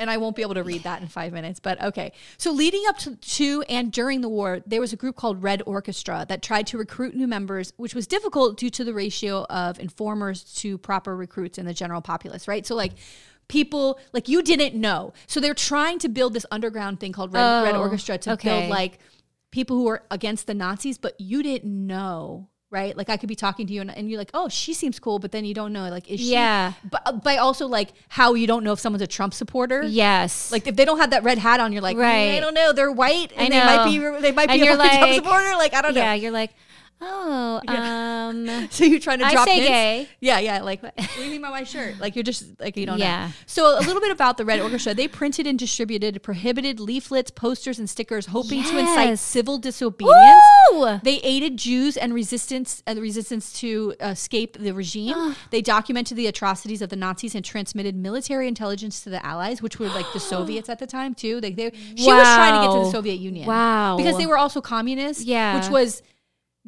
And 0.00 0.08
I 0.08 0.18
won't 0.18 0.36
be 0.36 0.42
able 0.42 0.54
to 0.54 0.62
read 0.62 0.84
that 0.84 1.02
in 1.02 1.08
five 1.08 1.32
minutes, 1.32 1.58
but 1.58 1.82
okay. 1.82 2.12
So, 2.36 2.52
leading 2.52 2.84
up 2.86 2.98
to, 2.98 3.16
to 3.16 3.64
and 3.68 3.90
during 3.90 4.20
the 4.20 4.28
war, 4.28 4.60
there 4.64 4.80
was 4.80 4.92
a 4.92 4.96
group 4.96 5.16
called 5.16 5.42
Red 5.42 5.60
Orchestra 5.66 6.24
that 6.28 6.40
tried 6.40 6.68
to 6.68 6.78
recruit 6.78 7.16
new 7.16 7.26
members, 7.26 7.72
which 7.78 7.96
was 7.96 8.06
difficult 8.06 8.56
due 8.56 8.70
to 8.70 8.84
the 8.84 8.94
ratio 8.94 9.44
of 9.50 9.80
informers 9.80 10.44
to 10.60 10.78
proper 10.78 11.16
recruits 11.16 11.58
in 11.58 11.66
the 11.66 11.74
general 11.74 12.00
populace, 12.00 12.46
right? 12.46 12.64
So, 12.64 12.76
like, 12.76 12.92
people, 13.48 13.98
like, 14.12 14.28
you 14.28 14.40
didn't 14.40 14.80
know. 14.80 15.14
So, 15.26 15.40
they're 15.40 15.52
trying 15.52 15.98
to 15.98 16.08
build 16.08 16.32
this 16.32 16.46
underground 16.52 17.00
thing 17.00 17.10
called 17.10 17.32
Red, 17.32 17.64
Red 17.64 17.74
Oh, 17.74 17.80
Orchestra 17.80 18.18
to 18.18 18.34
okay. 18.34 18.48
build, 18.60 18.70
like, 18.70 19.00
people 19.50 19.76
who 19.76 19.88
are 19.88 20.04
against 20.12 20.46
the 20.46 20.54
Nazis, 20.54 20.96
but 20.96 21.20
you 21.20 21.42
didn't 21.42 21.88
know. 21.88 22.48
Right, 22.70 22.94
like 22.94 23.08
I 23.08 23.16
could 23.16 23.30
be 23.30 23.34
talking 23.34 23.66
to 23.66 23.72
you 23.72 23.80
and, 23.80 23.90
and 23.90 24.10
you're 24.10 24.18
like, 24.18 24.30
oh, 24.34 24.50
she 24.50 24.74
seems 24.74 24.98
cool, 25.00 25.18
but 25.18 25.32
then 25.32 25.46
you 25.46 25.54
don't 25.54 25.72
know, 25.72 25.88
like, 25.88 26.10
is 26.10 26.20
she? 26.20 26.32
Yeah. 26.32 26.74
But 26.90 27.24
by 27.24 27.38
also 27.38 27.66
like 27.66 27.94
how 28.10 28.34
you 28.34 28.46
don't 28.46 28.62
know 28.62 28.72
if 28.72 28.78
someone's 28.78 29.00
a 29.00 29.06
Trump 29.06 29.32
supporter. 29.32 29.82
yes. 29.84 30.52
Like 30.52 30.66
if 30.66 30.76
they 30.76 30.84
don't 30.84 30.98
have 30.98 31.10
that 31.10 31.22
red 31.24 31.38
hat 31.38 31.60
on, 31.60 31.72
you're 31.72 31.80
like, 31.80 31.96
Right. 31.96 32.32
"Mm, 32.32 32.36
I 32.36 32.40
don't 32.40 32.52
know, 32.52 32.74
they're 32.74 32.92
white 32.92 33.32
and 33.34 33.50
they 33.54 33.58
might 33.64 33.84
be 33.86 33.98
they 34.20 34.32
might 34.32 34.50
be 34.50 34.60
a 34.60 34.64
you're 34.66 34.76
Trump 34.76 35.14
supporter. 35.14 35.52
Like 35.56 35.72
I 35.72 35.80
don't 35.80 35.94
know. 35.94 36.00
yeah, 36.02 36.12
you're 36.12 36.30
like, 36.30 36.50
oh, 37.00 37.60
um, 37.68 38.68
So 38.70 38.84
you're 38.84 39.00
trying 39.00 39.20
to 39.20 39.26
I 39.26 39.32
drop 39.32 39.46
say 39.48 39.54
hints? 39.56 39.68
gay. 39.68 40.08
Yeah, 40.20 40.38
yeah. 40.40 40.62
Like, 40.62 40.82
what 40.82 40.94
do 40.96 41.24
you 41.24 41.30
mean 41.30 41.42
by 41.42 41.50
my 41.50 41.64
shirt? 41.64 41.98
Like 41.98 42.16
you're 42.16 42.22
just 42.22 42.60
like 42.60 42.76
you 42.76 42.86
don't 42.86 42.98
Yeah. 42.98 43.26
know. 43.26 43.32
So 43.46 43.78
a 43.78 43.82
little 43.82 44.00
bit 44.00 44.10
about 44.10 44.36
the 44.36 44.44
Red 44.44 44.60
Orchestra. 44.60 44.94
They 44.94 45.08
printed 45.08 45.46
and 45.46 45.58
distributed 45.58 46.22
prohibited 46.22 46.80
leaflets, 46.80 47.30
posters, 47.30 47.78
and 47.78 47.88
stickers, 47.88 48.26
hoping 48.26 48.62
to 48.64 48.78
incite 48.78 49.18
civil 49.18 49.58
disobedience. 49.58 50.42
Woo! 50.72 50.98
They 51.02 51.18
aided 51.18 51.56
Jews 51.56 51.96
and 51.96 52.12
resistance 52.14 52.82
and 52.86 52.96
the 52.98 53.02
resistance 53.02 53.52
to 53.60 53.94
escape 54.00 54.56
the 54.58 54.72
regime. 54.72 55.34
they 55.50 55.62
documented 55.62 56.16
the 56.16 56.26
atrocities 56.26 56.82
of 56.82 56.90
the 56.90 56.96
Nazis 56.96 57.34
and 57.34 57.44
transmitted 57.44 57.94
military 57.96 58.48
intelligence 58.48 59.00
to 59.02 59.10
the 59.10 59.24
Allies, 59.24 59.62
which 59.62 59.78
were 59.78 59.88
like 59.88 60.06
the 60.12 60.20
Soviets 60.34 60.68
at 60.68 60.78
the 60.78 60.86
time 60.86 61.14
too. 61.14 61.40
They, 61.40 61.52
they 61.52 61.70
she 61.96 62.12
was 62.12 62.26
trying 62.26 62.60
to 62.60 62.66
get 62.68 62.72
to 62.78 62.84
the 62.84 62.90
Soviet 62.90 63.14
Union. 63.20 63.46
Wow. 63.46 63.96
because 63.96 64.16
they 64.18 64.26
were 64.26 64.38
also 64.38 64.60
communists. 64.60 65.24
Yeah. 65.24 65.58
which 65.58 65.68
was 65.70 66.02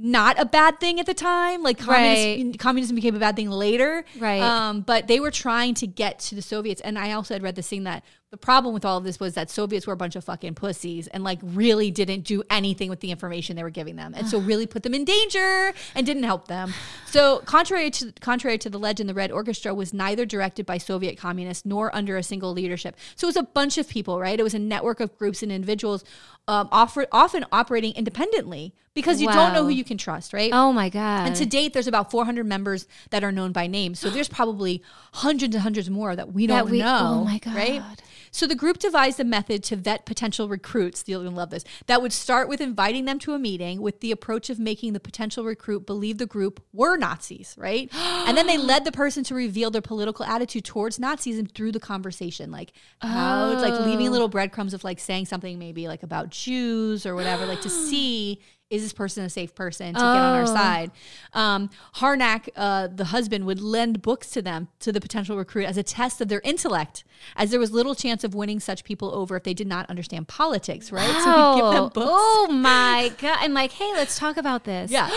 not 0.02 0.40
a 0.40 0.46
bad 0.46 0.80
thing 0.80 0.98
at 0.98 1.06
the 1.06 1.14
time. 1.14 1.62
Like 1.62 1.86
Right. 1.86 2.58
communism 2.58 2.96
became 2.96 3.14
a 3.14 3.18
bad 3.18 3.36
thing 3.36 3.50
later. 3.50 4.04
Right. 4.18 4.40
Um, 4.40 4.80
but 4.80 5.06
they 5.08 5.20
were 5.20 5.30
trying 5.30 5.74
to 5.74 5.86
get 5.86 6.18
to 6.20 6.34
the 6.34 6.42
Soviets. 6.42 6.80
And 6.80 6.98
I 6.98 7.12
also 7.12 7.34
had 7.34 7.42
read 7.42 7.54
this 7.54 7.68
thing 7.68 7.84
that 7.84 8.02
the 8.30 8.36
problem 8.36 8.72
with 8.72 8.84
all 8.84 8.96
of 8.96 9.02
this 9.02 9.18
was 9.18 9.34
that 9.34 9.50
Soviets 9.50 9.88
were 9.88 9.92
a 9.92 9.96
bunch 9.96 10.14
of 10.14 10.22
fucking 10.22 10.54
pussies 10.54 11.08
and 11.08 11.24
like 11.24 11.40
really 11.42 11.90
didn't 11.90 12.20
do 12.22 12.44
anything 12.48 12.88
with 12.88 13.00
the 13.00 13.10
information 13.10 13.56
they 13.56 13.64
were 13.64 13.70
giving 13.70 13.96
them. 13.96 14.14
And 14.16 14.28
so 14.28 14.38
really 14.50 14.66
put 14.66 14.84
them 14.84 14.94
in 14.94 15.04
danger 15.04 15.72
and 15.94 16.06
didn't 16.06 16.22
help 16.22 16.46
them. 16.46 16.72
So 17.06 17.40
contrary 17.40 17.90
to 17.90 18.12
contrary 18.20 18.56
to 18.58 18.70
the 18.70 18.78
legend, 18.78 19.08
the 19.10 19.14
Red 19.14 19.32
Orchestra 19.32 19.74
was 19.74 19.92
neither 19.92 20.24
directed 20.24 20.64
by 20.64 20.78
Soviet 20.78 21.18
communists 21.18 21.66
nor 21.66 21.94
under 21.94 22.16
a 22.16 22.22
single 22.22 22.52
leadership. 22.52 22.96
So 23.16 23.26
it 23.26 23.30
was 23.30 23.36
a 23.36 23.42
bunch 23.42 23.78
of 23.78 23.88
people, 23.88 24.20
right? 24.20 24.38
It 24.38 24.44
was 24.44 24.54
a 24.54 24.60
network 24.60 25.00
of 25.00 25.16
groups 25.18 25.42
and 25.42 25.50
individuals 25.50 26.04
um, 26.48 26.68
offer, 26.72 27.06
often 27.12 27.44
operating 27.52 27.92
independently 27.94 28.74
because 28.94 29.20
you 29.20 29.28
don't 29.28 29.52
know 29.52 29.62
who 29.62 29.70
you 29.70 29.84
can 29.84 29.96
trust, 29.98 30.32
right? 30.32 30.50
oh 30.52 30.72
my 30.72 30.88
god. 30.88 31.28
And 31.28 31.36
to 31.36 31.46
date, 31.46 31.72
there's 31.72 31.86
about 31.86 32.10
400 32.10 32.44
members 32.44 32.86
that 33.10 33.22
are 33.22 33.30
known 33.32 33.52
by 33.52 33.66
name. 33.66 33.94
So 33.94 34.10
there's 34.10 34.28
probably 34.28 34.82
hundreds 35.12 35.54
and 35.54 35.62
hundreds 35.62 35.88
more 35.88 36.16
that 36.16 36.32
we 36.32 36.46
That 36.46 36.62
don't 36.62 36.70
we- 36.70 36.78
know. 36.80 37.20
oh 37.20 37.24
my 37.24 37.38
God. 37.38 37.54
Right? 37.54 37.82
So 38.30 38.46
the 38.46 38.54
group 38.54 38.78
devised 38.78 39.18
a 39.20 39.24
method 39.24 39.62
to 39.64 39.76
vet 39.76 40.06
potential 40.06 40.48
recruits. 40.48 41.04
You'll 41.06 41.22
love 41.30 41.50
this. 41.50 41.64
That 41.86 42.02
would 42.02 42.12
start 42.12 42.48
with 42.48 42.60
inviting 42.60 43.04
them 43.04 43.18
to 43.20 43.34
a 43.34 43.38
meeting 43.38 43.80
with 43.80 44.00
the 44.00 44.12
approach 44.12 44.50
of 44.50 44.58
making 44.58 44.92
the 44.92 45.00
potential 45.00 45.44
recruit 45.44 45.86
believe 45.86 46.18
the 46.18 46.26
group 46.26 46.62
were 46.72 46.96
Nazis, 46.96 47.54
right? 47.58 47.88
and 47.94 48.36
then 48.36 48.46
they 48.46 48.58
led 48.58 48.84
the 48.84 48.92
person 48.92 49.24
to 49.24 49.34
reveal 49.34 49.70
their 49.70 49.82
political 49.82 50.24
attitude 50.24 50.64
towards 50.64 50.98
Nazis 50.98 51.38
and 51.38 51.52
through 51.52 51.72
the 51.72 51.80
conversation, 51.80 52.50
like 52.50 52.72
how, 53.00 53.52
like 53.60 53.78
leaving 53.86 54.08
Oh. 54.08 54.12
little 54.12 54.28
breadcrumbs 54.28 54.74
of 54.74 54.84
like 54.84 54.98
saying 54.98 55.26
something 55.26 55.58
maybe 55.58 55.88
like 55.88 56.02
about 56.02 56.30
Jews 56.30 57.06
or 57.06 57.14
whatever, 57.14 57.46
like 57.46 57.60
to 57.62 57.70
see 57.88 58.40
is 58.70 58.82
this 58.82 58.92
person 58.92 59.24
a 59.24 59.28
safe 59.30 59.52
person 59.54 59.88
to 59.88 59.92
get 60.00 60.02
on 60.02 60.34
our 60.36 60.42
Oh. 60.42 60.46
side? 60.46 60.90
Um, 61.32 61.70
Harnack, 61.96 62.48
uh, 62.54 62.86
the 62.94 63.06
husband, 63.06 63.44
would 63.46 63.60
lend 63.60 64.00
books 64.00 64.30
to 64.30 64.40
them, 64.42 64.68
to 64.78 64.92
the 64.92 65.00
potential 65.00 65.36
recruit, 65.36 65.66
as 65.66 65.76
a 65.76 65.82
test 65.82 66.20
of 66.20 66.28
their 66.28 66.40
intellect, 66.44 67.02
as 67.36 67.50
there 67.50 67.58
was 67.58 67.72
little 67.72 67.96
chance 67.96 68.22
of 68.22 68.32
winning 68.34 68.60
such 68.60 68.84
people 68.84 69.12
over 69.12 69.34
if 69.36 69.42
they 69.42 69.54
did 69.54 69.66
not 69.66 69.90
understand 69.90 70.28
politics, 70.28 70.92
right? 70.92 71.04
So 71.24 71.54
he'd 71.54 71.60
give 71.62 71.72
them 71.72 71.84
Oh, 71.84 71.88
books. 71.90 72.06
oh 72.12 72.48
my 72.52 73.12
god! 73.20 73.38
I'm 73.40 73.52
like, 73.52 73.72
hey, 73.72 73.90
let's 73.94 74.16
talk 74.16 74.36
about 74.36 74.62
this. 74.64 74.90
Yeah. 74.90 75.08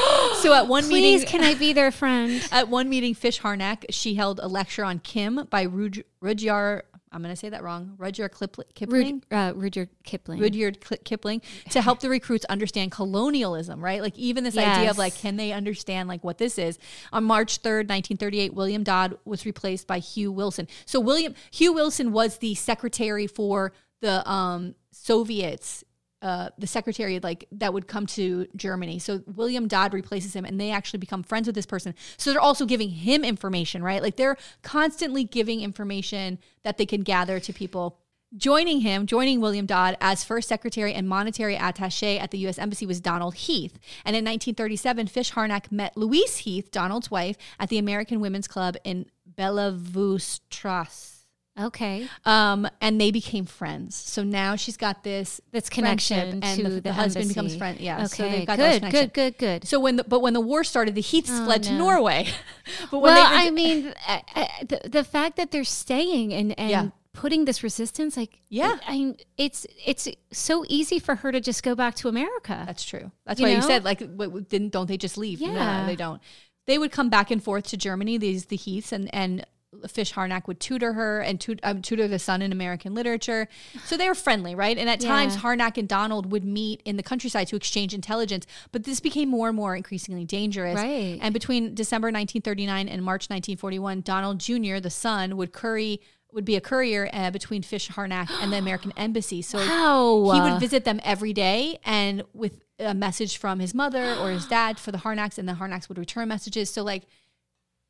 So 0.41 0.53
at 0.53 0.67
one 0.67 0.83
Please, 0.89 1.21
meeting, 1.21 1.27
can 1.27 1.43
I 1.43 1.53
be 1.53 1.73
their 1.73 1.91
friend? 1.91 2.41
at 2.51 2.69
one 2.69 2.89
meeting, 2.89 3.13
Fish 3.13 3.39
Harnack, 3.39 3.85
she 3.91 4.15
held 4.15 4.39
a 4.41 4.47
lecture 4.47 4.83
on 4.83 4.97
Kim 4.99 5.45
by 5.51 5.65
Rud- 5.65 6.03
Rudyard. 6.21 6.83
I'm 7.13 7.21
going 7.21 7.33
to 7.33 7.39
say 7.39 7.49
that 7.49 7.63
wrong. 7.63 7.93
Rudyard 7.97 8.31
Kipl- 8.31 8.63
Kipling. 8.73 9.23
Rud, 9.31 9.49
uh, 9.49 9.53
Rudyard 9.55 9.89
Kipling. 10.03 10.39
Rudyard 10.39 10.81
Ki- 10.81 10.97
Kipling 11.03 11.41
to 11.69 11.81
help 11.81 11.99
the 11.99 12.09
recruits 12.09 12.45
understand 12.45 12.91
colonialism, 12.91 13.83
right? 13.83 14.01
Like 14.01 14.17
even 14.17 14.43
this 14.43 14.57
idea 14.57 14.89
of 14.89 14.97
like, 14.97 15.15
can 15.15 15.35
they 15.35 15.51
understand 15.51 16.09
like 16.09 16.23
what 16.23 16.37
this 16.39 16.57
is? 16.57 16.79
On 17.11 17.23
March 17.23 17.61
3rd, 17.61 17.87
1938, 17.89 18.53
William 18.53 18.83
Dodd 18.83 19.17
was 19.25 19.45
replaced 19.45 19.85
by 19.87 19.99
Hugh 19.99 20.31
Wilson. 20.31 20.67
So 20.85 20.99
William 20.99 21.35
Hugh 21.51 21.73
Wilson 21.73 22.11
was 22.11 22.39
the 22.39 22.55
secretary 22.55 23.27
for 23.27 23.71
the 24.01 24.27
um, 24.29 24.75
Soviets. 24.91 25.83
Uh, 26.23 26.49
the 26.57 26.65
secretary 26.65 27.19
like 27.19 27.45
that 27.51 27.73
would 27.73 27.87
come 27.87 28.07
to 28.07 28.47
Germany. 28.55 28.97
So 28.97 29.21
William 29.35 29.67
Dodd 29.67 29.93
replaces 29.93 30.35
him, 30.35 30.45
and 30.45 30.59
they 30.59 30.71
actually 30.71 30.99
become 30.99 31.21
friends 31.21 31.47
with 31.47 31.53
this 31.53 31.65
person. 31.65 31.93
So 32.17 32.31
they're 32.31 32.41
also 32.41 32.65
giving 32.65 32.89
him 32.89 33.23
information, 33.23 33.83
right? 33.83 34.01
Like 34.01 34.15
they're 34.15 34.37
constantly 34.61 35.25
giving 35.25 35.61
information 35.61 36.39
that 36.63 36.77
they 36.77 36.85
can 36.85 37.01
gather 37.01 37.39
to 37.41 37.53
people 37.53 37.99
Joining 38.35 38.81
him, 38.81 39.05
joining 39.05 39.41
William 39.41 39.67
Dodd 39.67 39.95
as 40.01 40.23
first 40.23 40.49
secretary 40.49 40.91
and 40.91 41.07
monetary 41.07 41.55
attache 41.55 42.17
at 42.17 42.31
the 42.31 42.39
U.S. 42.39 42.57
Embassy 42.57 42.87
was 42.87 42.99
Donald 42.99 43.35
Heath. 43.35 43.77
And 44.03 44.15
in 44.15 44.25
1937, 44.25 45.05
Fish 45.05 45.33
Harnack 45.33 45.71
met 45.71 45.95
Louise 45.95 46.37
Heath, 46.37 46.71
Donald's 46.71 47.11
wife, 47.11 47.37
at 47.59 47.69
the 47.69 47.77
American 47.77 48.19
Women's 48.19 48.47
Club 48.47 48.75
in 48.83 49.05
Bellevue-Strasse. 49.27 51.22
Okay. 51.59 52.07
Um, 52.25 52.67
and 52.81 52.99
they 52.99 53.11
became 53.11 53.45
friends. 53.45 53.95
So 53.95 54.23
now 54.23 54.55
she's 54.55 54.75
got 54.77 55.03
this 55.03 55.39
friendship, 55.51 55.71
connection 55.71 56.39
and 56.43 56.57
to 56.59 56.69
the, 56.69 56.81
the, 56.81 56.93
husband 56.93 57.23
embassy. 57.25 57.27
becomes 57.29 57.55
friend. 57.55 57.79
Yeah. 57.79 57.97
Okay. 57.97 58.07
So 58.07 58.23
they've 58.29 58.47
got 58.47 58.57
good, 58.57 58.91
good, 58.91 59.13
good, 59.13 59.37
good. 59.37 59.67
So 59.67 59.79
when 59.79 59.97
the, 59.97 60.03
but 60.03 60.21
when 60.21 60.33
the 60.33 60.41
war 60.41 60.63
started, 60.63 60.95
the 60.95 61.01
Heaths 61.01 61.29
Oh, 61.31 61.45
fled 61.45 61.63
to. 61.63 61.73
Norway. 61.73 62.27
but 62.91 62.99
when 62.99 63.13
well, 63.13 63.29
they 63.29 63.47
I 63.47 63.51
mean, 63.51 63.93
I, 64.07 64.21
I, 64.35 64.63
the, 64.65 64.89
the 64.89 65.03
fact 65.03 65.35
that 65.37 65.51
they're 65.51 65.63
staying 65.63 66.33
and, 66.33 66.57
and 66.59 66.69
Yeah. 66.71 66.87
putting 67.13 67.45
this 67.45 67.61
resistance, 67.61 68.17
like, 68.17 68.39
Yeah. 68.49 68.77
I, 68.87 69.15
it's 69.37 69.67
it's 69.85 70.07
so 70.31 70.65
easy 70.67 70.97
for 70.97 71.15
her 71.17 71.31
to 71.31 71.39
just 71.39 71.61
go 71.61 71.75
back 71.75 71.93
to 71.95 72.07
America. 72.09 72.63
That's 72.65 72.83
true. 72.83 73.11
That's 73.27 73.39
You 73.39 73.45
why 73.45 73.53
you 73.53 73.61
said 73.61 73.83
like, 73.83 73.99
didn't 73.99 74.69
don't 74.71 74.87
they 74.87 74.97
just 74.97 75.19
leave? 75.19 75.39
Yeah. 75.39 75.81
No, 75.81 75.85
they 75.85 75.95
don't. 75.95 76.19
They 76.65 76.79
would 76.79 76.91
come 76.91 77.09
back 77.09 77.29
and 77.29 77.43
forth 77.43 77.67
to 77.67 77.77
Germany. 77.77 78.17
These 78.17 78.45
the 78.45 78.55
Heaths 78.55 78.91
and 78.91 79.13
and 79.13 79.45
Fish 79.87 80.13
Harnack 80.13 80.47
would 80.47 80.59
tutor 80.59 80.93
her 80.93 81.19
and 81.21 81.39
tut- 81.41 81.59
um, 81.63 81.81
tutor 81.81 82.07
the 82.07 82.19
son 82.19 82.41
in 82.41 82.51
American 82.51 82.93
literature. 82.93 83.47
So 83.85 83.97
they 83.97 84.07
were 84.07 84.15
friendly, 84.15 84.55
right? 84.55 84.77
And 84.77 84.89
at 84.89 84.99
times 84.99 85.37
Harnack 85.37 85.77
and 85.77 85.87
Donald 85.87 86.31
would 86.31 86.43
meet 86.45 86.81
in 86.85 86.97
the 86.97 87.03
countryside 87.03 87.47
to 87.49 87.55
exchange 87.55 87.93
intelligence. 87.93 88.45
But 88.71 88.83
this 88.83 88.99
became 88.99 89.29
more 89.29 89.47
and 89.49 89.55
more 89.55 89.75
increasingly 89.75 90.25
dangerous. 90.25 90.75
Right. 90.75 91.19
And 91.21 91.33
between 91.33 91.75
December 91.75 92.07
1939 92.07 92.87
and 92.87 93.03
March 93.03 93.23
1941, 93.29 94.01
Donald 94.01 94.39
Jr., 94.39 94.79
the 94.79 94.89
son, 94.89 95.37
would 95.37 95.51
curry 95.53 96.01
would 96.31 96.45
be 96.45 96.55
a 96.55 96.61
courier 96.61 97.07
uh, 97.13 97.29
between 97.29 97.61
Fish 97.61 97.89
Harnack 97.89 98.27
and 98.41 98.51
the 98.51 98.57
American 98.57 98.91
embassy. 98.97 99.43
So 99.43 99.59
Wow. 99.59 100.31
he 100.33 100.41
would 100.41 100.59
visit 100.59 100.83
them 100.83 100.99
every 101.03 101.31
day 101.31 101.77
and 101.85 102.23
with 102.33 102.59
a 102.79 102.95
message 102.95 103.37
from 103.37 103.59
his 103.59 103.75
mother 103.75 104.15
or 104.15 104.31
his 104.31 104.47
dad 104.47 104.79
for 104.79 104.91
the 104.91 104.97
Harnacks, 104.97 105.37
and 105.37 105.47
the 105.47 105.53
Harnacks 105.53 105.87
would 105.89 105.99
return 105.99 106.27
messages. 106.29 106.71
So 106.71 106.81
like 106.83 107.03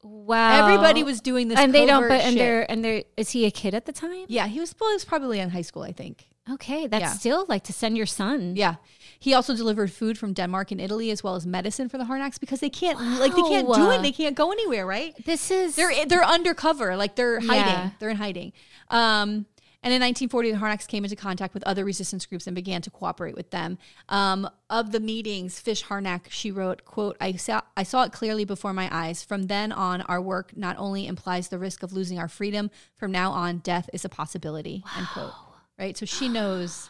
wow. 0.04 0.64
everybody 0.64 1.04
was 1.04 1.22
doing 1.22 1.48
this, 1.48 1.58
and 1.60 1.74
they 1.74 1.86
don't. 1.86 2.08
But 2.08 2.22
and 2.22 2.34
shit. 2.34 2.40
they're 2.40 2.72
and 2.72 2.84
they're. 2.84 3.04
Is 3.18 3.32
he 3.32 3.46
a 3.46 3.52
kid 3.52 3.74
at 3.74 3.86
the 3.86 3.92
time? 3.92 4.26
yeah, 4.28 4.48
he 4.48 4.60
was, 4.60 4.76
well, 4.80 4.90
he 4.90 4.96
was 4.96 5.06
probably 5.06 5.40
in 5.40 5.50
high 5.50 5.62
school, 5.62 5.84
I 5.84 5.92
think. 5.92 6.28
Okay, 6.52 6.88
that's 6.88 7.02
Yeah. 7.02 7.10
still 7.12 7.46
like 7.48 7.64
to 7.66 7.74
send 7.74 7.96
your 7.96 8.06
son. 8.06 8.56
Yeah. 8.58 8.76
He 9.18 9.34
also 9.34 9.56
delivered 9.56 9.90
food 9.90 10.18
from 10.18 10.34
Denmark 10.34 10.72
and 10.72 10.82
Italy 10.82 11.10
as 11.10 11.24
well 11.24 11.36
as 11.36 11.48
medicine 11.48 11.88
for 11.88 11.98
the 11.98 12.04
Harnacks 12.04 12.38
because 12.38 12.60
they 12.60 12.70
can't 12.70 13.00
like 13.20 13.34
they 13.34 13.42
can't 13.42 13.74
do 13.74 13.92
it. 13.92 14.02
They 14.02 14.12
can't 14.12 14.36
go 14.36 14.52
anywhere, 14.52 14.86
right? 14.86 15.14
This 15.26 15.50
is 15.50 15.78
They're 15.78 16.06
they're 16.06 16.26
undercover, 16.26 16.98
like 16.98 17.16
they're 17.16 17.40
hiding. 17.40 17.74
Yeah. 17.74 17.90
They're 18.00 18.10
in 18.10 18.18
hiding. 18.18 18.52
Um, 18.90 19.46
and 19.84 19.94
in 19.94 20.00
1940, 20.02 20.52
the 20.52 20.58
Harnacks 20.58 20.88
came 20.88 21.04
into 21.04 21.16
contact 21.16 21.54
with 21.54 21.64
other 21.64 21.84
resistance 21.86 22.26
groups 22.26 22.48
and 22.48 22.56
began 22.56 22.82
to 22.82 22.90
cooperate 22.90 23.36
with 23.36 23.52
them. 23.52 23.78
Um, 24.10 24.50
of 24.70 24.92
the 24.92 25.00
meetings, 25.00 25.60
Fish 25.60 25.84
Harnack, 25.84 26.30
she 26.30 26.50
wrote, 26.52 26.86
"quote 26.86 27.18
I 27.20 27.34
saw 27.34 27.62
I 27.76 27.84
saw 27.84 28.04
it 28.04 28.12
clearly 28.14 28.46
before 28.46 28.74
my 28.74 28.88
eyes. 28.92 29.24
From 29.24 29.44
then 29.44 29.72
on, 29.72 30.02
our 30.04 30.22
work 30.22 30.56
not 30.58 30.78
only 30.80 31.06
implies 31.06 31.50
the 31.50 31.60
risk 31.60 31.84
of 31.84 31.92
losing 31.94 32.18
our 32.18 32.28
freedom. 32.30 32.72
From 32.96 33.12
now 33.12 33.32
on, 33.32 33.58
death 33.60 33.90
is 33.94 34.04
a 34.06 34.10
possibility." 34.10 34.84
End 34.98 35.08
quote. 35.08 35.34
Right. 35.78 35.98
So 35.98 36.06
she 36.06 36.30
knows 36.30 36.90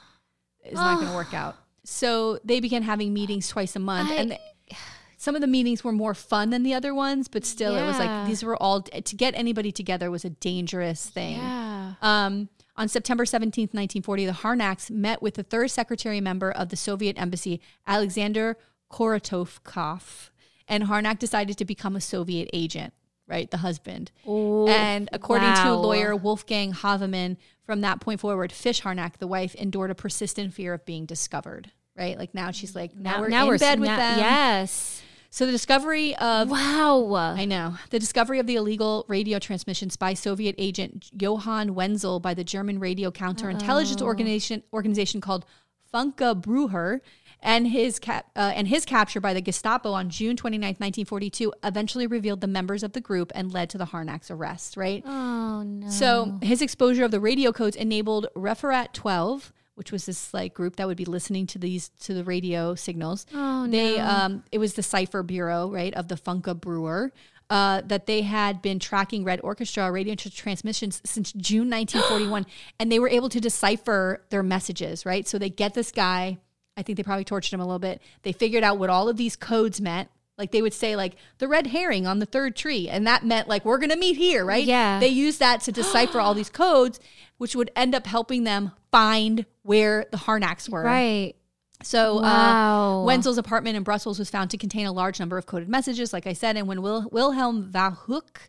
it's 0.64 0.76
not 0.76 0.96
going 1.00 1.08
to 1.10 1.16
work 1.16 1.34
out. 1.34 1.56
So 1.86 2.40
they 2.46 2.62
began 2.62 2.84
having 2.84 3.14
meetings 3.14 3.50
twice 3.50 3.76
a 3.76 3.80
month, 3.80 4.10
I- 4.10 4.16
and 4.16 4.38
some 5.18 5.36
of 5.36 5.42
the 5.42 5.48
meetings 5.48 5.84
were 5.84 5.92
more 5.92 6.14
fun 6.14 6.50
than 6.50 6.64
the 6.64 6.74
other 6.74 6.94
ones, 6.96 7.28
but 7.28 7.44
still, 7.46 7.76
it 7.76 7.86
was 7.86 8.00
like 8.00 8.26
these 8.26 8.42
were 8.42 8.56
all 8.56 8.82
to 8.84 9.16
get 9.18 9.34
anybody 9.36 9.72
together 9.74 10.10
was 10.10 10.24
a 10.24 10.30
dangerous 10.30 11.10
thing. 11.10 11.38
yeah. 11.40 11.96
Um, 12.02 12.48
on 12.76 12.88
September 12.88 13.24
17th, 13.26 13.74
1940, 13.74 14.26
the 14.26 14.32
Harnacks 14.32 14.90
met 14.90 15.22
with 15.22 15.36
the 15.36 15.44
third 15.44 15.70
secretary 15.70 16.20
member 16.20 16.52
of 16.52 16.70
the 16.70 16.76
Soviet 16.76 17.20
embassy, 17.20 17.62
Alexander 17.86 18.58
Korotkov, 18.92 20.30
and 20.68 20.86
Harnack 20.86 21.20
decided 21.20 21.58
to 21.58 21.66
become 21.66 21.96
a 21.96 22.02
Soviet 22.02 22.50
agent, 22.54 22.94
right? 23.28 23.50
The 23.50 23.58
husband. 23.58 24.12
and 24.26 25.10
according 25.12 25.54
to 25.56 25.74
lawyer 25.74 26.16
Wolfgang 26.16 26.74
Havemann, 26.74 27.38
from 27.66 27.82
that 27.82 28.02
point 28.02 28.20
forward, 28.20 28.52
Fish 28.52 28.82
Harnack, 28.82 29.18
the 29.18 29.28
wife, 29.28 29.56
endured 29.56 29.92
a 29.92 29.96
persistent 29.96 30.54
fear 30.54 30.74
of 30.74 30.86
being 30.86 31.06
discovered, 31.06 31.72
right? 31.96 32.18
Like 32.18 32.34
now 32.34 32.52
she's 32.52 32.76
like, 32.76 32.96
now, 32.96 33.22
we're 33.22 33.28
in 33.28 33.58
bed 33.60 33.80
with 33.80 33.88
now- 33.90 33.98
them. 33.98 34.20
Yes. 34.20 35.02
So 35.34 35.48
the 35.48 35.52
discovery 35.52 36.16
of 36.18 36.52
Wow. 36.52 37.16
I 37.16 37.46
know. 37.46 37.74
The 37.90 37.98
discovery 37.98 38.38
of 38.38 38.46
the 38.46 38.56
illegal 38.56 39.04
radio 39.08 39.40
transmissions 39.40 39.98
by 39.98 40.14
Soviet 40.14 40.54
agent 40.60 41.10
Johann 41.12 41.74
Wenzel 41.74 42.20
by 42.20 42.36
the 42.36 42.44
German 42.44 42.78
radio 42.78 43.10
counterintelligence 43.10 44.00
organization 44.00 44.62
organization 44.72 45.22
called 45.22 45.48
Funkabwehr 45.92 47.00
and 47.42 47.68
his 47.68 47.98
cap, 47.98 48.28
uh, 48.36 48.52
and 48.56 48.68
his 48.68 48.86
capture 48.86 49.20
by 49.20 49.34
the 49.34 49.42
Gestapo 49.42 49.94
on 49.94 50.12
June 50.12 50.36
29th, 50.36 50.80
1942 50.80 51.52
eventually 51.64 52.06
revealed 52.06 52.42
the 52.42 52.48
members 52.48 52.84
of 52.84 52.94
the 52.94 53.02
group 53.02 53.32
and 53.34 53.52
led 53.52 53.72
to 53.72 53.80
the 53.80 53.86
Harnack's 53.86 54.30
arrest, 54.30 54.78
right? 54.78 55.02
oh 55.04 55.64
no. 55.64 55.90
So 55.90 56.38
his 56.44 56.62
exposure 56.62 57.06
of 57.06 57.10
the 57.10 57.20
radio 57.20 57.52
codes 57.52 57.76
enabled 57.76 58.28
Referat 58.36 58.94
12, 58.94 59.52
which 59.76 59.92
was 59.92 60.06
this 60.06 60.34
like 60.34 60.54
group 60.54 60.76
that 60.76 60.88
would 60.88 60.98
be 60.98 61.06
listening 61.06 61.48
to 61.48 61.60
these 61.60 61.90
to 62.02 62.14
the 62.14 62.24
radio 62.24 62.76
signals. 62.76 63.26
Oh, 63.34 63.68
they 63.68 63.98
no. 63.98 64.06
um 64.06 64.44
it 64.52 64.58
was 64.58 64.74
the 64.74 64.84
cipher 64.84 65.24
bureau, 65.24 65.70
right, 65.70 65.94
of 65.94 66.08
the 66.08 66.16
Funkabwehr. 66.16 67.12
Uh, 67.50 67.82
that 67.86 68.08
they 68.08 68.22
had 68.22 68.62
been 68.64 68.80
tracking 68.80 69.24
Red 69.24 69.40
Orchestra 69.44 69.92
radio 69.92 70.16
transmissions 70.16 71.02
since 71.06 71.32
June 71.34 71.70
1941, 71.70 72.48
and 72.80 72.92
they 72.92 72.98
were 73.00 73.10
able 73.10 73.30
to 73.30 73.40
decipher 73.40 74.24
their 74.30 74.42
messages, 74.42 75.06
right? 75.06 75.28
So 75.28 75.38
they 75.38 75.50
get 75.50 75.74
this 75.74 75.92
guy. 75.92 76.40
I 76.78 76.82
think 76.82 76.98
they 76.98 77.04
probably 77.04 77.26
tortured 77.26 77.54
him 77.54 77.60
a 77.60 77.66
little 77.66 77.80
bit. 77.80 78.02
They 78.24 78.32
figured 78.32 78.64
out 78.64 78.80
what 78.80 78.90
all 78.90 79.08
of 79.08 79.18
these 79.18 79.36
codes 79.36 79.80
meant. 79.82 80.10
Like 80.38 80.52
they 80.52 80.62
would 80.64 80.74
say, 80.74 80.96
like 80.96 81.16
the 81.38 81.48
red 81.48 81.68
herring 81.68 82.08
on 82.08 82.20
the 82.20 82.26
third 82.26 82.56
tree, 82.56 82.90
and 82.90 83.06
that 83.06 83.24
meant 83.26 83.48
like 83.48 83.66
we're 83.66 83.78
gonna 83.78 83.96
meet 83.96 84.18
here, 84.18 84.44
right? 84.44 84.64
Yeah. 84.66 85.00
They 85.00 85.08
used 85.10 85.40
that 85.40 85.62
to 85.62 85.72
decipher 85.72 86.20
all 86.20 86.34
these 86.34 86.50
codes, 86.50 87.00
which 87.38 87.56
would 87.56 87.70
end 87.76 87.94
up 87.94 88.08
helping 88.08 88.44
them 88.44 88.72
find 88.92 89.46
where 89.62 90.06
the 90.12 90.18
Harnacks 90.18 90.68
were. 90.70 90.82
right. 90.84 91.36
So 91.84 92.22
Wow. 92.22 93.02
uh, 93.02 93.04
Wenzel's 93.04 93.38
apartment 93.38 93.76
in 93.76 93.84
Brussels 93.84 94.18
was 94.18 94.30
found 94.30 94.50
to 94.52 94.58
contain 94.58 94.86
a 94.86 94.92
large 94.94 95.20
number 95.20 95.38
of 95.38 95.46
coded 95.46 95.68
messages, 95.68 96.14
like 96.14 96.26
I 96.26 96.32
said. 96.34 96.56
And 96.56 96.66
when 96.68 96.82
Wil- 96.82 97.10
Wilhelm 97.12 97.70
Verhoek, 97.72 98.48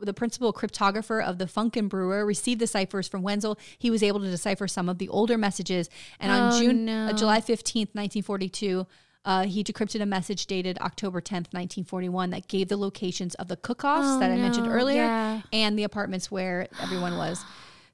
the 0.00 0.14
principal 0.14 0.52
cryptographer 0.52 1.20
of 1.24 1.38
the 1.38 1.46
Funkabwehr, 1.46 2.24
received 2.24 2.60
the 2.60 2.66
ciphers 2.68 3.08
from 3.08 3.22
Wenzel, 3.22 3.58
he 3.78 3.90
was 3.90 4.02
able 4.04 4.20
to 4.20 4.30
decipher 4.30 4.68
some 4.68 4.88
of 4.88 4.98
the 4.98 5.08
older 5.08 5.36
messages. 5.36 5.90
And 6.20 6.30
on 6.30 6.52
Oh, 6.52 6.58
June, 6.60 6.84
no. 6.84 7.06
uh, 7.08 7.12
July 7.12 7.40
15th, 7.40 7.92
1942, 7.94 8.86
uh, 9.26 9.44
he 9.44 9.62
decrypted 9.62 10.00
a 10.00 10.06
message 10.06 10.46
dated 10.46 10.78
October 10.78 11.20
10th, 11.20 11.52
1941, 11.52 12.30
that 12.30 12.48
gave 12.48 12.68
the 12.68 12.76
locations 12.78 13.34
of 13.34 13.48
the 13.48 13.56
Kuckhoffs 13.56 14.16
Oh, 14.16 14.20
that 14.20 14.30
I 14.30 14.36
mentioned 14.36 14.68
earlier 14.68 15.02
Yeah. 15.02 15.42
and 15.52 15.78
the 15.78 15.82
apartments 15.84 16.30
where 16.30 16.68
everyone 16.80 17.18
was. 17.18 17.44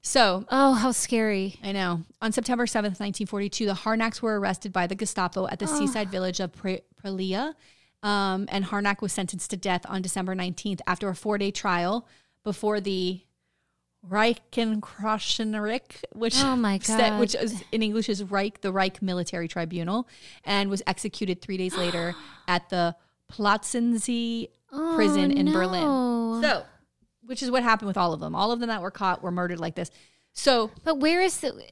So 0.01 0.45
Oh, 0.49 0.73
how 0.73 0.91
scary. 0.91 1.59
I 1.63 1.71
know. 1.71 2.03
On 2.21 2.31
September 2.31 2.65
7th, 2.65 2.99
1942, 2.99 3.65
the 3.65 3.73
Harnacks 3.73 4.21
were 4.21 4.39
arrested 4.39 4.71
by 4.71 4.85
the 4.87 4.95
Gestapo 4.95 5.47
at 5.47 5.59
the 5.59 5.67
seaside 5.67 6.09
village 6.09 6.39
of 6.39 6.53
Pre- 6.53 6.81
Preila. 7.03 7.53
Um, 8.03 8.47
and 8.51 8.65
Harnack 8.65 9.01
was 9.01 9.13
sentenced 9.13 9.49
to 9.51 9.57
death 9.57 9.85
on 9.87 10.01
December 10.01 10.35
19th 10.35 10.81
after 10.85 11.07
a 11.09 11.15
four 11.15 11.37
day 11.37 11.51
trial 11.51 12.05
before 12.43 12.81
the 12.81 13.21
Reichenkrassenrick, 14.09 16.03
which 16.13 16.35
Oh 16.37 16.55
my 16.55 16.77
God. 16.87 17.19
which 17.19 17.35
is, 17.35 17.63
in 17.71 17.81
English 17.81 18.09
is 18.09 18.23
Reich, 18.23 18.61
the 18.61 18.71
Reich 18.71 19.01
Military 19.01 19.47
Tribunal, 19.47 20.07
and 20.43 20.69
was 20.69 20.81
executed 20.87 21.41
three 21.41 21.57
days 21.57 21.75
later 21.75 22.15
at 22.47 22.69
the 22.69 22.95
Plötzensee 23.31 24.49
oh, 24.71 24.93
prison 24.95 25.31
in 25.31 25.51
Berlin. 25.51 25.83
Oh. 25.85 26.41
So, 26.41 26.63
which 27.25 27.41
is 27.41 27.49
what 27.49 27.63
happened 27.63 27.87
with 27.87 27.97
all 27.97 28.13
of 28.13 28.19
them. 28.19 28.35
All 28.35 28.51
of 28.51 28.59
them 28.59 28.67
that 28.67 28.81
were 28.81 28.91
caught 28.91 29.23
were 29.23 29.31
murdered 29.31 29.59
like 29.59 29.75
this. 29.75 29.89
So, 30.33 30.71
But 30.83 30.99
where 30.99 31.21
is 31.21 31.39
the 31.39 31.69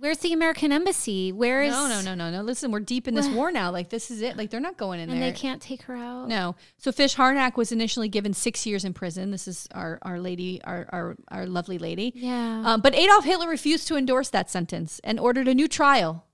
where's 0.00 0.18
the 0.18 0.32
American 0.32 0.72
embassy? 0.72 1.32
Where 1.32 1.62
is 1.62 1.72
no, 1.72 1.88
no, 1.88 2.00
no, 2.00 2.14
no, 2.14 2.30
no. 2.30 2.42
Listen, 2.42 2.70
we're 2.70 2.80
deep 2.80 3.08
in 3.08 3.14
this 3.14 3.28
war 3.28 3.50
now. 3.50 3.70
Like 3.70 3.90
this 3.90 4.10
is 4.10 4.22
it. 4.22 4.36
Like 4.36 4.50
they're 4.50 4.60
not 4.60 4.76
going 4.76 5.00
in 5.00 5.08
there. 5.08 5.14
And 5.14 5.22
there. 5.22 5.32
they 5.32 5.36
can't 5.38 5.60
take 5.60 5.82
her 5.82 5.96
out. 5.96 6.28
No. 6.28 6.56
So 6.76 6.92
Fish 6.92 7.16
Harnack 7.16 7.56
was 7.56 7.72
initially 7.72 8.08
given 8.08 8.32
six 8.32 8.66
years 8.66 8.84
in 8.84 8.94
prison. 8.94 9.30
This 9.30 9.48
is 9.48 9.68
our 9.72 9.98
our 10.02 10.20
lady, 10.20 10.60
our 10.64 10.86
our, 10.90 11.16
our 11.28 11.46
lovely 11.46 11.78
lady. 11.78 12.12
Yeah. 12.14 12.62
Um, 12.64 12.80
but 12.80 12.94
Adolf 12.94 13.24
Hitler 13.24 13.48
refused 13.48 13.88
to 13.88 13.96
endorse 13.96 14.30
that 14.30 14.50
sentence 14.50 15.00
and 15.04 15.18
ordered 15.18 15.48
a 15.48 15.54
new 15.54 15.68
trial, 15.68 16.24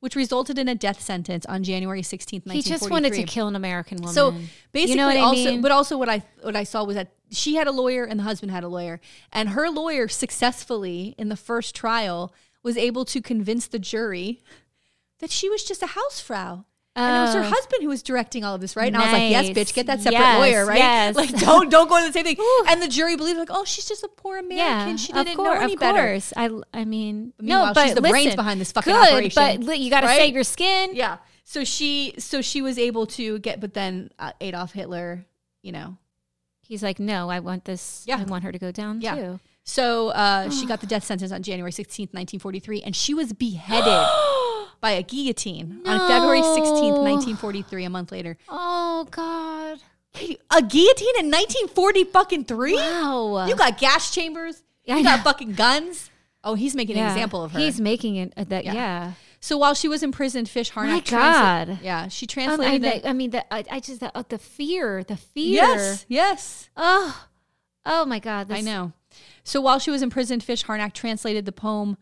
which 0.00 0.16
resulted 0.16 0.58
in 0.58 0.68
a 0.68 0.74
death 0.74 1.00
sentence 1.00 1.44
on 1.46 1.62
January 1.62 2.02
sixteenth, 2.02 2.44
he 2.44 2.50
nineteen 2.50 2.72
just 2.72 2.90
wanted 2.90 3.12
to 3.14 3.22
kill 3.24 3.48
an 3.48 3.56
American 3.56 3.98
woman. 3.98 4.14
So 4.14 4.34
basically, 4.72 5.02
what 5.02 5.16
I 5.16 5.20
also, 5.20 5.50
mean? 5.50 5.60
but 5.60 5.72
also 5.72 5.98
what 5.98 6.08
I 6.08 6.22
what 6.42 6.56
I 6.56 6.64
saw 6.64 6.84
was 6.84 6.96
that 6.96 7.12
she 7.30 7.54
had 7.56 7.66
a 7.66 7.72
lawyer 7.72 8.04
and 8.04 8.20
the 8.20 8.24
husband 8.24 8.52
had 8.52 8.64
a 8.64 8.68
lawyer, 8.68 9.00
and 9.32 9.50
her 9.50 9.70
lawyer 9.70 10.08
successfully 10.08 11.14
in 11.18 11.28
the 11.28 11.36
first 11.36 11.74
trial 11.74 12.32
was 12.62 12.76
able 12.76 13.04
to 13.06 13.20
convince 13.20 13.66
the 13.66 13.78
jury 13.78 14.42
that 15.20 15.30
she 15.30 15.48
was 15.48 15.64
just 15.64 15.82
a 15.82 15.86
Hausfrau. 15.86 16.64
And 16.94 17.16
it 17.16 17.20
was 17.20 17.34
her 17.34 17.40
Oh. 17.40 17.44
husband 17.44 17.82
who 17.82 17.88
was 17.88 18.02
directing 18.02 18.44
all 18.44 18.54
of 18.54 18.60
this, 18.60 18.76
right? 18.76 18.88
And 18.88 18.96
I 18.98 19.04
was 19.04 19.12
like, 19.12 19.30
"Yes, 19.30 19.46
bitch, 19.48 19.72
get 19.72 19.86
that 19.86 20.00
separate 20.02 20.18
Yes, 20.20 20.38
lawyer, 20.38 20.66
right? 20.66 20.76
yes. 20.78 21.14
Like, 21.16 21.30
don't 21.38 21.70
don't 21.70 21.88
go 21.88 21.98
to 21.98 22.06
the 22.06 22.12
same 22.12 22.24
thing." 22.24 22.36
and 22.68 22.82
the 22.82 22.88
jury 22.88 23.16
believed, 23.16 23.38
like, 23.38 23.48
"Oh, 23.50 23.64
she's 23.64 23.86
just 23.86 24.02
a 24.04 24.08
poor 24.08 24.36
American. 24.36 24.56
yeah, 24.90 24.96
she 24.96 25.10
didn't 25.10 25.36
course, 25.36 25.54
know 25.54 25.60
any 25.62 25.72
of 25.72 25.80
better." 25.80 26.02
course. 26.08 26.34
I, 26.36 26.50
I 26.74 26.84
mean, 26.84 27.32
meanwhile, 27.40 27.68
no, 27.68 27.72
but 27.72 27.86
she's 27.86 27.94
the 27.94 28.02
brains 28.02 28.34
behind 28.36 28.60
this 28.60 28.72
fucking 28.72 28.92
good, 28.92 29.08
operation, 29.08 29.64
But 29.64 29.78
you 29.78 29.88
got 29.88 30.02
to 30.02 30.08
right? 30.08 30.18
save 30.18 30.34
your 30.34 30.44
skin. 30.44 30.94
Yeah. 30.94 31.16
So 31.44 31.64
she 31.64 32.14
so 32.18 32.42
she 32.42 32.60
was 32.60 32.78
able 32.78 33.06
to 33.06 33.38
get, 33.38 33.58
but 33.58 33.72
then 33.72 34.10
uh, 34.18 34.32
Adolf 34.42 34.72
Hitler, 34.72 35.24
you 35.62 35.72
know, 35.72 35.96
he's 36.60 36.82
like, 36.82 36.98
no, 37.00 37.30
I 37.30 37.40
want 37.40 37.64
this. 37.64 38.04
Yeah. 38.06 38.18
I 38.18 38.24
want 38.24 38.44
her 38.44 38.52
to 38.52 38.58
go 38.58 38.70
down 38.70 39.00
Yeah. 39.00 39.14
too. 39.14 39.40
So 39.64 40.08
uh, 40.08 40.50
she 40.50 40.66
got 40.66 40.80
the 40.80 40.86
death 40.86 41.04
sentence 41.04 41.30
on 41.32 41.42
January 41.42 41.70
16th, 41.72 42.12
1943, 42.12 42.82
and 42.82 42.96
she 42.96 43.14
was 43.14 43.32
beheaded 43.32 43.84
by 44.80 44.90
a 44.90 45.02
guillotine 45.02 45.80
on 45.86 46.08
February 46.08 46.40
16th, 46.42 46.98
1943, 47.02 47.84
a 47.84 47.90
month 47.90 48.10
later. 48.12 48.36
Oh 48.48 49.06
God! 49.10 49.78
A 50.16 50.60
guillotine 50.62 51.14
in 51.20 51.30
1940 51.30 52.04
fucking 52.04 52.44
three? 52.44 52.74
Wow. 52.74 53.46
You 53.46 53.54
got 53.56 53.78
gas 53.78 54.12
chambers. 54.14 54.62
Yeah, 54.84 54.96
you 54.96 55.04
got 55.04 55.20
fucking 55.24 55.52
guns. 55.54 56.10
Oh, 56.44 56.54
he's 56.54 56.74
making 56.74 56.98
an 56.98 57.06
example 57.08 57.44
of 57.44 57.52
her. 57.52 57.58
He's 57.60 57.80
making 57.80 58.16
it 58.16 58.32
uh, 58.36 58.44
that. 58.48 58.64
Yeah. 58.64 58.74
Yeah. 58.74 59.12
so 59.40 59.56
while 59.56 59.74
she 59.74 59.86
was 59.86 60.02
imprisoned, 60.02 60.48
Fish 60.48 60.72
Harnack 60.72 60.88
My 60.88 61.00
transla- 61.00 61.66
God. 61.68 61.78
yeah, 61.82 62.08
she 62.08 62.26
Um, 62.26 62.28
I, 62.28 62.32
translated 62.34 62.82
the- 63.04 63.08
I 63.08 63.12
mean, 63.12 63.30
the, 63.30 63.54
I, 63.54 63.64
I 63.70 63.80
just 63.80 64.00
the, 64.00 64.14
uh, 64.14 64.24
the 64.28 64.38
fear, 64.38 65.04
the 65.04 65.16
fear. 65.16 65.54
Yes, 65.54 66.04
yes. 66.08 66.68
Oh, 66.76 67.26
oh 67.86 68.04
my 68.04 68.18
God! 68.18 68.50
I 68.50 68.60
know. 68.60 68.92
So 69.44 69.60
while 69.60 69.78
she 69.78 69.90
was 69.90 70.02
imprisoned, 70.02 70.42
Fish 70.42 70.64
Harnack 70.64 70.92
translated 70.92 71.44
the 71.46 71.52
poem 71.52 71.96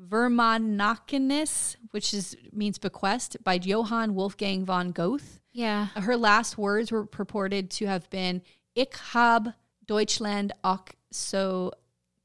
Vermanakenis, 0.00 1.76
which 1.90 2.14
is 2.14 2.36
means 2.52 2.78
bequest, 2.78 3.36
by 3.42 3.54
Johann 3.54 4.14
Wolfgang 4.14 4.64
von 4.64 4.92
Goethe. 4.92 5.40
Yeah. 5.52 5.86
Her 5.96 6.16
last 6.16 6.56
words 6.56 6.92
were 6.92 7.04
purported 7.04 7.70
to 7.72 7.86
have 7.86 8.08
been 8.10 8.42
Ich 8.74 8.94
hab 9.12 9.54
Deutschland 9.86 10.52
auch 10.62 10.86
so 11.10 11.72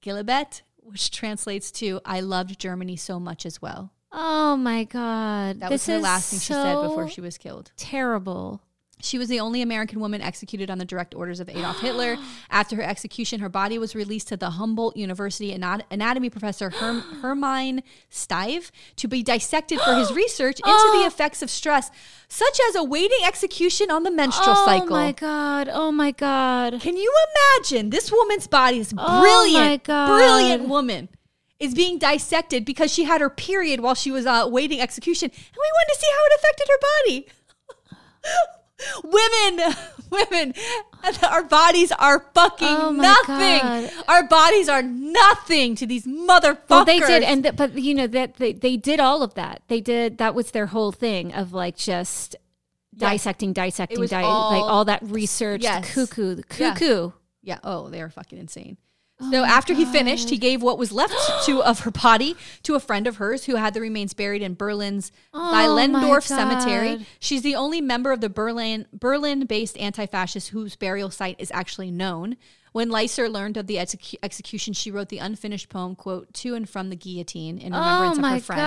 geliebt, 0.02 0.62
which 0.78 1.10
translates 1.10 1.72
to 1.72 2.00
I 2.06 2.20
loved 2.20 2.60
Germany 2.60 2.96
so 2.96 3.20
much 3.20 3.46
as 3.46 3.62
well. 3.62 3.92
Oh 4.12 4.56
my 4.56 4.84
God! 4.84 5.62
That 5.62 5.70
this 5.70 5.88
was 5.88 5.96
her 5.96 6.02
last 6.02 6.30
thing 6.30 6.40
she 6.40 6.54
said 6.54 6.82
before 6.84 7.10
she 7.10 7.22
was 7.22 7.40
killed. 7.40 7.72
terrible. 7.78 8.62
She 9.04 9.18
was 9.18 9.28
the 9.28 9.40
only 9.42 9.62
American 9.62 10.00
woman 10.00 10.22
executed 10.22 10.70
on 10.72 10.78
the 10.78 10.86
direct 10.86 11.14
orders 11.14 11.40
of 11.42 11.50
Adolf 11.50 11.80
Hitler. 11.82 12.16
After 12.50 12.78
her 12.78 12.84
execution, 12.84 13.42
her 13.42 13.50
body 13.50 13.78
was 13.78 13.96
released 13.96 14.30
to 14.30 14.38
the 14.38 14.52
Humboldt 14.52 14.96
University 14.96 15.54
anat- 15.54 15.86
anatomy 15.92 16.30
professor 16.30 16.70
Herm- 16.70 17.02
Hermine 17.22 17.84
Stieve 18.10 18.72
to 18.96 19.08
be 19.10 19.22
dissected 19.22 19.82
for 19.82 19.94
his 19.96 20.12
research 20.16 20.60
into 20.66 20.90
the 21.00 21.06
effects 21.06 21.42
of 21.42 21.50
stress, 21.50 21.92
such 22.30 22.60
as 22.70 22.76
awaiting 22.76 23.20
execution 23.26 23.92
on 23.92 24.04
the 24.04 24.12
menstrual 24.12 24.56
oh 24.58 24.66
cycle. 24.66 24.88
Oh 24.96 25.00
my 25.02 25.12
God! 25.12 25.70
Oh 25.72 25.92
my 25.92 26.12
God! 26.12 26.80
Can 26.80 26.96
you 26.96 27.14
imagine 27.60 27.90
this 27.90 28.10
woman's 28.12 28.48
body, 28.48 28.80
this 28.80 28.94
Oh 28.98 29.22
brilliant, 29.22 29.66
my 29.66 29.78
God. 29.78 30.08
brilliant 30.08 30.70
woman, 30.70 31.10
is 31.60 31.74
being 31.74 31.98
dissected 32.00 32.64
because 32.64 32.92
she 32.94 33.04
had 33.04 33.20
her 33.20 33.30
period 33.30 33.82
while 33.82 33.96
she 33.96 34.12
was 34.12 34.26
uh, 34.26 34.42
awaiting 34.46 34.80
execution, 34.80 35.30
and 35.30 35.56
we 35.56 35.72
wanted 35.74 35.94
to 35.94 36.00
see 36.00 36.08
how 36.10 36.26
it 36.26 36.40
affected 36.40 36.68
her 36.70 36.80
body. 37.04 37.28
women, 39.04 39.76
women, 40.10 40.54
our 41.30 41.44
bodies 41.44 41.92
are 41.94 42.26
fucking 42.34 42.68
Oh 42.68 42.92
nothing. 42.92 43.60
God. 43.62 43.92
Our 44.08 44.28
bodies 44.28 44.70
are 44.70 44.82
nothing 44.84 45.76
to 45.76 45.86
these 45.86 46.06
motherfuckers. 46.06 46.70
Well, 46.70 46.86
they 46.86 47.00
did, 47.00 47.24
and 47.24 47.44
th- 47.44 47.56
but 47.56 47.78
you 47.78 47.94
know 47.96 48.08
that 48.08 48.36
they, 48.36 48.54
they 48.54 48.78
did 48.78 49.00
all 49.00 49.22
of 49.24 49.34
that. 49.36 49.62
They 49.68 49.82
did 49.82 50.18
that 50.20 50.36
was 50.36 50.52
their 50.52 50.68
whole 50.68 50.92
thing 50.92 51.34
of 51.34 51.54
like 51.54 51.78
just 51.78 52.36
dissecting, 52.96 53.54
dissecting, 53.54 54.00
was 54.00 54.12
di- 54.12 54.22
all- 54.24 54.52
like 54.52 54.62
all 54.64 54.86
that 54.86 55.02
research. 55.04 55.64
Yes. 55.64 55.88
The 55.94 56.06
cuckoo, 56.08 56.36
the 56.36 56.44
Yeah. 56.58 56.74
cuckoo. 56.74 57.12
Yeah. 57.42 57.60
Oh, 57.64 57.90
they 57.90 58.02
are 58.02 58.10
fucking 58.10 58.40
insane. 58.40 58.78
Oh 59.20 59.32
So 59.32 59.44
after 59.44 59.74
he 59.74 59.86
finished, 59.86 60.30
he 60.30 60.38
gave 60.38 60.62
what 60.62 60.78
was 60.78 60.92
left 60.92 61.14
to 61.46 61.62
of 61.62 61.82
her 61.82 61.92
body 61.92 62.36
to 62.64 62.76
a 62.76 62.80
friend 62.80 63.08
of 63.08 63.18
hers 63.18 63.46
who 63.46 63.56
had 63.56 63.74
the 63.74 63.82
remains 63.82 64.14
buried 64.14 64.42
in 64.42 64.54
Berlin's 64.56 65.12
Oh 65.34 65.52
Zehlendorf 65.54 66.24
Cemetery. 66.24 67.06
She's 67.20 67.42
the 67.42 67.56
only 67.56 67.82
member 67.82 68.12
of 68.12 68.22
the 68.22 68.30
Berlin 68.30 68.88
Berlin-based 68.92 69.78
anti-fascist 69.78 70.50
whose 70.50 70.76
burial 70.76 71.12
site 71.12 71.36
is 71.40 71.52
actually 71.52 71.92
known. 71.92 72.38
When 72.72 72.90
Leiser 72.90 73.32
learned 73.32 73.56
of 73.58 73.68
the 73.68 73.76
execu- 73.76 74.16
execution, 74.24 74.74
she 74.74 74.90
wrote 74.90 75.10
the 75.10 75.20
unfinished 75.20 75.70
poem, 75.70 75.96
quote, 75.96 76.34
to 76.36 76.56
and 76.56 76.68
from 76.68 76.90
the 76.90 76.96
guillotine 76.96 77.60
in 77.60 77.72
remembrance 77.72 78.18
Oh 78.18 78.22
my 78.22 78.36
of 78.38 78.42
her 78.42 78.46
friend. 78.46 78.62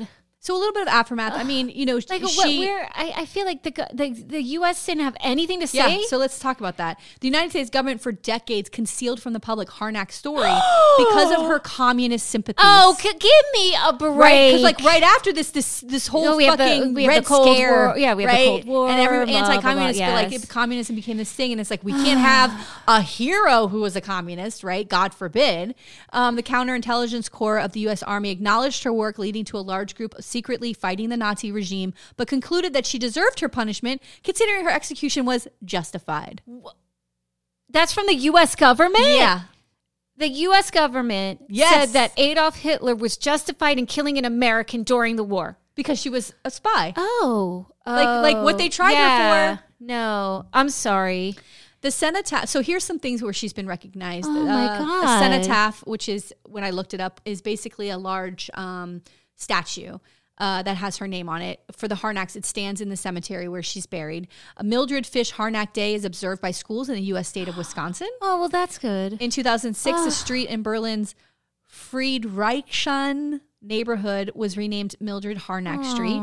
God! 0.00 0.08
So 0.44 0.56
a 0.56 0.58
little 0.58 0.72
bit 0.72 0.82
of 0.82 0.88
aftermath. 0.88 1.34
I 1.34 1.44
mean, 1.44 1.68
you 1.68 1.86
know, 1.86 2.00
Like 2.10 2.26
she, 2.26 2.36
what? 2.36 2.48
Where 2.58 2.88
I, 2.94 3.12
I 3.18 3.26
feel 3.26 3.44
like 3.44 3.62
the, 3.62 3.70
the 3.94 4.10
the 4.10 4.42
U.S. 4.58 4.84
didn't 4.84 5.04
have 5.04 5.14
anything 5.20 5.60
to 5.60 5.68
say. 5.68 5.98
Yeah, 6.00 6.06
so 6.08 6.16
let's 6.16 6.40
talk 6.40 6.58
about 6.58 6.78
that. 6.78 6.98
The 7.20 7.28
United 7.28 7.50
States 7.50 7.70
government 7.70 8.00
for 8.00 8.10
decades 8.10 8.68
concealed 8.68 9.22
from 9.22 9.34
the 9.34 9.38
public 9.38 9.68
Harnack's 9.68 10.16
story 10.16 10.50
because 10.98 11.30
of 11.30 11.46
her 11.46 11.60
communist 11.60 12.26
sympathies. 12.26 12.58
oh, 12.66 12.96
c- 12.98 13.12
give 13.20 13.30
me 13.54 13.76
a 13.86 13.92
break. 13.92 14.16
right, 14.18 14.46
because 14.48 14.62
like 14.62 14.80
right 14.80 15.04
after 15.04 15.32
this, 15.32 15.52
this 15.52 15.80
this 15.82 16.08
whole 16.08 16.24
No, 16.24 16.36
we 16.36 16.50
the- 16.50 16.56
fucking 16.56 16.94
we 16.94 17.04
have 17.04 17.12
the 17.12 17.18
Red 17.20 17.24
Cold 17.24 17.56
Scare, 17.56 17.86
War. 17.86 17.98
Yeah, 17.98 18.14
we 18.14 18.24
have 18.24 18.32
the 18.32 18.36
right? 18.36 18.46
Cold 18.48 18.64
War, 18.66 18.88
and 18.88 19.00
every 19.00 19.18
blah, 19.18 19.26
blah, 19.26 19.40
blah, 19.44 19.48
anti-communist, 19.52 20.00
but 20.00 20.12
like 20.12 20.32
yes. 20.32 20.42
if 20.42 20.48
communism 20.48 20.96
became 20.96 21.18
this 21.18 21.30
thing, 21.30 21.52
and 21.52 21.60
it's 21.60 21.70
like 21.70 21.84
we 21.84 21.92
can't 21.92 22.18
have 22.18 22.50
a 22.88 23.00
hero 23.00 23.68
who 23.68 23.80
was 23.80 23.94
a 23.94 24.00
communist, 24.00 24.64
right? 24.64 24.88
God 24.88 25.14
forbid. 25.14 25.76
Um, 26.12 26.34
the 26.34 26.42
counterintelligence 26.42 27.30
corps 27.30 27.60
of 27.60 27.74
the 27.74 27.80
U.S. 27.82 28.02
Army 28.02 28.30
acknowledged 28.30 28.82
her 28.82 28.92
work, 28.92 29.20
leading 29.20 29.44
to 29.44 29.56
a 29.56 29.60
large 29.62 29.94
group 29.94 30.16
secretly 30.32 30.72
fighting 30.72 31.10
the 31.10 31.16
Nazi 31.16 31.52
regime, 31.52 31.92
but 32.16 32.26
concluded 32.26 32.72
that 32.72 32.86
she 32.86 32.98
deserved 32.98 33.38
her 33.40 33.48
punishment, 33.48 34.02
considering 34.24 34.64
her 34.64 34.70
execution 34.70 35.24
was 35.26 35.46
justified. 35.64 36.42
That's 37.70 37.92
from 37.92 38.06
the 38.06 38.14
U.S. 38.14 38.54
government. 38.56 39.04
Yeah. 39.06 39.42
The 40.16 40.28
U.S. 40.28 40.70
government 40.70 41.40
Yes. 41.48 41.72
said 41.72 41.86
that 41.94 42.12
Adolf 42.18 42.56
Hitler 42.56 42.94
was 42.94 43.16
justified 43.16 43.78
in 43.78 43.86
killing 43.86 44.18
an 44.18 44.24
American 44.24 44.82
during 44.82 45.16
the 45.16 45.24
war. 45.24 45.58
because 45.74 45.98
she 45.98 46.10
was 46.10 46.34
a 46.44 46.50
spy. 46.50 46.92
Oh, 46.98 47.66
Like- 47.86 48.22
like 48.34 48.36
what 48.44 48.58
they 48.58 48.68
tried 48.68 48.94
her 48.94 49.56
for. 49.56 49.62
No, 49.80 50.44
I'm 50.52 50.68
sorry. 50.68 51.34
The 51.80 51.90
cenotaph. 51.90 52.46
So 52.50 52.60
here's 52.60 52.84
some 52.84 52.98
things 52.98 53.22
where 53.22 53.32
she's 53.32 53.54
been 53.54 53.66
recognized. 53.66 54.26
Oh 54.28 54.44
my 54.44 54.66
Uh, 54.66 54.78
God. 54.78 55.04
A 55.04 55.18
cenotaph, 55.18 55.80
which 55.86 56.10
is 56.10 56.32
when 56.46 56.62
I 56.62 56.70
looked 56.70 56.92
it 56.92 57.00
up, 57.00 57.22
is 57.24 57.40
basically 57.40 57.88
a 57.88 57.96
large 57.96 58.50
um, 58.52 59.00
statue. 59.34 59.96
Uh, 60.42 60.60
that 60.60 60.76
has 60.76 60.96
her 60.96 61.06
name 61.06 61.28
on 61.28 61.40
it. 61.40 61.60
For 61.70 61.86
the 61.86 61.94
Harnacks, 61.94 62.34
it 62.34 62.44
stands 62.44 62.80
in 62.80 62.88
the 62.88 62.96
cemetery 62.96 63.46
where 63.46 63.62
she's 63.62 63.86
buried. 63.86 64.26
A 64.56 64.64
Mildred 64.64 65.06
Fish 65.06 65.32
Harnack 65.34 65.72
Day 65.72 65.94
is 65.94 66.04
observed 66.04 66.42
by 66.42 66.50
schools 66.50 66.88
in 66.88 66.96
the 66.96 67.02
U.S. 67.02 67.28
state 67.28 67.46
of 67.46 67.56
Wisconsin. 67.56 68.08
Oh 68.20 68.40
well, 68.40 68.48
that's 68.48 68.76
good. 68.76 69.18
In 69.20 69.30
2006, 69.30 70.00
a 70.00 70.10
street 70.10 70.48
in 70.48 70.64
Berlin's 70.64 71.14
Friedrichshain 71.70 73.40
neighborhood 73.60 74.32
was 74.34 74.56
renamed 74.56 74.96
Mildred 74.98 75.38
Harnack 75.38 75.84
Street. 75.84 76.20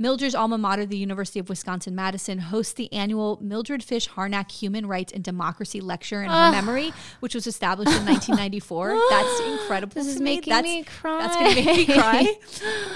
Mildred's 0.00 0.34
alma 0.34 0.56
mater, 0.56 0.86
the 0.86 0.96
University 0.96 1.40
of 1.40 1.48
Wisconsin 1.48 1.94
Madison, 1.94 2.38
hosts 2.38 2.72
the 2.72 2.92
annual 2.92 3.38
Mildred 3.42 3.82
Fish 3.82 4.08
Harnack 4.08 4.50
Human 4.52 4.86
Rights 4.86 5.12
and 5.12 5.24
Democracy 5.24 5.80
Lecture 5.80 6.22
in 6.22 6.30
her 6.30 6.52
memory, 6.52 6.92
which 7.18 7.34
was 7.34 7.48
established 7.48 7.90
in 7.90 8.04
1994. 8.06 8.96
That's 9.10 9.40
incredible. 9.40 9.94
This 9.94 10.06
is 10.06 10.20
me. 10.20 10.36
making 10.36 10.52
that's, 10.52 10.64
me 10.64 10.84
cry. 10.84 11.20
That's 11.20 11.36
going 11.36 11.54
to 11.56 11.64
make 11.64 11.88
me 11.88 11.94
cry. 11.94 12.34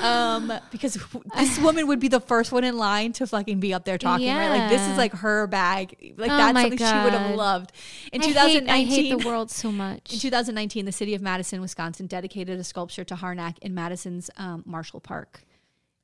Um, 0.03 0.53
because 0.73 0.99
this 1.37 1.59
woman 1.61 1.87
would 1.87 2.01
be 2.01 2.09
the 2.09 2.21
first 2.21 2.51
one 2.51 2.65
in 2.65 2.77
line 2.77 3.13
to 3.15 3.27
fucking 3.27 3.61
be 3.61 3.73
up 3.73 3.85
there 3.85 3.99
talking, 3.99 4.35
right? 4.35 4.49
Like 4.49 4.71
this 4.71 4.81
is 4.89 4.97
like 4.97 5.13
her 5.15 5.47
bag. 5.47 6.15
Like 6.17 6.31
Oh 6.31 6.37
that's 6.37 6.61
something 6.61 6.79
she 6.79 7.05
would 7.05 7.13
have 7.13 7.37
loved. 7.37 7.71
In 8.13 8.21
I 8.21 8.27
hate, 8.27 8.33
2019, 8.33 8.69
I 8.69 8.83
hate 8.85 9.11
the 9.11 9.27
world 9.29 9.51
so 9.51 9.71
much. 9.71 10.13
in 10.13 10.19
2019, 10.19 10.87
the 10.87 10.93
city 10.93 11.15
of 11.15 11.23
Madison, 11.23 11.61
Wisconsin, 11.61 12.07
dedicated 12.07 12.59
a 12.59 12.65
sculpture 12.65 13.05
to 13.05 13.15
Harnack 13.15 13.59
in 13.61 13.75
Madison's 13.75 14.29
um, 14.37 14.65
Marshall 14.67 15.01
Park. 15.01 15.45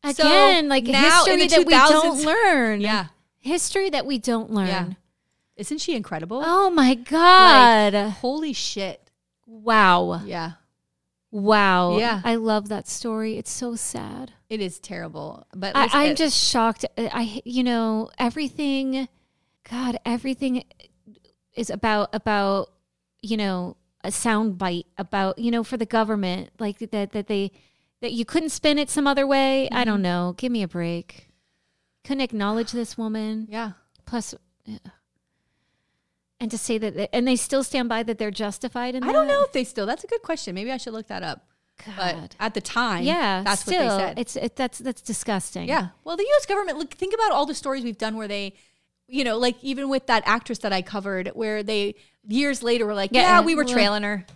So 0.05 0.27
Again, 0.27 0.69
like 0.69 0.85
now 0.85 1.25
history 1.25 1.47
that 1.49 1.67
we 1.67 1.73
don't 1.73 2.25
learn. 2.25 2.81
Yeah, 2.81 3.07
history 3.39 3.91
that 3.91 4.07
we 4.07 4.19
don't 4.19 4.51
learn. 4.51 4.67
yeah. 4.69 4.87
Isn't 5.57 5.79
she 5.79 5.97
incredible? 5.97 6.41
Oh 6.45 6.71
my 6.71 6.95
god! 6.95 7.95
Holy 8.21 8.53
shit! 8.53 9.11
wow, 9.47 10.23
Yeah, 10.25 10.53
wow. 11.31 11.99
Yeah. 11.99 12.21
I 12.25 12.37
love 12.37 12.69
that 12.69 12.87
story. 12.87 13.37
It's 13.39 13.51
so 13.51 13.75
sad. 13.75 14.33
it 14.49 14.61
is 14.61 14.79
terrible. 14.79 15.47
But 15.55 15.75
I, 15.75 15.89
i'm 15.93 16.15
just 16.17 16.37
shocked. 16.39 16.85
I, 16.97 17.41
you 17.45 17.65
know, 17.65 18.11
everything. 18.19 19.09
God, 19.69 19.99
everything 20.07 20.65
is 21.55 21.71
about 21.71 22.11
about 22.15 22.71
you 23.21 23.37
know 23.37 23.77
a 24.05 24.13
sound 24.13 24.59
bite 24.59 24.87
about 24.97 25.39
you 25.39 25.51
know 25.51 25.65
for 25.65 25.77
the 25.77 25.85
government 25.87 26.51
like 26.61 26.79
that 26.79 27.13
that 27.13 27.27
they 27.27 27.51
that 28.01 28.13
you 28.13 28.25
couldn't 28.25 28.51
spin 28.51 28.79
it 28.79 28.91
some 28.91 29.07
other 29.07 29.27
way. 29.27 29.69
I 29.71 29.77
Mm-hmm. 29.81 29.85
don't 29.91 30.03
know. 30.03 30.35
Give 30.37 30.53
me 30.53 30.63
a 30.63 30.69
break. 30.69 31.29
Couldn't 32.05 32.21
acknowledge 32.23 32.73
this 32.73 32.97
woman. 32.97 33.47
yeah. 33.51 33.73
Plus, 34.07 34.35
and 36.41 36.51
to 36.51 36.57
say 36.59 36.79
that, 36.79 37.15
and 37.15 37.27
they 37.27 37.37
still 37.37 37.65
stand 37.65 37.89
by 37.89 38.03
that 38.05 38.19
they're 38.19 38.31
justified 38.31 38.95
in. 38.95 39.03
I 39.03 39.13
don't 39.13 39.27
know 39.27 39.43
if 39.43 39.53
they 39.53 39.65
still. 39.65 39.87
That's 39.87 40.05
a 40.05 40.07
good 40.07 40.23
question. 40.23 40.55
Maybe 40.55 40.71
I 40.71 40.77
should 40.77 40.93
look 40.93 41.09
that 41.09 41.23
up. 41.23 41.45
But 41.97 42.13
God. 42.15 42.37
at 42.41 42.55
the 42.55 42.61
time, 42.61 43.05
yeah, 43.05 43.43
that's 43.45 43.61
still, 43.63 43.85
what 43.87 43.99
they 43.99 44.05
said. 44.05 44.19
It's 44.19 44.37
it, 44.37 44.57
that's 44.57 44.79
that's 44.79 45.01
disgusting. 45.01 45.69
Yeah. 45.69 45.89
Well, 46.05 46.17
the 46.17 46.25
U.S. 46.25 46.47
government, 46.47 46.79
look, 46.79 46.93
think 46.95 47.15
about 47.15 47.31
all 47.33 47.47
the 47.47 47.55
stories 47.55 47.85
we've 47.85 47.99
done 47.99 48.17
where 48.17 48.27
they, 48.27 48.55
you 49.07 49.23
know, 49.25 49.37
like 49.39 49.57
even 49.63 49.89
with 49.89 50.07
that 50.07 50.23
actress 50.27 50.59
that 50.61 50.73
I 50.73 50.83
covered, 50.83 51.29
where 51.35 51.63
they 51.63 51.95
years 52.27 52.63
later 52.65 52.85
were 52.87 52.95
like, 52.95 53.11
Yeah, 53.13 53.23
yeah, 53.23 53.41
we 53.43 53.55
were 53.55 53.65
trailing 53.65 54.03
her. 54.03 54.27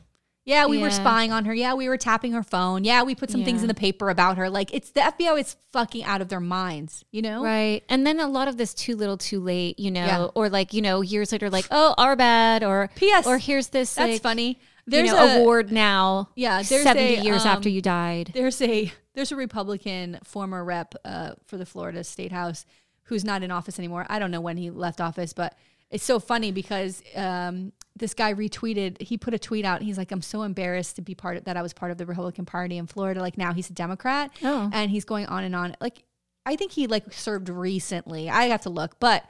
Yeah, 0.44 0.66
we 0.66 0.78
were 0.78 0.90
spying 0.90 1.30
on 1.30 1.44
her. 1.44 1.54
Yeah, 1.54 1.74
we 1.74 1.88
were 1.88 1.96
tapping 1.96 2.32
her 2.32 2.42
phone. 2.42 2.82
Yeah, 2.82 3.04
we 3.04 3.14
put 3.14 3.30
some 3.30 3.44
things 3.44 3.62
in 3.62 3.68
the 3.68 3.74
paper 3.74 4.10
about 4.10 4.38
her. 4.38 4.50
Like 4.50 4.74
it's 4.74 4.90
the 4.90 5.00
FBI 5.00 5.40
is 5.40 5.56
fucking 5.72 6.02
out 6.02 6.20
of 6.20 6.28
their 6.28 6.40
minds, 6.40 7.04
you 7.12 7.22
know? 7.22 7.44
Right. 7.44 7.82
And 7.88 8.04
then 8.04 8.18
a 8.18 8.26
lot 8.26 8.48
of 8.48 8.56
this 8.56 8.74
too 8.74 8.96
little 8.96 9.16
too 9.16 9.38
late, 9.40 9.78
you 9.78 9.90
know, 9.92 10.04
Yeah. 10.04 10.24
or 10.34 10.48
like, 10.48 10.72
you 10.72 10.82
know, 10.82 11.00
years 11.00 11.30
later, 11.30 11.48
like, 11.48 11.66
oh, 11.70 11.94
our 11.96 12.16
bad, 12.16 12.64
or 12.64 12.90
P.S. 12.96 13.24
or 13.26 13.38
here's 13.38 13.68
this 13.68 13.94
That's 13.94 14.12
like, 14.14 14.22
funny. 14.22 14.58
you 14.86 14.90
There's 14.90 15.12
know, 15.12 15.26
a 15.26 15.40
award 15.40 15.70
now. 15.70 16.30
Yeah, 16.34 16.62
there's 16.62 16.82
70 16.82 17.14
a, 17.16 17.22
years 17.22 17.42
um, 17.42 17.48
after 17.48 17.68
you 17.68 17.80
died. 17.80 18.32
There's 18.34 18.60
a 18.60 18.92
there's 19.14 19.30
a 19.30 19.36
Republican 19.36 20.18
former 20.24 20.64
rep 20.64 20.94
uh, 21.04 21.34
for 21.46 21.56
the 21.56 21.66
Florida 21.66 22.02
State 22.02 22.32
House 22.32 22.64
who's 23.04 23.24
not 23.24 23.42
in 23.42 23.50
office 23.50 23.78
anymore. 23.78 24.06
I 24.08 24.18
don't 24.18 24.30
know 24.30 24.40
when 24.40 24.56
he 24.56 24.70
left 24.70 25.00
office, 25.00 25.32
but 25.32 25.54
it's 25.90 26.02
so 26.04 26.18
funny 26.18 26.50
because 26.50 27.02
um, 27.14 27.72
this 27.96 28.14
guy 28.14 28.32
retweeted. 28.34 29.00
He 29.02 29.18
put 29.18 29.34
a 29.34 29.38
tweet 29.38 29.64
out. 29.64 29.82
He's 29.82 29.98
like, 29.98 30.10
"I'm 30.12 30.22
so 30.22 30.42
embarrassed 30.42 30.96
to 30.96 31.02
be 31.02 31.14
part 31.14 31.36
of 31.36 31.44
that. 31.44 31.56
I 31.56 31.62
was 31.62 31.72
part 31.72 31.90
of 31.90 31.98
the 31.98 32.06
Republican 32.06 32.46
Party 32.46 32.78
in 32.78 32.86
Florida. 32.86 33.20
Like 33.20 33.36
now 33.36 33.52
he's 33.52 33.68
a 33.70 33.74
Democrat, 33.74 34.30
Oh. 34.42 34.70
and 34.72 34.90
he's 34.90 35.04
going 35.04 35.26
on 35.26 35.44
and 35.44 35.54
on. 35.54 35.76
Like 35.80 36.04
I 36.46 36.56
think 36.56 36.72
he 36.72 36.86
like 36.86 37.12
served 37.12 37.48
recently. 37.48 38.28
I 38.30 38.44
have 38.44 38.62
to 38.62 38.70
look, 38.70 38.98
but 38.98 39.24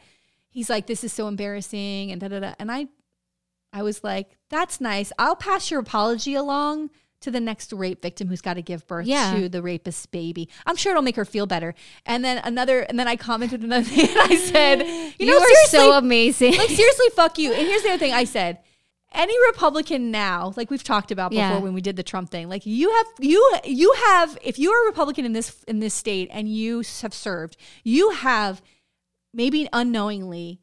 he's 0.48 0.70
like, 0.70 0.86
"This 0.86 1.02
is 1.04 1.12
so 1.12 1.26
embarrassing," 1.28 2.12
and 2.12 2.20
da 2.20 2.28
da 2.28 2.40
da. 2.40 2.54
And 2.58 2.70
I 2.70 2.86
I 3.72 3.82
was 3.82 4.04
like, 4.04 4.36
that's 4.50 4.80
nice. 4.82 5.12
I'll 5.18 5.34
pass 5.34 5.70
your 5.70 5.80
apology 5.80 6.34
along 6.34 6.90
to 7.22 7.30
the 7.30 7.40
next 7.40 7.72
rape 7.72 8.02
victim 8.02 8.28
who's 8.28 8.40
got 8.40 8.54
to 8.54 8.62
give 8.62 8.86
birth 8.86 9.06
Yeah. 9.06 9.34
to 9.36 9.48
the 9.48 9.62
rapist's 9.62 10.06
baby. 10.06 10.48
I'm 10.66 10.76
sure 10.76 10.92
it'll 10.92 11.02
make 11.02 11.16
her 11.16 11.24
feel 11.24 11.46
better. 11.46 11.74
And 12.06 12.24
then 12.24 12.38
another, 12.44 12.80
and 12.80 12.98
then 12.98 13.08
I 13.08 13.16
commented 13.16 13.62
another 13.62 13.84
thing 13.88 14.08
and 14.08 14.18
I 14.18 14.36
said, 14.36 14.78
you, 15.18 15.26
You, 15.26 15.26
know, 15.26 15.38
are 15.38 15.66
so 15.68 15.92
amazing. 15.98 16.56
like 16.56 16.68
seriously, 16.70 17.06
fuck 17.14 17.38
you. 17.38 17.52
And 17.52 17.66
here's 17.66 17.82
the 17.82 17.90
other 17.90 17.98
thing 17.98 18.12
I 18.12 18.24
said. 18.24 18.58
Any 19.14 19.34
Republican 19.48 20.10
now, 20.10 20.54
like 20.56 20.70
we've 20.70 20.82
talked 20.82 21.10
about 21.10 21.32
before 21.32 21.44
Yeah. 21.44 21.58
when 21.58 21.74
we 21.74 21.82
did 21.82 21.96
the 21.96 22.02
Trump 22.02 22.30
thing, 22.30 22.48
like 22.48 22.64
you 22.64 22.90
have 22.90 23.06
you 23.20 23.58
you 23.62 23.92
have 24.06 24.38
if 24.42 24.58
you 24.58 24.70
are 24.72 24.84
a 24.84 24.86
Republican 24.88 25.26
in 25.26 25.34
this 25.34 25.62
in 25.68 25.80
this 25.80 25.92
state 25.92 26.30
and 26.32 26.48
you 26.48 26.78
have 27.02 27.12
served, 27.12 27.58
you 27.84 28.08
have 28.12 28.62
maybe 29.34 29.68
unknowingly 29.70 30.60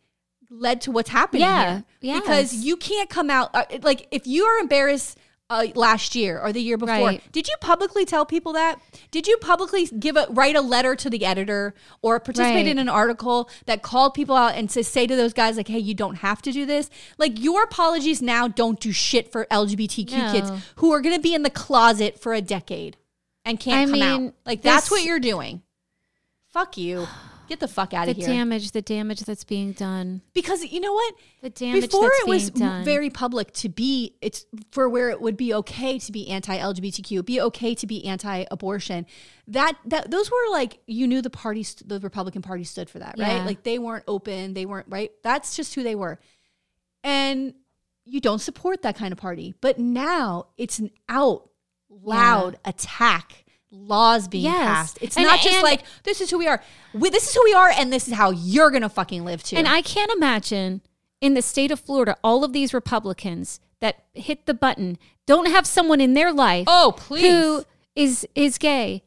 led 0.49 0.81
to 0.81 0.91
what's 0.91 1.09
happening 1.11 1.41
Yeah. 1.43 1.81
here. 2.01 2.19
Because 2.19 2.53
you 2.55 2.75
can't 2.75 3.07
come 3.07 3.29
out 3.29 3.51
uh, 3.53 3.65
like 3.83 4.07
if 4.09 4.25
you 4.25 4.45
are 4.45 4.57
embarrassed 4.59 5.19
uh, 5.49 5.65
last 5.75 6.15
year 6.15 6.39
or 6.39 6.53
the 6.53 6.61
year 6.61 6.77
before. 6.77 6.93
Right. 7.07 7.31
Did 7.31 7.47
you 7.47 7.55
publicly 7.59 8.05
tell 8.05 8.25
people 8.25 8.53
that? 8.53 8.79
Did 9.11 9.27
you 9.27 9.37
publicly 9.37 9.87
give 9.87 10.15
a 10.15 10.27
write 10.29 10.55
a 10.55 10.61
letter 10.61 10.95
to 10.95 11.09
the 11.09 11.25
editor 11.25 11.73
or 12.01 12.19
participate 12.19 12.55
Right. 12.55 12.67
in 12.67 12.77
an 12.77 12.89
article 12.89 13.49
that 13.65 13.81
called 13.81 14.13
people 14.13 14.35
out 14.35 14.55
and 14.55 14.69
to 14.69 14.83
say 14.83 15.07
to 15.07 15.15
those 15.15 15.33
guys 15.33 15.57
like, 15.57 15.67
"Hey, 15.67 15.79
you 15.79 15.93
don't 15.95 16.15
have 16.17 16.41
to 16.43 16.51
do 16.51 16.65
this." 16.65 16.89
Like 17.17 17.39
your 17.39 17.63
apologies 17.63 18.21
now 18.21 18.47
don't 18.47 18.79
do 18.79 18.91
shit 18.91 19.31
for 19.31 19.45
LGBTQ 19.49 20.17
No. 20.17 20.31
kids 20.31 20.51
who 20.75 20.91
are 20.91 21.01
going 21.01 21.15
to 21.15 21.21
be 21.21 21.33
in 21.33 21.41
the 21.43 21.49
closet 21.49 22.19
for 22.19 22.33
a 22.33 22.41
decade 22.41 22.97
and 23.43 23.59
can't 23.59 23.89
I 23.89 23.91
come 23.91 24.01
out. 24.03 24.21
mean, 24.21 24.33
Like 24.45 24.61
that's 24.61 24.91
what 24.91 25.03
you're 25.03 25.19
doing. 25.19 25.63
Fuck 26.49 26.77
you. 26.77 27.07
Get 27.49 27.59
the 27.59 27.67
fuck 27.67 27.93
out 27.93 28.05
the 28.05 28.11
of 28.11 28.17
here. 28.17 28.27
The 28.27 28.33
damage, 28.33 28.71
the 28.71 28.81
damage 28.81 29.19
that's 29.21 29.43
being 29.43 29.73
done. 29.73 30.21
because 30.33 30.63
you 30.63 30.79
know 30.79 30.93
what? 30.93 31.15
The 31.41 31.49
damage 31.49 31.85
before 31.89 32.03
that's 32.03 32.19
it 32.21 32.27
was 32.27 32.49
done. 32.51 32.85
very 32.85 33.09
public 33.09 33.51
to 33.53 33.69
be 33.69 34.15
it's 34.21 34.45
for 34.71 34.87
where 34.87 35.09
it 35.09 35.19
would 35.19 35.35
be 35.35 35.53
okay 35.55 35.97
to 35.99 36.11
be 36.11 36.29
anti-lgbtq 36.29 37.25
be 37.25 37.41
okay 37.41 37.73
to 37.75 37.87
be 37.87 38.05
anti-abortion 38.05 39.05
that 39.47 39.73
that 39.85 40.11
those 40.11 40.29
were 40.29 40.37
like 40.51 40.79
you 40.85 41.07
knew 41.07 41.21
the 41.21 41.29
party 41.29 41.63
st- 41.63 41.89
the 41.89 41.99
republican 42.01 42.41
party 42.41 42.63
stood 42.63 42.89
for 42.89 42.99
that 42.99 43.15
right 43.17 43.37
Yeah. 43.37 43.45
like 43.45 43.63
they 43.63 43.79
weren't 43.79 44.03
open 44.07 44.53
they 44.53 44.65
weren't 44.65 44.87
right 44.89 45.11
that's 45.23 45.55
just 45.55 45.73
who 45.75 45.81
they 45.83 45.95
were 45.95 46.19
and 47.03 47.53
you 48.05 48.19
don't 48.19 48.39
support 48.39 48.81
that 48.83 48.95
kind 48.95 49.11
of 49.11 49.17
party 49.17 49.55
but 49.61 49.79
now 49.79 50.47
it's 50.57 50.79
an 50.79 50.91
out 51.07 51.49
loud 51.89 52.57
attack 52.65 53.45
laws 53.71 54.27
being 54.27 54.45
Yes. 54.45 54.63
passed 54.65 54.97
it's 55.01 55.15
And- 55.15 55.25
not 55.27 55.39
just 55.41 55.55
and- 55.55 55.63
like 55.63 55.83
this 56.03 56.21
is 56.21 56.29
who 56.31 56.37
we 56.39 56.47
are 56.47 56.61
we, 56.93 57.09
this 57.11 57.27
is 57.27 57.35
who 57.35 57.43
we 57.43 57.53
are 57.53 57.69
and 57.69 57.93
this 57.93 58.07
is 58.07 58.15
how 58.15 58.31
you're 58.31 58.71
gonna 58.71 58.89
fucking 58.89 59.23
live 59.25 59.43
too 59.43 59.57
And 59.57 59.67
I 59.67 59.81
can't 59.83 60.11
imagine 60.11 60.81
in 61.21 61.33
the 61.35 61.41
state 61.41 61.69
of 61.69 61.79
Florida, 61.79 62.15
all 62.23 62.43
of 62.43 62.51
these 62.53 62.73
Republicans 62.73 63.59
that 63.79 64.05
hit 64.13 64.45
the 64.47 64.53
button 64.55 64.97
don't 65.27 65.47
have 65.51 65.67
someone 65.67 66.01
in 66.01 66.13
their 66.15 66.33
life 66.33 66.65
oh 66.67 66.93
please 66.97 67.21
who 67.29 67.63
is 67.95 68.25
is 68.33 68.57
gay 68.57 69.03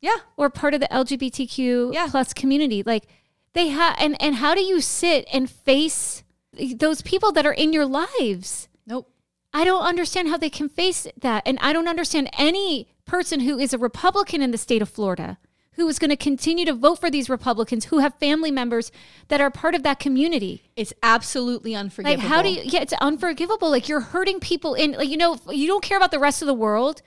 yeah 0.00 0.16
or 0.36 0.50
part 0.50 0.74
of 0.74 0.80
the 0.80 0.88
LGBTQ 0.88 1.92
Yeah. 1.94 2.08
plus 2.10 2.34
community. 2.34 2.82
Like 2.82 3.06
they 3.52 3.68
have, 3.68 3.94
and 4.00 4.20
and 4.20 4.34
how 4.36 4.54
do 4.56 4.60
you 4.62 4.80
sit 4.80 5.26
and 5.32 5.48
face 5.48 6.24
those 6.52 7.00
people 7.02 7.30
that 7.32 7.46
are 7.46 7.52
in 7.52 7.72
your 7.72 7.86
lives? 7.86 8.68
nope 8.86 9.08
I 9.54 9.64
don't 9.64 9.84
understand 9.84 10.28
how 10.28 10.36
they 10.36 10.50
can 10.50 10.68
face 10.68 11.06
that, 11.18 11.42
and 11.46 11.58
I 11.62 11.72
don't 11.72 11.88
understand 11.88 12.28
any 12.36 12.88
person 13.06 13.40
who 13.40 13.58
is 13.58 13.72
a 13.72 13.78
Republican 13.78 14.42
in 14.42 14.50
the 14.50 14.58
state 14.58 14.82
of 14.82 14.88
Florida 14.88 15.38
who 15.76 15.88
is 15.88 15.98
going 15.98 16.10
to 16.10 16.16
continue 16.16 16.64
to 16.64 16.72
vote 16.72 17.00
for 17.00 17.10
these 17.10 17.28
Republicans 17.28 17.86
who 17.86 17.98
have 17.98 18.14
family 18.14 18.50
members 18.50 18.92
that 19.28 19.40
are 19.40 19.50
part 19.50 19.74
of 19.74 19.82
that 19.82 19.98
community. 19.98 20.62
It's 20.76 20.92
absolutely 21.02 21.74
unforgivable. 21.74 22.22
Like, 22.22 22.28
how 22.28 22.42
do 22.42 22.50
you? 22.50 22.62
Yeah, 22.64 22.80
it's 22.80 22.92
unforgivable. 22.94 23.70
Like, 23.70 23.88
you're 23.88 24.00
hurting 24.00 24.40
people 24.40 24.74
in. 24.74 24.92
Like, 24.92 25.08
you 25.08 25.16
know, 25.16 25.38
you 25.50 25.66
don't 25.66 25.82
care 25.82 25.96
about 25.96 26.10
the 26.10 26.18
rest 26.18 26.42
of 26.42 26.46
the 26.46 26.54
world. 26.54 27.02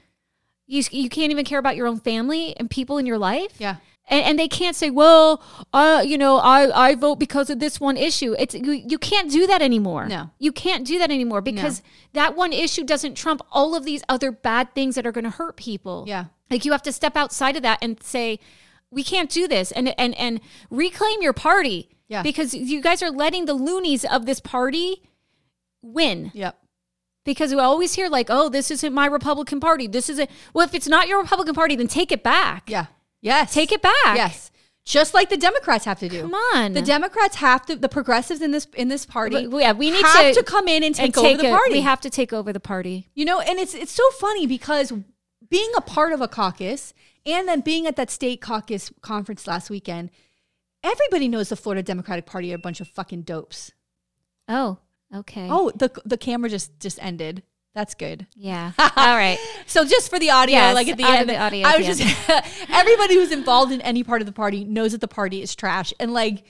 You 0.66 0.84
you 0.92 1.10
can't 1.10 1.32
even 1.32 1.46
care 1.46 1.60
about 1.60 1.78
your 1.78 1.88
own 1.88 2.00
family 2.00 2.56
and 2.58 2.70
people 2.70 2.98
in 2.98 3.06
your 3.06 3.18
life. 3.18 3.54
Yeah. 3.58 3.78
And, 4.10 4.24
and 4.24 4.40
they 4.40 4.48
can't 4.48 4.76
say, 4.76 4.90
well, 4.90 5.44
uh, 5.74 6.02
you 6.06 6.18
know, 6.18 6.38
I, 6.38 6.88
I 6.90 6.96
vote 6.96 7.18
because 7.18 7.50
of 7.50 7.60
this 7.60 7.80
one 7.80 7.98
issue. 7.98 8.36
It's 8.40 8.56
you, 8.56 8.72
you 8.72 8.98
can't 8.98 9.30
do 9.30 9.46
that 9.48 9.62
anymore. 9.62 10.08
No. 10.08 10.30
you 10.40 10.52
can't 10.54 10.88
do 10.88 10.98
that 11.00 11.12
anymore 11.12 11.42
because 11.42 11.82
that 12.14 12.36
one 12.36 12.54
issue 12.54 12.84
doesn't 12.86 13.16
trump 13.16 13.42
all 13.52 13.76
of 13.76 13.84
these 13.84 14.04
other 14.08 14.32
bad 14.32 14.74
things 14.74 14.96
that 14.96 15.06
are 15.06 15.12
going 15.12 15.26
to 15.26 15.30
hurt 15.32 15.58
people. 15.58 16.06
Yeah. 16.08 16.26
like 16.50 16.64
you 16.64 16.72
have 16.72 16.84
to 16.84 16.92
step 16.94 17.18
outside 17.18 17.56
of 17.58 17.64
that 17.64 17.80
and 17.82 18.02
say, 18.02 18.40
we 18.90 19.04
can't 19.04 19.30
do 19.30 19.50
this, 19.50 19.74
and 19.74 19.94
and 20.00 20.16
and 20.18 20.40
reclaim 20.70 21.22
your 21.22 21.34
party. 21.34 21.90
Yeah. 22.08 22.24
because 22.24 22.54
you 22.54 22.82
guys 22.82 23.04
are 23.04 23.12
letting 23.12 23.44
the 23.46 23.54
loonies 23.54 24.06
of 24.06 24.26
this 24.26 24.40
party 24.40 25.04
win 25.82 26.32
Yep. 26.34 26.58
because 27.26 27.54
we 27.54 27.60
always 27.60 27.96
hear 27.96 28.08
like, 28.08 28.28
"Oh, 28.30 28.48
this 28.48 28.72
isn't 28.72 28.94
my 28.94 29.06
Republican 29.06 29.60
Party. 29.60 29.88
This 29.88 30.10
isn't." 30.10 30.30
Well, 30.54 30.66
if 30.66 30.74
it's 30.74 30.88
not 30.88 31.10
your 31.10 31.22
Republican 31.22 31.54
Party, 31.54 31.76
then 31.76 31.88
take 31.90 32.14
it 32.14 32.24
back. 32.24 32.70
Yeah. 32.70 32.86
Yes. 33.22 33.54
Take 33.54 33.72
it 33.72 33.82
back. 33.82 33.94
Yes. 34.16 34.52
Just 34.86 35.14
like 35.14 35.30
the 35.30 35.38
Democrats 35.38 35.84
have 35.86 36.00
to 36.00 36.08
do. 36.08 36.22
Come 36.22 36.34
on. 36.34 36.72
The 36.74 36.82
Democrats 36.82 37.36
have 37.38 37.66
to. 37.66 37.76
The 37.76 37.90
progressives 37.90 38.42
in 38.42 38.52
this 38.52 38.66
in 38.76 38.88
this 38.88 39.06
party. 39.06 39.46
We- 39.48 39.62
yeah, 39.62 39.74
we 39.74 39.92
need 39.92 40.06
have 40.06 40.34
to- 40.34 40.42
to, 40.42 40.44
come 40.44 40.68
in 40.70 40.82
and 40.84 40.96
take, 40.96 41.18
and 41.18 41.26
over 41.26 41.44
the 41.44 41.50
party. 41.50 41.74
We 41.74 41.82
have 41.82 42.00
to 42.02 42.10
take 42.10 42.32
over 42.32 42.54
the 42.54 42.60
party. 42.62 43.10
You 43.14 43.26
know, 43.26 43.42
and 43.42 43.60
it's 43.60 43.74
it's 43.74 43.92
so 43.92 44.10
funny 44.12 44.48
because 44.48 44.94
being 45.50 45.70
a 45.76 45.82
part 45.82 46.14
of 46.14 46.22
a 46.22 46.28
caucus 46.30 46.94
and 47.26 47.48
then 47.50 47.60
being 47.60 47.86
at 47.86 47.98
that 47.98 48.10
state 48.10 48.40
caucus 48.40 48.90
conference 49.02 49.46
last 49.46 49.70
weekend, 49.70 50.10
everybody 50.84 51.28
knows 51.28 51.50
the 51.50 51.58
Florida 51.58 51.84
Democratic 51.84 52.26
Party 52.26 52.54
are 52.54 52.56
a 52.56 52.60
bunch 52.60 52.80
of 52.80 52.88
fucking 52.88 53.24
dopes. 53.24 53.72
Oh, 54.48 54.78
okay. 55.14 55.48
Oh, 55.52 55.70
the 55.76 55.92
the 56.06 56.18
camera 56.18 56.50
just 56.50 56.80
just 56.80 56.98
ended. 57.02 57.44
That's 57.74 57.94
good. 57.94 58.26
yeah. 58.36 58.72
All 58.80 58.90
right. 59.16 59.38
So 59.68 59.86
just 59.86 60.10
for 60.10 60.18
the 60.20 60.32
audio, 60.32 60.56
Yes, 60.56 60.74
like 60.76 60.88
at 60.88 60.98
the 60.98 61.04
end 61.04 61.22
of 61.22 61.28
the 61.28 61.38
audio 61.38 61.68
I 61.68 61.78
was 61.78 61.86
just 61.86 62.02
everybody 62.70 63.16
who's 63.16 63.32
involved 63.32 63.72
in 63.72 63.82
any 63.82 64.04
part 64.04 64.22
of 64.22 64.26
the 64.26 64.32
party 64.34 64.64
knows 64.66 64.94
that 64.94 65.02
the 65.02 65.08
party 65.08 65.42
is 65.42 65.56
trash, 65.56 65.94
and 66.00 66.12
like 66.14 66.44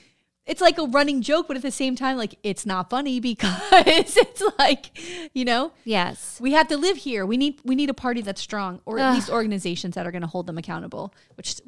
it's 0.46 0.62
like 0.62 0.78
a 0.78 0.84
running 0.86 1.20
joke, 1.20 1.46
but 1.46 1.58
at 1.58 1.62
the 1.62 1.70
same 1.70 1.94
time, 1.96 2.16
like 2.16 2.36
it's 2.42 2.64
not 2.64 2.88
funny 2.88 3.20
because 3.28 4.16
it's 4.16 4.42
like 4.58 4.90
you 5.34 5.44
know 5.44 5.72
Yes. 5.84 6.38
we 6.40 6.52
have 6.52 6.68
to 6.68 6.78
live 6.78 6.96
here. 6.96 7.26
We 7.26 7.36
need 7.36 7.60
we 7.64 7.74
need 7.74 7.90
a 7.90 7.94
party 7.94 8.22
that's 8.22 8.40
strong, 8.40 8.80
or 8.86 8.98
at 8.98 9.10
Ugh. 9.10 9.14
least 9.16 9.28
organizations 9.28 9.94
that 9.96 10.06
are 10.06 10.10
going 10.10 10.22
to 10.22 10.28
hold 10.28 10.46
them 10.46 10.56
accountable. 10.56 11.12
Which 11.34 11.60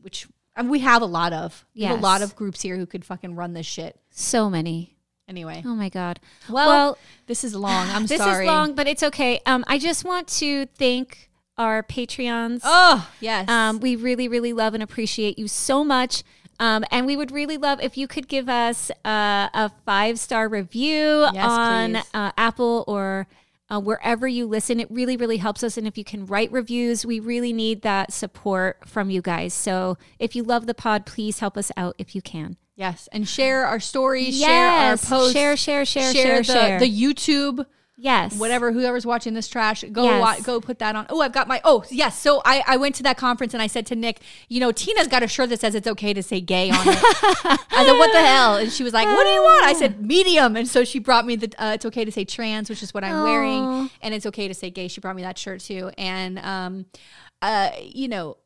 which 0.00 0.28
I 0.54 0.62
mean, 0.62 0.70
we 0.70 0.78
have 0.80 1.02
a 1.02 1.06
lot 1.06 1.32
of. 1.32 1.64
We 1.74 1.82
have 1.82 1.98
a 1.98 2.02
lot 2.02 2.22
of 2.22 2.36
groups 2.36 2.62
here 2.62 2.76
who 2.76 2.86
could 2.86 3.04
fucking 3.04 3.34
run 3.34 3.52
this 3.54 3.66
shit. 3.66 3.98
So 4.10 4.48
many. 4.48 4.94
Anyway, 5.28 5.62
Oh 5.66 5.74
my 5.74 5.88
God. 5.90 6.20
well, 6.48 6.66
well 6.68 6.98
this 7.26 7.44
is 7.44 7.54
long. 7.54 7.86
I'm 7.90 8.06
this 8.06 8.18
sorry. 8.18 8.44
is 8.46 8.48
long, 8.48 8.74
but 8.74 8.86
it's 8.86 9.02
okay. 9.02 9.40
Um, 9.46 9.64
I 9.68 9.78
just 9.78 10.04
want 10.04 10.26
to 10.38 10.66
thank 10.66 11.28
our 11.56 11.82
Patreons. 11.82 12.60
Oh 12.64 13.08
yes. 13.20 13.48
Um, 13.48 13.80
we 13.80 13.96
really, 13.96 14.28
really 14.28 14.52
love 14.52 14.74
and 14.74 14.82
appreciate 14.82 15.38
you 15.38 15.48
so 15.48 15.84
much. 15.84 16.22
Um, 16.60 16.84
and 16.90 17.06
we 17.06 17.16
would 17.16 17.30
really 17.30 17.56
love 17.56 17.80
if 17.80 17.96
you 17.96 18.08
could 18.08 18.26
give 18.26 18.48
us 18.48 18.90
uh, 19.04 19.48
a 19.54 19.70
five 19.84 20.18
star 20.18 20.48
review 20.48 21.26
Yes, 21.32 21.44
on 21.44 21.96
uh, 22.14 22.32
Apple 22.36 22.84
or 22.88 23.28
uh, 23.70 23.80
wherever 23.80 24.26
you 24.26 24.46
listen. 24.46 24.80
It 24.80 24.90
really, 24.90 25.16
really 25.16 25.36
helps 25.36 25.62
us. 25.62 25.76
And 25.76 25.86
if 25.86 25.96
you 25.96 26.04
can 26.04 26.26
write 26.26 26.50
reviews, 26.50 27.04
we 27.06 27.20
really 27.20 27.52
need 27.52 27.82
that 27.82 28.12
support 28.12 28.88
from 28.88 29.10
you 29.10 29.22
guys. 29.22 29.54
So 29.54 29.98
if 30.18 30.34
you 30.34 30.42
love 30.42 30.66
the 30.66 30.74
pod, 30.74 31.06
please 31.06 31.38
help 31.38 31.56
us 31.56 31.70
out 31.76 31.94
if 31.98 32.14
you 32.14 32.22
can. 32.22 32.56
Yes, 32.78 33.08
and 33.10 33.26
share 33.28 33.66
our 33.66 33.80
stories, 33.80 34.38
Yes. 34.38 34.48
share 34.48 34.68
our 34.70 34.96
posts, 34.96 35.32
Share, 35.32 35.56
share, 35.56 35.84
share, 35.84 36.12
share 36.12 36.22
share, 36.24 36.38
the, 36.38 36.44
share. 36.44 36.78
the 36.78 36.86
YouTube 37.04 37.66
Yes. 38.00 38.38
whatever 38.38 38.70
whoever's 38.70 39.04
watching 39.04 39.34
this 39.34 39.48
trash 39.48 39.82
go 39.90 40.04
Yes. 40.04 40.20
wa- 40.20 40.44
go 40.44 40.60
put 40.60 40.78
that 40.78 40.94
on 40.94 41.06
oh 41.10 41.20
i've 41.20 41.32
got 41.32 41.48
my 41.48 41.60
oh 41.64 41.82
yes 41.90 42.16
so 42.16 42.40
I, 42.44 42.62
I 42.64 42.76
went 42.76 42.94
to 42.94 43.02
that 43.02 43.16
conference 43.16 43.54
and 43.54 43.60
i 43.60 43.66
said 43.66 43.86
to 43.86 43.96
nick 43.96 44.20
you 44.48 44.60
know 44.60 44.70
tina's 44.70 45.08
got 45.08 45.24
a 45.24 45.26
shirt 45.26 45.48
that 45.48 45.58
says 45.58 45.74
it's 45.74 45.88
okay 45.88 46.14
to 46.14 46.22
say 46.22 46.40
gay 46.40 46.70
on 46.70 46.76
it 46.78 46.84
i 46.86 47.84
said 47.84 47.98
what 47.98 48.12
the 48.12 48.20
hell 48.24 48.54
and 48.58 48.70
she 48.70 48.84
was 48.84 48.92
like 48.92 49.04
what 49.08 49.24
do 49.24 49.30
you 49.30 49.42
want 49.42 49.66
i 49.66 49.72
said 49.72 50.00
medium 50.06 50.54
and 50.54 50.68
so 50.68 50.84
she 50.84 51.00
brought 51.00 51.26
me 51.26 51.34
the 51.34 51.52
uh, 51.60 51.72
it's 51.72 51.84
okay 51.86 52.04
to 52.04 52.12
say 52.12 52.24
trans 52.24 52.70
which 52.70 52.84
is 52.84 52.94
what 52.94 53.02
i'm 53.02 53.24
wearing 53.24 53.90
and 54.00 54.14
it's 54.14 54.26
okay 54.26 54.46
to 54.46 54.54
say 54.54 54.70
gay 54.70 54.86
she 54.86 55.00
brought 55.00 55.16
me 55.16 55.22
that 55.22 55.36
shirt 55.36 55.58
too 55.58 55.90
and 55.98 56.38
um 56.38 56.86
uh 57.42 57.70
you 57.82 58.06
know 58.06 58.36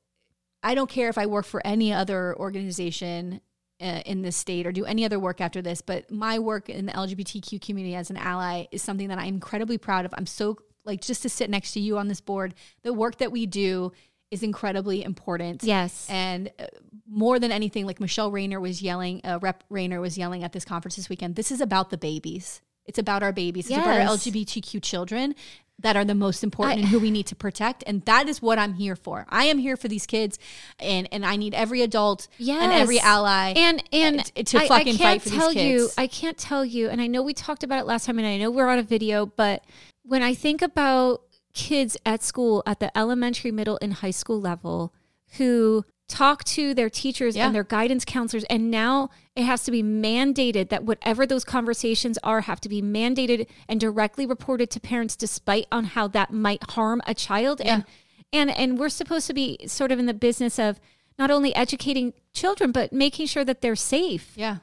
I 0.65 0.75
don't 0.77 0.89
care 0.89 1.09
if 1.11 1.19
I 1.19 1.27
work 1.27 1.45
for 1.45 1.61
any 1.67 1.93
other 1.93 2.35
organization 2.39 3.41
uh, 3.83 4.03
in 4.07 4.23
this 4.23 4.37
state 4.37 4.67
or 4.67 4.73
do 4.73 4.85
any 4.85 5.05
other 5.05 5.19
work 5.19 5.41
after 5.41 5.61
this, 5.61 5.81
but 5.81 6.11
my 6.11 6.39
work 6.39 6.69
in 6.69 6.87
the 6.87 6.93
LGBTQ 6.93 7.61
community 7.61 7.95
as 7.95 8.11
an 8.11 8.17
ally 8.17 8.67
is 8.71 8.83
something 8.83 9.09
that 9.09 9.19
I'm 9.19 9.35
incredibly 9.35 9.79
proud 9.79 10.05
of. 10.05 10.15
I'm 10.17 10.27
so 10.27 10.59
like 10.85 11.01
just 11.01 11.23
to 11.23 11.29
sit 11.29 11.51
next 11.51 11.73
to 11.73 11.81
you 11.81 11.99
on 11.99 12.09
this 12.09 12.21
board, 12.21 12.55
the 12.83 12.93
work 12.93 13.19
that 13.19 13.33
we 13.33 13.47
do 13.47 13.93
is 14.31 14.43
incredibly 14.43 15.05
important. 15.05 15.63
Yes. 15.63 16.07
And 16.09 16.51
uh, 16.59 16.67
more 17.07 17.39
than 17.39 17.53
anything, 17.53 17.87
like 17.87 18.01
Michele 18.01 18.31
Rayner 18.31 18.61
was 18.61 18.81
yelling, 18.81 19.21
uh, 19.25 19.39
Rep 19.43 19.63
Rayner 19.69 20.01
was 20.01 20.17
yelling 20.17 20.43
at 20.43 20.53
this 20.53 20.65
conference 20.65 20.97
this 20.97 21.09
weekend. 21.09 21.37
This 21.37 21.53
is 21.53 21.61
about 21.61 21.91
the 21.91 21.99
babies. 21.99 22.63
It's 22.87 22.99
about 22.99 23.23
our 23.23 23.33
babies. 23.33 23.67
It's 23.67 23.77
about 23.77 24.01
our 24.01 24.17
LGBTQ 24.17 24.83
children 24.83 25.35
that 25.79 25.97
are 25.97 26.05
the 26.05 26.15
most 26.15 26.45
important 26.45 26.81
and 26.81 26.89
who 26.89 27.01
we 27.01 27.11
need 27.11 27.27
to 27.27 27.35
protect. 27.35 27.83
And 27.87 28.05
that 28.05 28.29
is 28.29 28.41
what 28.41 28.59
I'm 28.59 28.75
here 28.75 28.95
for. 28.95 29.27
I 29.29 29.45
am 29.47 29.59
here 29.59 29.77
for 29.77 29.89
these 29.89 30.07
kids, 30.07 30.39
and 30.79 31.09
and 31.13 31.27
I 31.27 31.37
need 31.37 31.55
every 31.55 31.83
adult 31.83 32.29
and 32.63 32.73
every 32.73 33.01
ally 33.01 33.55
and 33.57 33.83
and 33.93 34.25
t- 34.35 34.45
to 34.45 34.59
I- 34.59 34.65
I 34.65 34.67
can't 34.85 34.99
fight 34.99 35.23
for 35.23 35.29
these 35.31 35.39
tell 35.39 35.53
you 35.53 35.89
i 35.99 36.07
can't 36.07 36.39
tell 36.39 36.65
you 36.65 36.89
and 36.89 37.01
i 37.01 37.07
know 37.07 37.23
we 37.23 37.35
talked 37.35 37.65
about 37.65 37.81
it 37.81 37.87
last 37.87 38.07
time 38.07 38.19
and 38.19 38.27
i 38.27 38.37
know 38.39 38.51
we're 38.51 38.69
on 38.69 38.79
a 38.79 38.83
video 38.83 39.27
but 39.27 39.65
when 40.05 40.23
i 40.23 40.35
think 40.35 40.63
about 40.63 41.23
kids 41.55 41.97
at 42.07 42.23
school 42.23 42.63
at 42.67 42.79
the 42.81 42.97
elementary 42.97 43.51
middle 43.51 43.79
and 43.83 43.95
high 43.95 44.11
school 44.11 44.41
level 44.41 44.93
who 45.39 45.85
talk 46.13 46.45
to 46.45 46.75
their 46.75 46.91
teachers 46.91 47.35
Yeah. 47.37 47.47
and 47.47 47.55
their 47.55 47.65
guidance 47.65 48.05
counselors 48.05 48.45
and 48.51 48.71
now 48.71 49.09
it 49.35 49.45
has 49.45 49.63
to 49.65 49.71
be 49.71 49.83
mandated 49.83 50.69
that 50.69 50.85
whatever 50.85 51.27
those 51.27 51.45
conversations 51.45 52.19
are 52.23 52.43
have 52.43 52.61
to 52.61 52.69
be 52.69 52.83
mandated 52.83 53.47
and 53.69 53.81
directly 53.81 54.27
reported 54.27 54.69
to 54.71 54.79
parents 54.81 55.17
despite 55.17 55.67
on 55.73 55.85
how 55.97 56.07
that 56.09 56.31
might 56.31 56.63
harm 56.73 57.01
a 57.07 57.15
child 57.15 57.61
and 57.63 57.85
and 58.33 58.51
and 58.51 58.79
we're 58.79 58.89
supposed 58.91 59.27
to 59.27 59.35
be 59.35 59.57
sort 59.67 59.91
of 59.93 59.99
in 59.99 60.07
the 60.07 60.15
business 60.29 60.59
of 60.59 60.79
not 61.19 61.31
only 61.31 61.55
educating 61.55 62.13
children 62.35 62.73
but 62.73 62.93
making 62.93 63.27
sure 63.27 63.45
that 63.45 63.61
they're 63.63 63.75
safe 63.77 64.33
Yeah. 64.37 64.57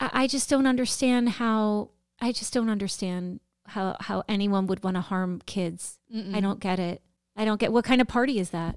I, 0.00 0.10
I 0.22 0.26
just 0.26 0.48
don't 0.48 0.66
understand 0.66 1.28
how 1.40 1.90
I 2.20 2.32
just 2.32 2.52
don't 2.54 2.70
understand 2.70 3.40
how 3.66 3.96
how 4.00 4.24
anyone 4.28 4.66
would 4.68 4.82
want 4.82 4.96
to 4.96 5.02
harm 5.02 5.42
kids. 5.44 5.98
I 6.34 6.40
don't 6.40 6.60
get 6.60 6.78
it. 6.78 7.02
I 7.36 7.44
don't 7.44 7.60
get 7.60 7.72
what 7.72 7.84
kind 7.84 8.00
of 8.00 8.08
party 8.08 8.38
is 8.38 8.50
that? 8.50 8.76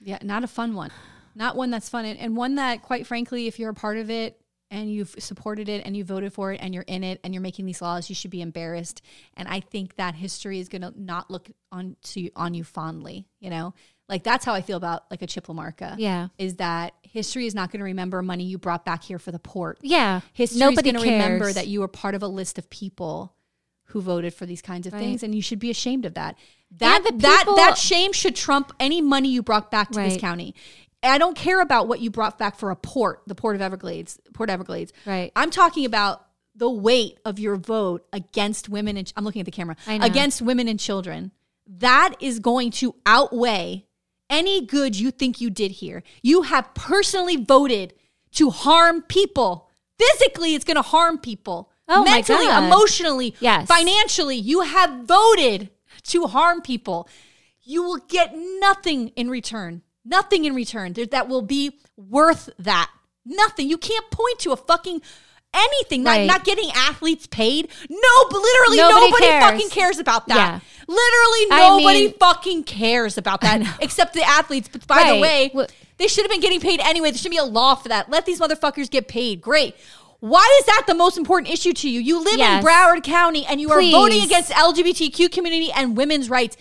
Yeah, 0.00 0.18
not 0.22 0.42
a 0.44 0.46
fun 0.48 0.74
one. 0.74 0.90
Not 1.34 1.56
one 1.56 1.70
that's 1.70 1.88
fun. 1.88 2.04
And, 2.04 2.18
and 2.18 2.36
one 2.36 2.56
that, 2.56 2.82
quite 2.82 3.06
frankly, 3.06 3.46
if 3.46 3.58
you're 3.58 3.70
a 3.70 3.74
part 3.74 3.96
of 3.98 4.10
it 4.10 4.40
and 4.70 4.92
you've 4.92 5.14
supported 5.18 5.68
it 5.68 5.84
and 5.84 5.96
you 5.96 6.04
voted 6.04 6.32
for 6.32 6.52
it 6.52 6.60
and 6.62 6.72
you're 6.74 6.84
in 6.86 7.02
it 7.04 7.20
and 7.24 7.34
you're 7.34 7.42
making 7.42 7.66
these 7.66 7.82
laws, 7.82 8.08
you 8.08 8.14
should 8.14 8.30
be 8.30 8.40
embarrassed. 8.42 9.02
And 9.36 9.48
I 9.48 9.60
think 9.60 9.96
that 9.96 10.14
history 10.14 10.60
is 10.60 10.68
going 10.68 10.82
to 10.82 10.92
not 10.96 11.30
look 11.30 11.50
on 11.72 11.96
to 12.04 12.20
you, 12.20 12.30
on 12.36 12.54
you 12.54 12.64
fondly. 12.64 13.26
You 13.40 13.50
know, 13.50 13.74
like 14.08 14.22
that's 14.22 14.44
how 14.44 14.54
I 14.54 14.60
feel 14.62 14.76
about 14.76 15.04
like 15.10 15.22
a 15.22 15.26
Chip 15.26 15.46
LaMarca. 15.46 15.94
Yeah. 15.98 16.28
is 16.38 16.56
that 16.56 16.94
history 17.02 17.46
is 17.46 17.54
not 17.54 17.70
going 17.72 17.78
to 17.80 17.84
remember 17.84 18.22
money 18.22 18.44
you 18.44 18.58
brought 18.58 18.84
back 18.84 19.02
here 19.02 19.18
for 19.18 19.32
the 19.32 19.38
port. 19.38 19.78
Yeah. 19.82 20.20
History 20.32 20.60
Nobody 20.60 20.90
is 20.90 20.92
going 20.92 21.04
to 21.04 21.10
remember 21.12 21.52
that 21.52 21.66
you 21.68 21.80
were 21.80 21.88
part 21.88 22.14
of 22.14 22.22
a 22.22 22.28
list 22.28 22.58
of 22.58 22.68
people 22.70 23.34
who 23.86 24.00
voted 24.00 24.32
for 24.32 24.46
these 24.46 24.62
kinds 24.62 24.86
of 24.86 24.92
Right. 24.92 25.00
things, 25.00 25.22
and 25.24 25.34
you 25.34 25.42
should 25.42 25.58
be 25.58 25.68
ashamed 25.70 26.04
of 26.04 26.14
that. 26.14 26.36
That 26.78 27.02
the 27.02 27.12
that 27.16 27.44
that 27.56 27.76
shame 27.76 28.12
should 28.12 28.36
trump 28.36 28.72
any 28.78 29.00
money 29.00 29.30
you 29.30 29.42
brought 29.42 29.72
back 29.72 29.90
to 29.90 29.98
this 30.00 30.22
Right. 30.22 30.54
County. 31.02 31.14
I 31.14 31.18
don't 31.18 31.36
care 31.36 31.60
about 31.60 31.88
what 31.88 32.00
you 32.00 32.10
brought 32.10 32.38
back 32.38 32.56
for 32.56 32.70
a 32.70 32.76
port, 32.76 33.22
the 33.26 33.34
Port 33.34 33.56
of 33.56 33.62
Everglades, 33.62 34.18
Port 34.32 34.50
Everglades. 34.50 34.92
Right. 35.06 35.32
I'm 35.36 35.50
talking 35.50 35.84
about 35.84 36.26
the 36.54 36.70
weight 36.70 37.18
of 37.24 37.38
your 37.38 37.56
vote 37.56 38.06
against 38.12 38.68
women 38.68 38.96
and 38.96 39.12
I'm 39.16 39.24
looking 39.24 39.40
at 39.40 39.46
the 39.46 39.52
camera 39.52 39.76
I 39.86 39.98
know. 39.98 40.06
against 40.06 40.42
women 40.42 40.68
and 40.68 40.78
children. 40.78 41.32
That 41.78 42.14
is 42.20 42.40
going 42.40 42.72
to 42.72 42.94
outweigh 43.06 43.86
any 44.28 44.66
good 44.66 44.98
you 44.98 45.10
think 45.10 45.40
you 45.40 45.50
did 45.50 45.70
here. 45.70 46.02
You 46.22 46.42
have 46.42 46.74
personally 46.74 47.36
voted 47.36 47.94
to 48.32 48.50
harm 48.50 49.02
people. 49.02 49.68
Physically, 49.98 50.54
it's 50.54 50.64
going 50.64 50.76
to 50.76 50.82
harm 50.82 51.18
people. 51.18 51.70
Oh 51.88 52.04
my 52.04 52.12
Mentally, 52.16 52.44
God. 52.46 52.64
emotionally, 52.64 53.34
Yes. 53.40 53.66
financially, 53.66 54.36
you 54.36 54.60
have 54.62 55.04
voted 55.04 55.70
to 56.04 56.26
harm 56.26 56.62
people. 56.62 57.08
You 57.62 57.82
will 57.82 57.98
get 58.08 58.32
nothing 58.34 59.08
in 59.10 59.28
return. 59.30 59.82
Nothing 60.04 60.44
in 60.44 60.54
return 60.54 60.94
that 61.10 61.28
will 61.28 61.42
be 61.42 61.78
worth 61.96 62.48
that. 62.58 62.90
Nothing. 63.24 63.68
You 63.68 63.76
can't 63.78 64.10
point 64.10 64.38
to 64.40 64.52
a 64.52 64.56
fucking 64.56 65.02
anything. 65.52 66.02
Not, 66.04 66.10
Right. 66.10 66.26
not 66.26 66.44
getting 66.44 66.70
athletes 66.74 67.26
paid. 67.26 67.68
No, 67.88 68.24
but 68.30 68.38
literally 68.40 68.76
Nobody 68.78 69.06
nobody, 69.06 69.26
cares. 69.26 69.44
fucking 69.44 69.68
cares 69.70 69.98
about 69.98 70.28
that. 70.28 70.36
Yeah. 70.36 70.60
Literally 70.86 71.46
I 71.50 71.68
nobody 71.78 71.98
mean- 72.06 72.14
fucking 72.18 72.64
cares 72.64 73.18
about 73.18 73.40
that 73.42 73.62
except 73.80 74.14
the 74.14 74.22
athletes. 74.22 74.68
But 74.72 74.86
by 74.86 75.12
the 75.12 75.20
way, 75.20 75.50
Well- 75.52 75.66
they 75.98 76.06
should 76.06 76.24
have 76.24 76.30
been 76.30 76.40
getting 76.40 76.60
paid 76.60 76.80
anyway. 76.80 77.10
There 77.10 77.18
should 77.18 77.30
be 77.30 77.36
a 77.36 77.44
law 77.44 77.74
for 77.74 77.88
that. 77.88 78.08
Let 78.10 78.26
these 78.26 78.40
motherfuckers 78.40 78.88
get 78.90 79.06
paid. 79.08 79.40
Great. 79.40 79.74
Why 80.20 80.46
is 80.60 80.66
that 80.66 80.84
the 80.86 80.94
most 80.94 81.16
important 81.18 81.52
issue 81.52 81.72
to 81.72 81.88
you? 81.88 81.98
You 82.00 82.22
live 82.22 82.38
Yes. 82.38 82.60
in 82.62 82.66
Broward 82.68 83.02
County 83.02 83.44
and 83.46 83.60
you 83.60 83.68
Please. 83.68 83.92
are 83.94 83.98
voting 83.98 84.22
against 84.22 84.50
LGBTQ 84.52 85.28
community 85.30 85.72
and 85.72 85.96
women's 85.96 86.28
rights. 86.30 86.56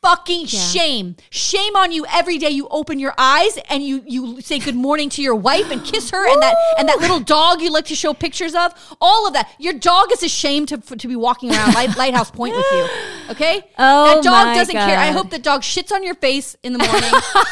Fucking 0.00 0.46
shame. 0.46 1.16
Shame 1.30 1.74
on 1.74 1.90
you 1.90 2.06
every 2.12 2.38
day 2.38 2.50
you 2.50 2.68
open 2.70 3.00
your 3.00 3.14
eyes 3.18 3.58
and 3.68 3.82
you 3.82 4.04
you 4.06 4.40
say 4.40 4.60
good 4.60 4.76
morning 4.76 5.08
to 5.10 5.22
your 5.22 5.34
wife 5.34 5.72
and 5.72 5.84
kiss 5.84 6.10
her 6.10 6.32
and 6.32 6.40
that 6.40 6.54
and 6.78 6.88
that 6.88 7.00
little 7.00 7.18
dog 7.36 7.60
you 7.60 7.72
like 7.72 7.86
to 7.86 7.96
show 7.96 8.14
pictures 8.14 8.54
of. 8.54 8.72
All 9.00 9.26
of 9.26 9.32
that. 9.32 9.52
Your 9.58 9.72
dog 9.72 10.12
is 10.12 10.22
ashamed 10.22 10.68
to, 10.68 10.78
to 10.78 11.08
be 11.08 11.16
walking 11.16 11.50
around 11.50 11.74
Light, 11.74 11.96
Lighthouse 11.96 12.30
Point 12.30 12.54
with 12.56 12.66
you. 12.72 12.88
Okay? 13.30 13.60
Oh 13.78 14.14
that 14.14 14.24
dog 14.24 14.54
doesn't 14.54 14.74
care. 14.74 14.98
I 14.98 15.08
hope 15.10 15.28
the 15.28 15.38
dog 15.38 15.60
shits 15.60 15.92
on 15.92 16.02
your 16.02 16.14
face 16.14 16.56
in 16.62 16.72
the 16.72 16.78
morning. 16.78 17.10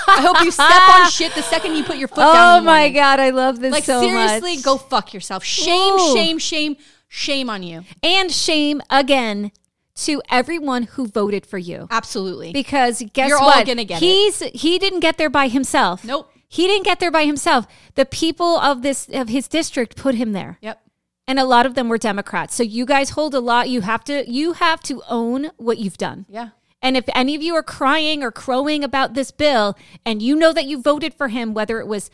I 0.09 0.23
hope 0.23 0.43
you 0.43 0.51
step 0.51 0.89
on 0.89 1.11
shit 1.11 1.35
the 1.35 1.43
second 1.43 1.75
you 1.77 1.85
put 1.85 1.99
your 1.99 2.09
foot 2.09 2.17
down. 2.33 2.63
Oh 2.63 2.65
my 2.65 2.89
god, 2.89 3.21
I 3.21 3.29
love 3.29 3.61
this 3.61 3.73
Like 3.73 3.85
so 3.85 4.01
seriously, 4.01 4.55
much. 4.55 4.65
go 4.65 4.79
fuck 4.79 5.13
yourself. 5.13 5.45
Shame, 5.45 5.93
Ooh. 5.95 6.15
shame, 6.15 6.39
shame, 6.39 6.77
shame 7.09 7.51
on 7.51 7.63
you. 7.63 7.85
and 8.03 8.33
shame 8.33 8.81
again 8.89 9.53
to 9.97 10.23
everyone 10.31 10.85
who 10.85 11.07
voted 11.07 11.47
for 11.47 11.59
you. 11.59 11.89
Absolutely. 11.91 12.53
Because 12.53 13.03
guess 13.13 13.29
You're 13.29 13.39
all 13.39 13.47
what? 13.47 13.67
gonna 13.67 13.85
get 13.85 14.03
it. 14.03 14.07
He's 14.07 14.41
he 14.41 14.79
didn't 14.79 15.01
get 15.01 15.17
there 15.19 15.31
by 15.31 15.49
himself. 15.49 16.05
Nope. 16.05 16.31
He 16.49 16.67
didn't 16.67 16.85
get 16.85 17.01
there 17.01 17.11
by 17.11 17.25
himself. 17.25 17.67
The 17.95 18.05
people 18.07 18.59
of 18.59 18.83
this 18.83 19.09
of 19.13 19.29
his 19.29 19.49
district 19.49 19.97
put 19.97 20.15
him 20.15 20.33
there. 20.33 20.59
yep. 20.61 20.81
And 21.29 21.41
a 21.41 21.45
lot 21.45 21.67
of 21.67 21.75
them 21.75 21.89
were 21.89 21.99
Democrats. 21.99 22.55
So 22.55 22.63
you 22.63 22.87
guys 22.87 23.11
hold 23.11 23.35
a 23.35 23.41
lot. 23.41 23.69
You 23.69 23.81
have 23.81 24.05
to 24.05 24.31
you 24.31 24.53
have 24.53 24.81
to 24.85 25.03
own 25.09 25.51
what 25.57 25.79
you've 25.79 25.99
done. 25.99 26.27
Yeah. 26.29 26.51
And 26.83 26.97
if 26.97 27.05
any 27.15 27.35
of 27.35 27.43
you 27.43 27.55
are 27.57 27.65
crying 27.65 28.23
or 28.23 28.31
crowing 28.31 28.85
about 28.85 29.15
this 29.15 29.31
bill 29.33 29.77
and 30.05 30.23
you 30.23 30.37
know 30.37 30.53
that 30.53 30.67
you 30.67 30.81
voted 30.81 31.15
for 31.15 31.29
him, 31.29 31.53
whether 31.53 31.81
it 31.81 31.89
was 31.89 32.11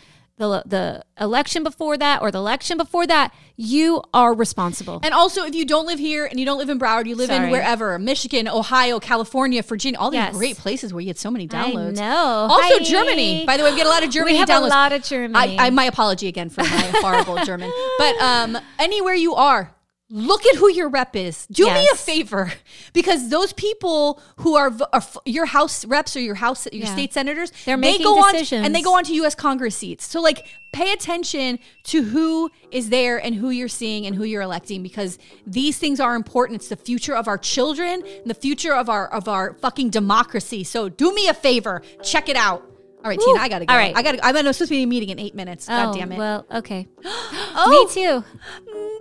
the 0.51 0.63
the 0.67 1.05
election 1.21 1.63
before 1.63 1.97
that 1.97 2.23
or 2.23 2.31
the 2.31 2.39
election 2.39 2.77
before 2.77 3.07
that, 3.07 3.33
you 3.57 4.03
are 4.13 4.35
responsible. 4.35 5.01
And 5.03 5.15
also, 5.15 5.45
if 5.45 5.55
you 5.55 5.65
don't 5.65 5.87
live 5.87 5.99
here 5.99 6.27
and 6.27 6.39
you 6.41 6.47
don't 6.47 6.59
live 6.59 6.69
in 6.69 6.79
Broward, 6.79 7.07
you 7.07 7.15
live 7.17 7.31
in 7.31 7.51
wherever 7.51 7.99
Michigan, 7.99 8.49
Ohio, 8.49 8.99
California, 9.01 9.63
Virginia, 9.63 9.99
all 9.99 10.11
these 10.11 10.19
Yes. 10.19 10.37
great 10.37 10.57
places 10.57 10.93
where 10.93 11.01
you 11.01 11.07
get 11.07 11.19
so 11.19 11.31
many 11.31 11.45
I 11.45 11.47
downloads. 11.71 11.97
know. 11.97 12.49
Also, 12.51 12.79
Hi. 12.79 12.83
Germany. 12.83 13.45
By 13.47 13.57
the 13.57 13.65
way, 13.65 13.71
we 13.71 13.77
get 13.77 13.87
a 13.87 13.91
lot 13.91 14.03
of 14.05 14.11
Germany 14.11 14.33
We 14.35 14.39
have 14.39 14.49
downloads. 14.49 14.67
a 14.67 14.69
lot 14.69 14.93
of 14.93 15.03
Germany. 15.03 15.59
I, 15.59 15.67
I 15.67 15.71
my 15.71 15.85
apology 15.85 16.29
again 16.29 16.49
for 16.51 16.63
my 16.63 16.67
horrible 17.03 17.37
German. 17.45 17.71
But 17.99 18.17
um, 18.21 18.59
anywhere 18.79 19.15
you 19.15 19.35
are, 19.35 19.75
look 20.15 20.45
at 20.45 20.57
who 20.57 20.71
your 20.71 20.91
rep 20.91 21.17
is. 21.17 21.47
Do 21.47 21.65
me 21.73 21.89
a 21.91 21.97
favor 21.97 22.53
because 22.93 23.31
those 23.31 23.55
people 23.55 24.21
who 24.37 24.57
are, 24.57 24.71
are 24.93 25.03
your 25.25 25.47
house 25.47 25.87
reps 25.87 26.15
or 26.15 26.21
your 26.21 26.35
house 26.35 26.69
your 26.71 26.85
Yeah. 26.85 26.93
state 26.93 27.15
senators, 27.15 27.51
They're 27.65 27.77
they 27.79 27.93
making 27.93 28.05
go 28.05 28.19
on 28.19 28.35
and 28.53 28.75
they 28.75 28.83
go 28.83 28.95
on 28.95 29.05
to 29.05 29.15
U.S. 29.15 29.35
Congress 29.35 29.75
seats. 29.75 30.05
So 30.07 30.21
like, 30.21 30.47
pay 30.73 30.93
attention 30.93 31.59
to 31.85 32.03
who 32.03 32.51
is 32.71 32.91
there 32.91 33.17
and 33.17 33.35
who 33.35 33.49
you're 33.51 33.69
seeing 33.69 34.05
and 34.07 34.15
who 34.15 34.25
you're 34.25 34.43
electing 34.43 34.83
because 34.83 35.19
these 35.47 35.79
things 35.79 35.99
are 35.99 36.15
important. 36.15 36.61
It's 36.61 36.69
the 36.69 36.77
future 36.77 37.15
of 37.17 37.27
our 37.27 37.39
children 37.39 38.03
and 38.05 38.27
the 38.31 38.35
future 38.35 38.75
of 38.75 38.89
our 38.91 39.07
of 39.13 39.29
our 39.29 39.55
fucking 39.55 39.91
democracy. 39.91 40.63
So 40.63 40.89
do 40.91 41.15
me 41.15 41.27
a 41.29 41.35
favor, 41.35 41.81
check 42.03 42.29
it 42.29 42.37
out. 42.37 42.69
All 43.05 43.11
right, 43.11 43.19
Tina, 43.19 43.41
I 43.41 43.49
gotta 43.49 43.67
go. 43.67 43.75
All 43.75 43.79
right. 43.79 43.93
I 43.97 44.03
gotta. 44.03 44.25
I'm 44.25 44.37
supposed 44.37 44.59
to 44.59 44.69
be 44.69 44.83
in 44.83 44.89
a 44.89 44.91
meeting 44.91 45.09
in 45.09 45.19
eight 45.19 45.35
minutes. 45.35 45.67
God 45.67 45.89
oh, 45.89 45.95
damn 45.99 46.13
it. 46.13 46.19
Well, 46.19 46.47
okay. 46.53 46.87
Oh. 47.55 47.69
Me 47.69 47.87
too. 47.93 48.25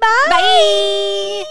Bye. 0.01 1.45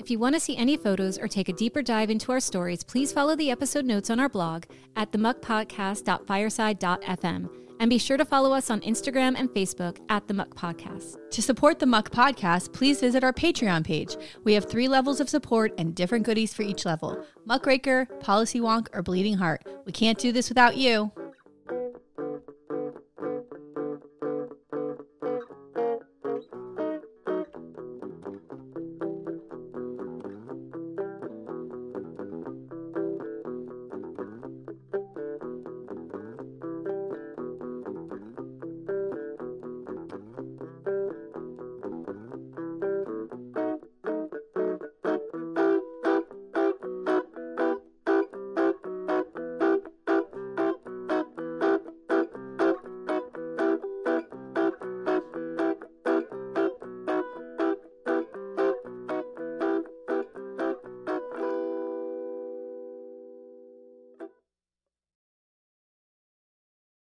If 0.00 0.10
you 0.10 0.18
want 0.18 0.34
to 0.34 0.40
see 0.40 0.56
any 0.56 0.78
photos 0.78 1.18
or 1.18 1.28
take 1.28 1.50
a 1.50 1.52
deeper 1.52 1.82
dive 1.82 2.08
into 2.08 2.32
our 2.32 2.40
stories, 2.40 2.82
please 2.82 3.12
follow 3.12 3.36
the 3.36 3.50
episode 3.50 3.84
notes 3.84 4.08
on 4.08 4.18
our 4.18 4.30
blog 4.30 4.64
at 4.94 5.12
themuckpodcast.fireside.fm. 5.12 7.65
And 7.78 7.90
be 7.90 7.98
sure 7.98 8.16
to 8.16 8.24
follow 8.24 8.52
us 8.52 8.70
on 8.70 8.80
Instagram 8.80 9.34
and 9.38 9.50
Facebook 9.50 9.98
at 10.08 10.26
The 10.26 10.34
Muck 10.34 10.54
Podcast. 10.54 11.18
To 11.30 11.42
support 11.42 11.78
the 11.78 11.86
Muck 11.86 12.10
Podcast, 12.10 12.72
please 12.72 13.00
visit 13.00 13.22
our 13.22 13.32
Patreon 13.32 13.84
page. 13.84 14.16
We 14.44 14.54
have 14.54 14.64
three 14.64 14.88
levels 14.88 15.20
of 15.20 15.28
support 15.28 15.72
and 15.76 15.94
different 15.94 16.24
goodies 16.24 16.54
for 16.54 16.62
each 16.62 16.84
level 16.84 17.24
Muckraker, 17.44 18.06
Policy 18.20 18.60
Wonk, 18.60 18.88
or 18.92 19.02
Bleeding 19.02 19.36
Heart. 19.36 19.66
We 19.84 19.92
can't 19.92 20.18
do 20.18 20.32
this 20.32 20.48
without 20.48 20.76
you. 20.76 21.12